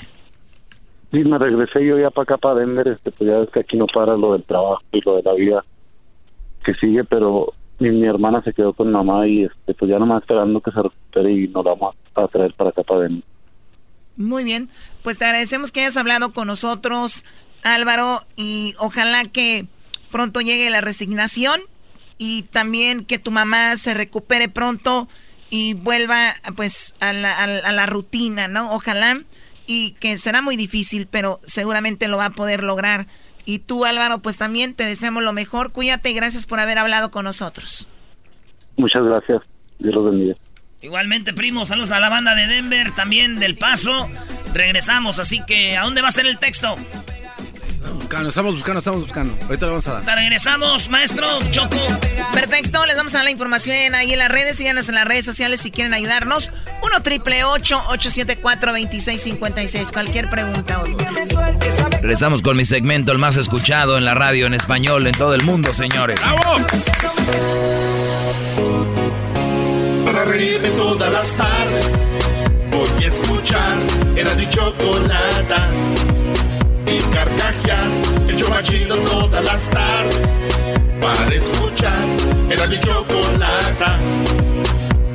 Sí, 1.12 1.24
me 1.24 1.40
regresé 1.40 1.84
yo 1.84 1.98
ya 1.98 2.12
para 2.12 2.24
acá, 2.24 2.38
para 2.38 2.60
Denver. 2.60 2.88
Este, 2.88 3.10
pues 3.10 3.32
ya 3.32 3.40
es 3.40 3.50
que 3.50 3.62
aquí 3.62 3.76
no 3.76 3.88
para 3.88 4.16
lo 4.16 4.34
del 4.34 4.44
trabajo 4.44 4.84
y 4.92 5.02
lo 5.02 5.16
de 5.16 5.24
la 5.24 5.34
vida 5.34 5.66
que 6.64 6.76
sigue, 6.76 7.04
pero 7.04 7.52
mi, 7.80 7.90
mi 7.90 8.06
hermana 8.06 8.44
se 8.44 8.54
quedó 8.54 8.74
con 8.74 8.92
mamá 8.92 9.28
y 9.28 9.46
este, 9.46 9.74
pues 9.74 9.90
ya 9.90 9.98
nomás 9.98 10.22
esperando 10.22 10.62
que 10.62 10.70
se 10.70 10.84
recupere 10.84 11.32
y 11.32 11.48
nos 11.48 11.64
vamos 11.64 11.96
a 12.14 12.28
traer 12.28 12.54
para 12.54 12.70
acá, 12.70 12.84
para 12.84 13.00
Denver. 13.02 13.24
Muy 14.18 14.44
bien, 14.44 14.69
pues 15.02 15.18
te 15.18 15.26
agradecemos 15.26 15.72
que 15.72 15.81
hayas 15.81 15.98
hablado 15.98 16.34
con 16.34 16.48
nosotros, 16.48 17.26
Álvaro, 17.64 18.22
y 18.35 18.76
ojalá 18.77 19.26
que 19.26 19.65
pronto 20.11 20.41
llegue 20.41 20.69
la 20.69 20.81
resignación 20.81 21.61
y 22.18 22.44
también 22.44 23.06
que 23.06 23.19
tu 23.19 23.31
mamá 23.31 23.76
se 23.76 23.94
recupere 23.94 24.49
pronto 24.49 25.07
y 25.49 25.73
vuelva 25.73 26.35
pues 26.56 26.95
a 26.99 27.14
la, 27.14 27.44
a 27.44 27.72
la 27.72 27.85
rutina, 27.85 28.48
¿no? 28.48 28.73
Ojalá 28.73 29.23
y 29.65 29.91
que 29.99 30.18
será 30.18 30.41
muy 30.41 30.56
difícil, 30.56 31.07
pero 31.10 31.40
seguramente 31.44 32.07
lo 32.07 32.18
va 32.18 32.26
a 32.26 32.30
poder 32.31 32.64
lograr. 32.64 33.07
Y 33.45 33.60
tú, 33.60 33.85
Álvaro, 33.85 34.19
pues 34.19 34.38
también 34.38 34.73
te 34.73 34.85
deseamos 34.85 35.23
lo 35.23 35.34
mejor. 35.34 35.72
Cuídate 35.72 36.10
y 36.11 36.14
gracias 36.14 36.45
por 36.45 36.60
haber 36.60 36.77
hablado 36.77 37.11
con 37.11 37.26
nosotros. 37.26 37.88
Muchas 38.77 39.03
gracias. 39.03 39.41
Dios 39.80 39.94
los 39.94 40.06
bendiga. 40.06 40.35
Igualmente, 40.84 41.32
primo, 41.32 41.66
saludos 41.66 41.92
a 41.92 42.00
la 42.02 42.10
banda 42.10 42.36
de 42.36 42.46
Denver, 42.46 42.92
también 42.92 43.40
del 43.40 43.56
Paso. 43.56 44.10
Regresamos, 44.54 45.18
así 45.18 45.42
que, 45.48 45.78
¿a 45.78 45.84
dónde 45.84 46.02
va 46.02 46.10
a 46.10 46.12
ser 46.12 46.26
el 46.26 46.38
texto? 46.38 46.76
Buscando, 47.94 48.28
estamos 48.28 48.56
buscando, 48.56 48.80
estamos 48.80 49.02
buscando. 49.02 49.38
Ahorita 49.46 49.66
lo 49.66 49.72
vamos 49.72 49.88
a 49.88 49.94
dar. 49.94 50.04
Te 50.04 50.14
regresamos, 50.14 50.90
maestro 50.90 51.40
Choco. 51.52 51.80
Perfecto, 52.34 52.86
les 52.86 52.98
vamos 52.98 53.14
a 53.14 53.20
dar 53.20 53.24
la 53.24 53.32
información 53.32 53.96
ahí 53.96 54.12
en 54.12 54.20
las 54.20 54.30
redes. 54.30 54.58
Síganos 54.58 54.90
en 54.90 54.96
las 54.96 55.06
redes 55.06 55.24
sociales 55.24 55.62
si 55.62 55.72
quieren 55.72 55.94
ayudarnos. 55.94 56.52
1 56.82 57.02
triple 57.02 57.46
874 57.46 58.72
2656 58.74 59.92
Cualquier 59.94 60.30
pregunta. 60.30 60.84
Regresamos 62.02 62.42
con 62.42 62.58
mi 62.58 62.66
segmento, 62.66 63.14
el 63.14 63.20
más 63.20 63.38
escuchado 63.38 63.98
en 63.98 64.04
la 64.04 64.16
radio 64.16 64.48
en 64.48 64.54
español 64.54 65.08
en 65.08 65.14
todo 65.14 65.34
el 65.34 65.44
mundo, 65.44 65.74
señores. 65.74 66.20
¡Bravo! 66.20 66.58
Reírme 70.34 70.70
todas 70.70 71.14
las 71.14 71.32
tardes, 71.34 71.92
voy 72.72 73.04
a 73.04 73.08
escuchar. 73.08 73.78
Era 74.16 74.34
mi 74.34 74.50
chocolata 74.50 75.70
y 76.88 76.98
carcajear. 77.14 77.92
El 78.28 78.36
show 78.36 78.50
más 78.50 78.64
chido 78.64 78.96
todas 78.98 79.44
las 79.44 79.70
tardes. 79.70 80.20
Para 81.00 81.36
escuchar. 81.36 82.04
Era 82.50 82.66
mi 82.66 82.80
chocolata 82.80 84.00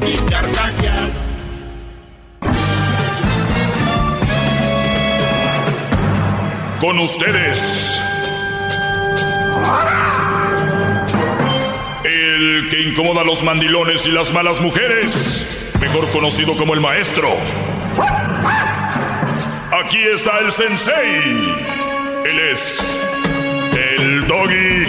y 0.07 0.31
carcajear. 0.31 1.11
Con 6.79 7.01
ustedes. 7.01 8.01
El 12.69 12.75
que 12.75 12.83
incomoda 12.91 13.23
a 13.23 13.25
los 13.25 13.43
mandilones 13.43 14.07
y 14.07 14.11
las 14.11 14.31
malas 14.33 14.61
mujeres. 14.61 15.73
Mejor 15.81 16.11
conocido 16.11 16.55
como 16.55 16.75
el 16.75 16.81
maestro. 16.81 17.35
Aquí 19.73 19.99
está 19.99 20.41
el 20.41 20.53
sensei. 20.53 21.23
Él 22.27 22.39
es 22.51 23.01
el 23.73 24.27
doggy. 24.27 24.85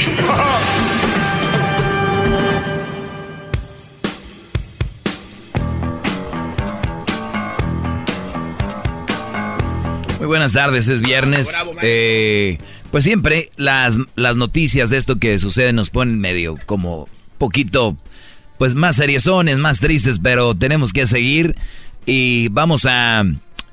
Muy 10.18 10.28
buenas 10.28 10.52
tardes, 10.52 10.90
es 10.90 11.02
viernes. 11.02 11.72
Eh, 11.82 12.58
pues 12.92 13.06
siempre 13.06 13.50
las, 13.56 13.98
las 14.16 14.36
noticias 14.36 14.90
de 14.90 14.98
esto 14.98 15.18
que 15.18 15.40
sucede 15.40 15.72
nos 15.72 15.90
ponen 15.90 16.20
medio 16.20 16.58
como 16.66 17.08
poquito, 17.40 17.98
pues 18.60 18.76
más 18.76 18.98
seriezones, 18.98 19.58
más 19.58 19.80
tristes, 19.80 20.20
pero 20.20 20.54
tenemos 20.54 20.94
que 20.94 21.08
seguir 21.08 21.56
y 22.06 22.50
vamos 22.50 22.86
a 22.86 23.24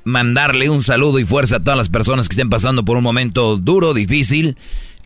mandarle 0.04 0.70
un 0.70 0.82
saludo 0.82 1.18
y 1.18 1.24
fuerza 1.24 1.56
a 1.56 1.60
todas 1.60 1.76
las 1.76 1.88
personas 1.88 2.28
que 2.28 2.34
estén 2.34 2.48
pasando 2.48 2.84
por 2.84 2.96
un 2.96 3.02
momento 3.02 3.56
duro, 3.58 3.92
difícil 3.92 4.56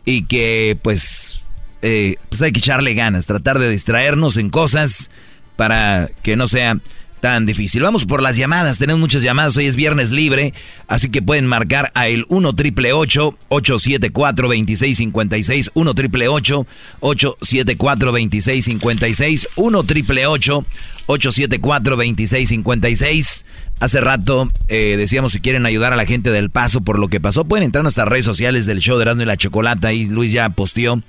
y 0.05 0.23
que 0.23 0.77
pues 0.81 1.41
eh, 1.81 2.15
pues 2.29 2.41
hay 2.43 2.51
que 2.51 2.59
echarle 2.59 2.93
ganas, 2.93 3.25
tratar 3.25 3.57
de 3.59 3.69
distraernos 3.69 4.37
en 4.37 4.49
cosas 4.49 5.09
para 5.55 6.09
que 6.21 6.35
no 6.35 6.47
sea 6.47 6.77
tan 7.21 7.45
difícil. 7.45 7.83
Vamos 7.83 8.05
por 8.05 8.21
las 8.21 8.35
llamadas, 8.35 8.79
tenemos 8.79 8.99
muchas 8.99 9.21
llamadas, 9.21 9.55
hoy 9.55 9.67
es 9.67 9.75
viernes 9.75 10.11
libre, 10.11 10.53
así 10.87 11.09
que 11.09 11.21
pueden 11.21 11.45
marcar 11.47 11.91
a 11.93 12.07
el 12.07 12.25
1 12.27 12.53
triple 12.53 12.91
874 12.91 14.47
2656, 14.47 15.71
1 15.73 15.93
triple 15.93 16.27
874 16.27 18.11
2656, 18.11 19.47
1 19.55 19.83
triple 19.83 20.27
874 20.27 21.95
2656. 21.95 23.45
Hace 23.79 24.01
rato 24.01 24.51
eh, 24.67 24.95
decíamos 24.97 25.31
si 25.31 25.39
quieren 25.39 25.65
ayudar 25.65 25.93
a 25.93 25.95
la 25.95 26.05
gente 26.05 26.31
del 26.31 26.49
paso 26.49 26.81
por 26.81 26.99
lo 26.99 27.07
que 27.07 27.21
pasó, 27.21 27.45
pueden 27.45 27.63
entrar 27.63 27.81
a 27.81 27.83
nuestras 27.83 28.07
redes 28.07 28.25
sociales 28.25 28.65
del 28.65 28.79
show 28.79 28.97
de 28.97 29.03
Erasmo 29.03 29.23
y 29.23 29.25
la 29.25 29.37
Chocolata 29.37 29.93
y 29.93 30.05
Luis 30.05 30.31
ya 30.31 30.49
posteó. 30.49 31.01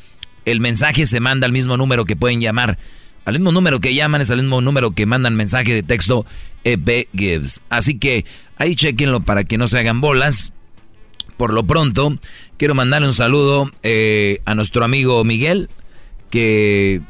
El 0.44 0.60
mensaje 0.60 1.06
se 1.06 1.20
manda 1.20 1.46
al 1.46 1.52
mismo 1.52 1.76
número 1.76 2.04
que 2.04 2.16
pueden 2.16 2.40
llamar 2.40 2.78
al 3.24 3.34
mismo 3.34 3.52
número 3.52 3.80
que 3.80 3.94
llaman 3.94 4.20
es 4.20 4.30
al 4.30 4.42
mismo 4.42 4.60
número 4.60 4.92
que 4.92 5.06
mandan 5.06 5.36
mensaje 5.36 5.74
de 5.74 5.82
texto 5.82 6.26
EP 6.64 7.08
Gives. 7.14 7.60
Así 7.68 7.98
que 7.98 8.24
ahí 8.56 8.74
chequenlo 8.74 9.20
para 9.20 9.44
que 9.44 9.58
no 9.58 9.66
se 9.66 9.78
hagan 9.78 10.00
bolas. 10.00 10.52
Por 11.36 11.52
lo 11.52 11.66
pronto, 11.66 12.18
quiero 12.56 12.74
mandarle 12.74 13.08
un 13.08 13.14
saludo 13.14 13.70
eh, 13.82 14.40
a 14.44 14.54
nuestro 14.54 14.84
amigo 14.84 15.24
Miguel, 15.24 15.70
que 16.30 17.00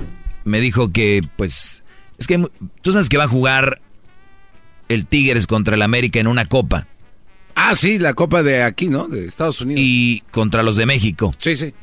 me 0.44 0.60
dijo 0.60 0.92
que, 0.92 1.20
pues, 1.36 1.82
es 2.18 2.26
que 2.26 2.42
tú 2.82 2.92
sabes 2.92 3.08
que 3.08 3.18
va 3.18 3.24
a 3.24 3.28
jugar 3.28 3.80
el 4.88 5.06
Tigres 5.06 5.46
contra 5.46 5.74
el 5.74 5.82
América 5.82 6.20
en 6.20 6.26
una 6.26 6.46
copa. 6.46 6.86
Ah, 7.54 7.74
sí, 7.74 7.98
la 7.98 8.14
copa 8.14 8.42
de 8.42 8.62
aquí, 8.62 8.88
¿no? 8.88 9.08
De 9.08 9.26
Estados 9.26 9.60
Unidos. 9.60 9.82
Y 9.84 10.22
contra 10.30 10.62
los 10.62 10.76
de 10.76 10.86
México. 10.86 11.34
Sí, 11.38 11.56
sí. 11.56 11.74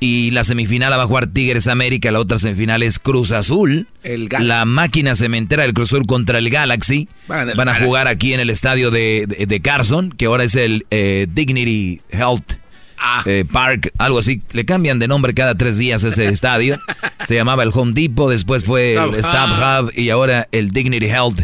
Y 0.00 0.32
la 0.32 0.44
semifinal 0.44 0.90
la 0.90 0.96
va 0.96 1.04
a 1.04 1.06
jugar 1.06 1.28
Tigres 1.28 1.66
América, 1.66 2.10
la 2.10 2.20
otra 2.20 2.38
semifinal 2.38 2.82
es 2.82 2.98
Cruz 2.98 3.32
Azul. 3.32 3.86
El 4.02 4.28
la 4.40 4.64
máquina 4.64 5.14
cementera 5.14 5.62
del 5.62 5.72
Cruz 5.72 5.92
Azul 5.92 6.06
contra 6.06 6.38
el 6.38 6.50
Galaxy. 6.50 7.08
Van, 7.26 7.68
a 7.68 7.80
jugar 7.80 8.08
aquí 8.08 8.34
en 8.34 8.40
el 8.40 8.50
estadio 8.50 8.90
de, 8.90 9.60
Carson, 9.62 10.10
que 10.10 10.26
ahora 10.26 10.44
es 10.44 10.56
el 10.56 10.86
eh, 10.90 11.26
Dignity 11.32 12.00
Health 12.10 12.54
ah. 12.98 13.22
eh, 13.26 13.44
Park, 13.50 13.92
algo 13.98 14.18
así. 14.18 14.42
Le 14.52 14.64
cambian 14.64 14.98
de 14.98 15.08
nombre 15.08 15.34
cada 15.34 15.56
tres 15.56 15.76
días 15.76 16.02
ese 16.04 16.26
estadio. 16.26 16.78
Se 17.26 17.34
llamaba 17.34 17.62
el 17.62 17.70
Home 17.72 17.92
Depot, 17.92 18.30
después 18.30 18.64
fue 18.64 18.94
el 18.94 19.14
Stop 19.16 19.50
Hub 19.58 19.92
y 19.96 20.10
ahora 20.10 20.48
el 20.52 20.70
Dignity 20.70 21.06
Health. 21.06 21.42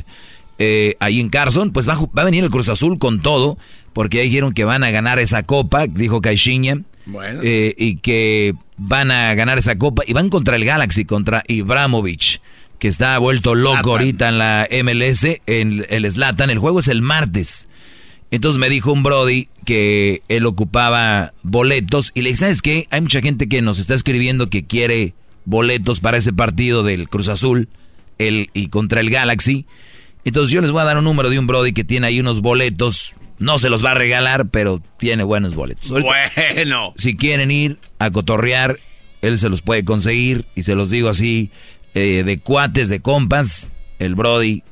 Eh, 0.59 0.97
ahí 1.01 1.21
en 1.21 1.31
Carson, 1.31 1.71
pues 1.71 1.89
va, 1.89 1.95
va, 1.95 2.23
a 2.23 2.25
venir 2.25 2.45
el 2.45 2.51
Cruz 2.51 2.69
Azul 2.69 2.99
con 2.99 3.21
todo, 3.21 3.57
porque 3.95 4.21
dijeron 4.23 4.53
que 4.53 4.65
van 4.65 4.85
a 4.85 4.91
ganar 4.91 5.19
esa 5.19 5.43
copa, 5.43 5.87
dijo 5.87 6.21
Caixinha. 6.21 6.83
Eh, 7.43 7.75
y 7.77 7.97
que 7.97 8.55
van 8.77 9.11
a 9.11 9.35
ganar 9.35 9.59
esa 9.59 9.77
copa 9.77 10.03
y 10.07 10.13
van 10.13 10.31
contra 10.31 10.57
el 10.57 10.65
Galaxy, 10.65 11.05
contra 11.05 11.43
Ibramovich, 11.49 12.41
que 12.79 12.89
está 12.89 13.19
vuelto 13.19 13.55
loco 13.55 13.93
ahorita 13.93 14.29
en 14.29 14.39
la 14.39 14.69
MLS, 14.83 15.25
en 15.47 15.85
el 15.89 16.11
Slatan. 16.11 16.51
El 16.51 16.59
juego 16.59 16.81
es 16.81 16.89
el 16.89 17.03
martes. 17.03 17.69
Entonces 18.31 18.59
me 18.59 18.69
dijo 18.69 18.93
un 18.93 19.03
Brody 19.03 19.49
que 19.65 20.23
él 20.29 20.47
ocupaba 20.47 21.35
boletos 21.43 22.13
y 22.15 22.23
le 22.23 22.31
dije, 22.31 22.41
¿sabes 22.41 22.63
qué? 22.63 22.87
Hay 22.91 23.01
mucha 23.01 23.21
gente 23.21 23.49
que 23.49 23.61
nos 23.61 23.79
está 23.79 23.95
escribiendo 23.95 24.49
que 24.49 24.65
quiere 24.65 25.15
boletos 25.45 26.01
para 26.01 26.19
ese 26.19 26.33
partido 26.33 26.83
del 26.83 27.09
Cruz 27.09 27.29
Azul 27.29 27.69
el, 28.19 28.51
y 28.55 28.69
contra 28.69 29.01
el 29.01 29.11
Galaxy. 29.11 29.67
Entonces 30.25 30.53
yo 30.53 30.61
les 30.61 30.71
voy 30.71 30.81
a 30.81 30.85
dar 30.85 30.99
un 30.99 31.05
número 31.05 31.29
de 31.29 31.39
un 31.39 31.47
Brody 31.47 31.73
que 31.73 31.83
tiene 31.83 32.07
ahí 32.07 32.21
unos 32.21 32.41
boletos 32.41 33.17
no 33.41 33.59
se 33.59 33.71
los 33.71 33.85
va 33.85 33.93
a 33.93 33.95
regalar, 33.95 34.51
pero 34.51 34.81
tiene 34.99 35.25
buenos 35.25 35.55
boletos. 35.55 35.91
Bueno. 35.91 36.93
Si 36.97 37.17
quieren 37.17 37.51
ir 37.51 37.79
a 37.99 38.11
cotorrear, 38.11 38.79
él 39.23 39.39
se 39.39 39.49
los 39.49 39.63
puede 39.63 39.85
conseguir. 39.85 40.47
Y 40.55 40.63
se 40.63 40.75
los 40.75 40.91
digo 40.91 41.09
así, 41.09 41.51
eh, 41.95 42.23
de 42.25 42.39
cuates, 42.39 42.91
de 42.91 43.01
compas, 43.01 43.71
el 43.99 44.15
Brody 44.15 44.63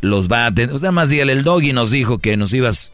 los 0.00 0.30
va 0.30 0.46
a 0.46 0.54
tener. 0.54 0.74
Usted 0.74 0.90
más 0.90 1.10
dígale, 1.10 1.32
el 1.32 1.42
Doggy 1.42 1.72
nos 1.72 1.90
dijo 1.90 2.18
que 2.18 2.36
nos 2.36 2.54
ibas, 2.54 2.92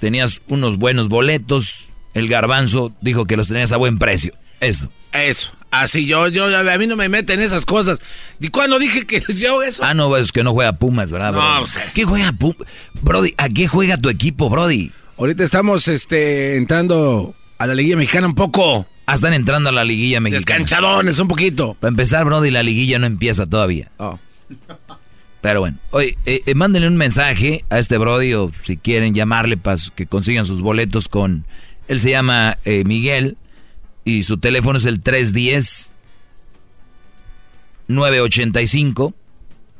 tenías 0.00 0.40
unos 0.48 0.78
buenos 0.78 1.08
boletos. 1.08 1.90
El 2.14 2.28
Garbanzo 2.28 2.94
dijo 3.02 3.26
que 3.26 3.36
los 3.36 3.48
tenías 3.48 3.72
a 3.72 3.76
buen 3.76 3.98
precio. 3.98 4.32
Eso. 4.62 4.88
Eso. 5.12 5.50
Así 5.70 6.06
yo, 6.06 6.28
yo, 6.28 6.46
a 6.46 6.78
mí 6.78 6.86
no 6.86 6.96
me 6.96 7.08
meten 7.08 7.40
esas 7.40 7.66
cosas. 7.66 8.00
¿Y 8.40 8.48
cuándo 8.48 8.78
dije 8.78 9.06
que 9.06 9.22
yo 9.34 9.62
eso? 9.62 9.84
Ah, 9.84 9.92
no, 9.92 10.16
es 10.16 10.32
que 10.32 10.44
no 10.44 10.52
juega 10.52 10.74
Pumas, 10.74 11.10
¿verdad? 11.10 11.32
No, 11.32 11.66
sé. 11.66 11.80
¿Qué 11.94 12.04
juega 12.04 12.32
Pumas? 12.32 12.68
Brody, 13.00 13.34
¿a 13.36 13.48
qué 13.48 13.66
juega 13.66 13.96
tu 13.96 14.08
equipo, 14.08 14.48
Brody? 14.48 14.92
Ahorita 15.18 15.42
estamos 15.42 15.88
este, 15.88 16.56
entrando 16.56 17.34
a 17.58 17.66
la 17.66 17.74
liguilla 17.74 17.96
mexicana 17.96 18.26
un 18.26 18.34
poco. 18.34 18.86
Ah, 19.06 19.14
están 19.14 19.32
entrando 19.32 19.70
a 19.70 19.72
la 19.72 19.84
liguilla 19.84 20.20
mexicana. 20.20 20.58
Descanchadones, 20.60 21.18
un 21.18 21.28
poquito. 21.28 21.74
Para 21.74 21.88
empezar, 21.88 22.24
Brody, 22.24 22.50
la 22.50 22.62
liguilla 22.62 22.98
no 22.98 23.06
empieza 23.06 23.46
todavía. 23.46 23.90
Oh. 23.98 24.18
Pero 25.40 25.58
bueno, 25.58 25.78
oye, 25.90 26.16
eh, 26.24 26.42
eh, 26.46 26.54
mándenle 26.54 26.86
un 26.86 26.96
mensaje 26.96 27.64
a 27.68 27.80
este 27.80 27.98
Brody 27.98 28.32
o 28.34 28.52
si 28.62 28.76
quieren 28.76 29.12
llamarle 29.12 29.56
para 29.56 29.76
que 29.96 30.06
consigan 30.06 30.44
sus 30.44 30.62
boletos 30.62 31.08
con... 31.08 31.44
Él 31.88 31.98
se 31.98 32.10
llama 32.10 32.58
eh, 32.64 32.84
Miguel 32.84 33.36
y 34.04 34.22
su 34.24 34.38
teléfono 34.38 34.78
es 34.78 34.86
el 34.86 35.00
310 35.00 35.94
985 37.88 39.14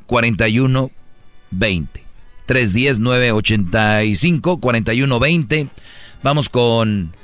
4120. 0.05 2.03
310 2.45 2.99
985 2.99 4.57
4120. 4.59 5.67
Vamos 6.21 6.49
con 6.49 7.15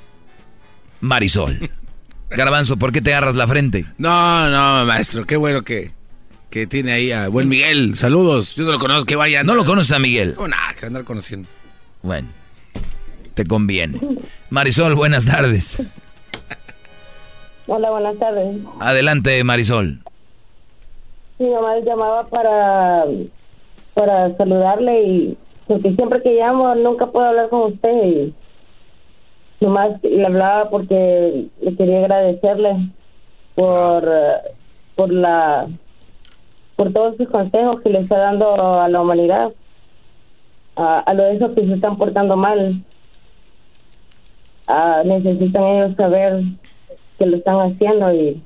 Marisol. 1.02 1.72
Garbanzo, 2.30 2.78
¿por 2.78 2.92
qué 2.92 3.02
te 3.02 3.12
agarras 3.12 3.36
la 3.36 3.48
frente? 3.48 3.86
No, 3.98 4.50
no, 4.50 4.86
maestro, 4.86 5.26
qué 5.26 5.36
bueno 5.36 5.64
que, 5.64 5.92
que 6.52 6.68
tiene 6.68 6.92
ahí 6.92 7.12
a 7.12 7.28
buen 7.28 7.48
Miguel. 7.48 7.98
Saludos, 7.98 8.56
yo 8.56 8.66
no 8.66 8.74
lo 8.74 8.80
conozco, 8.80 9.06
que 9.06 9.16
vaya. 9.16 9.44
¿No 9.44 9.56
lo 9.56 9.66
conoces 9.66 9.92
a 9.94 10.00
Miguel? 10.00 10.36
No, 10.38 10.48
nada, 10.48 10.76
que 10.80 10.86
andar 10.86 11.06
conociendo. 11.06 11.50
Bueno, 12.04 12.28
te 13.34 13.46
conviene. 13.46 14.00
Marisol, 14.52 14.94
buenas 14.94 15.26
tardes. 15.26 15.82
Hola, 17.72 17.92
buenas 17.92 18.18
tardes. 18.18 18.58
Adelante, 18.80 19.44
Marisol. 19.44 20.00
Mi 21.38 21.52
mamá 21.52 21.78
llamaba 21.86 22.24
para, 22.24 23.06
para 23.94 24.36
saludarle 24.38 25.04
y 25.04 25.38
porque 25.68 25.94
siempre 25.94 26.24
que 26.24 26.34
llamo 26.34 26.74
nunca 26.74 27.06
puedo 27.12 27.28
hablar 27.28 27.50
con 27.50 27.74
usted 27.74 28.06
y 28.06 28.34
nomás 29.62 30.02
le 30.02 30.26
hablaba 30.26 30.72
porque 30.72 31.46
le 31.62 31.76
quería 31.76 32.00
agradecerle 32.00 32.90
por, 33.54 34.12
por 34.96 35.14
la 35.14 35.68
por 36.76 36.92
todos 36.92 37.18
sus 37.18 37.30
consejos 37.30 37.82
que 37.82 37.92
le 37.92 38.00
está 38.00 38.18
dando 38.18 38.82
a 38.82 38.90
la 38.90 39.00
humanidad 39.00 39.52
a, 40.76 41.02
a 41.02 41.14
lo 41.14 41.22
de 41.22 41.36
esos 41.36 41.52
que 41.52 41.68
se 41.68 41.74
están 41.76 41.98
portando 41.98 42.36
mal 42.36 42.84
ah, 44.66 45.04
necesitan 45.06 45.64
ellos 45.66 45.96
saber 45.98 46.42
que 47.20 47.26
lo 47.26 47.38
están 47.38 47.56
haciendo 47.58 48.14
y 48.14 48.42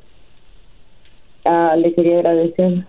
uh, 1.46 1.80
le 1.80 1.94
quería 1.94 2.18
agradecer. 2.18 2.86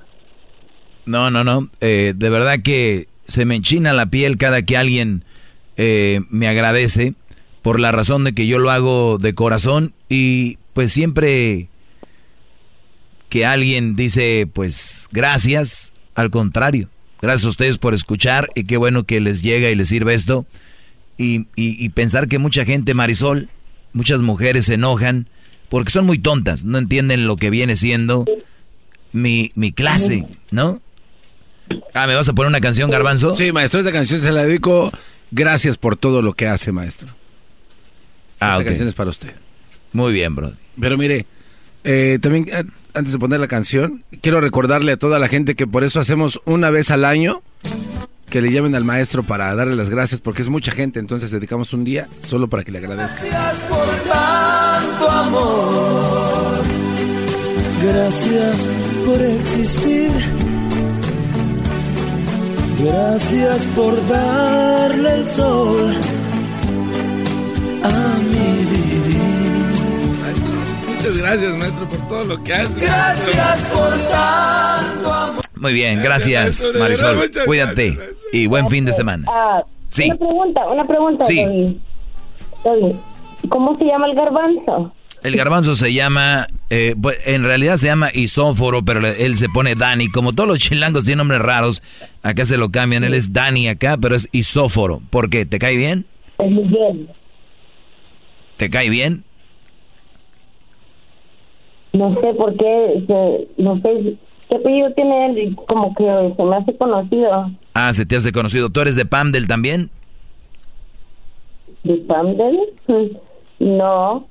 No, 1.06 1.30
no, 1.30 1.44
no. 1.44 1.68
Eh, 1.80 2.14
de 2.16 2.30
verdad 2.30 2.60
que 2.64 3.08
se 3.26 3.44
me 3.44 3.54
enchina 3.54 3.92
la 3.92 4.06
piel 4.06 4.38
cada 4.38 4.62
que 4.62 4.76
alguien 4.76 5.24
eh, 5.76 6.20
me 6.30 6.48
agradece 6.48 7.14
por 7.62 7.78
la 7.78 7.92
razón 7.92 8.24
de 8.24 8.32
que 8.32 8.46
yo 8.46 8.58
lo 8.58 8.70
hago 8.70 9.18
de 9.18 9.34
corazón 9.34 9.92
y 10.08 10.58
pues 10.72 10.92
siempre 10.92 11.68
que 13.28 13.46
alguien 13.46 13.96
dice 13.96 14.48
pues 14.52 15.08
gracias, 15.12 15.92
al 16.14 16.30
contrario. 16.30 16.88
Gracias 17.20 17.46
a 17.46 17.50
ustedes 17.50 17.78
por 17.78 17.94
escuchar 17.94 18.48
y 18.54 18.64
qué 18.64 18.76
bueno 18.76 19.04
que 19.04 19.20
les 19.20 19.42
llega 19.42 19.70
y 19.70 19.74
les 19.74 19.88
sirve 19.88 20.14
esto. 20.14 20.46
Y, 21.16 21.46
y, 21.56 21.82
y 21.82 21.88
pensar 21.90 22.28
que 22.28 22.38
mucha 22.38 22.64
gente, 22.64 22.92
Marisol, 22.92 23.48
muchas 23.92 24.22
mujeres 24.22 24.66
se 24.66 24.74
enojan 24.74 25.28
porque 25.68 25.90
son 25.90 26.06
muy 26.06 26.18
tontas, 26.18 26.64
no 26.64 26.78
entienden 26.78 27.26
lo 27.26 27.36
que 27.36 27.50
viene 27.50 27.76
siendo 27.76 28.24
mi, 29.12 29.52
mi 29.54 29.72
clase, 29.72 30.26
¿no? 30.50 30.80
Ah, 31.94 32.06
¿me 32.06 32.14
vas 32.14 32.28
a 32.28 32.32
poner 32.32 32.48
una 32.48 32.60
canción, 32.60 32.90
Garbanzo? 32.90 33.34
Sí, 33.34 33.52
maestro, 33.52 33.80
esta 33.80 33.92
canción 33.92 34.20
se 34.20 34.32
la 34.32 34.44
dedico. 34.44 34.92
Gracias 35.30 35.78
por 35.78 35.96
todo 35.96 36.22
lo 36.22 36.34
que 36.34 36.46
hace, 36.46 36.72
maestro. 36.72 37.08
Ah, 38.40 38.58
esta 38.58 38.64
canción 38.66 38.88
es 38.88 38.94
para 38.94 39.10
usted. 39.10 39.34
Muy 39.92 40.12
bien, 40.12 40.34
bro. 40.34 40.52
Pero 40.78 40.98
mire, 40.98 41.26
eh, 41.84 42.18
también 42.20 42.46
eh, 42.52 42.64
antes 42.94 43.12
de 43.12 43.18
poner 43.18 43.40
la 43.40 43.48
canción, 43.48 44.04
quiero 44.20 44.40
recordarle 44.40 44.92
a 44.92 44.96
toda 44.96 45.18
la 45.18 45.28
gente 45.28 45.54
que 45.54 45.66
por 45.66 45.84
eso 45.84 46.00
hacemos 46.00 46.40
una 46.44 46.70
vez 46.70 46.90
al 46.90 47.04
año 47.04 47.42
que 48.28 48.40
le 48.40 48.50
llamen 48.50 48.74
al 48.74 48.84
maestro 48.84 49.22
para 49.22 49.54
darle 49.54 49.76
las 49.76 49.90
gracias, 49.90 50.20
porque 50.20 50.42
es 50.42 50.48
mucha 50.48 50.72
gente, 50.72 50.98
entonces 50.98 51.30
dedicamos 51.30 51.72
un 51.72 51.84
día 51.84 52.08
solo 52.26 52.48
para 52.48 52.64
que 52.64 52.72
le 52.72 52.78
agradezca. 52.78 53.22
Gracias 53.24 53.66
por 53.66 53.86
tanto 54.74 55.08
amor, 55.08 56.62
gracias 57.82 58.68
por 59.06 59.20
existir, 59.22 60.10
gracias 62.80 63.62
por 63.76 64.08
darle 64.08 65.14
el 65.14 65.28
sol 65.28 65.92
a 67.84 68.18
mi 68.18 68.64
vivir. 68.64 69.18
Muchas 70.88 71.16
gracias, 71.18 71.52
maestro, 71.56 71.88
por 71.88 72.08
todo 72.08 72.24
lo 72.24 72.42
que 72.44 72.54
hace. 72.54 72.80
Gracias 72.80 73.60
por 73.72 73.90
tanto 74.08 75.12
amor. 75.12 75.44
Muy 75.54 75.72
bien, 75.72 76.02
gracias, 76.02 76.66
Marisol. 76.78 77.30
Cuídate 77.46 77.98
y 78.32 78.46
buen 78.48 78.68
fin 78.68 78.84
de 78.84 78.92
semana. 78.92 79.24
Ah, 79.28 79.62
Sí. 79.90 80.06
Una 80.10 80.16
pregunta, 80.16 80.60
una 80.68 80.86
pregunta. 80.88 81.24
Sí. 81.24 81.80
Doggy, 82.64 82.96
¿Cómo 83.48 83.76
se 83.78 83.84
llama 83.84 84.06
el 84.08 84.14
garbanzo? 84.14 84.92
El 85.22 85.36
garbanzo 85.36 85.74
se 85.74 85.92
llama, 85.94 86.46
eh, 86.68 86.94
pues, 87.00 87.26
en 87.26 87.44
realidad 87.44 87.76
se 87.76 87.86
llama 87.86 88.10
isóforo, 88.12 88.84
pero 88.84 89.06
él 89.06 89.36
se 89.38 89.48
pone 89.48 89.74
Dani. 89.74 90.08
Como 90.10 90.34
todos 90.34 90.48
los 90.48 90.58
chilangos 90.58 91.04
tienen 91.06 91.18
nombres 91.18 91.40
raros, 91.40 91.82
acá 92.22 92.44
se 92.44 92.58
lo 92.58 92.70
cambian. 92.70 93.04
Él 93.04 93.14
es 93.14 93.32
Dani 93.32 93.68
acá, 93.68 93.96
pero 94.00 94.14
es 94.14 94.28
isóforo. 94.32 95.00
¿Por 95.10 95.30
qué? 95.30 95.46
¿Te 95.46 95.58
cae 95.58 95.76
bien? 95.78 96.04
Es 96.38 96.50
Miguel. 96.50 97.08
¿Te 98.58 98.68
cae 98.68 98.90
bien? 98.90 99.24
No 101.94 102.12
sé 102.20 102.34
por 102.34 102.54
qué, 102.56 103.04
se- 103.06 103.62
no 103.62 103.76
sé 103.76 104.16
qué 104.48 104.56
apellido 104.56 104.92
tiene 104.94 105.26
él 105.26 105.38
y 105.38 105.54
como 105.54 105.94
que 105.94 106.04
se 106.36 106.42
me 106.42 106.56
hace 106.56 106.76
conocido. 106.76 107.50
Ah, 107.72 107.92
se 107.92 108.04
te 108.04 108.16
hace 108.16 108.30
conocido. 108.32 108.68
¿Tú 108.68 108.80
eres 108.80 108.96
de 108.96 109.06
Pamdel 109.06 109.46
también? 109.46 109.90
¿De 111.84 111.94
Pamdel? 112.08 112.58
No, 113.64 114.28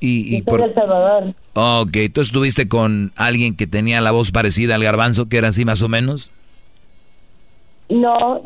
Y, 0.00 0.36
y 0.36 0.42
por... 0.42 0.60
El 0.60 0.74
Salvador. 0.74 1.34
Ok, 1.54 1.96
¿tú 2.12 2.20
estuviste 2.20 2.66
con 2.66 3.12
alguien 3.16 3.54
que 3.54 3.68
tenía 3.68 4.00
la 4.00 4.10
voz 4.10 4.32
parecida 4.32 4.74
al 4.74 4.82
garbanzo, 4.82 5.28
que 5.28 5.36
era 5.38 5.48
así 5.48 5.64
más 5.64 5.80
o 5.82 5.88
menos? 5.88 6.32
No, 7.88 8.42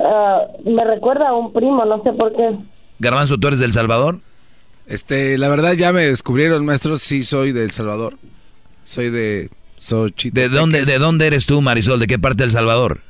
ah, 0.00 0.40
me 0.64 0.84
recuerda 0.84 1.28
a 1.28 1.34
un 1.34 1.52
primo, 1.52 1.84
no 1.84 2.02
sé 2.02 2.12
por 2.12 2.34
qué. 2.34 2.58
Garbanzo, 2.98 3.38
¿tú 3.38 3.46
eres 3.46 3.60
del 3.60 3.72
Salvador? 3.72 4.18
Este, 4.88 5.38
la 5.38 5.48
verdad 5.48 5.74
ya 5.74 5.92
me 5.92 6.02
descubrieron, 6.02 6.64
maestro, 6.64 6.98
sí 6.98 7.22
soy 7.22 7.52
de 7.52 7.62
El 7.62 7.70
Salvador. 7.70 8.16
Soy 8.82 9.10
de 9.10 9.50
Xochitl. 9.76 10.34
¿De 10.34 10.48
dónde, 10.48 10.84
¿De 10.84 10.98
dónde 10.98 11.28
eres 11.28 11.46
tú, 11.46 11.60
Marisol? 11.62 12.00
¿De 12.00 12.08
qué 12.08 12.18
parte 12.18 12.42
del 12.42 12.50
Salvador? 12.50 13.02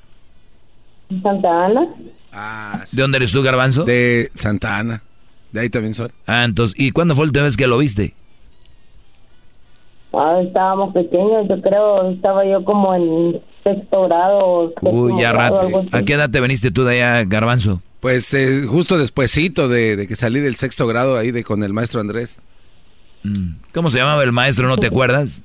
Santa 1.22 1.64
Ana. 1.64 1.88
¿De 2.92 3.00
dónde 3.00 3.16
eres 3.16 3.32
tú, 3.32 3.42
Garbanzo? 3.42 3.84
De 3.84 4.30
Santa 4.34 4.76
Ana. 4.76 5.02
De 5.58 5.64
ahí 5.64 5.70
también 5.70 5.92
soy. 5.94 6.08
Ah, 6.26 6.44
entonces, 6.44 6.78
¿y 6.78 6.92
cuándo 6.92 7.16
fue 7.16 7.24
la 7.24 7.30
última 7.30 7.44
vez 7.46 7.56
que 7.56 7.66
lo 7.66 7.78
viste? 7.78 8.14
Ah, 10.12 10.40
estábamos 10.40 10.94
pequeños, 10.94 11.48
yo 11.48 11.60
creo, 11.60 12.10
estaba 12.12 12.44
yo 12.46 12.64
como 12.64 12.94
en 12.94 13.40
sexto 13.64 14.04
grado. 14.04 14.38
o 14.38 14.68
séptimo 14.68 14.92
Uy, 14.92 15.20
ya 15.20 15.32
grado, 15.32 15.60
rato. 15.62 15.84
¿A 15.96 16.02
qué 16.02 16.12
edad 16.14 16.30
te 16.30 16.40
veniste 16.40 16.70
tú 16.70 16.84
de 16.84 17.02
allá, 17.02 17.24
Garbanzo? 17.24 17.82
Pues 18.00 18.32
eh, 18.34 18.62
justo 18.68 18.96
despuesito 18.98 19.68
de, 19.68 19.96
de 19.96 20.06
que 20.06 20.14
salí 20.14 20.38
del 20.40 20.54
sexto 20.54 20.86
grado 20.86 21.16
ahí 21.18 21.32
de 21.32 21.42
con 21.42 21.64
el 21.64 21.72
maestro 21.72 22.00
Andrés. 22.00 22.40
Mm. 23.24 23.54
¿Cómo 23.74 23.90
se 23.90 23.98
llamaba 23.98 24.22
el 24.22 24.30
maestro? 24.32 24.68
¿No 24.68 24.76
te 24.76 24.86
acuerdas? 24.92 25.42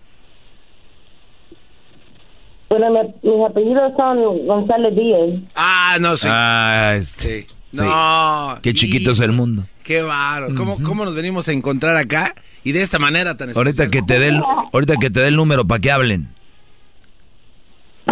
Bueno, 2.70 2.90
mi- 2.92 3.30
mis 3.32 3.46
apellidos 3.50 3.94
son 3.98 4.46
González 4.48 4.96
Díaz. 4.96 5.42
Ah, 5.56 5.98
no, 6.00 6.16
sí. 6.18 6.28
Ah, 6.32 6.94
este. 6.96 7.46
Sí. 7.74 7.82
No. 7.82 8.60
Qué 8.62 8.74
chiquito 8.74 9.12
es 9.12 9.20
el 9.20 9.32
mundo. 9.32 9.64
Qué 9.84 10.02
bárbaro. 10.02 10.56
¿Cómo, 10.56 10.82
¿Cómo 10.82 11.04
nos 11.06 11.14
venimos 11.16 11.48
a 11.50 11.52
encontrar 11.52 11.98
acá? 11.98 12.34
Y 12.64 12.72
de 12.72 12.82
esta 12.82 13.00
manera 13.00 13.36
tan 13.36 13.56
Ahorita 13.56 13.90
que 13.90 14.02
te 14.02 14.18
dé 14.20 14.30
el, 14.30 14.42
ahorita 14.72 14.96
que 14.96 15.10
te 15.10 15.20
dé 15.20 15.28
el 15.28 15.36
número 15.36 15.66
para 15.68 15.82
que 15.82 15.92
hablen. 15.92 16.30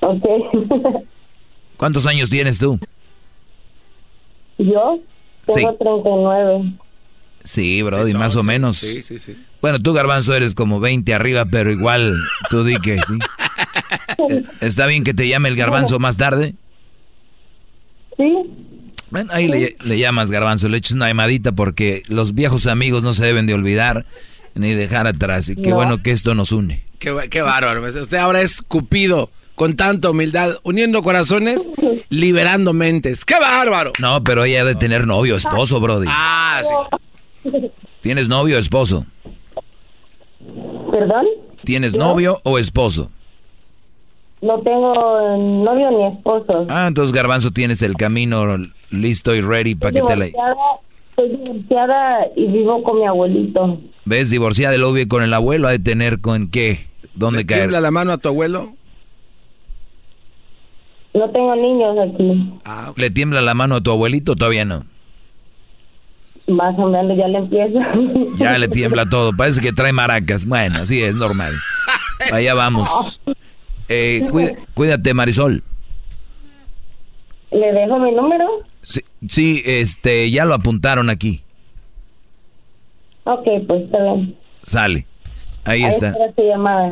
ok. 0.00 0.24
¿Cuántos 1.76 2.06
años 2.06 2.30
tienes 2.30 2.58
tú? 2.58 2.78
yo 4.58 4.98
Sí. 5.48 5.54
tengo 5.60 5.74
39. 5.76 6.72
Sí, 7.44 7.82
Brody, 7.82 8.14
más 8.14 8.34
o 8.34 8.42
menos. 8.42 8.78
Sí, 8.78 9.02
sí, 9.02 9.18
sí. 9.20 9.36
Bueno, 9.60 9.78
tú, 9.80 9.92
Garbanzo, 9.92 10.34
eres 10.34 10.54
como 10.56 10.80
20 10.80 11.14
arriba, 11.14 11.44
pero 11.48 11.70
igual 11.70 12.16
tú 12.50 12.64
di 12.64 12.76
que 12.78 12.96
sí. 12.96 13.18
Eh, 14.30 14.42
¿Está 14.60 14.86
bien 14.86 15.04
que 15.04 15.12
te 15.14 15.28
llame 15.28 15.48
el 15.48 15.56
Garbanzo 15.56 15.98
más 15.98 16.16
tarde? 16.16 16.54
Sí. 18.16 18.32
Bueno, 19.10 19.30
ahí 19.32 19.46
le, 19.48 19.76
le 19.82 19.98
llamas 19.98 20.30
Garbanzo, 20.30 20.68
le 20.68 20.78
echas 20.78 20.92
una 20.92 21.08
llamadita 21.08 21.52
porque 21.52 22.02
los 22.08 22.34
viejos 22.34 22.66
amigos 22.66 23.02
no 23.04 23.12
se 23.12 23.24
deben 23.24 23.46
de 23.46 23.54
olvidar 23.54 24.04
ni 24.54 24.74
dejar 24.74 25.06
atrás. 25.06 25.48
Y 25.48 25.56
qué 25.56 25.70
No. 25.70 25.76
bueno 25.76 26.02
que 26.02 26.10
esto 26.10 26.34
nos 26.34 26.50
une. 26.52 26.82
Qué, 26.98 27.10
ba- 27.12 27.28
qué 27.28 27.42
bárbaro. 27.42 27.82
Usted 27.86 28.16
ahora 28.16 28.40
es 28.40 28.62
Cupido, 28.62 29.30
con 29.54 29.76
tanta 29.76 30.10
humildad, 30.10 30.56
uniendo 30.64 31.02
corazones, 31.02 31.68
liberando 32.08 32.72
mentes. 32.72 33.24
¡Qué 33.24 33.38
bárbaro! 33.38 33.92
No, 34.00 34.24
pero 34.24 34.44
ella 34.44 34.64
debe 34.64 34.74
tener 34.78 35.06
novio, 35.06 35.36
esposo, 35.36 35.78
Brody. 35.80 36.06
Ah, 36.10 36.62
sí. 37.44 37.50
¿Tienes 38.00 38.28
novio 38.28 38.56
o 38.56 38.58
esposo? 38.58 39.06
¿Perdón? 40.90 41.26
¿Tienes 41.64 41.94
novio 41.96 42.40
o 42.44 42.58
esposo? 42.58 43.10
No 44.42 44.60
tengo 44.60 44.94
novio 45.64 45.90
ni 45.90 46.16
esposo. 46.16 46.66
Ah, 46.68 46.86
entonces 46.88 47.12
Garbanzo 47.14 47.50
tienes 47.50 47.82
el 47.82 47.94
camino 47.94 48.44
listo 48.90 49.34
y 49.34 49.40
ready 49.40 49.74
para 49.74 49.92
que 49.92 50.02
te 50.02 50.16
la... 50.16 50.24
Divorciada, 50.26 50.54
Estoy 51.10 51.28
divorciada 51.38 52.26
y 52.36 52.46
vivo 52.46 52.82
con 52.82 52.98
mi 53.00 53.06
abuelito. 53.06 53.80
¿Ves? 54.04 54.28
Divorciada 54.30 54.74
y 54.74 54.78
luego 54.78 54.92
vive 54.92 55.08
con 55.08 55.22
el 55.22 55.32
abuelo, 55.32 55.66
ha 55.68 55.70
de 55.70 55.78
tener 55.78 56.20
con 56.20 56.48
qué, 56.50 56.86
dónde 57.14 57.40
¿Le 57.40 57.46
caer. 57.46 57.60
tiembla 57.62 57.80
la 57.80 57.90
mano 57.90 58.12
a 58.12 58.18
tu 58.18 58.28
abuelo? 58.28 58.74
No 61.14 61.30
tengo 61.30 61.56
niños 61.56 61.96
aquí. 61.98 62.52
Ah, 62.66 62.92
¿Le 62.96 63.10
tiembla 63.10 63.40
la 63.40 63.54
mano 63.54 63.76
a 63.76 63.80
tu 63.80 63.90
abuelito 63.90 64.36
todavía 64.36 64.66
no? 64.66 64.84
Más 66.48 66.78
o 66.78 66.86
menos 66.88 67.16
ya 67.16 67.26
le 67.28 67.38
empiezo. 67.38 67.78
Ya 68.36 68.58
le 68.58 68.68
tiembla 68.68 69.06
todo, 69.08 69.32
parece 69.34 69.60
que 69.62 69.72
trae 69.72 69.92
maracas. 69.92 70.46
Bueno, 70.46 70.84
sí, 70.84 71.02
es 71.02 71.16
normal. 71.16 71.54
Allá 72.32 72.52
vamos. 72.54 73.20
Eh, 73.88 74.22
cuí- 74.30 74.54
cuídate, 74.74 75.14
Marisol. 75.14 75.62
¿Le 77.50 77.72
dejo 77.72 77.98
mi 77.98 78.12
número? 78.12 78.44
Sí, 78.86 79.00
sí, 79.28 79.62
este, 79.66 80.30
ya 80.30 80.44
lo 80.44 80.54
apuntaron 80.54 81.10
aquí. 81.10 81.42
Ok, 83.24 83.44
pues 83.66 83.82
está 83.82 83.98
bien. 84.00 84.36
Sale. 84.62 85.06
Ahí 85.64 85.82
Ahí 85.82 85.90
está. 85.90 86.14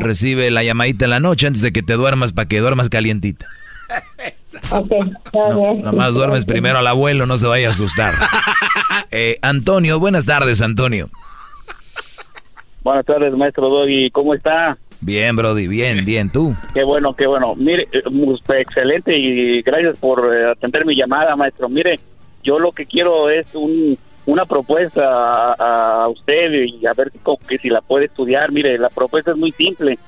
Recibe 0.01 0.51
la 0.51 0.65
llamadita 0.65 1.05
en 1.05 1.13
la 1.13 1.21
noche 1.21 1.47
antes 1.47 1.63
de 1.63 1.73
que 1.73 1.85
te 1.85 1.93
duermas 1.93 2.33
para 2.33 2.49
que 2.49 2.59
duermas 2.59 2.89
calientita. 2.89 3.47
Ok, 4.71 4.91
está 4.93 5.49
bien. 5.57 5.83
Nomás 5.83 6.15
duermes 6.15 6.45
primero 6.45 6.79
al 6.79 6.87
abuelo, 6.87 7.27
no 7.27 7.37
se 7.37 7.47
vaya 7.47 7.69
a 7.69 7.71
asustar. 7.71 8.15
Eh, 9.11 9.39
Antonio, 9.43 10.01
buenas 10.01 10.27
tardes, 10.27 10.61
Antonio. 10.61 11.09
Buenas 12.83 13.05
tardes, 13.05 13.33
maestro 13.35 13.69
Doggy. 13.69 14.11
¿Cómo 14.11 14.35
está? 14.35 14.77
Bien, 15.05 15.37
Brody, 15.37 15.69
bien, 15.69 16.05
bien, 16.05 16.31
tú. 16.31 16.55
Qué 16.73 16.83
bueno, 16.83 17.15
qué 17.15 17.27
bueno. 17.27 17.55
Mire, 17.57 17.89
eh, 17.93 18.03
muy- 18.11 18.41
excelente 18.59 19.17
y 19.17 19.61
gracias 19.63 19.99
por 19.99 20.35
eh, 20.35 20.51
atender 20.53 20.87
mi 20.87 20.97
llamada, 20.97 21.37
maestro. 21.37 21.69
Mire, 21.69 21.99
yo 22.43 22.59
lo 22.59 22.73
que 22.73 22.87
quiero 22.87 23.29
es 23.29 23.55
un, 23.55 23.99
una 24.27 24.47
propuesta 24.47 25.53
a, 25.53 26.09
usted 26.09 26.53
y 26.53 26.87
a 26.87 26.93
ver 26.95 27.11
que 27.47 27.59
si 27.59 27.69
la 27.69 27.83
puede 27.83 28.07
estudiar. 28.07 28.51
Mire, 28.51 28.79
la 28.79 28.89
propuesta 28.89 29.33
es 29.33 29.37
muy 29.37 29.53
simple. 29.53 29.99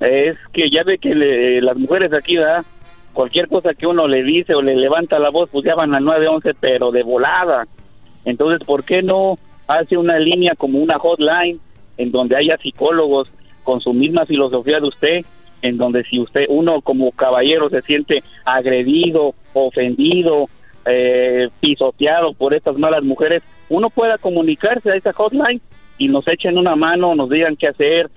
Es 0.00 0.36
que 0.52 0.70
ya 0.70 0.82
ve 0.84 0.96
que 0.98 1.14
le- 1.14 1.60
las 1.60 1.76
mujeres 1.76 2.12
aquí, 2.12 2.36
¿verdad? 2.36 2.64
Cualquier 3.12 3.48
cosa 3.48 3.74
que 3.74 3.86
uno 3.86 4.06
le 4.08 4.22
dice 4.22 4.54
o 4.54 4.62
le 4.62 4.76
levanta 4.76 5.18
la 5.18 5.28
voz, 5.30 5.50
pues 5.50 5.64
ya 5.64 5.74
van 5.74 5.94
al 5.94 6.04
911, 6.04 6.54
pero 6.60 6.90
de 6.92 7.02
volada. 7.02 7.66
Entonces, 8.24 8.66
¿por 8.66 8.84
qué 8.84 9.02
no 9.02 9.36
hace 9.66 9.96
una 9.96 10.18
línea 10.18 10.54
como 10.56 10.78
una 10.78 10.98
hotline 10.98 11.60
en 11.96 12.12
donde 12.12 12.36
haya 12.36 12.56
psicólogos 12.58 13.28
con 13.68 13.82
su 13.82 13.92
misma 13.92 14.24
filosofía 14.24 14.80
de 14.80 14.86
usted, 14.86 15.26
en 15.60 15.76
donde 15.76 16.02
si 16.04 16.18
usted, 16.18 16.46
uno 16.48 16.80
como 16.80 17.12
caballero 17.12 17.68
se 17.68 17.82
siente 17.82 18.22
agredido, 18.46 19.34
ofendido, 19.52 20.46
eh, 20.86 21.50
pisoteado 21.60 22.32
por 22.32 22.54
estas 22.54 22.78
malas 22.78 23.04
mujeres, 23.04 23.42
uno 23.68 23.90
pueda 23.90 24.16
comunicarse 24.16 24.90
a 24.90 24.96
esa 24.96 25.12
hotline 25.12 25.60
y 25.98 26.08
nos 26.08 26.26
echen 26.28 26.56
una 26.56 26.76
mano, 26.76 27.14
nos 27.14 27.28
digan 27.28 27.56
qué 27.56 27.68
hacer 27.68 28.08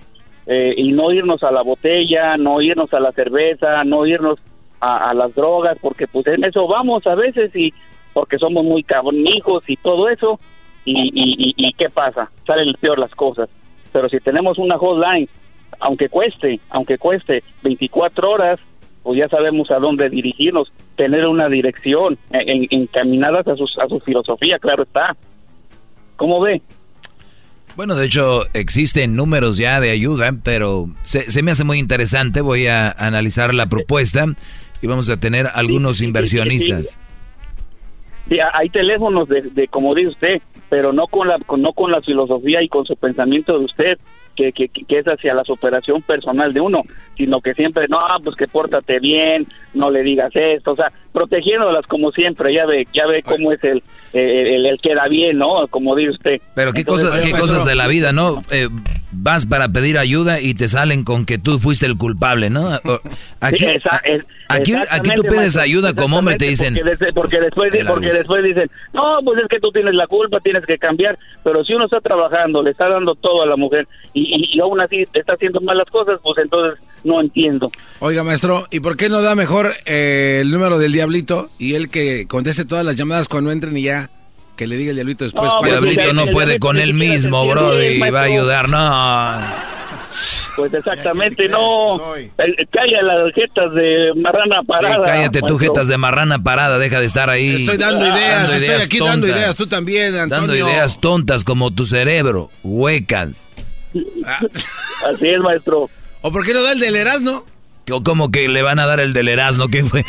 eh, 0.46 0.72
y 0.74 0.90
no 0.92 1.12
irnos 1.12 1.42
a 1.42 1.50
la 1.50 1.60
botella, 1.60 2.38
no 2.38 2.62
irnos 2.62 2.94
a 2.94 3.00
la 3.00 3.12
cerveza, 3.12 3.84
no 3.84 4.06
irnos 4.06 4.38
a, 4.80 5.12
las 5.12 5.34
drogas, 5.34 5.76
porque 5.82 6.06
pues 6.06 6.26
en 6.28 6.44
eso 6.44 6.66
vamos 6.66 7.06
a 7.06 7.14
veces 7.14 7.54
y 7.54 7.74
porque 8.14 8.38
somos 8.38 8.64
muy 8.64 8.84
cabronijos 8.84 9.64
y 9.68 9.76
todo 9.76 10.08
eso 10.08 10.40
y, 10.86 11.10
y, 11.12 11.54
y 11.58 11.72
qué 11.74 11.90
pasa, 11.90 12.30
salen 12.46 12.72
peor 12.80 12.98
las 12.98 13.14
cosas. 13.14 13.50
Pero 13.92 14.08
si 14.08 14.18
tenemos 14.18 14.58
una 14.58 14.78
hotline, 14.78 15.28
aunque 15.80 16.08
cueste, 16.08 16.60
aunque 16.70 16.98
cueste 16.98 17.42
24 17.62 18.30
horas, 18.30 18.60
pues 19.02 19.18
ya 19.18 19.28
sabemos 19.28 19.70
a 19.70 19.78
dónde 19.78 20.08
dirigirnos, 20.10 20.72
tener 20.96 21.26
una 21.26 21.48
dirección 21.48 22.14
eh, 22.32 22.44
en- 22.46 22.66
encaminadas 22.70 23.46
a, 23.48 23.56
sus, 23.56 23.76
a 23.78 23.88
su 23.88 23.98
filosofía, 24.00 24.58
claro 24.58 24.84
está. 24.84 25.16
¿Cómo 26.16 26.40
ve? 26.40 26.62
Bueno, 27.74 27.94
de 27.94 28.04
hecho, 28.06 28.42
existen 28.52 29.16
números 29.16 29.56
ya 29.56 29.80
de 29.80 29.90
ayuda, 29.90 30.30
pero 30.44 30.88
se, 31.02 31.30
se 31.30 31.42
me 31.42 31.50
hace 31.52 31.64
muy 31.64 31.78
interesante. 31.78 32.42
Voy 32.42 32.66
a 32.66 32.90
analizar 32.92 33.54
la 33.54 33.66
propuesta 33.66 34.26
y 34.82 34.86
vamos 34.86 35.08
a 35.08 35.18
tener 35.18 35.46
algunos 35.54 36.02
inversionistas. 36.02 36.98
sí, 38.28 38.36
hay 38.52 38.68
teléfonos 38.68 39.28
de, 39.28 39.42
de, 39.42 39.68
como 39.68 39.94
dice 39.94 40.10
usted, 40.10 40.42
pero 40.68 40.92
no 40.92 41.06
con 41.06 41.28
la 41.28 41.38
con, 41.38 41.62
no 41.62 41.72
con 41.72 41.90
la 41.90 42.00
filosofía 42.02 42.62
y 42.62 42.68
con 42.68 42.84
su 42.84 42.94
pensamiento 42.96 43.58
de 43.58 43.64
usted. 43.64 43.98
Que, 44.34 44.52
que, 44.52 44.68
que 44.68 44.98
es 44.98 45.06
hacia 45.06 45.34
la 45.34 45.44
superación 45.44 46.02
personal 46.02 46.52
de 46.52 46.60
uno, 46.60 46.82
sino 47.16 47.40
que 47.40 47.54
siempre, 47.54 47.86
no, 47.88 47.98
pues 48.24 48.36
que 48.36 48.48
pórtate 48.48 48.98
bien, 48.98 49.46
no 49.74 49.90
le 49.90 50.02
digas 50.02 50.30
esto, 50.34 50.72
o 50.72 50.76
sea, 50.76 50.90
protegiéndolas 51.12 51.86
como 51.86 52.10
siempre, 52.12 52.54
ya 52.54 52.66
ve, 52.66 52.86
ya 52.94 53.06
ve 53.06 53.22
cómo 53.22 53.52
es 53.52 53.62
el, 53.64 53.82
el, 54.12 54.66
el 54.66 54.80
que 54.80 54.94
da 54.94 55.08
bien, 55.08 55.38
¿no? 55.38 55.66
Como 55.68 55.94
dice 55.94 56.10
usted. 56.10 56.40
Pero 56.54 56.72
qué 56.72 56.80
Entonces, 56.80 57.08
cosas, 57.08 57.20
qué 57.24 57.32
maestro, 57.32 57.54
cosas 57.54 57.66
de 57.66 57.74
la 57.74 57.86
vida, 57.86 58.12
¿no? 58.12 58.42
Eh, 58.50 58.68
vas 59.12 59.46
para 59.46 59.68
pedir 59.68 59.98
ayuda 59.98 60.40
y 60.40 60.54
te 60.54 60.68
salen 60.68 61.04
con 61.04 61.24
que 61.26 61.38
tú 61.38 61.58
fuiste 61.58 61.86
el 61.86 61.96
culpable, 61.96 62.50
¿no? 62.50 62.70
Aquí, 63.40 63.58
Sí, 63.58 63.66
esa- 63.66 64.00
es- 64.04 64.24
aquí, 64.48 64.74
aquí 64.90 65.10
tú 65.14 65.22
pides 65.22 65.56
ayuda 65.56 65.94
como 65.94 66.18
hombre 66.18 66.36
te 66.36 66.46
dicen... 66.46 66.74
Porque, 66.74 66.90
des- 66.90 67.14
porque 67.14 67.40
después, 67.40 67.72
De 67.72 67.84
porque 67.84 68.12
después 68.12 68.42
dicen, 68.44 68.70
no, 68.92 69.18
pues 69.24 69.38
es 69.42 69.48
que 69.48 69.60
tú 69.60 69.70
tienes 69.70 69.94
la 69.94 70.06
culpa, 70.06 70.38
tienes 70.40 70.64
que 70.66 70.78
cambiar. 70.78 71.16
Pero 71.44 71.64
si 71.64 71.74
uno 71.74 71.84
está 71.84 72.00
trabajando, 72.00 72.62
le 72.62 72.70
está 72.70 72.88
dando 72.88 73.14
todo 73.14 73.42
a 73.42 73.46
la 73.46 73.56
mujer 73.56 73.86
y, 74.14 74.22
y, 74.22 74.56
y 74.56 74.60
aún 74.60 74.80
así 74.80 75.06
está 75.12 75.34
haciendo 75.34 75.60
malas 75.60 75.88
cosas, 75.90 76.18
pues 76.22 76.38
entonces 76.38 76.82
no 77.04 77.20
entiendo. 77.20 77.70
Oiga, 78.00 78.24
maestro, 78.24 78.66
¿y 78.70 78.80
por 78.80 78.96
qué 78.96 79.08
no 79.08 79.20
da 79.22 79.34
mejor 79.34 79.72
eh, 79.86 80.38
el 80.42 80.50
número 80.50 80.78
del 80.78 80.92
diablito 80.92 81.50
y 81.58 81.74
él 81.74 81.88
que 81.90 82.26
conteste 82.28 82.64
todas 82.64 82.84
las 82.84 82.96
llamadas 82.96 83.28
cuando 83.28 83.50
entren 83.50 83.76
y 83.76 83.82
ya 83.82 84.08
que 84.56 84.66
le 84.66 84.76
diga 84.76 84.90
el 84.90 84.96
diablito 84.96 85.24
después? 85.24 85.44
No, 85.52 85.58
cuál- 85.58 85.70
Diablito 85.70 86.12
no 86.12 86.26
puede 86.26 86.58
con 86.58 86.78
él 86.78 86.94
mismo, 86.94 87.46
brody, 87.46 87.98
va 88.10 88.20
a 88.20 88.24
ayudar, 88.24 88.68
no. 88.68 89.72
Pues 90.54 90.74
exactamente, 90.74 91.48
no. 91.48 91.98
Calla 92.70 93.02
las 93.02 93.34
jetas 93.34 93.72
de 93.74 94.12
marrana 94.16 94.60
Sí, 94.60 94.66
parada. 94.66 95.02
cállate 95.02 95.40
tú, 95.40 95.58
jetas 95.58 95.88
de 95.88 95.96
marrana 95.96 96.42
parada, 96.42 96.78
deja 96.78 97.00
de 97.00 97.06
estar 97.06 97.30
ahí. 97.30 97.54
Estoy 97.62 97.78
dando 97.78 98.06
ideas, 98.06 98.52
estoy 98.52 98.74
aquí 98.82 98.98
dando 98.98 99.26
tontas. 99.26 99.40
ideas, 99.40 99.56
tú 99.56 99.66
también, 99.66 100.14
Antonio. 100.14 100.46
Dando 100.48 100.56
ideas 100.56 101.00
tontas 101.00 101.44
como 101.44 101.70
tu 101.70 101.86
cerebro, 101.86 102.50
huecas. 102.62 103.48
Así 105.10 105.28
es, 105.28 105.40
maestro. 105.40 105.88
¿O 106.20 106.30
por 106.30 106.44
qué 106.44 106.52
no 106.52 106.62
da 106.62 106.72
el 106.72 106.80
del 106.80 106.96
Erasmo? 106.96 107.46
O 107.90 108.02
como 108.02 108.30
que 108.30 108.46
le 108.48 108.60
van 108.62 108.78
a 108.78 108.86
dar 108.86 109.00
el 109.00 109.12
del 109.14 109.28
Erasmo, 109.28 109.68
¿qué 109.68 109.82
fue? 109.84 110.04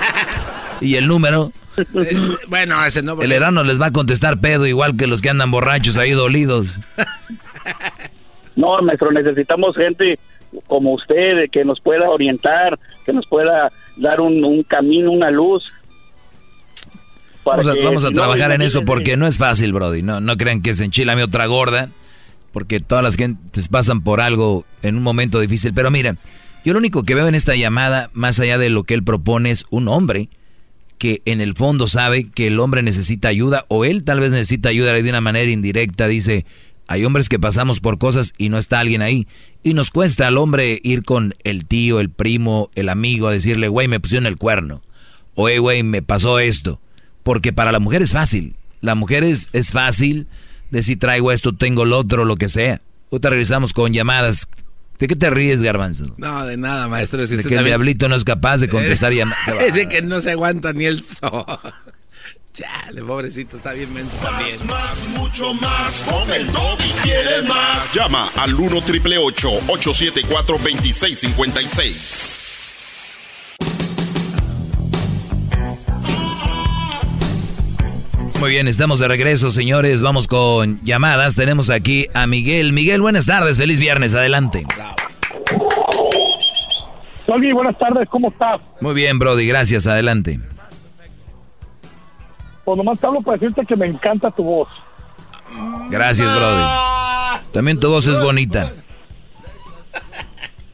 ¿Y 0.80 0.96
el 0.96 1.06
número? 1.08 1.52
Eh, 1.78 2.36
bueno, 2.48 2.84
ese 2.84 3.02
no. 3.02 3.20
El 3.20 3.32
Erasmo 3.32 3.62
les 3.62 3.80
va 3.80 3.86
a 3.86 3.92
contestar 3.92 4.40
pedo 4.40 4.66
igual 4.66 4.96
que 4.96 5.06
los 5.06 5.22
que 5.22 5.30
andan 5.30 5.50
borrachos 5.50 5.96
ahí 5.96 6.12
dolidos. 6.12 6.80
No, 8.56 8.82
maestro, 8.82 9.12
necesitamos 9.12 9.76
gente 9.76 10.18
como 10.66 10.94
usted 10.94 11.48
que 11.52 11.64
nos 11.64 11.80
pueda 11.80 12.10
orientar, 12.10 12.76
que 13.06 13.12
nos 13.12 13.24
pueda 13.28 13.70
dar 13.96 14.20
un, 14.20 14.44
un 14.44 14.64
camino, 14.64 15.12
una 15.12 15.30
luz. 15.30 15.62
Vamos 17.44 17.68
a, 17.68 17.74
que, 17.74 17.84
vamos 17.84 18.04
a 18.04 18.08
si 18.08 18.14
no, 18.14 18.20
trabajar 18.20 18.50
en 18.50 18.62
eso 18.62 18.84
porque 18.84 19.16
no 19.16 19.28
es 19.28 19.38
fácil, 19.38 19.72
Brody. 19.72 20.02
No, 20.02 20.20
no 20.20 20.36
crean 20.36 20.60
que 20.60 20.74
se 20.74 20.84
enchila 20.84 21.14
mi 21.14 21.22
otra 21.22 21.46
gorda, 21.46 21.90
porque 22.52 22.80
todas 22.80 23.04
las 23.04 23.16
gentes 23.16 23.68
pasan 23.68 24.02
por 24.02 24.20
algo 24.20 24.64
en 24.82 24.96
un 24.96 25.04
momento 25.04 25.38
difícil. 25.38 25.72
Pero 25.72 25.92
mira, 25.92 26.16
yo 26.64 26.72
lo 26.72 26.80
único 26.80 27.04
que 27.04 27.14
veo 27.14 27.28
en 27.28 27.36
esta 27.36 27.54
llamada, 27.54 28.10
más 28.12 28.40
allá 28.40 28.58
de 28.58 28.70
lo 28.70 28.82
que 28.82 28.94
él 28.94 29.04
propone, 29.04 29.52
es 29.52 29.66
un 29.70 29.86
hombre 29.86 30.28
que 30.98 31.22
en 31.24 31.40
el 31.40 31.54
fondo 31.54 31.86
sabe 31.86 32.28
que 32.28 32.48
el 32.48 32.60
hombre 32.60 32.82
necesita 32.82 33.28
ayuda 33.28 33.64
o 33.68 33.84
él 33.84 34.04
tal 34.04 34.20
vez 34.20 34.30
necesita 34.30 34.68
ayuda 34.68 34.92
de 34.92 35.08
una 35.08 35.20
manera 35.20 35.50
indirecta. 35.50 36.08
Dice, 36.08 36.44
hay 36.86 37.04
hombres 37.04 37.28
que 37.28 37.38
pasamos 37.38 37.80
por 37.80 37.98
cosas 37.98 38.34
y 38.36 38.48
no 38.48 38.58
está 38.58 38.80
alguien 38.80 39.02
ahí. 39.02 39.26
Y 39.62 39.74
nos 39.74 39.90
cuesta 39.90 40.26
al 40.26 40.38
hombre 40.38 40.80
ir 40.82 41.04
con 41.04 41.34
el 41.44 41.64
tío, 41.66 42.00
el 42.00 42.10
primo, 42.10 42.70
el 42.74 42.88
amigo 42.88 43.28
a 43.28 43.32
decirle, 43.32 43.68
güey, 43.68 43.88
me 43.88 44.00
pusieron 44.00 44.26
el 44.26 44.36
cuerno. 44.36 44.82
O, 45.34 45.48
"Eh, 45.48 45.58
güey, 45.58 45.82
me 45.82 46.02
pasó 46.02 46.38
esto. 46.40 46.80
Porque 47.22 47.52
para 47.52 47.72
la 47.72 47.78
mujer 47.78 48.02
es 48.02 48.12
fácil. 48.12 48.56
La 48.80 48.94
mujer 48.94 49.24
es, 49.24 49.50
es 49.52 49.72
fácil 49.72 50.26
decir 50.70 50.98
traigo 50.98 51.32
esto, 51.32 51.52
tengo 51.52 51.84
lo 51.84 51.98
otro, 51.98 52.24
lo 52.24 52.36
que 52.36 52.48
sea. 52.48 52.80
Ahorita 53.10 53.30
regresamos 53.30 53.72
con 53.72 53.92
llamadas. 53.92 54.48
¿De 54.98 55.06
qué 55.08 55.14
te 55.16 55.30
ríes, 55.30 55.62
Garbanzo? 55.62 56.06
No, 56.16 56.44
de 56.44 56.56
nada, 56.56 56.88
maestro. 56.88 57.24
si 57.26 57.36
De 57.36 57.42
que 57.42 57.48
el 57.48 57.54
también- 57.56 57.64
diablito 57.66 58.08
no 58.08 58.16
es 58.16 58.24
capaz 58.24 58.58
de 58.58 58.68
contestar 58.68 59.12
llamadas. 59.14 59.62
Es 59.62 59.74
de 59.74 59.88
que 59.88 60.02
no 60.02 60.20
se 60.20 60.32
aguanta 60.32 60.72
ni 60.72 60.86
el 60.86 61.02
sol. 61.04 61.44
Chale, 62.54 63.02
pobrecito, 63.04 63.56
está 63.58 63.72
bien 63.72 63.92
menso 63.94 64.16
también. 64.20 64.56
Más, 64.66 65.06
mucho 65.16 65.54
más. 65.54 66.02
Con 66.02 66.28
el 66.32 66.50
Doggy 66.50 66.90
quieres 67.04 67.48
más. 67.48 67.94
Llama 67.94 68.32
al 68.34 68.52
1 68.54 68.80
triple 68.82 69.16
874 69.18 70.58
2656. 70.58 72.38
Muy 78.40 78.50
bien, 78.50 78.68
estamos 78.68 79.00
de 79.00 79.08
regreso, 79.08 79.50
señores. 79.50 80.00
Vamos 80.00 80.28
con 80.28 80.78
llamadas. 80.84 81.34
Tenemos 81.34 81.70
aquí 81.70 82.06
a 82.14 82.28
Miguel. 82.28 82.72
Miguel, 82.72 83.00
buenas 83.00 83.26
tardes. 83.26 83.58
Feliz 83.58 83.80
viernes. 83.80 84.14
Adelante. 84.14 84.64
Doggy, 87.26 87.52
buenas 87.52 87.76
tardes, 87.78 88.08
¿cómo 88.08 88.28
estás? 88.28 88.60
Muy 88.80 88.94
bien, 88.94 89.18
Brody. 89.18 89.46
Gracias. 89.46 89.88
Adelante. 89.88 90.38
Pues 92.64 92.76
nomás 92.76 93.00
te 93.00 93.06
hablo 93.08 93.22
para 93.22 93.38
decirte 93.38 93.66
que 93.66 93.74
me 93.74 93.86
encanta 93.86 94.30
tu 94.30 94.44
voz. 94.44 94.68
Gracias, 95.90 96.28
Brody. 96.32 96.62
También 97.52 97.80
tu 97.80 97.90
voz 97.90 98.06
es 98.06 98.20
bonita. 98.20 98.72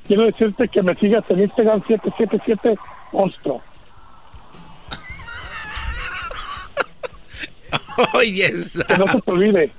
Quiero 0.06 0.24
decirte 0.24 0.68
que 0.68 0.82
me 0.82 0.94
sigas 0.96 1.24
en 1.30 1.40
Instagram 1.40 1.82
777 1.86 2.76
Monstruo. 3.12 3.62
Oye, 8.14 8.52
Que 8.88 8.98
no 8.98 9.06
se 9.06 9.20
te 9.20 9.30
olvide. 9.30 9.72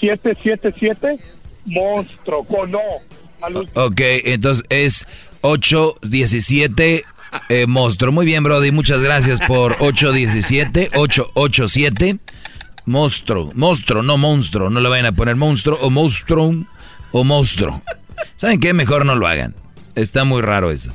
777 0.00 1.18
Monstruo, 1.66 2.44
con 2.44 2.74
O. 2.74 3.02
Ok, 3.74 4.00
entonces 4.24 4.64
es 4.68 5.06
817 5.42 7.04
eh, 7.48 7.66
monstruo. 7.66 8.12
Muy 8.12 8.26
bien, 8.26 8.42
Brody. 8.42 8.72
Muchas 8.72 9.02
gracias 9.02 9.40
por 9.40 9.72
817 9.78 10.90
887 10.94 12.18
monstruo. 12.86 13.52
Monstruo, 13.54 14.02
no 14.02 14.16
monstruo. 14.16 14.70
No 14.70 14.80
le 14.80 14.88
vayan 14.88 15.06
a 15.06 15.12
poner 15.12 15.36
monstruo 15.36 15.78
o 15.80 15.90
monstruo 15.90 16.54
o 17.12 17.24
monstruo. 17.24 17.82
¿Saben 18.36 18.60
qué? 18.60 18.72
Mejor 18.72 19.04
no 19.04 19.14
lo 19.14 19.26
hagan. 19.26 19.54
Está 19.94 20.24
muy 20.24 20.42
raro 20.42 20.70
eso. 20.70 20.90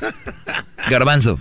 Garbanzo. 0.90 1.38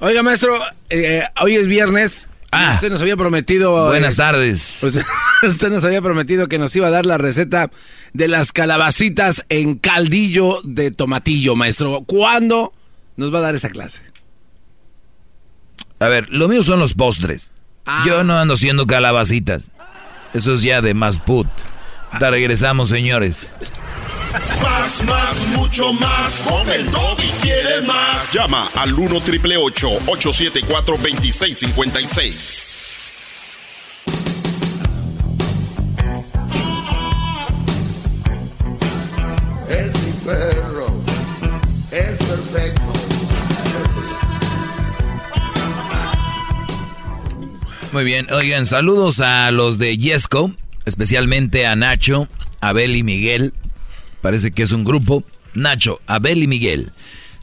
Oiga, 0.00 0.22
maestro, 0.22 0.54
eh, 0.90 1.22
hoy 1.40 1.54
es 1.54 1.66
viernes. 1.68 2.28
Ah. 2.52 2.72
usted 2.74 2.90
nos 2.90 3.00
había 3.00 3.16
prometido. 3.16 3.86
Buenas 3.86 4.14
eh, 4.14 4.16
tardes. 4.18 4.78
pues, 4.80 4.98
usted 5.42 5.70
nos 5.70 5.84
había 5.84 6.02
prometido 6.02 6.48
que 6.48 6.58
nos 6.58 6.76
iba 6.76 6.88
a 6.88 6.90
dar 6.90 7.06
la 7.06 7.18
receta 7.18 7.70
de 8.12 8.28
las 8.28 8.52
calabacitas 8.52 9.44
en 9.48 9.78
caldillo 9.78 10.60
de 10.62 10.90
tomatillo, 10.90 11.56
maestro. 11.56 12.02
¿Cuándo 12.06 12.74
nos 13.16 13.34
va 13.34 13.38
a 13.38 13.42
dar 13.42 13.54
esa 13.54 13.70
clase? 13.70 14.00
A 15.98 16.08
ver, 16.08 16.30
lo 16.30 16.46
mío 16.46 16.62
son 16.62 16.78
los 16.78 16.94
postres. 16.94 17.52
Yo 18.06 18.22
no 18.22 18.38
ando 18.38 18.54
haciendo 18.54 18.86
calabacitas. 18.86 19.70
Eso 20.34 20.52
es 20.52 20.62
ya 20.62 20.82
de 20.82 20.94
más 20.94 21.18
put. 21.18 21.46
Te 22.18 22.30
regresamos, 22.30 22.88
señores. 22.88 23.46
Más, 24.32 25.02
más, 25.04 25.46
mucho 25.48 25.92
más. 25.92 26.40
Con 26.42 26.68
el 26.70 26.90
Doggy 26.90 27.30
quieres 27.42 27.86
más. 27.86 28.32
Llama 28.32 28.70
al 28.74 28.94
1 28.94 29.20
triple 29.20 29.58
874 29.58 30.96
2656. 30.96 32.78
Es 39.68 39.94
mi 40.02 40.12
perro, 40.24 41.02
es 41.90 42.16
perfecto. 42.16 42.92
Muy 47.92 48.04
bien, 48.04 48.26
oigan, 48.32 48.64
saludos 48.64 49.20
a 49.20 49.50
los 49.50 49.76
de 49.76 49.98
Yesco, 49.98 50.50
especialmente 50.86 51.66
a 51.66 51.76
Nacho, 51.76 52.28
Abel 52.62 52.96
y 52.96 53.02
Miguel. 53.02 53.52
Parece 54.22 54.52
que 54.52 54.62
es 54.62 54.72
un 54.72 54.84
grupo. 54.84 55.24
Nacho, 55.52 56.00
Abel 56.06 56.42
y 56.42 56.46
Miguel. 56.46 56.92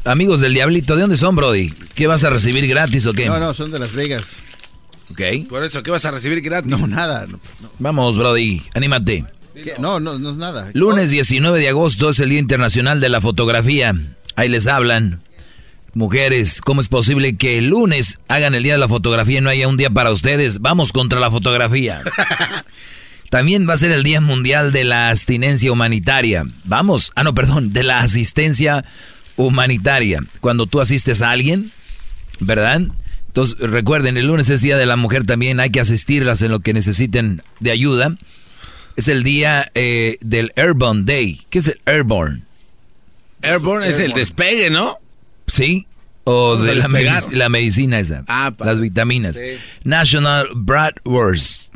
Amigos 0.06 0.40
del 0.42 0.54
Diablito, 0.54 0.96
¿de 0.96 1.02
dónde 1.02 1.18
son, 1.18 1.36
Brody? 1.36 1.74
¿Qué 1.94 2.08
vas 2.08 2.24
a 2.24 2.30
recibir 2.30 2.66
gratis 2.68 3.06
o 3.06 3.14
qué? 3.14 3.28
No, 3.28 3.40
no, 3.40 3.54
son 3.54 3.70
de 3.70 3.80
Las 3.80 3.94
Vegas. 3.94 4.38
Ok. 5.12 5.22
Por 5.50 5.64
eso, 5.64 5.84
¿qué 5.84 5.92
vas 5.92 6.06
a 6.06 6.12
recibir 6.12 6.42
gratis? 6.42 6.72
No, 6.72 6.88
nada. 6.88 7.28
no, 7.28 7.40
no. 7.62 7.72
Vamos, 7.78 8.18
Brody, 8.18 8.64
anímate. 8.74 9.26
¿Qué? 9.54 9.74
No, 9.78 10.00
no, 10.00 10.18
no 10.18 10.32
es 10.32 10.38
nada. 10.38 10.72
Lunes 10.74 11.12
19 11.12 11.60
de 11.60 11.68
agosto 11.68 12.10
es 12.10 12.20
el 12.20 12.30
Día 12.30 12.40
Internacional 12.40 13.02
de 13.02 13.10
la 13.10 13.20
Fotografía. 13.20 13.94
Ahí 14.36 14.48
les 14.48 14.68
hablan. 14.68 15.22
Mujeres, 15.94 16.62
¿cómo 16.62 16.82
es 16.82 16.88
posible 16.88 17.36
que 17.36 17.58
el 17.58 17.68
lunes 17.68 18.20
hagan 18.30 18.56
el 18.56 18.64
Día 18.64 18.74
de 18.74 18.80
la 18.80 18.88
Fotografía 18.88 19.40
y 19.40 19.42
no 19.42 19.50
haya 19.50 19.68
un 19.68 19.76
día 19.76 19.90
para 19.90 20.12
ustedes? 20.12 20.60
Vamos 20.60 20.94
contra 20.94 21.20
la 21.20 21.30
fotografía. 21.30 22.02
También 23.30 23.68
va 23.70 23.74
a 23.74 23.78
ser 23.78 23.92
el 23.92 24.04
Día 24.04 24.22
Mundial 24.22 24.72
de 24.72 24.84
la 24.84 25.10
Abstinencia 25.10 25.72
Humanitaria. 25.72 26.46
Vamos, 26.64 27.12
ah 27.16 27.24
no, 27.24 27.34
perdón, 27.36 27.74
de 27.74 27.84
la 27.84 28.00
asistencia 28.00 28.84
humanitaria. 29.36 30.24
Cuando 30.42 30.66
tú 30.66 30.82
asistes 30.82 31.22
a 31.22 31.32
alguien, 31.32 31.72
¿verdad? 32.40 32.82
Entonces, 33.28 33.60
recuerden, 33.60 34.18
el 34.18 34.26
lunes 34.28 34.50
es 34.50 34.62
Día 34.62 34.78
de 34.78 34.86
la 34.88 34.96
Mujer 34.96 35.26
también, 35.26 35.60
hay 35.60 35.70
que 35.70 35.80
asistirlas 35.80 36.42
en 36.42 36.52
lo 36.52 36.60
que 36.62 36.74
necesiten 36.74 37.44
de 37.60 37.72
ayuda. 37.72 38.16
Es 38.96 39.08
el 39.08 39.24
día 39.24 39.70
eh, 39.76 40.18
del 40.22 40.52
Airborne 40.56 41.04
Day. 41.06 41.42
¿Qué 41.50 41.60
es 41.60 41.68
el 41.68 41.80
Airborne? 41.86 42.42
Airborne 43.44 43.88
es 43.88 44.00
el 44.00 44.12
despegue, 44.14 44.70
¿no? 44.72 44.98
Sí. 45.48 45.86
O 46.26 46.52
Vamos 46.54 46.66
de 46.66 46.76
la, 46.76 46.88
medic- 46.88 47.32
la 47.32 47.48
medicina 47.50 48.00
esa. 48.00 48.26
Ah, 48.28 48.52
las 48.60 48.80
vitaminas. 48.80 49.38
Sí. 49.38 49.58
National 49.84 50.48
Bratwurst. 50.54 51.69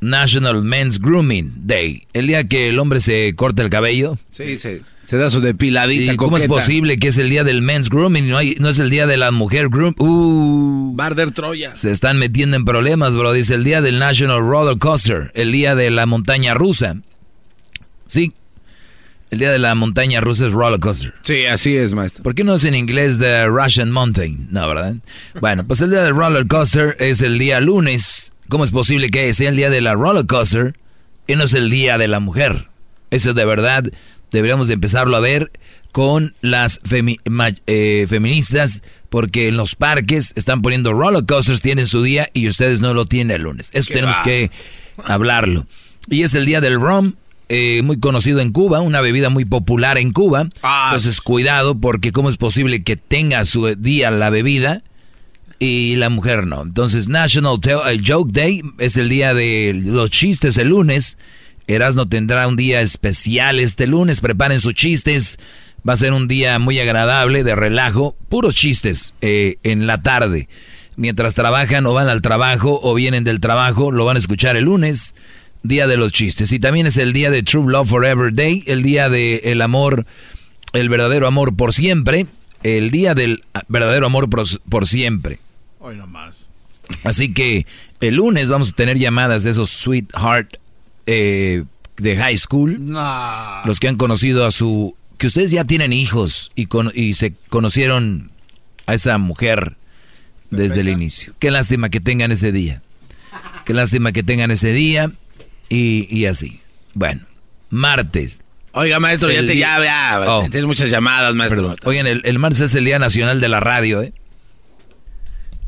National 0.00 0.62
Men's 0.62 0.98
Grooming 1.00 1.52
Day. 1.66 2.02
El 2.12 2.26
día 2.26 2.46
que 2.48 2.68
el 2.68 2.78
hombre 2.78 3.00
se 3.00 3.34
corta 3.34 3.62
el 3.62 3.70
cabello. 3.70 4.18
Sí, 4.30 4.56
se, 4.58 4.82
se 5.04 5.16
da 5.18 5.28
su 5.30 5.40
depiladita. 5.40 6.12
¿Y 6.12 6.16
cómo 6.16 6.36
es 6.36 6.46
posible 6.46 6.96
que 6.96 7.08
es 7.08 7.18
el 7.18 7.28
día 7.30 7.44
del 7.44 7.62
men's 7.62 7.88
grooming 7.88 8.24
y 8.24 8.28
no, 8.28 8.38
hay- 8.38 8.56
no 8.58 8.68
es 8.68 8.78
el 8.78 8.90
día 8.90 9.06
de 9.06 9.16
la 9.16 9.30
mujer 9.30 9.68
groom? 9.68 9.94
Uh, 9.98 10.94
Barder 10.94 11.30
Troya. 11.32 11.74
se 11.76 11.90
están 11.90 12.18
metiendo 12.18 12.56
en 12.56 12.64
problemas, 12.64 13.16
bro. 13.16 13.32
Dice 13.32 13.54
el 13.54 13.64
día 13.64 13.80
del 13.82 13.98
National 13.98 14.40
Roller 14.40 14.78
Coaster, 14.78 15.30
el 15.34 15.52
día 15.52 15.74
de 15.74 15.90
la 15.90 16.06
montaña 16.06 16.54
rusa. 16.54 16.96
Sí, 18.06 18.32
el 19.30 19.38
día 19.38 19.50
de 19.52 19.58
la 19.60 19.74
montaña 19.76 20.20
rusa 20.20 20.46
es 20.48 20.52
roller 20.52 20.80
coaster. 20.80 21.14
Sí, 21.22 21.44
así 21.46 21.76
es, 21.76 21.94
maestro. 21.94 22.24
¿Por 22.24 22.34
qué 22.34 22.42
no 22.42 22.54
es 22.54 22.64
en 22.64 22.74
inglés 22.74 23.18
The 23.20 23.46
Russian 23.46 23.92
Mountain? 23.92 24.48
No, 24.50 24.66
¿verdad? 24.66 24.96
Bueno, 25.40 25.64
pues 25.64 25.80
el 25.82 25.90
día 25.90 26.02
del 26.02 26.14
roller 26.16 26.46
coaster 26.48 26.96
es 26.98 27.22
el 27.22 27.38
día 27.38 27.60
lunes. 27.60 28.32
¿Cómo 28.50 28.64
es 28.64 28.70
posible 28.70 29.08
que 29.08 29.32
sea 29.32 29.48
el 29.48 29.56
día 29.56 29.70
de 29.70 29.80
la 29.80 29.94
roller 29.94 30.26
coaster 30.26 30.76
y 31.26 31.36
no 31.36 31.44
es 31.44 31.54
el 31.54 31.70
día 31.70 31.96
de 31.96 32.08
la 32.08 32.20
mujer? 32.20 32.68
Eso 33.10 33.32
de 33.32 33.44
verdad 33.46 33.84
deberíamos 34.30 34.68
de 34.68 34.74
empezarlo 34.74 35.16
a 35.16 35.20
ver 35.20 35.50
con 35.92 36.34
las 36.40 36.80
femi- 36.82 37.18
eh, 37.66 38.06
feministas 38.08 38.82
porque 39.08 39.48
en 39.48 39.56
los 39.56 39.74
parques 39.74 40.32
están 40.36 40.62
poniendo 40.62 40.92
roller 40.92 41.24
coasters, 41.26 41.62
tienen 41.62 41.86
su 41.86 42.02
día 42.02 42.28
y 42.34 42.48
ustedes 42.48 42.80
no 42.80 42.92
lo 42.92 43.06
tienen 43.06 43.34
el 43.36 43.42
lunes. 43.42 43.70
Eso 43.72 43.92
tenemos 43.92 44.16
va. 44.16 44.22
que 44.22 44.50
hablarlo. 45.04 45.66
Y 46.08 46.22
es 46.22 46.34
el 46.34 46.44
día 46.46 46.60
del 46.60 46.80
rum, 46.80 47.14
eh, 47.48 47.82
muy 47.82 47.98
conocido 47.98 48.40
en 48.40 48.52
Cuba, 48.52 48.80
una 48.80 49.00
bebida 49.00 49.30
muy 49.30 49.44
popular 49.44 49.98
en 49.98 50.12
Cuba. 50.12 50.48
Entonces 50.90 51.20
cuidado 51.20 51.74
porque 51.78 52.12
cómo 52.12 52.28
es 52.28 52.36
posible 52.36 52.82
que 52.84 52.96
tenga 52.96 53.44
su 53.46 53.66
día 53.76 54.10
la 54.10 54.30
bebida 54.30 54.82
y 55.60 55.94
la 55.96 56.08
mujer 56.08 56.46
no. 56.48 56.62
Entonces 56.62 57.06
National 57.06 57.60
Tell- 57.60 57.82
eh, 57.86 58.00
Joke 58.04 58.32
Day 58.32 58.62
es 58.78 58.96
el 58.96 59.08
día 59.08 59.34
de 59.34 59.80
los 59.84 60.10
chistes 60.10 60.58
el 60.58 60.70
lunes. 60.70 61.18
Erasmo 61.68 62.08
tendrá 62.08 62.48
un 62.48 62.56
día 62.56 62.80
especial 62.80 63.60
este 63.60 63.86
lunes. 63.86 64.20
Preparen 64.20 64.58
sus 64.58 64.74
chistes. 64.74 65.38
Va 65.88 65.92
a 65.92 65.96
ser 65.96 66.12
un 66.12 66.26
día 66.28 66.58
muy 66.58 66.80
agradable 66.80 67.44
de 67.44 67.54
relajo. 67.54 68.16
Puros 68.28 68.56
chistes 68.56 69.14
eh, 69.20 69.56
en 69.62 69.86
la 69.86 70.02
tarde. 70.02 70.48
Mientras 70.96 71.34
trabajan 71.34 71.86
o 71.86 71.92
van 71.94 72.08
al 72.08 72.22
trabajo 72.22 72.80
o 72.82 72.94
vienen 72.94 73.22
del 73.24 73.40
trabajo, 73.40 73.92
lo 73.92 74.04
van 74.04 74.16
a 74.16 74.18
escuchar 74.18 74.56
el 74.56 74.64
lunes. 74.64 75.14
Día 75.62 75.86
de 75.86 75.98
los 75.98 76.10
chistes. 76.12 76.52
Y 76.52 76.58
también 76.58 76.86
es 76.86 76.96
el 76.96 77.12
día 77.12 77.30
de 77.30 77.42
True 77.42 77.70
Love 77.70 77.88
Forever 77.88 78.32
Day. 78.32 78.64
El 78.66 78.82
día 78.82 79.10
de 79.10 79.42
el 79.44 79.60
amor, 79.60 80.06
el 80.72 80.88
verdadero 80.88 81.26
amor 81.26 81.54
por 81.54 81.74
siempre. 81.74 82.26
El 82.62 82.90
día 82.90 83.14
del 83.14 83.44
ah, 83.52 83.62
verdadero 83.68 84.06
amor 84.06 84.28
por 84.30 84.86
siempre. 84.86 85.38
Hoy 85.80 85.96
nomás. 85.96 86.46
Así 87.04 87.32
que 87.32 87.66
el 88.00 88.16
lunes 88.16 88.48
vamos 88.48 88.70
a 88.70 88.72
tener 88.72 88.98
llamadas 88.98 89.42
de 89.44 89.50
esos 89.50 89.70
sweetheart 89.70 90.54
eh, 91.06 91.64
de 91.96 92.16
high 92.16 92.36
school. 92.36 92.76
Nah. 92.92 93.64
Los 93.66 93.80
que 93.80 93.88
han 93.88 93.96
conocido 93.96 94.46
a 94.46 94.50
su... 94.50 94.94
Que 95.18 95.26
ustedes 95.26 95.50
ya 95.50 95.64
tienen 95.64 95.92
hijos 95.92 96.50
y, 96.54 96.66
con- 96.66 96.92
y 96.94 97.14
se 97.14 97.34
conocieron 97.50 98.30
a 98.86 98.94
esa 98.94 99.18
mujer 99.18 99.76
desde 100.50 100.80
el 100.80 100.88
inicio. 100.88 101.34
Qué 101.38 101.50
lástima 101.50 101.90
que 101.90 102.00
tengan 102.00 102.32
ese 102.32 102.52
día. 102.52 102.82
Qué 103.66 103.74
lástima 103.74 104.12
que 104.12 104.22
tengan 104.22 104.50
ese 104.50 104.72
día 104.72 105.12
y, 105.68 106.08
y 106.14 106.24
así. 106.26 106.60
Bueno, 106.94 107.22
martes. 107.68 108.40
Oiga, 108.72 108.98
maestro, 109.00 109.30
ya 109.30 109.44
te 109.44 109.56
ya, 109.56 109.82
ya, 109.84 110.24
Oh. 110.26 110.40
tienes 110.42 110.64
muchas 110.64 110.90
llamadas, 110.90 111.34
maestro. 111.34 111.60
Perdón. 111.62 111.76
Oigan, 111.84 112.06
el, 112.06 112.22
el 112.24 112.38
martes 112.38 112.60
es 112.62 112.74
el 112.74 112.84
Día 112.84 112.98
Nacional 112.98 113.40
de 113.40 113.48
la 113.48 113.60
Radio, 113.60 114.02
¿eh? 114.02 114.12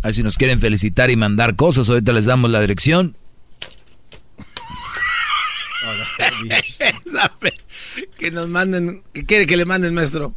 A 0.02 0.08
ver 0.08 0.14
si 0.14 0.22
nos 0.22 0.36
quieren 0.36 0.58
felicitar 0.58 1.10
y 1.10 1.16
mandar 1.16 1.56
cosas, 1.56 1.88
ahorita 1.88 2.12
les 2.12 2.26
damos 2.26 2.50
la 2.50 2.60
dirección. 2.60 3.16
que 8.18 8.30
nos 8.30 8.48
manden, 8.48 9.02
que 9.12 9.24
quiere 9.24 9.46
que 9.46 9.56
le 9.56 9.64
manden, 9.64 9.94
maestro. 9.94 10.34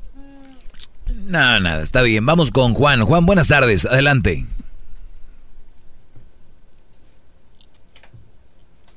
No, 1.25 1.59
nada, 1.59 1.83
está 1.83 2.01
bien. 2.01 2.25
Vamos 2.25 2.51
con 2.51 2.73
Juan. 2.73 3.03
Juan, 3.03 3.25
buenas 3.25 3.47
tardes. 3.47 3.85
Adelante. 3.85 4.45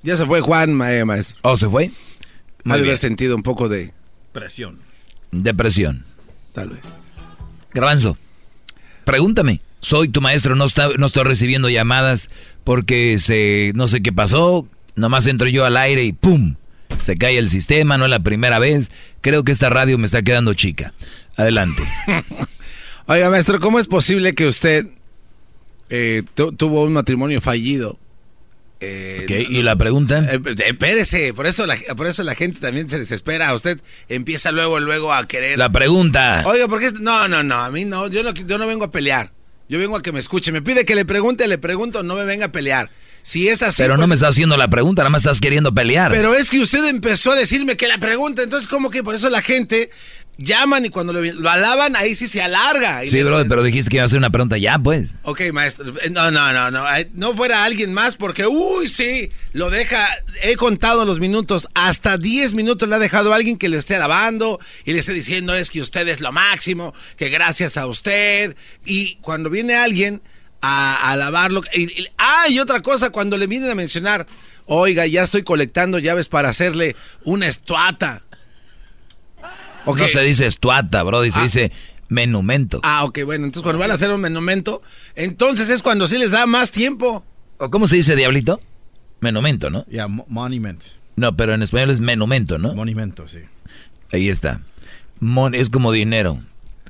Ya 0.02 0.16
se 0.16 0.26
fue 0.26 0.40
Juan, 0.40 0.80
eh, 0.82 1.04
maestro. 1.04 1.36
¿Oh, 1.42 1.56
se 1.56 1.68
fue? 1.68 1.86
Ha 1.86 1.90
Muy 2.64 2.72
de 2.72 2.78
bien. 2.82 2.88
haber 2.90 2.98
sentido 2.98 3.36
un 3.36 3.42
poco 3.42 3.68
de 3.68 3.92
Presión. 4.32 4.78
Depresión. 5.30 6.04
Tal 6.52 6.70
vez. 6.70 6.80
Garbanzo, 7.72 8.16
pregúntame. 9.04 9.60
Soy 9.80 10.08
tu 10.08 10.20
maestro, 10.20 10.56
no, 10.56 10.64
está, 10.64 10.88
no 10.98 11.06
estoy 11.06 11.24
recibiendo 11.24 11.68
llamadas 11.68 12.30
porque 12.64 13.18
se, 13.18 13.72
no 13.74 13.86
sé 13.86 14.02
qué 14.02 14.12
pasó. 14.12 14.66
Nomás 14.96 15.26
entro 15.26 15.48
yo 15.48 15.64
al 15.64 15.76
aire 15.76 16.02
y 16.04 16.12
¡pum! 16.12 16.56
Se 17.00 17.16
cae 17.16 17.38
el 17.38 17.48
sistema, 17.48 17.96
no 17.98 18.04
es 18.04 18.10
la 18.10 18.18
primera 18.20 18.58
vez. 18.58 18.90
Creo 19.20 19.44
que 19.44 19.52
esta 19.52 19.70
radio 19.70 19.96
me 19.98 20.06
está 20.06 20.22
quedando 20.22 20.54
chica. 20.54 20.92
Adelante. 21.36 21.82
Oiga, 23.06 23.30
maestro, 23.30 23.60
¿cómo 23.60 23.78
es 23.78 23.86
posible 23.86 24.34
que 24.34 24.46
usted 24.46 24.86
eh, 25.90 26.22
tu- 26.34 26.52
tuvo 26.52 26.82
un 26.82 26.92
matrimonio 26.92 27.40
fallido? 27.40 27.98
Eh, 28.80 29.46
¿y 29.48 29.62
la 29.62 29.74
pregunta? 29.76 30.24
Eh, 30.30 30.40
espérese, 30.66 31.32
por 31.34 31.46
eso, 31.46 31.66
la, 31.66 31.76
por 31.96 32.06
eso 32.06 32.22
la 32.22 32.34
gente 32.34 32.60
también 32.60 32.88
se 32.88 32.98
desespera. 32.98 33.54
Usted 33.54 33.80
empieza 34.08 34.52
luego, 34.52 34.78
luego 34.78 35.12
a 35.12 35.26
querer. 35.26 35.58
La 35.58 35.70
pregunta. 35.70 36.42
Oiga, 36.46 36.68
¿por 36.68 36.80
qué? 36.80 36.90
No, 37.00 37.26
no, 37.28 37.42
no, 37.42 37.56
a 37.56 37.70
mí 37.70 37.84
no, 37.84 38.08
yo 38.08 38.22
no, 38.22 38.32
yo 38.32 38.58
no 38.58 38.66
vengo 38.66 38.84
a 38.84 38.92
pelear. 38.92 39.32
Yo 39.68 39.78
vengo 39.78 39.96
a 39.96 40.02
que 40.02 40.12
me 40.12 40.20
escuche. 40.20 40.50
Me 40.52 40.62
pide 40.62 40.84
que 40.84 40.94
le 40.94 41.04
pregunte, 41.04 41.46
le 41.46 41.58
pregunto, 41.58 42.02
no 42.02 42.14
me 42.14 42.24
venga 42.24 42.46
a 42.46 42.52
pelear. 42.52 42.90
Si 43.22 43.48
es 43.48 43.62
así. 43.62 43.82
Pero 43.82 43.94
no 43.94 44.00
pues- 44.02 44.08
me 44.08 44.14
estás 44.14 44.30
haciendo 44.30 44.56
la 44.56 44.68
pregunta, 44.68 45.02
nada 45.02 45.10
más 45.10 45.22
estás 45.22 45.40
queriendo 45.40 45.74
pelear. 45.74 46.10
Pero 46.10 46.34
es 46.34 46.48
que 46.50 46.60
usted 46.60 46.86
empezó 46.86 47.32
a 47.32 47.36
decirme 47.36 47.76
que 47.76 47.86
la 47.86 47.98
pregunta, 47.98 48.42
entonces, 48.42 48.66
¿cómo 48.66 48.88
que 48.90 49.02
por 49.02 49.14
eso 49.14 49.28
la 49.28 49.42
gente 49.42 49.90
llaman 50.38 50.86
y 50.86 50.88
cuando 50.88 51.12
lo, 51.12 51.20
lo 51.20 51.50
alaban, 51.50 51.96
ahí 51.96 52.14
sí 52.16 52.26
se 52.26 52.40
alarga? 52.40 53.04
Sí, 53.04 53.22
bro, 53.22 53.44
pero 53.48 53.62
dijiste 53.62 53.90
que 53.90 53.96
iba 53.96 54.02
a 54.02 54.06
hacer 54.06 54.18
una 54.18 54.30
pregunta 54.30 54.56
ya, 54.56 54.78
pues. 54.78 55.16
Ok, 55.24 55.42
maestro. 55.52 55.88
Eh, 56.00 56.10
No, 56.10 56.30
no, 56.30 56.52
no, 56.52 56.70
no. 56.70 56.84
No 57.14 57.34
fuera 57.34 57.64
alguien 57.64 57.92
más 57.92 58.16
porque, 58.16 58.46
uy, 58.46 58.88
sí, 58.88 59.30
lo 59.52 59.68
deja. 59.68 60.08
He 60.42 60.56
contado 60.56 61.04
los 61.04 61.20
minutos. 61.20 61.68
Hasta 61.74 62.16
10 62.16 62.54
minutos 62.54 62.88
le 62.88 62.94
ha 62.94 62.98
dejado 62.98 63.32
a 63.32 63.36
alguien 63.36 63.58
que 63.58 63.68
le 63.68 63.76
esté 63.76 63.96
alabando 63.96 64.58
y 64.84 64.92
le 64.92 65.00
esté 65.00 65.12
diciendo 65.12 65.54
es 65.54 65.70
que 65.70 65.80
usted 65.80 66.06
es 66.08 66.20
lo 66.20 66.32
máximo, 66.32 66.94
que 67.16 67.28
gracias 67.28 67.76
a 67.76 67.86
usted. 67.86 68.56
Y 68.86 69.16
cuando 69.16 69.50
viene 69.50 69.74
alguien 69.76 70.22
a, 70.62 70.94
a 70.94 71.10
alabarlo. 71.12 71.62
Y, 71.74 71.82
y- 72.02 72.06
ah, 72.18 72.44
y 72.48 72.58
otra 72.60 72.80
cosa, 72.80 73.10
cuando 73.10 73.36
le 73.36 73.46
vienen 73.48 73.70
a 73.70 73.74
mencionar, 73.74 74.26
oiga, 74.66 75.06
ya 75.06 75.22
estoy 75.22 75.42
colectando 75.42 75.98
llaves 75.98 76.28
para 76.28 76.48
hacerle 76.48 76.94
una 77.24 77.46
estuata. 77.48 78.22
Ok. 79.90 79.98
No 80.00 80.08
se 80.08 80.20
dice 80.22 80.46
estuata, 80.46 81.02
bro, 81.02 81.22
se 81.24 81.38
Ah. 81.38 81.42
dice 81.42 81.72
menumento. 82.08 82.80
Ah, 82.82 83.04
ok, 83.04 83.20
bueno, 83.24 83.44
entonces 83.44 83.62
cuando 83.62 83.78
van 83.78 83.90
a 83.90 83.94
hacer 83.94 84.10
un 84.10 84.20
monumento, 84.20 84.82
entonces 85.14 85.68
es 85.68 85.82
cuando 85.82 86.06
sí 86.06 86.18
les 86.18 86.30
da 86.32 86.46
más 86.46 86.70
tiempo. 86.70 87.24
¿O 87.58 87.70
cómo 87.70 87.86
se 87.86 87.96
dice, 87.96 88.16
diablito? 88.16 88.60
Menumento, 89.20 89.68
¿no? 89.70 89.84
Ya, 89.90 90.08
mo- 90.08 90.24
monument. 90.28 90.82
No, 91.16 91.36
pero 91.36 91.54
en 91.54 91.62
español 91.62 91.90
es 91.90 92.00
menumento, 92.00 92.58
¿no? 92.58 92.74
Monumento, 92.74 93.26
sí. 93.28 93.40
Ahí 94.12 94.28
está. 94.28 94.60
Mon 95.20 95.54
es 95.54 95.68
como 95.70 95.90
dinero. 95.92 96.40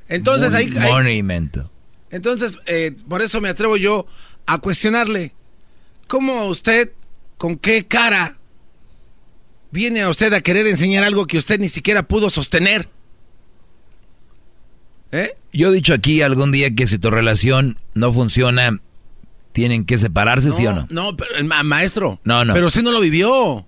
Entonces 0.07 0.53
ahí, 0.53 0.71
ahí- 0.77 0.91
Monumento. 0.91 1.71
entonces 2.11 2.57
eh, 2.65 2.95
por 3.07 3.21
eso 3.21 3.41
me 3.41 3.49
atrevo 3.49 3.77
yo 3.77 4.07
a 4.45 4.57
cuestionarle, 4.59 5.33
¿cómo 6.07 6.45
usted, 6.45 6.91
con 7.37 7.55
qué 7.57 7.85
cara 7.87 8.37
viene 9.71 10.01
a 10.01 10.09
usted 10.09 10.33
a 10.33 10.41
querer 10.41 10.67
enseñar 10.67 11.03
algo 11.03 11.27
que 11.27 11.37
usted 11.37 11.59
ni 11.59 11.69
siquiera 11.69 12.03
pudo 12.07 12.29
sostener? 12.29 12.89
¿Eh? 15.11 15.35
Yo 15.51 15.69
he 15.69 15.73
dicho 15.73 15.93
aquí 15.93 16.21
algún 16.21 16.51
día 16.51 16.73
que 16.75 16.85
si 16.87 16.99
tu 16.99 17.09
relación 17.09 17.77
no 17.95 18.13
funciona, 18.13 18.79
tienen 19.51 19.85
que 19.85 19.97
separarse, 19.97 20.51
¿sí 20.51 20.65
o 20.67 20.73
no? 20.73 20.87
No, 20.91 21.17
pero 21.17 21.43
ma- 21.45 21.63
maestro. 21.63 22.19
No, 22.23 22.45
no. 22.45 22.53
Pero 22.53 22.67
usted 22.67 22.83
no 22.83 22.91
lo 22.91 22.99
vivió. 23.01 23.65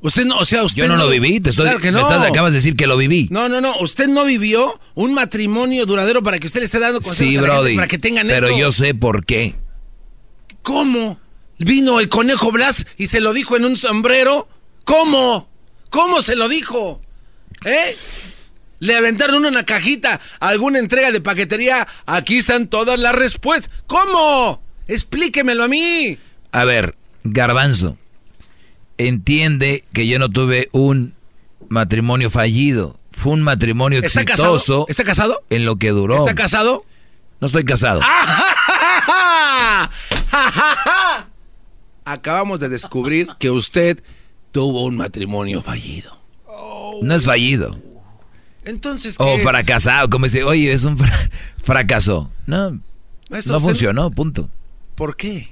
Usted 0.00 0.24
no, 0.26 0.38
o 0.38 0.44
sea, 0.44 0.64
usted 0.64 0.82
Yo 0.82 0.88
no 0.88 0.96
lo 0.96 1.08
viví, 1.08 1.38
te 1.38 1.50
estoy, 1.50 1.66
Claro 1.66 1.78
que 1.78 1.92
me 1.92 2.00
no. 2.00 2.00
estás- 2.00 2.28
acabas 2.28 2.52
de 2.52 2.58
decir 2.58 2.74
que 2.74 2.88
lo 2.88 2.96
viví. 2.96 3.28
No, 3.30 3.48
no, 3.48 3.60
no. 3.60 3.76
Usted 3.78 4.08
no 4.08 4.24
vivió 4.24 4.80
un 4.94 5.14
matrimonio 5.14 5.86
duradero 5.86 6.24
para 6.24 6.40
que 6.40 6.48
usted 6.48 6.58
le 6.58 6.66
esté 6.66 6.80
dando 6.80 7.00
consejos 7.00 7.32
sí, 7.32 7.38
a 7.38 7.42
la 7.42 7.46
gente 7.46 7.60
Brody. 7.60 7.74
para 7.76 7.86
que 7.86 7.98
tengan 7.98 8.26
pero 8.26 8.48
esto. 8.48 8.58
yo 8.58 8.72
sé 8.72 8.96
por 8.96 9.24
qué. 9.24 9.54
¿Cómo? 10.62 11.20
¿Vino 11.58 12.00
el 12.00 12.08
conejo 12.08 12.50
Blas 12.50 12.84
y 12.96 13.06
se 13.06 13.20
lo 13.20 13.32
dijo 13.32 13.56
en 13.56 13.64
un 13.64 13.76
sombrero? 13.76 14.48
¿Cómo? 14.84 15.48
¿Cómo 15.90 16.22
se 16.22 16.36
lo 16.36 16.48
dijo? 16.48 17.00
¿Eh? 17.64 17.96
¿Le 18.80 18.96
aventaron 18.96 19.36
uno 19.36 19.48
en 19.48 19.54
una 19.54 19.64
cajita? 19.64 20.20
¿Alguna 20.40 20.78
entrega 20.78 21.12
de 21.12 21.20
paquetería? 21.20 21.86
Aquí 22.06 22.38
están 22.38 22.66
todas 22.68 22.98
las 22.98 23.14
respuestas. 23.14 23.70
¿Cómo? 23.86 24.62
Explíquemelo 24.88 25.64
a 25.64 25.68
mí. 25.68 26.18
A 26.50 26.64
ver, 26.64 26.96
Garbanzo, 27.22 27.96
entiende 28.98 29.84
que 29.92 30.06
yo 30.08 30.18
no 30.18 30.30
tuve 30.30 30.68
un 30.72 31.14
matrimonio 31.68 32.30
fallido. 32.30 32.96
Fue 33.12 33.32
un 33.34 33.42
matrimonio 33.42 34.00
¿Está 34.00 34.22
exitoso. 34.22 34.52
casado? 34.52 34.86
¿Está 34.88 35.04
casado? 35.04 35.42
En 35.50 35.64
lo 35.64 35.76
que 35.76 35.90
duró. 35.90 36.16
¿Está 36.16 36.34
casado? 36.34 36.84
No 37.40 37.46
estoy 37.46 37.64
casado. 37.64 38.00
¡Ah! 38.02 39.90
Acabamos 42.04 42.58
de 42.58 42.68
descubrir 42.68 43.28
que 43.38 43.50
usted 43.50 44.02
tuvo 44.52 44.84
un 44.84 44.96
matrimonio 44.96 45.62
fallido. 45.62 46.18
No 47.02 47.14
es 47.14 47.24
fallido. 47.26 47.78
Entonces, 48.64 49.18
¿qué 49.18 49.24
O 49.24 49.36
es? 49.36 49.42
fracasado, 49.42 50.08
como 50.08 50.26
dice, 50.26 50.44
oye, 50.44 50.72
es 50.72 50.84
un 50.84 50.96
fra- 50.96 51.30
fracaso. 51.64 52.30
No, 52.46 52.80
Maestro, 53.28 53.52
no 53.52 53.58
usted- 53.58 53.68
funcionó, 53.70 54.10
punto. 54.12 54.48
¿Por 54.94 55.16
qué? 55.16 55.50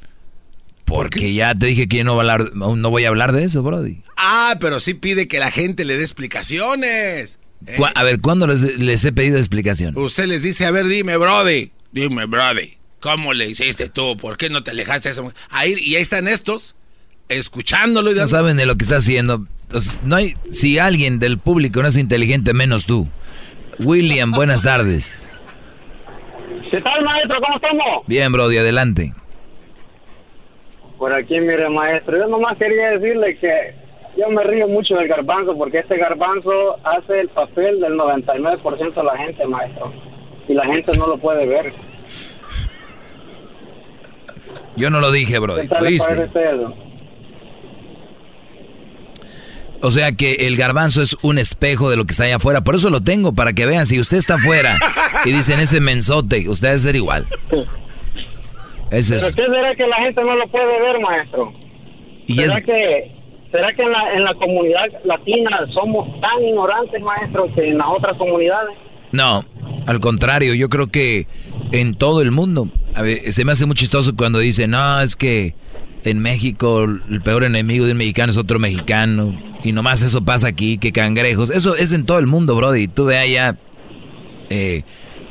Porque 0.84 1.32
ya 1.34 1.54
te 1.54 1.66
dije 1.66 1.88
que 1.88 1.98
yo 1.98 2.04
no, 2.04 2.14
voy 2.14 2.28
a 2.28 2.32
hablar, 2.34 2.52
no 2.54 2.90
voy 2.90 3.04
a 3.04 3.08
hablar 3.08 3.32
de 3.32 3.44
eso, 3.44 3.62
Brody. 3.62 4.00
Ah, 4.16 4.56
pero 4.60 4.80
sí 4.80 4.94
pide 4.94 5.28
que 5.28 5.38
la 5.38 5.50
gente 5.50 5.84
le 5.84 5.96
dé 5.96 6.02
explicaciones. 6.02 7.38
¿eh? 7.66 7.74
Cu- 7.76 7.86
A 7.94 8.02
ver, 8.02 8.20
¿cuándo 8.20 8.46
les, 8.46 8.76
les 8.78 9.04
he 9.04 9.12
pedido 9.12 9.38
explicación? 9.38 9.96
Usted 9.96 10.26
les 10.26 10.42
dice, 10.42 10.66
a 10.66 10.70
ver, 10.72 10.86
dime, 10.86 11.16
Brody. 11.16 11.72
Dime, 11.92 12.26
Brody. 12.26 12.76
¿Cómo 13.00 13.32
le 13.32 13.48
hiciste 13.48 13.88
tú? 13.88 14.16
¿Por 14.16 14.36
qué 14.36 14.50
no 14.50 14.62
te 14.62 14.72
alejaste 14.72 15.08
de 15.08 15.12
esa 15.12 15.22
mujer? 15.22 15.36
Ahí, 15.50 15.74
y 15.78 15.94
ahí 15.96 16.02
están 16.02 16.26
estos, 16.28 16.74
escuchándolo 17.30 18.12
y 18.12 18.14
No 18.14 18.26
saben 18.26 18.56
de 18.56 18.66
lo 18.66 18.76
que 18.76 18.84
está 18.84 18.96
haciendo. 18.96 19.46
Entonces, 19.62 19.96
no 20.02 20.16
hay, 20.16 20.34
si 20.50 20.78
alguien 20.78 21.18
del 21.18 21.38
público 21.38 21.80
no 21.80 21.88
es 21.88 21.96
inteligente, 21.96 22.52
menos 22.52 22.86
tú. 22.86 23.08
William, 23.78 24.32
buenas 24.32 24.62
tardes. 24.62 25.22
¿Qué 26.70 26.80
tal, 26.80 27.04
maestro? 27.04 27.40
¿Cómo 27.40 27.56
estamos? 27.56 28.06
Bien, 28.06 28.32
Brody, 28.32 28.58
adelante. 28.58 29.14
Por 30.98 31.12
aquí, 31.14 31.40
mire, 31.40 31.68
maestro, 31.70 32.18
yo 32.18 32.26
nomás 32.26 32.58
quería 32.58 32.90
decirle 32.90 33.38
que 33.38 33.74
yo 34.18 34.28
me 34.28 34.42
río 34.44 34.68
mucho 34.68 34.94
del 34.96 35.08
garbanzo 35.08 35.56
porque 35.56 35.78
este 35.78 35.96
garbanzo 35.96 36.76
hace 36.84 37.20
el 37.20 37.28
papel 37.28 37.80
del 37.80 37.94
99% 37.94 38.94
de 38.94 39.02
la 39.02 39.16
gente, 39.16 39.46
maestro. 39.46 39.92
Y 40.48 40.54
la 40.54 40.66
gente 40.66 40.92
no 40.98 41.06
lo 41.06 41.16
puede 41.16 41.46
ver. 41.46 41.72
Yo 44.76 44.90
no 44.90 45.00
lo 45.00 45.10
dije, 45.10 45.34
¿Qué 45.34 45.38
Brody. 45.38 45.68
tal 45.68 45.84
le. 45.84 46.89
O 49.82 49.90
sea 49.90 50.12
que 50.12 50.46
el 50.46 50.56
garbanzo 50.56 51.00
es 51.00 51.16
un 51.22 51.38
espejo 51.38 51.90
de 51.90 51.96
lo 51.96 52.04
que 52.04 52.12
está 52.12 52.24
allá 52.24 52.36
afuera. 52.36 52.62
Por 52.62 52.74
eso 52.74 52.90
lo 52.90 53.00
tengo, 53.00 53.32
para 53.34 53.52
que 53.52 53.64
vean. 53.66 53.86
Si 53.86 53.98
usted 53.98 54.18
está 54.18 54.34
afuera 54.34 54.78
y 55.24 55.32
dicen 55.32 55.58
ese 55.60 55.80
mensote, 55.80 56.48
usted 56.48 56.68
debe 56.68 56.78
ser 56.78 56.96
igual. 56.96 57.26
Ese 58.90 59.16
¿Pero 59.16 59.28
es. 59.28 59.34
qué 59.34 59.42
será 59.46 59.74
que 59.74 59.86
la 59.86 59.96
gente 59.96 60.22
no 60.22 60.34
lo 60.36 60.48
puede 60.48 60.80
ver, 60.80 61.00
maestro? 61.00 61.52
Y 62.26 62.34
¿Será 62.34 62.54
es, 62.54 62.64
que, 62.64 63.12
será 63.50 63.72
que 63.74 63.82
en, 63.82 63.92
la, 63.92 64.14
en 64.14 64.24
la 64.24 64.34
comunidad 64.34 64.86
latina 65.04 65.50
somos 65.72 66.20
tan 66.20 66.44
ignorantes, 66.44 67.00
maestro, 67.02 67.52
que 67.54 67.68
en 67.68 67.78
las 67.78 67.86
otras 67.88 68.16
comunidades? 68.18 68.76
No, 69.12 69.44
al 69.86 70.00
contrario, 70.00 70.54
yo 70.54 70.68
creo 70.68 70.88
que 70.88 71.26
en 71.72 71.94
todo 71.94 72.20
el 72.20 72.30
mundo. 72.32 72.68
A 72.94 73.02
ver, 73.02 73.32
se 73.32 73.44
me 73.44 73.52
hace 73.52 73.66
muy 73.66 73.74
chistoso 73.76 74.14
cuando 74.16 74.40
dicen, 74.40 74.72
no, 74.72 75.00
es 75.00 75.16
que 75.16 75.54
en 76.04 76.20
México 76.20 76.82
el 76.84 77.22
peor 77.22 77.44
enemigo 77.44 77.86
de 77.86 77.92
un 77.92 77.98
mexicano 77.98 78.32
es 78.32 78.38
otro 78.38 78.58
mexicano. 78.58 79.38
Y 79.62 79.72
nomás 79.72 80.02
eso 80.02 80.24
pasa 80.24 80.48
aquí, 80.48 80.78
que 80.78 80.92
cangrejos. 80.92 81.50
Eso 81.50 81.76
es 81.76 81.92
en 81.92 82.06
todo 82.06 82.18
el 82.18 82.26
mundo, 82.26 82.56
Brody. 82.56 82.88
Tú 82.88 83.04
ve 83.04 83.18
allá, 83.18 83.58
eh, 84.48 84.82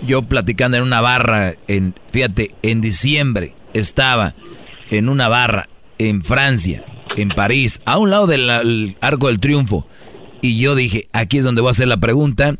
yo 0.06 0.22
platicando 0.24 0.78
en 0.78 0.84
una 0.84 1.02
barra, 1.02 1.56
en, 1.68 1.96
fíjate, 2.12 2.52
en 2.62 2.82
diciembre 2.82 3.56
estaba 3.74 4.36
en 4.91 5.10
una 5.10 5.28
barra 5.28 5.68
en 5.98 6.24
Francia, 6.24 6.86
en 7.16 7.30
París, 7.30 7.82
a 7.86 7.98
un 7.98 8.10
lado 8.10 8.28
del 8.28 8.96
Arco 9.02 9.28
del 9.28 9.40
Triunfo. 9.40 9.88
Y 10.41 10.58
yo 10.60 10.76
dije, 10.76 11.10
aquí 11.12 11.40
es 11.40 11.44
donde 11.44 11.62
voy 11.62 11.70
a 11.70 11.72
hacer 11.72 11.88
la 11.88 11.98
pregunta. 11.98 12.56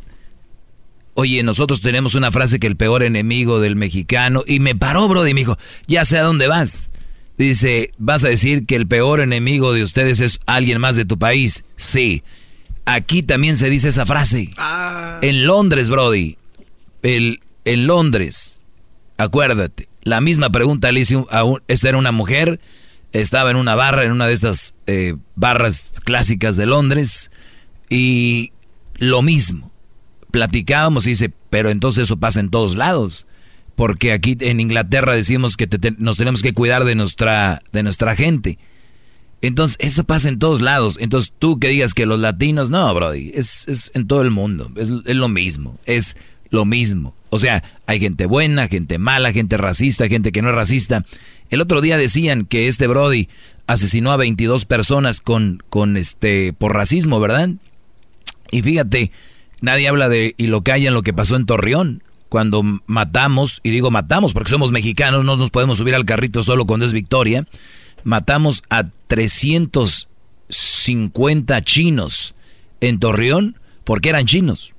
Oye, 1.14 1.44
nosotros 1.44 1.82
tenemos 1.82 2.16
una 2.16 2.32
frase 2.32 2.60
que 2.60 2.68
el 2.68 2.76
peor 2.76 3.04
enemigo 3.04 3.60
del 3.60 3.76
mexicano. 3.76 4.44
Y 4.46 4.60
me 4.60 4.76
paró, 4.76 5.08
Brody, 5.08 5.32
y 5.32 5.34
me 5.34 5.42
dijo, 5.42 5.58
ya 5.88 6.04
sé 6.04 6.18
a 6.18 6.24
dónde 6.24 6.48
vas. 6.48 6.92
Dice, 7.40 7.94
¿vas 7.98 8.26
a 8.26 8.28
decir 8.30 8.66
que 8.66 8.76
el 8.76 8.86
peor 8.86 9.22
enemigo 9.22 9.72
de 9.72 9.82
ustedes 9.82 10.20
es 10.20 10.42
alguien 10.46 10.80
más 10.80 10.98
de 10.98 11.06
tu 11.06 11.18
país? 11.18 11.64
Sí. 11.78 12.22
Aquí 12.84 13.24
también 13.24 13.56
se 13.56 13.70
dice 13.70 13.88
esa 13.88 14.06
frase. 14.06 14.50
En 15.22 15.46
Londres, 15.46 15.90
Brody. 15.90 16.38
El, 17.02 17.40
en 17.64 17.88
Londres. 17.88 18.60
Acuérdate. 19.18 19.88
La 20.04 20.20
misma 20.20 20.50
pregunta 20.50 20.92
le 20.92 21.00
hice 21.00 21.24
a 21.32 21.46
un, 21.46 21.62
esta 21.70 21.88
era 21.88 21.98
una 21.98 22.12
mujer. 22.12 22.60
Estaba 23.14 23.52
en 23.52 23.56
una 23.56 23.74
barra, 23.74 24.04
en 24.04 24.12
una 24.12 24.28
de 24.28 24.34
estas 24.34 24.74
eh, 24.86 25.16
barras 25.36 26.02
clásicas 26.04 26.58
de 26.58 26.66
Londres. 26.66 27.32
Y 27.90 28.52
lo 28.98 29.22
mismo 29.22 29.72
platicábamos 30.30 31.08
y 31.08 31.12
dice, 31.12 31.32
pero 31.50 31.70
entonces 31.70 32.04
eso 32.04 32.18
pasa 32.18 32.42
en 32.42 32.50
todos 32.50 32.76
lados. 32.76 33.28
Porque 33.80 34.12
aquí 34.12 34.36
en 34.42 34.60
Inglaterra 34.60 35.14
decimos 35.14 35.56
que 35.56 35.66
te- 35.66 35.96
nos 35.98 36.18
tenemos 36.18 36.42
que 36.42 36.52
cuidar 36.54 36.84
de 36.84 36.96
nuestra, 36.96 37.62
de 37.72 37.82
nuestra 37.82 38.14
gente. 38.14 38.60
Entonces, 39.42 39.78
eso 39.80 40.04
pasa 40.04 40.28
en 40.28 40.38
todos 40.38 40.60
lados. 40.60 40.98
Entonces, 41.00 41.32
tú 41.40 41.60
que 41.60 41.70
digas 41.70 41.94
que 41.94 42.06
los 42.06 42.20
latinos, 42.20 42.70
no, 42.70 42.94
Brody, 42.94 43.32
es, 43.34 43.66
es 43.70 43.90
en 43.94 44.06
todo 44.06 44.22
el 44.22 44.32
mundo. 44.32 44.70
Es, 44.76 44.90
lo 44.90 45.30
mismo. 45.30 45.80
Es 45.86 46.18
lo 46.50 46.66
mismo. 46.66 47.16
O 47.30 47.40
sea, 47.40 47.64
hay 47.86 48.02
gente 48.02 48.26
buena, 48.26 48.68
gente 48.68 48.98
mala, 48.98 49.32
gente 49.32 49.56
racista, 49.56 50.10
gente 50.10 50.34
que 50.34 50.42
no 50.42 50.50
es 50.50 50.56
racista. 50.56 51.06
El 51.50 51.62
otro 51.62 51.80
día 51.80 51.96
decían 51.96 52.44
que 52.44 52.68
este 52.68 52.86
Brody 52.86 53.30
asesinó 53.66 54.12
a 54.12 54.18
22 54.18 54.66
personas 54.66 55.22
con, 55.22 55.64
con 55.70 55.96
este, 55.96 56.52
por 56.52 56.74
racismo, 56.76 57.22
¿verdad? 57.22 57.52
Y 58.52 58.62
fíjate, 58.62 59.14
nadie 59.62 59.88
habla 59.88 60.10
de 60.10 60.36
y 60.36 60.48
lo 60.48 60.64
callan 60.64 60.94
lo 60.94 61.02
que 61.02 61.14
pasó 61.14 61.38
en 61.38 61.46
Torreón. 61.46 62.04
Cuando 62.30 62.62
matamos, 62.86 63.60
y 63.64 63.72
digo 63.72 63.90
matamos 63.92 64.34
porque 64.34 64.52
somos 64.52 64.72
mexicanos, 64.72 65.26
no 65.26 65.36
nos 65.36 65.50
podemos 65.50 65.80
subir 65.80 65.96
al 65.96 66.06
carrito 66.06 66.44
solo 66.44 66.66
cuando 66.66 66.86
es 66.86 66.94
victoria. 66.94 67.46
Matamos 68.04 68.64
a 68.70 68.86
350 69.08 71.62
chinos 71.64 72.36
en 72.82 73.00
Torreón 73.00 73.58
porque 73.84 74.10
eran 74.10 74.26
chinos. 74.26 74.74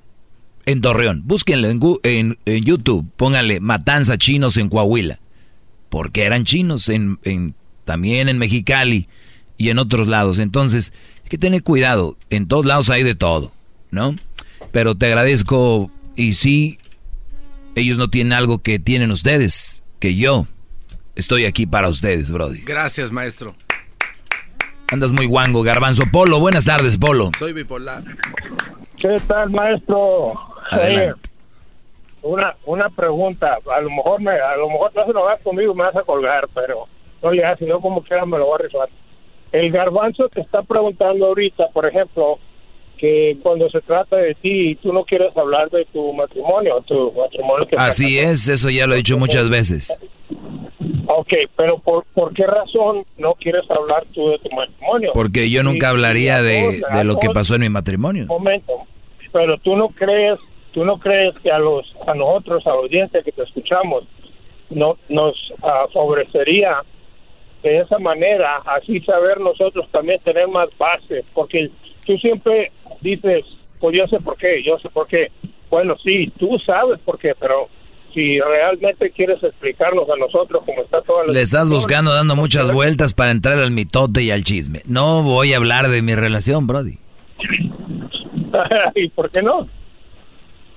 En 0.66 0.81
Torreón. 0.82 1.22
Búsquenlo 1.24 1.68
en, 2.02 2.39
en 2.44 2.64
YouTube. 2.64 3.09
Pónganle 3.16 3.60
matanza 3.60 4.18
chinos 4.18 4.56
en 4.56 4.68
Coahuila. 4.68 5.18
Porque 5.89 6.22
eran 6.24 6.44
chinos 6.44 6.89
en, 6.89 7.18
en- 7.24 7.55
también 7.85 8.28
en 8.28 8.39
Mexicali 8.39 9.09
y 9.59 9.70
en 9.70 9.78
otros 9.78 10.06
lados. 10.06 10.39
Entonces, 10.39 10.93
hay 11.24 11.28
que 11.31 11.39
tener 11.39 11.62
cuidado. 11.64 12.16
En 12.28 12.47
todos 12.47 12.64
lados 12.64 12.90
hay 12.90 13.02
de 13.02 13.16
todo, 13.16 13.52
¿no? 13.90 14.14
Pero 14.70 14.94
te 14.94 15.06
agradezco 15.06 15.90
y 16.14 16.35
sí, 16.35 16.78
ellos 17.81 17.98
no 17.98 18.09
tienen 18.09 18.32
algo 18.32 18.61
que 18.61 18.78
tienen 18.78 19.11
ustedes, 19.11 19.85
que 19.98 20.15
yo 20.15 20.47
estoy 21.16 21.44
aquí 21.44 21.66
para 21.66 21.89
ustedes, 21.89 22.31
Brody. 22.31 22.61
Gracias, 22.62 23.11
maestro. 23.11 23.55
Andas 24.90 25.12
muy 25.12 25.27
guango, 25.27 25.62
garbanzo. 25.62 26.02
Polo, 26.11 26.40
buenas 26.40 26.65
tardes, 26.65 26.98
Polo. 26.98 27.31
Soy 27.39 27.52
bipolar. 27.52 28.02
¿Qué 28.97 29.20
tal, 29.27 29.51
maestro? 29.51 30.32
Adelante. 30.70 31.20
Eh, 31.27 31.31
una, 32.23 32.55
una 32.66 32.89
pregunta. 32.90 33.59
A 33.74 33.81
lo 33.81 33.90
mejor 33.90 34.20
me, 34.20 34.32
a 34.32 34.57
lo 34.57 34.69
mejor 34.69 34.93
no 34.94 35.07
se 35.07 35.12
lo 35.12 35.24
vas 35.24 35.40
conmigo, 35.43 35.74
me 35.74 35.85
vas 35.85 35.97
a 35.97 36.02
colgar, 36.02 36.48
pero 36.55 36.86
no 37.23 37.32
ya, 37.35 37.57
si 37.57 37.66
no 37.66 37.81
como 37.81 38.02
quiera 38.02 38.27
me 38.27 38.39
lo 38.39 38.47
voy 38.47 38.57
a 38.61 38.62
rifar. 38.65 38.89
El 39.52 39.70
garbanzo 39.70 40.28
te 40.28 40.40
está 40.40 40.62
preguntando 40.62 41.27
ahorita, 41.27 41.69
por 41.73 41.86
ejemplo, 41.86 42.39
que 43.01 43.39
cuando 43.43 43.70
se 43.70 43.81
trata 43.81 44.16
de 44.16 44.35
ti, 44.35 44.74
tú 44.77 44.93
no 44.93 45.05
quieres 45.05 45.35
hablar 45.35 45.70
de 45.70 45.86
tu 45.86 46.12
matrimonio, 46.12 46.85
tu 46.86 47.10
matrimonio 47.12 47.66
que 47.66 47.77
Así 47.77 48.18
es, 48.18 48.47
eso 48.47 48.68
ya 48.68 48.86
lo 48.86 48.93
he 48.93 48.98
dicho 48.98 49.16
muchas 49.18 49.48
veces. 49.48 49.98
Ok, 51.06 51.32
pero 51.56 51.78
por, 51.78 52.05
¿por 52.12 52.35
qué 52.35 52.47
razón 52.47 53.05
no 53.16 53.32
quieres 53.35 53.62
hablar 53.70 54.05
tú 54.12 54.28
de 54.28 54.39
tu 54.39 54.55
matrimonio? 54.55 55.12
Porque 55.14 55.48
yo 55.48 55.62
nunca 55.62 55.89
hablaría 55.89 56.43
de, 56.43 56.82
de 56.93 57.05
lo 57.05 57.18
que 57.18 57.31
pasó 57.31 57.55
en 57.55 57.62
mi 57.62 57.68
matrimonio. 57.70 58.27
momento, 58.27 58.86
pero 59.32 59.56
tú 59.59 59.77
no 59.77 59.89
crees, 59.89 60.39
tú 60.72 60.85
no 60.85 60.98
crees 60.98 61.35
que 61.40 61.51
a 61.51 61.59
los, 61.59 61.90
a 62.06 62.12
nosotros, 62.12 62.66
a 62.66 62.70
la 62.70 62.77
audiencia 62.77 63.22
que 63.22 63.32
te 63.32 63.43
escuchamos, 63.43 64.05
no 64.68 64.98
nos 65.09 65.35
ah, 65.62 65.86
favorecería 65.93 66.82
de 67.62 67.78
esa 67.78 67.98
manera, 67.98 68.59
así 68.66 69.01
saber 69.01 69.40
nosotros 69.40 69.89
también 69.90 70.20
tener 70.20 70.48
más 70.48 70.68
base, 70.78 71.24
porque 71.32 71.70
tú 72.06 72.16
siempre 72.18 72.72
dices, 73.01 73.44
pues 73.78 73.97
yo 73.97 74.06
sé 74.06 74.20
por 74.20 74.36
qué, 74.36 74.62
yo 74.64 74.78
sé 74.78 74.89
por 74.90 75.06
qué. 75.06 75.31
Bueno, 75.70 75.97
sí, 76.02 76.32
tú 76.39 76.59
sabes 76.64 76.98
por 77.01 77.18
qué, 77.18 77.35
pero 77.39 77.68
si 78.12 78.40
realmente 78.40 79.10
quieres 79.10 79.43
explicarnos 79.43 80.09
a 80.10 80.16
nosotros 80.16 80.62
cómo 80.66 80.82
está 80.82 81.01
toda 81.02 81.27
la 81.27 81.32
Le 81.32 81.43
estás 81.43 81.70
buscando 81.70 82.12
dando 82.12 82.35
muchas 82.35 82.72
vueltas 82.72 83.14
para 83.14 83.31
entrar 83.31 83.59
al 83.59 83.70
mitote 83.70 84.22
y 84.22 84.31
al 84.31 84.44
chisme. 84.44 84.81
No 84.86 85.22
voy 85.22 85.52
a 85.52 85.59
hablar 85.59 85.89
de 85.89 86.02
mi 86.02 86.14
relación, 86.14 86.66
Brody. 86.66 86.98
¿Y 88.97 89.09
por 89.10 89.31
qué 89.31 89.43
no? 89.43 89.66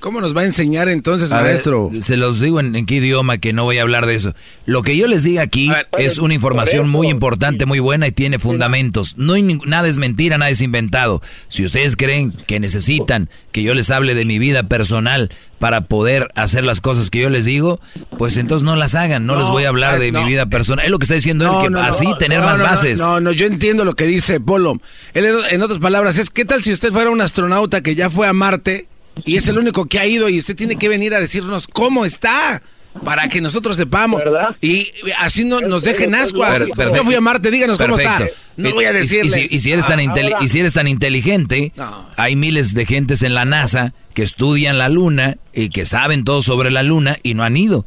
¿Cómo 0.03 0.19
nos 0.19 0.35
va 0.35 0.41
a 0.41 0.45
enseñar 0.45 0.89
entonces, 0.89 1.31
A 1.31 1.37
ver, 1.41 1.51
maestro? 1.53 1.89
se 2.01 2.17
los 2.17 2.41
digo 2.41 2.59
en, 2.59 2.75
en 2.75 2.85
qué 2.85 2.95
idioma 2.95 3.37
que 3.37 3.53
no 3.53 3.63
voy 3.63 3.77
a 3.77 3.83
hablar 3.83 4.05
de 4.05 4.15
eso. 4.15 4.35
Lo 4.65 4.83
que 4.83 4.97
yo 4.97 5.07
les 5.07 5.23
diga 5.23 5.41
aquí 5.41 5.71
es 5.97 6.17
una 6.17 6.33
información 6.33 6.89
muy 6.89 7.07
importante, 7.07 7.65
muy 7.65 7.79
buena 7.79 8.05
y 8.07 8.11
tiene 8.11 8.37
fundamentos. 8.37 9.15
No 9.17 9.35
hay 9.35 9.43
nada 9.65 9.87
es 9.87 9.97
mentira, 9.97 10.37
nada 10.37 10.51
es 10.51 10.59
inventado. 10.59 11.21
Si 11.47 11.63
ustedes 11.63 11.95
creen 11.95 12.33
que 12.33 12.59
necesitan 12.59 13.29
que 13.53 13.63
yo 13.63 13.73
les 13.73 13.89
hable 13.91 14.13
de 14.13 14.25
mi 14.25 14.39
vida 14.39 14.63
personal 14.63 15.31
para 15.57 15.85
poder 15.85 16.27
hacer 16.35 16.65
las 16.65 16.81
cosas 16.81 17.09
que 17.09 17.21
yo 17.21 17.29
les 17.29 17.45
digo, 17.45 17.79
pues 18.17 18.35
entonces 18.35 18.65
no 18.65 18.75
las 18.75 18.95
hagan. 18.95 19.25
No, 19.25 19.37
les 19.39 19.47
voy 19.47 19.63
a 19.63 19.69
hablar 19.69 19.99
de 19.99 20.11
mi 20.11 20.25
vida 20.25 20.47
personal. 20.47 20.83
Es 20.83 20.91
lo 20.91 20.99
que 20.99 21.03
está 21.05 21.15
diciendo 21.15 21.45
él, 21.63 21.71
que 21.73 21.79
así 21.79 22.07
tener 22.19 22.41
no, 22.41 22.45
más 22.47 22.59
bases. 22.59 22.99
No, 22.99 23.21
no, 23.21 23.31
yo 23.31 23.45
entiendo 23.47 23.85
lo 23.85 23.95
que 23.95 24.05
dice 24.05 24.41
Polo. 24.41 24.81
Él, 25.13 25.27
en- 25.27 25.35
en 25.51 25.61
otras 25.61 25.79
palabras, 25.79 26.17
es 26.17 26.29
¿qué 26.29 26.43
tal 26.43 26.61
si 26.61 26.73
usted 26.73 26.91
fuera 26.91 27.09
un 27.09 27.21
astronauta 27.21 27.79
que 27.79 27.95
ya 27.95 28.09
fue 28.09 28.27
a 28.27 28.33
Marte 28.33 28.87
y 29.25 29.37
es 29.37 29.47
el 29.47 29.57
único 29.57 29.85
que 29.85 29.99
ha 29.99 30.05
ido 30.05 30.29
y 30.29 30.39
usted 30.39 30.55
tiene 30.55 30.75
que 30.77 30.89
venir 30.89 31.13
a 31.13 31.19
decirnos 31.19 31.67
cómo 31.67 32.05
está? 32.05 32.61
Para 33.03 33.27
que 33.27 33.41
nosotros 33.41 33.75
sepamos. 33.75 34.21
Y 34.61 34.91
así 35.19 35.45
no, 35.45 35.59
nos 35.61 35.83
dejen 35.83 36.13
ascuas. 36.13 36.63
Yo 36.93 37.03
fui 37.03 37.15
a 37.15 37.21
Marte, 37.21 37.49
díganos 37.49 37.79
cómo 37.79 37.97
está. 37.97 38.27
No 38.55 38.69
Y- 38.69 38.71
voy 38.71 38.85
a 38.85 38.89
y- 38.91 38.91
y 38.91 38.97
decirles. 38.97 39.33
si- 39.33 39.47
Y, 39.55 39.59
si 39.61 39.71
eres 39.71 39.87
tan 39.87 39.99
inteli- 39.99 40.35
y 40.41 40.47
si 40.49 40.59
eres 40.59 40.73
tan 40.75 40.87
inteligente, 40.87 41.73
hay 42.17 42.35
miles 42.35 42.75
de 42.75 42.85
gentes 42.85 43.23
en 43.23 43.33
la 43.33 43.45
NASA 43.45 43.93
que 44.13 44.21
estudian 44.21 44.77
la 44.77 44.89
luna 44.89 45.37
y 45.53 45.69
que 45.69 45.87
saben 45.87 46.23
todo 46.23 46.43
sobre 46.43 46.69
la 46.69 46.83
luna 46.83 47.17
y 47.23 47.33
no 47.33 47.43
han 47.43 47.57
ido. 47.57 47.83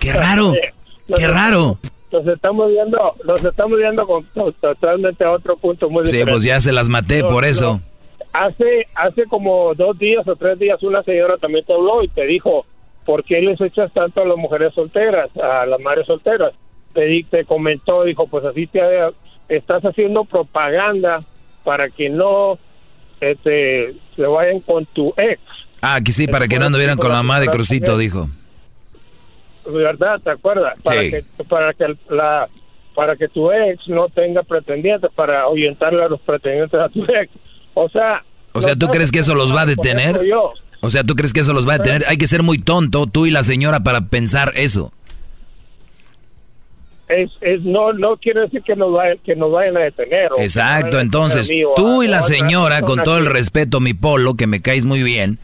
¡Qué 0.00 0.12
raro! 0.12 0.54
¡Qué 1.16 1.28
raro! 1.28 1.78
Los 2.10 2.26
estamos 2.26 2.68
viendo, 2.70 2.98
los 3.24 3.44
estamos 3.44 3.78
viendo 3.78 4.04
con 4.06 4.24
totalmente 4.60 5.24
a 5.24 5.30
otro 5.30 5.56
punto 5.56 5.88
muy 5.88 6.02
Sí, 6.06 6.10
diferente. 6.12 6.32
pues 6.32 6.42
ya 6.42 6.60
se 6.60 6.72
las 6.72 6.88
maté 6.88 7.22
No, 7.22 7.28
por 7.28 7.44
no. 7.44 7.48
Hace, 8.32 8.86
hace 8.94 9.24
como 9.24 9.74
dos 9.74 9.98
días 9.98 10.26
o 10.28 10.36
tres 10.36 10.58
días 10.58 10.82
una 10.82 11.02
señora 11.02 11.38
también 11.38 11.64
te 11.64 11.72
habló 11.72 12.02
y 12.02 12.08
te 12.08 12.26
dijo, 12.26 12.66
¿por 13.04 13.24
qué 13.24 13.40
les 13.40 13.60
echas 13.60 13.92
tanto 13.92 14.20
a 14.20 14.26
las 14.26 14.36
mujeres 14.36 14.74
solteras, 14.74 15.30
a 15.36 15.64
las 15.66 15.80
madres 15.80 16.06
solteras? 16.06 16.52
Te, 16.92 17.02
di- 17.06 17.24
te 17.24 17.44
comentó, 17.44 18.04
dijo, 18.04 18.26
pues 18.26 18.44
así 18.44 18.66
te 18.66 18.80
estás 19.48 19.82
haciendo 19.84 20.24
propaganda 20.24 21.22
para 21.64 21.88
que 21.90 22.08
no 22.10 22.58
este, 23.20 23.94
se 24.14 24.22
vayan 24.22 24.60
con 24.60 24.84
tu 24.86 25.12
ex. 25.16 25.40
Ah, 25.80 26.00
que 26.04 26.12
sí, 26.12 26.26
para 26.28 26.48
que 26.48 26.58
no 26.58 26.66
anduvieran 26.66 26.98
con 26.98 27.10
la 27.10 27.16
mamá 27.16 27.40
de 27.40 27.46
Crucito, 27.48 27.96
dijo. 27.96 28.28
¿verdad? 29.66 30.20
¿Te 30.22 30.30
acuerdas? 30.30 30.74
Para 30.82 31.02
Sí. 31.02 31.10
que 31.10 31.44
para 31.44 31.74
que 31.74 31.94
la 32.10 32.48
para 32.94 33.14
que 33.16 33.28
tu 33.28 33.52
ex 33.52 33.86
no 33.88 34.08
tenga 34.08 34.42
pretendientes 34.42 35.10
para 35.14 35.42
ahuyentarle 35.42 36.02
a 36.02 36.08
los 36.08 36.20
pretendientes 36.20 36.80
a 36.80 36.88
tu 36.88 37.04
ex. 37.04 37.30
O 37.80 37.88
sea, 37.88 38.24
O 38.52 38.60
sea, 38.60 38.74
¿tú 38.74 38.88
crees 38.88 39.12
que 39.12 39.20
eso 39.20 39.34
los 39.36 39.54
va 39.54 39.62
a 39.62 39.66
detener? 39.66 40.24
Yo. 40.24 40.52
O 40.80 40.90
sea, 40.90 41.04
¿tú 41.04 41.14
crees 41.14 41.32
que 41.32 41.40
eso 41.40 41.52
los 41.52 41.66
va 41.68 41.74
a 41.74 41.78
detener? 41.78 42.04
Hay 42.08 42.16
que 42.16 42.26
ser 42.26 42.42
muy 42.42 42.58
tonto, 42.58 43.06
tú 43.06 43.26
y 43.26 43.30
la 43.30 43.42
señora, 43.44 43.80
para 43.80 44.00
pensar 44.08 44.52
eso. 44.56 44.92
es, 47.08 47.30
es 47.40 47.62
no 47.62 47.92
no 47.92 48.16
quiere 48.16 48.40
decir 48.42 48.62
que 48.62 48.76
nos 48.76 48.92
vayan 48.92 49.18
que 49.24 49.34
nos 49.34 49.50
vayan 49.52 49.76
a 49.76 49.80
detener. 49.80 50.28
Exacto, 50.38 50.58
vayan 50.58 50.72
a 50.72 50.76
detener 50.84 51.00
entonces 51.04 51.50
a 51.50 51.54
mí 51.54 51.62
tú 51.76 52.02
y 52.02 52.08
la 52.08 52.22
señora, 52.22 52.82
con 52.82 53.02
todo 53.02 53.18
el 53.18 53.26
respeto, 53.26 53.80
mi 53.80 53.94
polo, 53.94 54.34
que 54.34 54.46
me 54.46 54.60
caes 54.60 54.84
muy 54.84 55.02
bien. 55.02 55.38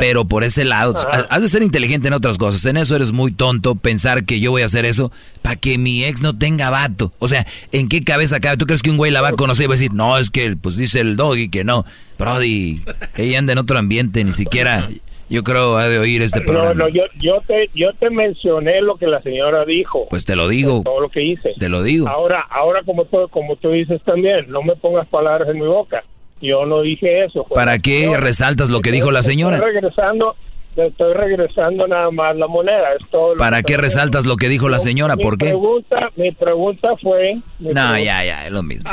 Pero 0.00 0.24
por 0.26 0.44
ese 0.44 0.64
lado, 0.64 0.94
Ajá. 0.96 1.26
has 1.30 1.42
de 1.42 1.48
ser 1.48 1.62
inteligente 1.62 2.08
en 2.08 2.14
otras 2.14 2.38
cosas. 2.38 2.64
En 2.66 2.76
eso 2.76 2.96
eres 2.96 3.12
muy 3.12 3.32
tonto, 3.32 3.74
pensar 3.74 4.24
que 4.24 4.40
yo 4.40 4.50
voy 4.50 4.62
a 4.62 4.66
hacer 4.66 4.84
eso 4.84 5.12
para 5.42 5.56
que 5.56 5.78
mi 5.78 6.04
ex 6.04 6.20
no 6.22 6.36
tenga 6.36 6.70
vato. 6.70 7.12
O 7.18 7.28
sea, 7.28 7.46
¿en 7.72 7.88
qué 7.88 8.04
cabeza 8.04 8.40
cabe? 8.40 8.56
¿Tú 8.56 8.66
crees 8.66 8.82
que 8.82 8.90
un 8.90 8.96
güey 8.96 9.10
la 9.12 9.20
va 9.22 9.28
a 9.28 9.32
conocer 9.32 9.64
y 9.64 9.66
va 9.68 9.74
a 9.74 9.76
decir, 9.78 9.92
no, 9.92 10.18
es 10.18 10.30
que 10.30 10.56
pues 10.56 10.76
dice 10.76 11.00
el 11.00 11.16
doggy 11.16 11.48
que 11.48 11.64
no? 11.64 11.84
Brody, 12.18 12.82
ella 13.16 13.38
anda 13.38 13.52
en 13.52 13.58
otro 13.58 13.78
ambiente, 13.78 14.24
ni 14.24 14.32
siquiera 14.32 14.88
yo 15.28 15.42
creo 15.42 15.76
ha 15.76 15.88
de 15.88 15.98
oír 15.98 16.22
este 16.22 16.38
No, 16.38 16.46
programa. 16.46 16.74
no, 16.74 16.88
yo, 16.88 17.02
yo 17.18 17.40
te 17.48 17.68
yo 17.74 17.92
te 17.94 18.10
mencioné 18.10 18.80
lo 18.80 18.96
que 18.96 19.08
la 19.08 19.20
señora 19.22 19.64
dijo. 19.64 20.06
Pues 20.08 20.24
te 20.24 20.36
lo 20.36 20.46
digo, 20.48 20.82
todo 20.84 21.00
lo 21.00 21.08
que 21.08 21.22
hice. 21.24 21.52
te 21.58 21.68
lo 21.68 21.82
digo. 21.82 22.08
Ahora, 22.08 22.42
ahora 22.48 22.82
como 22.84 23.04
tú, 23.06 23.28
como 23.30 23.56
tú 23.56 23.70
dices 23.72 24.00
también, 24.04 24.48
no 24.48 24.62
me 24.62 24.76
pongas 24.76 25.06
palabras 25.08 25.48
en 25.48 25.58
mi 25.60 25.66
boca. 25.66 26.04
Yo 26.40 26.66
no 26.66 26.82
dije 26.82 27.24
eso. 27.24 27.44
fue 27.44 27.54
¿Para 27.54 27.78
qué 27.78 28.16
resaltas 28.18 28.68
lo 28.68 28.80
que 28.80 28.92
dijo 28.92 29.10
la 29.10 29.20
Estoy 29.20 29.34
señora? 29.34 29.58
regresando, 29.58 30.36
te 30.74 30.86
estoy 30.88 31.14
regresando 31.14 31.86
nada 31.88 32.10
más 32.10 32.36
la 32.36 32.46
moneda. 32.46 32.92
Es 33.00 33.08
todo 33.10 33.34
lo 33.34 33.38
¿Para 33.38 33.58
que 33.58 33.64
qué 33.64 33.72
estoy 33.74 33.84
resaltas 33.84 34.26
lo 34.26 34.36
que 34.36 34.48
dijo 34.48 34.68
la 34.68 34.78
señora? 34.78 35.16
Mi 35.16 35.22
¿Por 35.22 35.38
qué? 35.38 35.46
Pregunta, 35.46 36.10
mi 36.16 36.32
pregunta 36.32 36.88
fue... 37.02 37.34
mi 37.58 37.68
No, 37.68 37.72
pregunta- 37.72 38.00
ya, 38.00 38.24
ya, 38.24 38.46
es 38.46 38.52
lo 38.52 38.62
mismo. 38.62 38.90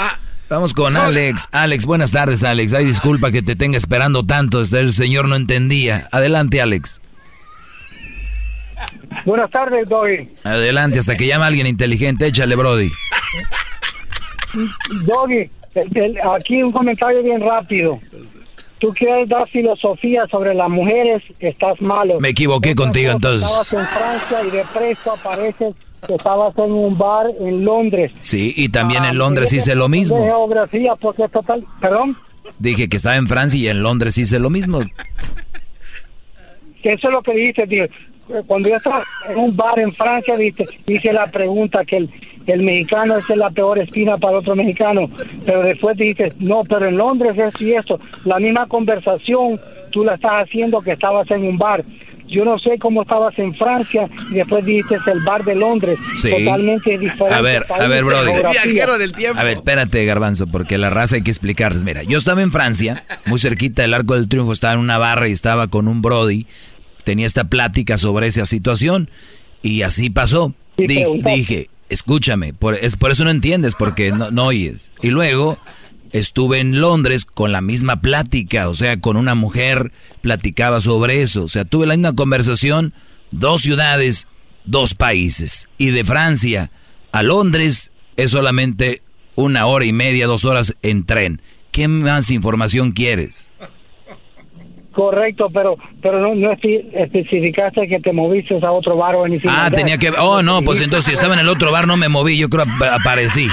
Vamos 0.49 0.73
con 0.73 0.95
Alex. 0.95 1.49
Alex, 1.51 1.85
buenas 1.85 2.11
tardes, 2.11 2.43
Alex. 2.43 2.73
Ay, 2.73 2.85
disculpa 2.85 3.31
que 3.31 3.41
te 3.41 3.55
tenga 3.55 3.77
esperando 3.77 4.23
tanto. 4.23 4.61
este, 4.61 4.79
El 4.79 4.93
señor 4.93 5.27
no 5.27 5.35
entendía. 5.35 6.07
Adelante, 6.11 6.61
Alex. 6.61 7.01
Buenas 9.25 9.49
tardes, 9.51 9.87
Doggy. 9.89 10.29
Adelante, 10.43 10.99
hasta 10.99 11.15
que 11.17 11.27
llama 11.27 11.47
alguien 11.47 11.65
inteligente. 11.67 12.27
Échale, 12.27 12.55
Brody. 12.55 12.89
Doggy, 15.05 15.49
aquí 16.35 16.61
un 16.63 16.71
comentario 16.71 17.23
bien 17.23 17.41
rápido. 17.41 17.99
Tú 18.79 18.89
quieres 18.89 19.29
dar 19.29 19.47
filosofía 19.47 20.25
sobre 20.29 20.53
las 20.53 20.69
mujeres, 20.69 21.23
estás 21.39 21.79
malo. 21.81 22.19
Me 22.19 22.29
equivoqué 22.29 22.75
contigo, 22.75 23.11
entonces. 23.11 23.47
Estabas 23.47 23.73
en 23.73 23.87
Francia 23.87 24.37
y 24.45 24.51
de 24.51 24.63
presto 24.73 25.11
apareces 25.13 25.75
que 26.05 26.15
estabas 26.15 26.57
en 26.57 26.71
un 26.73 26.97
bar 26.97 27.27
en 27.39 27.63
Londres. 27.63 28.11
Sí, 28.19 28.53
y 28.57 28.67
también 28.69 29.03
Ah, 29.05 29.09
en 29.11 29.17
Londres 29.17 29.53
hice 29.53 29.73
lo 29.75 29.85
De 29.85 29.89
mismo. 29.89 30.17
geografía, 30.21 30.95
porque 30.99 31.27
total, 31.29 31.63
perdón, 31.79 32.17
Dije 32.59 32.89
que 32.89 32.97
estaba 32.97 33.15
en 33.15 33.25
Francia 33.27 33.57
y 33.57 33.67
en 33.69 33.81
Londres 33.83 34.17
hice 34.17 34.37
lo 34.37 34.49
mismo. 34.49 34.81
eso 34.81 34.91
es 36.83 37.03
lo 37.13 37.21
que 37.21 37.33
dijiste, 37.33 37.65
tío. 37.67 37.85
Cuando 38.47 38.69
yo 38.69 38.75
estaba 38.75 39.03
en 39.29 39.37
un 39.37 39.55
bar 39.55 39.77
en 39.79 39.93
Francia, 39.93 40.35
viste, 40.37 40.65
hice 40.87 41.11
la 41.11 41.27
pregunta 41.27 41.83
que 41.85 41.97
el, 41.97 42.09
el 42.47 42.63
mexicano 42.63 43.17
es 43.17 43.29
la 43.35 43.49
peor 43.49 43.79
espina 43.79 44.17
para 44.17 44.39
otro 44.39 44.55
mexicano, 44.55 45.09
pero 45.45 45.61
después 45.61 45.97
dijiste, 45.97 46.29
no, 46.39 46.63
pero 46.63 46.87
en 46.87 46.97
Londres 46.97 47.37
es 47.37 47.61
y 47.61 47.73
esto. 47.73 47.99
La 48.25 48.39
misma 48.39 48.67
conversación 48.67 49.59
tú 49.91 50.03
la 50.03 50.15
estás 50.15 50.47
haciendo 50.47 50.81
que 50.81 50.93
estabas 50.93 51.29
en 51.31 51.45
un 51.45 51.57
bar. 51.57 51.83
Yo 52.27 52.45
no 52.45 52.57
sé 52.57 52.79
cómo 52.79 53.03
estabas 53.03 53.37
en 53.37 53.53
Francia 53.53 54.09
y 54.31 54.35
después 54.35 54.65
dijiste 54.65 54.95
el 55.11 55.19
bar 55.23 55.43
de 55.43 55.55
Londres. 55.55 55.99
Sí. 56.15 56.31
Totalmente 56.31 56.97
diferente. 56.97 57.33
A 57.33 57.41
ver, 57.41 57.65
a 57.69 57.87
ver, 57.87 58.03
Brody. 58.03 58.31
A 58.31 59.43
ver, 59.43 59.53
espérate, 59.53 60.05
Garbanzo, 60.05 60.47
porque 60.47 60.77
la 60.77 60.89
raza 60.89 61.17
hay 61.17 61.23
que 61.23 61.31
explicarles. 61.31 61.83
Mira, 61.83 62.03
yo 62.03 62.17
estaba 62.17 62.41
en 62.41 62.51
Francia, 62.51 63.03
muy 63.25 63.39
cerquita 63.39 63.81
del 63.81 63.93
Arco 63.93 64.15
del 64.15 64.29
Triunfo, 64.29 64.53
estaba 64.53 64.73
en 64.73 64.79
una 64.79 64.97
barra 64.97 65.27
y 65.27 65.31
estaba 65.31 65.67
con 65.67 65.87
un 65.87 66.01
Brody. 66.01 66.47
Tenía 67.03 67.25
esta 67.25 67.45
plática 67.45 67.97
sobre 67.97 68.27
esa 68.27 68.45
situación 68.45 69.09
y 69.61 69.81
así 69.81 70.09
pasó. 70.09 70.53
Sí, 70.77 70.87
Di- 70.87 70.95
pregunta. 70.95 71.29
dije, 71.31 71.69
escúchame, 71.89 72.53
por, 72.53 72.75
es, 72.75 72.95
por 72.95 73.11
eso 73.11 73.23
no 73.23 73.29
entiendes, 73.29 73.75
porque 73.75 74.11
no, 74.11 74.31
no 74.31 74.45
oyes. 74.47 74.91
Y 75.01 75.09
luego 75.09 75.57
estuve 76.11 76.59
en 76.59 76.79
Londres 76.79 77.25
con 77.25 77.51
la 77.51 77.61
misma 77.61 78.01
plática, 78.01 78.69
o 78.69 78.73
sea, 78.73 78.99
con 78.99 79.17
una 79.17 79.35
mujer 79.35 79.91
platicaba 80.21 80.79
sobre 80.79 81.21
eso. 81.21 81.43
O 81.43 81.47
sea, 81.47 81.65
tuve 81.65 81.85
la 81.87 81.95
misma 81.95 82.13
conversación, 82.15 82.93
dos 83.31 83.61
ciudades, 83.61 84.27
dos 84.65 84.93
países. 84.95 85.69
Y 85.77 85.87
de 85.91 86.03
Francia 86.03 86.71
a 87.11 87.23
Londres 87.23 87.91
es 88.15 88.31
solamente 88.31 89.01
una 89.35 89.65
hora 89.65 89.85
y 89.85 89.93
media, 89.93 90.27
dos 90.27 90.45
horas 90.45 90.75
en 90.83 91.05
tren. 91.05 91.41
¿Qué 91.71 91.87
más 91.87 92.29
información 92.29 92.91
quieres? 92.91 93.49
Correcto, 94.93 95.49
pero 95.51 95.75
pero 96.01 96.19
no, 96.19 96.35
no 96.35 96.51
espe- 96.51 96.85
especificaste 96.93 97.87
que 97.87 97.99
te 97.99 98.13
moviste 98.13 98.57
a 98.63 98.71
otro 98.71 98.95
bar 98.95 99.15
o 99.15 99.25
en 99.25 99.41
Ah, 99.49 99.69
tenía 99.73 99.97
que... 99.97 100.11
Oh, 100.11 100.43
no, 100.43 100.61
pues 100.61 100.81
entonces 100.81 101.05
si 101.05 101.13
estaba 101.13 101.33
en 101.33 101.39
el 101.39 101.49
otro 101.49 101.71
bar 101.71 101.87
no 101.87 101.97
me 101.97 102.09
moví, 102.09 102.37
yo 102.37 102.47
creo 102.47 102.63
ap- 102.63 102.83
aparecí. 103.01 103.47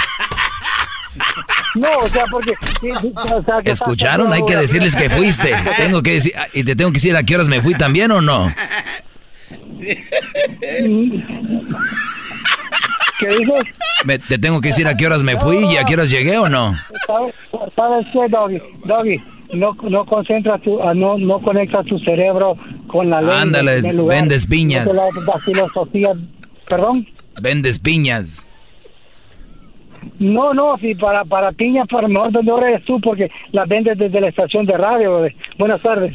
No, 1.76 1.88
o 1.98 2.08
sea, 2.08 2.24
porque... 2.30 2.52
sí, 2.80 2.88
sí, 3.00 3.12
o 3.14 3.42
sea, 3.42 3.62
que 3.62 3.70
¿Escucharon? 3.70 4.32
Hay 4.32 4.42
que 4.44 4.56
decirles 4.56 4.94
que 4.96 5.08
fuiste. 5.08 5.52
Tengo 5.78 6.02
que 6.02 6.12
decir... 6.14 6.32
¿Y 6.52 6.62
te 6.64 6.76
tengo 6.76 6.90
que 6.90 6.94
decir 6.96 7.16
a 7.16 7.22
qué 7.22 7.36
horas 7.36 7.48
me 7.48 7.62
fui 7.62 7.74
también 7.74 8.10
o 8.10 8.20
no? 8.20 8.52
¿Qué 13.18 13.26
dices? 13.28 13.62
Me- 14.04 14.18
¿Te 14.18 14.38
tengo 14.38 14.60
que 14.60 14.68
decir 14.68 14.86
a 14.88 14.96
qué 14.96 15.06
horas 15.06 15.22
me 15.22 15.38
fui 15.38 15.58
y 15.58 15.76
a 15.76 15.84
qué 15.84 15.94
horas 15.94 16.10
llegué 16.10 16.38
o 16.38 16.48
no? 16.48 16.74
¿Sabes, 17.06 17.34
sabes 17.76 18.06
qué, 18.12 18.28
Doggy? 18.28 18.58
Doggy, 18.84 19.22
no, 19.54 19.74
no 19.88 20.04
concentras 20.06 20.60
tu, 20.62 20.80
ah, 20.82 20.94
no, 20.94 21.18
no 21.18 21.40
conectas 21.40 21.86
tu 21.86 21.98
cerebro 22.00 22.56
con 22.86 23.10
la 23.10 23.20
ley. 23.20 23.30
Ándale, 23.42 23.78
en 23.78 23.86
el 23.86 23.96
lugar. 23.96 24.18
vendes 24.20 24.46
piñas. 24.46 24.86
No 24.86 24.92
la- 24.92 25.38
filosofía, 25.44 26.10
perdón. 26.68 27.06
Vendes 27.40 27.78
piñas. 27.78 28.46
No, 30.18 30.54
no, 30.54 30.76
si 30.78 30.94
para, 30.94 31.24
para 31.24 31.52
piñas, 31.52 31.86
para 31.88 32.08
mejor 32.08 32.32
vendedor 32.32 32.64
eres 32.64 32.84
tú, 32.84 33.00
porque 33.00 33.30
las 33.52 33.68
vendes 33.68 33.98
desde 33.98 34.20
la 34.20 34.28
estación 34.28 34.66
de 34.66 34.76
radio. 34.76 35.26
Buenas 35.58 35.80
tardes. 35.82 36.14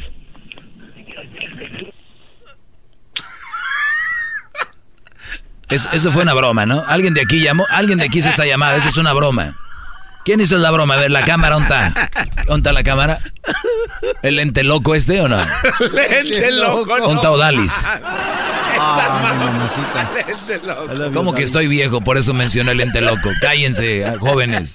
Es- 5.68 5.88
eso 5.92 6.12
fue 6.12 6.22
una 6.22 6.34
broma, 6.34 6.64
¿no? 6.64 6.82
Alguien 6.86 7.14
de 7.14 7.22
aquí 7.22 7.40
llamó, 7.42 7.64
alguien 7.70 7.98
de 7.98 8.04
aquí 8.06 8.18
hizo 8.20 8.28
esta 8.28 8.46
llamada, 8.46 8.76
eso 8.76 8.88
es 8.88 8.96
una 8.98 9.12
broma. 9.12 9.52
¿Quién 10.26 10.40
hizo 10.40 10.58
la 10.58 10.72
broma? 10.72 10.94
A 10.94 10.96
ver, 10.96 11.12
la 11.12 11.24
cámara. 11.24 11.56
¿Dónde 12.46 12.56
está 12.56 12.72
la 12.72 12.82
cámara? 12.82 13.20
¿El 14.22 14.34
lente 14.34 14.64
loco 14.64 14.96
este 14.96 15.20
o 15.20 15.28
no? 15.28 15.38
Lente 15.92 16.50
loco, 16.50 16.98
¿Dónde 16.98 17.14
está 17.14 17.30
Odalis? 17.30 17.72
Ah, 17.84 19.20
Lente 20.26 20.66
loco. 20.66 21.12
¿Cómo 21.12 21.32
que 21.32 21.44
estoy 21.44 21.68
viejo? 21.68 22.00
Por 22.00 22.18
eso 22.18 22.34
mencioné 22.34 22.72
el 22.72 22.78
lente 22.78 23.00
loco. 23.02 23.30
Cállense, 23.40 24.04
ah, 24.04 24.16
jóvenes. 24.18 24.74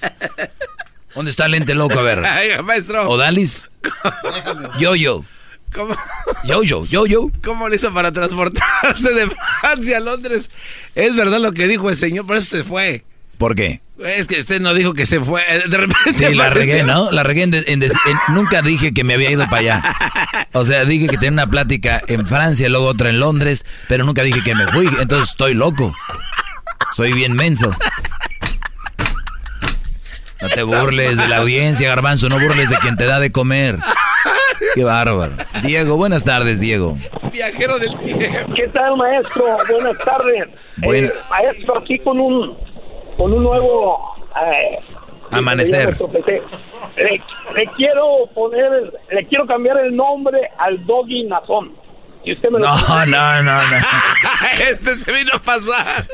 ¿Dónde 1.13 1.31
está 1.31 1.47
el 1.47 1.51
lente 1.51 1.75
loco? 1.75 1.99
A 1.99 2.03
ver. 2.03 2.23
Ay, 2.23 2.51
maestro. 2.63 3.09
¿Odalis? 3.09 3.63
Yo-yo. 4.79 5.25
¿Cómo, 5.75 5.97
Yo-yo, 6.45 6.85
yo-yo. 6.85 7.29
¿Cómo 7.43 7.67
le 7.67 7.75
hizo 7.75 7.93
para 7.93 8.13
transportarse 8.13 9.13
de 9.13 9.29
Francia 9.59 9.97
a 9.97 9.99
Londres? 9.99 10.49
Es 10.95 11.13
verdad 11.13 11.39
lo 11.39 11.51
que 11.51 11.67
dijo 11.67 11.89
el 11.89 11.97
señor, 11.97 12.25
por 12.25 12.37
eso 12.37 12.55
se 12.55 12.63
fue. 12.63 13.03
¿Por 13.41 13.55
qué? 13.55 13.81
Es 14.05 14.27
que 14.27 14.39
usted 14.39 14.61
no 14.61 14.75
dijo 14.75 14.93
que 14.93 15.07
se 15.07 15.19
fue. 15.19 15.41
De 15.67 15.75
repente 15.75 16.13
Sí, 16.13 16.31
la 16.35 16.51
regué, 16.51 16.83
¿no? 16.83 17.09
La 17.09 17.23
regué 17.23 17.41
en, 17.41 17.55
en- 17.55 17.81
Nunca 18.27 18.61
dije 18.61 18.93
que 18.93 19.03
me 19.03 19.15
había 19.15 19.31
ido 19.31 19.45
para 19.45 19.57
allá. 19.57 19.83
O 20.53 20.63
sea, 20.63 20.85
dije 20.85 21.07
que 21.07 21.15
tenía 21.17 21.31
una 21.31 21.47
plática 21.49 22.03
en 22.07 22.27
Francia, 22.27 22.69
luego 22.69 22.85
otra 22.85 23.09
en 23.09 23.19
Londres, 23.19 23.65
pero 23.87 24.03
nunca 24.03 24.21
dije 24.21 24.43
que 24.43 24.53
me 24.53 24.67
fui. 24.67 24.85
Entonces 24.99 25.31
estoy 25.31 25.55
loco. 25.55 25.91
Soy 26.93 27.13
bien 27.13 27.33
menso. 27.33 27.75
No 30.39 30.49
te 30.49 30.61
burles 30.61 31.17
de 31.17 31.27
la 31.27 31.37
audiencia, 31.37 31.89
Garbanzo. 31.89 32.29
No 32.29 32.39
burles 32.39 32.69
de 32.69 32.77
quien 32.77 32.95
te 32.95 33.07
da 33.07 33.19
de 33.19 33.31
comer. 33.31 33.79
Qué 34.75 34.83
bárbaro. 34.83 35.33
Diego, 35.63 35.97
buenas 35.97 36.25
tardes, 36.25 36.59
Diego. 36.59 36.95
Viajero 37.33 37.79
del 37.79 37.97
tiempo. 37.97 38.53
¿Qué 38.55 38.67
tal, 38.67 38.97
maestro? 38.97 39.45
Buenas 39.67 39.97
tardes. 40.05 40.47
Bueno. 40.77 41.07
Eh, 41.07 41.13
maestro, 41.31 41.79
aquí 41.79 41.97
con 41.97 42.19
un 42.19 42.55
con 43.21 43.33
un 43.33 43.43
nuevo 43.43 44.15
eh, 44.43 44.79
Amanecer. 45.29 45.95
Le, 46.97 47.21
le 47.55 47.65
quiero 47.77 48.25
poner, 48.33 48.91
le 49.11 49.25
quiero 49.27 49.45
cambiar 49.45 49.77
el 49.77 49.95
nombre 49.95 50.49
al 50.57 50.83
Doggy 50.87 51.25
Nazón. 51.25 51.73
Y 52.23 52.33
usted 52.33 52.49
me 52.49 52.57
lo 52.59 52.65
No, 52.65 53.05
no, 53.05 53.43
no, 53.43 53.53
no. 53.53 53.61
este 54.71 54.95
se 54.95 55.11
vino 55.11 55.31
a 55.35 55.39
pasar. 55.39 56.07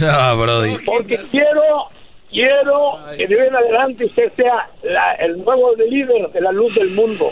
No, 0.00 0.38
Brody. 0.38 0.78
Porque 0.86 1.18
quiero, 1.30 1.88
quiero 2.30 2.98
que 3.16 3.26
de 3.26 3.36
hoy 3.42 3.48
en 3.48 3.56
adelante 3.56 4.06
usted 4.06 4.32
sea 4.34 4.70
la- 4.82 5.14
el 5.16 5.44
nuevo 5.44 5.74
líder 5.76 6.30
de 6.32 6.40
la 6.40 6.50
luz 6.52 6.74
del 6.74 6.90
mundo. 6.92 7.30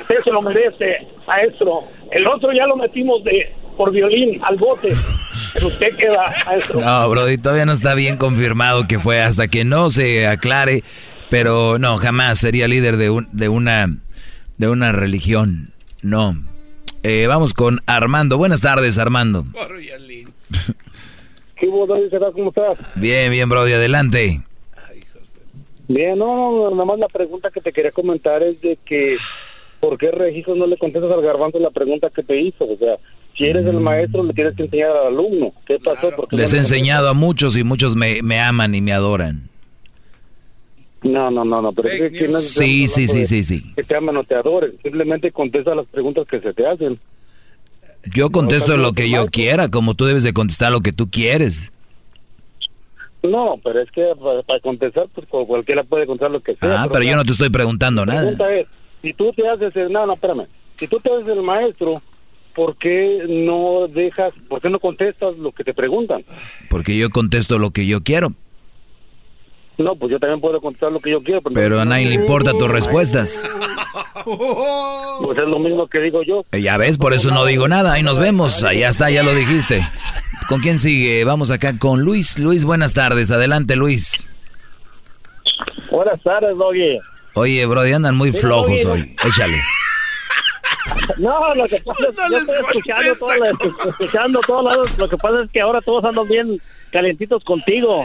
Usted 0.00 0.16
se 0.24 0.30
lo 0.30 0.40
merece, 0.40 1.06
maestro. 1.26 1.80
El 2.10 2.26
otro 2.26 2.52
ya 2.52 2.66
lo 2.66 2.76
metimos 2.76 3.22
de 3.22 3.54
por 3.76 3.90
violín 3.92 4.42
al 4.42 4.56
bote. 4.56 4.88
Usted 5.64 5.94
maestro. 6.46 6.80
No, 6.80 7.08
Brody, 7.08 7.38
todavía 7.38 7.66
no 7.66 7.72
está 7.72 7.94
bien 7.94 8.16
confirmado 8.16 8.86
que 8.86 8.98
fue 8.98 9.20
hasta 9.20 9.48
que 9.48 9.64
no 9.64 9.90
se 9.90 10.26
aclare. 10.26 10.82
Pero 11.30 11.78
no, 11.78 11.96
jamás 11.96 12.38
sería 12.38 12.68
líder 12.68 12.96
de, 12.96 13.10
un, 13.10 13.28
de, 13.32 13.48
una, 13.48 13.96
de 14.58 14.68
una 14.68 14.92
religión. 14.92 15.72
No. 16.02 16.36
Eh, 17.02 17.26
vamos 17.26 17.52
con 17.52 17.80
Armando. 17.86 18.38
Buenas 18.38 18.60
tardes, 18.60 18.98
Armando. 18.98 19.44
¿Qué 21.56 21.66
hubo. 21.66 21.86
¿Cómo 22.32 22.48
estás? 22.50 22.78
Bien, 22.96 23.30
bien, 23.30 23.48
Brody, 23.48 23.72
adelante. 23.72 24.42
Bien, 25.88 26.18
no, 26.18 26.52
no, 26.52 26.70
nada 26.70 26.84
más 26.84 26.98
la 26.98 27.08
pregunta 27.08 27.50
que 27.50 27.60
te 27.60 27.72
quería 27.72 27.92
comentar 27.92 28.42
es 28.42 28.60
de 28.60 28.76
que 28.84 29.16
¿por 29.80 29.98
qué 29.98 30.10
registro 30.10 30.54
no 30.54 30.66
le 30.66 30.76
contestas 30.76 31.12
al 31.12 31.22
garbanzo 31.22 31.58
la 31.58 31.70
pregunta 31.70 32.10
que 32.10 32.22
te 32.22 32.40
hizo? 32.40 32.64
O 32.64 32.76
sea, 32.76 32.96
si 33.36 33.44
eres 33.44 33.66
el 33.66 33.80
maestro 33.80 34.22
le 34.22 34.32
tienes 34.32 34.54
que 34.56 34.64
enseñar 34.64 34.90
al 34.90 35.06
alumno. 35.08 35.52
¿Qué 35.66 35.78
pasó? 35.78 36.10
¿Por 36.10 36.28
qué 36.28 36.36
Les 36.36 36.52
he 36.54 36.58
enseñado 36.58 37.08
a 37.08 37.14
muchos 37.14 37.56
y 37.56 37.64
muchos 37.64 37.94
me, 37.96 38.22
me 38.22 38.40
aman 38.40 38.74
y 38.74 38.80
me 38.80 38.92
adoran. 38.92 39.48
No, 41.02 41.30
no, 41.30 41.44
no, 41.44 41.62
no, 41.62 41.72
pero 41.72 41.88
es 41.88 42.12
que 42.12 42.28
no 42.28 42.38
es- 42.38 42.54
Sí, 42.54 42.88
sí, 42.88 43.06
sí, 43.06 43.26
sí, 43.26 43.44
sí. 43.44 43.62
que 43.76 43.84
te 43.84 43.94
aman 43.96 44.16
o 44.16 44.24
te 44.24 44.34
adoren, 44.34 44.72
simplemente 44.82 45.30
contesta 45.30 45.74
las 45.74 45.86
preguntas 45.86 46.26
que 46.28 46.40
se 46.40 46.52
te 46.52 46.66
hacen. 46.66 46.98
Yo 48.14 48.30
contesto 48.30 48.76
lo 48.76 48.92
que 48.92 49.10
yo 49.10 49.26
quiera, 49.26 49.68
como 49.68 49.94
tú 49.94 50.04
debes 50.06 50.22
de 50.22 50.32
contestar 50.32 50.72
lo 50.72 50.80
que 50.80 50.92
tú 50.92 51.08
quieres. 51.10 51.72
No, 53.22 53.56
pero 53.62 53.80
es 53.82 53.90
que 53.90 54.12
para, 54.22 54.42
para 54.42 54.60
contestar, 54.60 55.06
pues 55.14 55.26
cu- 55.28 55.46
cualquiera 55.46 55.82
puede 55.84 56.06
contestar 56.06 56.30
lo 56.30 56.40
que 56.40 56.54
sea. 56.56 56.82
Ah, 56.82 56.88
pero 56.90 57.04
yo 57.04 57.16
no 57.16 57.24
te 57.24 57.32
estoy 57.32 57.50
preguntando 57.50 58.04
La 58.06 58.14
nada. 58.14 58.20
pregunta 58.30 58.54
es, 58.54 58.66
si 59.02 59.12
tú 59.14 59.32
te 59.32 59.48
haces 59.48 59.74
el, 59.76 59.92
no, 59.92 60.06
no, 60.06 60.14
espérame, 60.14 60.46
si 60.78 60.86
tú 60.86 60.98
te 61.00 61.12
haces 61.12 61.28
el 61.28 61.42
maestro, 61.42 62.00
¿por 62.56 62.76
qué 62.78 63.20
no 63.28 63.86
dejas, 63.86 64.32
por 64.48 64.60
qué 64.62 64.70
no 64.70 64.80
contestas 64.80 65.36
lo 65.36 65.52
que 65.52 65.62
te 65.62 65.74
preguntan? 65.74 66.24
Porque 66.70 66.96
yo 66.96 67.10
contesto 67.10 67.58
lo 67.58 67.70
que 67.70 67.86
yo 67.86 68.02
quiero. 68.02 68.32
No, 69.78 69.94
pues 69.94 70.10
yo 70.10 70.18
también 70.18 70.40
puedo 70.40 70.58
contestar 70.62 70.90
lo 70.90 71.00
que 71.00 71.10
yo 71.10 71.22
quiero. 71.22 71.42
Pero 71.42 71.78
a 71.78 71.84
nadie 71.84 72.06
le 72.06 72.14
importa 72.14 72.52
tus 72.58 72.68
respuestas. 72.68 73.48
Pues 74.24 75.38
es 75.38 75.44
lo 75.46 75.60
mismo 75.60 75.86
que 75.86 76.00
digo 76.00 76.22
yo. 76.24 76.44
Eh, 76.50 76.60
Ya 76.60 76.76
ves, 76.76 76.98
por 76.98 77.14
eso 77.14 77.30
no 77.30 77.44
digo 77.44 77.68
nada. 77.68 77.92
Ahí 77.92 78.02
nos 78.02 78.18
vemos. 78.18 78.64
Allá 78.64 78.88
está, 78.88 79.08
ya 79.08 79.22
lo 79.22 79.32
dijiste. 79.32 79.86
¿Con 80.48 80.60
quién 80.60 80.80
sigue? 80.80 81.22
Vamos 81.24 81.52
acá 81.52 81.78
con 81.78 82.00
Luis. 82.00 82.36
Luis, 82.38 82.64
buenas 82.64 82.92
tardes. 82.92 83.30
Adelante, 83.30 83.76
Luis. 83.76 84.28
Buenas 85.90 86.20
tardes, 86.22 86.56
Doggy. 86.58 86.98
Oye, 87.34 87.64
Brody, 87.66 87.92
andan 87.92 88.16
muy 88.16 88.32
flojos 88.32 88.84
hoy. 88.84 89.14
Échale. 89.24 89.58
No, 91.18 91.54
lo 91.54 91.66
que 91.66 91.80
pasa 91.80 92.08
es 92.08 92.16
que 92.16 92.36
estoy 92.36 92.58
escuchando 92.60 93.14
todo, 93.18 93.34
lo, 93.36 93.90
escuchando 93.90 94.40
todo 94.46 94.62
lo, 94.62 94.84
lo 94.96 95.08
que 95.08 95.16
pasa 95.16 95.42
es 95.44 95.50
que 95.50 95.60
ahora 95.60 95.80
todos 95.80 96.04
andan 96.04 96.28
bien 96.28 96.60
calentitos 96.90 97.44
contigo. 97.44 98.04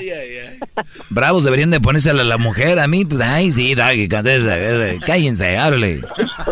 Bravos 1.09 1.43
deberían 1.43 1.71
de 1.71 1.79
ponerse 1.79 2.09
a 2.09 2.13
la, 2.13 2.23
la 2.23 2.37
mujer. 2.37 2.79
A 2.79 2.87
mí, 2.87 3.05
pues, 3.05 3.21
ay, 3.21 3.51
sí, 3.51 3.75
Doggy, 3.75 4.09
contesta, 4.09 4.57
cállense, 5.05 5.57
hable. 5.57 6.01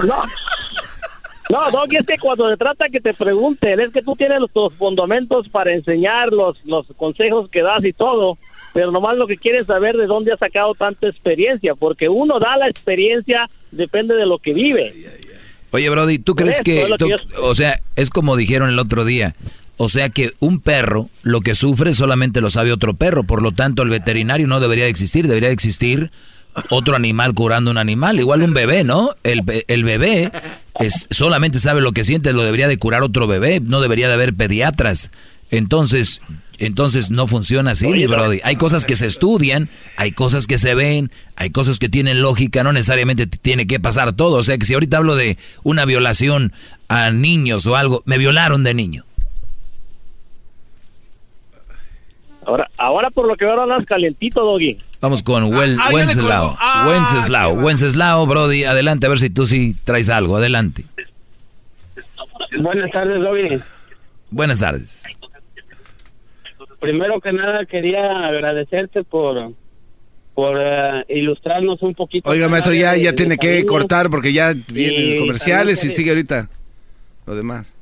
No, 0.04 0.24
no, 1.50 1.72
Doggy, 1.72 1.98
es 1.98 2.06
que 2.06 2.18
cuando 2.18 2.48
se 2.48 2.58
trata 2.58 2.90
que 2.90 3.02
te 3.02 3.14
pregunten, 3.14 3.80
es 3.80 3.92
que 3.92 4.04
tú 4.04 4.16
tienes 4.16 4.40
los, 4.40 4.52
tus 4.52 4.74
fundamentos 4.76 5.50
para 5.50 5.74
enseñar 5.74 6.32
los, 6.32 6.64
los 6.66 6.86
consejos 6.96 7.50
que 7.50 7.62
das 7.62 7.84
y 7.84 7.92
todo, 7.92 8.38
pero 8.72 8.92
nomás 8.92 9.18
lo 9.18 9.26
que 9.26 9.36
quieres 9.36 9.66
saber 9.66 9.98
de 9.98 10.06
dónde 10.06 10.32
has 10.32 10.40
sacado 10.40 10.76
tanta 10.76 11.08
experiencia, 11.08 11.74
porque 11.74 12.08
uno 12.08 12.40
da 12.40 12.56
la 12.56 12.70
experiencia, 12.70 13.50
depende 13.72 14.16
de 14.16 14.28
lo 14.28 14.38
que 14.38 14.54
vive. 14.54 14.94
Oye, 15.72 15.90
Brody, 15.90 16.20
¿tú 16.20 16.36
crees 16.36 16.58
que, 16.64 16.82
yo- 17.10 17.16
o 17.44 17.56
sea, 17.56 17.80
es 17.96 18.10
como 18.10 18.36
dijeron 18.36 18.70
el 18.70 18.80
otro 18.80 19.06
día, 19.06 19.36
o 19.78 19.88
sea 19.90 20.10
que 20.10 20.34
un 20.40 20.60
perro 20.60 21.10
lo 21.24 21.42
que 21.42 21.56
sufre 21.56 21.94
solamente 21.94 22.42
lo 22.42 22.50
sabe 22.50 22.72
otro 22.72 22.94
perro, 22.96 23.24
por 23.24 23.42
lo 23.42 23.52
tanto 23.52 23.84
el 23.84 23.90
veterinario 23.90 24.48
no 24.48 24.60
debería 24.60 24.86
de 24.86 24.90
existir, 24.90 25.28
debería 25.28 25.50
de 25.50 25.54
existir 25.54 26.12
otro 26.70 26.96
animal 26.96 27.34
curando 27.34 27.70
un 27.72 27.78
animal, 27.78 28.20
igual 28.20 28.42
un 28.42 28.54
bebé, 28.54 28.84
¿no? 28.84 29.12
El, 29.24 29.44
el 29.68 29.84
bebé 29.84 30.32
es 30.80 31.08
solamente 31.12 31.60
sabe 31.60 31.80
lo 31.82 31.92
que 31.94 32.04
siente, 32.04 32.34
lo 32.34 32.44
debería 32.44 32.68
de 32.68 32.78
curar 32.78 33.04
otro 33.04 33.28
bebé, 33.28 33.60
no 33.62 33.80
debería 33.80 34.08
de 34.08 34.16
haber 34.16 34.34
pediatras. 34.34 35.12
Entonces, 35.52 36.22
entonces 36.60 37.10
no 37.12 37.28
funciona 37.28 37.72
así, 37.72 37.88
mi 37.88 38.06
brody. 38.06 38.40
Hay 38.44 38.56
cosas 38.56 38.86
que 38.86 38.96
se 38.96 39.06
estudian, 39.08 39.68
hay 39.98 40.12
cosas 40.12 40.46
que 40.48 40.58
se 40.58 40.76
ven, 40.76 41.12
hay 41.36 41.50
cosas 41.50 41.80
que 41.80 41.90
tienen 41.90 42.22
lógica, 42.22 42.64
no 42.64 42.72
necesariamente 42.74 43.28
tiene 43.28 43.66
que 43.68 43.80
pasar 43.80 44.14
todo. 44.14 44.38
O 44.38 44.44
sea, 44.44 44.58
que 44.58 44.66
si 44.66 44.74
ahorita 44.74 44.98
hablo 44.98 45.16
de 45.16 45.38
una 45.64 45.86
violación 45.86 46.54
a 46.88 47.12
niños 47.12 47.66
o 47.68 47.76
algo, 47.76 48.04
me 48.06 48.18
violaron 48.18 48.64
de 48.64 48.74
niño. 48.74 49.06
Ahora, 52.46 52.70
ahora 52.78 53.10
por 53.12 53.28
lo 53.28 53.36
que 53.36 53.46
veo 53.46 53.62
andas 53.62 53.86
calientito, 53.86 54.42
Doggy. 54.44 54.78
Vamos 55.02 55.22
con 55.24 55.44
Wen- 55.54 55.78
ah, 55.80 55.90
le 55.90 55.96
Wenceslao. 55.96 56.58
Ah, 56.60 56.86
Wenceslao, 56.90 57.54
Wenceslao, 57.54 58.26
brody, 58.26 58.64
adelante, 58.64 59.06
a 59.06 59.10
ver 59.10 59.20
si 59.20 59.30
tú 59.30 59.46
sí 59.46 59.76
traes 59.84 60.10
algo, 60.10 60.38
adelante. 60.38 60.84
Buenas 62.60 62.92
tardes, 62.92 63.22
Doggy. 63.22 63.62
Buenas 64.32 64.60
tardes. 64.60 65.04
Primero 66.80 67.20
que 67.20 67.32
nada 67.34 67.66
quería 67.66 68.28
agradecerte 68.28 69.04
por 69.04 69.52
por 70.34 70.58
eh, 70.58 71.04
ilustrarnos 71.10 71.82
un 71.82 71.94
poquito. 71.94 72.30
Oiga, 72.30 72.48
maestro, 72.48 72.74
ya, 72.74 72.94
de- 72.94 73.02
ya 73.02 73.12
de 73.12 73.18
tiene 73.18 73.38
que 73.38 73.66
cortar 73.66 74.10
porque 74.10 74.32
ya 74.32 74.54
vienen 74.72 75.18
Y 75.18 75.20
comerciales 75.20 75.84
y 75.84 75.90
sigue 75.90 76.12
ahorita 76.12 76.50
lo 77.26 77.36
demás. 77.36 77.76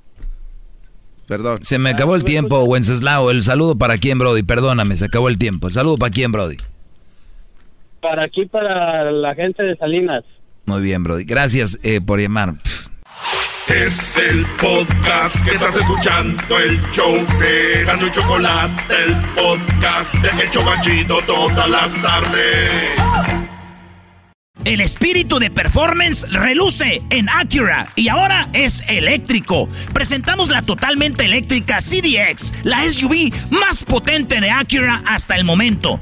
Perdón. 1.28 1.60
Se 1.64 1.78
me 1.78 1.90
acabó 1.92 2.16
el 2.16 2.24
tiempo, 2.24 2.64
Wenceslao. 2.64 3.30
El 3.32 3.44
saludo 3.44 3.78
para 3.78 3.98
quién, 3.98 4.18
Brody. 4.18 4.44
Perdóname, 4.44 4.96
se 4.96 5.06
acabó 5.06 5.28
el 5.28 5.38
tiempo. 5.38 5.68
El 5.68 5.74
saludo 5.74 5.98
para 5.98 6.10
quién, 6.12 6.32
Brody. 6.32 6.58
Para 8.02 8.24
aquí, 8.24 8.46
para 8.46 9.12
la 9.12 9.36
gente 9.36 9.62
de 9.62 9.76
Salinas. 9.76 10.24
Muy 10.66 10.82
bien, 10.82 11.04
Brody. 11.04 11.26
Gracias 11.26 11.78
eh, 11.84 12.00
por 12.02 12.20
llamar. 12.20 12.54
Es 13.68 14.16
el 14.16 14.46
podcast 14.62 15.44
que 15.44 15.52
estás 15.52 15.76
escuchando, 15.76 16.58
el 16.58 16.82
show 16.92 17.14
de 17.38 17.84
Gano 17.84 18.08
y 18.08 18.12
Chocolate, 18.12 18.96
el 19.04 19.14
podcast 19.36 20.14
de 20.14 20.44
El 20.44 20.50
Chocachito 20.52 21.20
todas 21.28 21.70
las 21.70 22.02
tardes. 22.02 22.98
El 24.68 24.82
espíritu 24.82 25.40
de 25.40 25.50
performance 25.50 26.30
reluce 26.30 27.02
en 27.10 27.30
Acura 27.30 27.88
y 27.96 28.10
ahora 28.10 28.50
es 28.52 28.84
eléctrico. 28.90 29.70
Presentamos 29.94 30.50
la 30.50 30.62
totalmente 30.62 31.24
eléctrica 31.24 31.80
CDX, 31.80 32.52
la 32.64 32.84
SUV 32.84 33.32
más 33.50 33.86
potente 33.86 34.42
de 34.42 34.52
Acura 34.52 35.02
hasta 35.06 35.36
el 35.36 35.46
momento. 35.46 36.02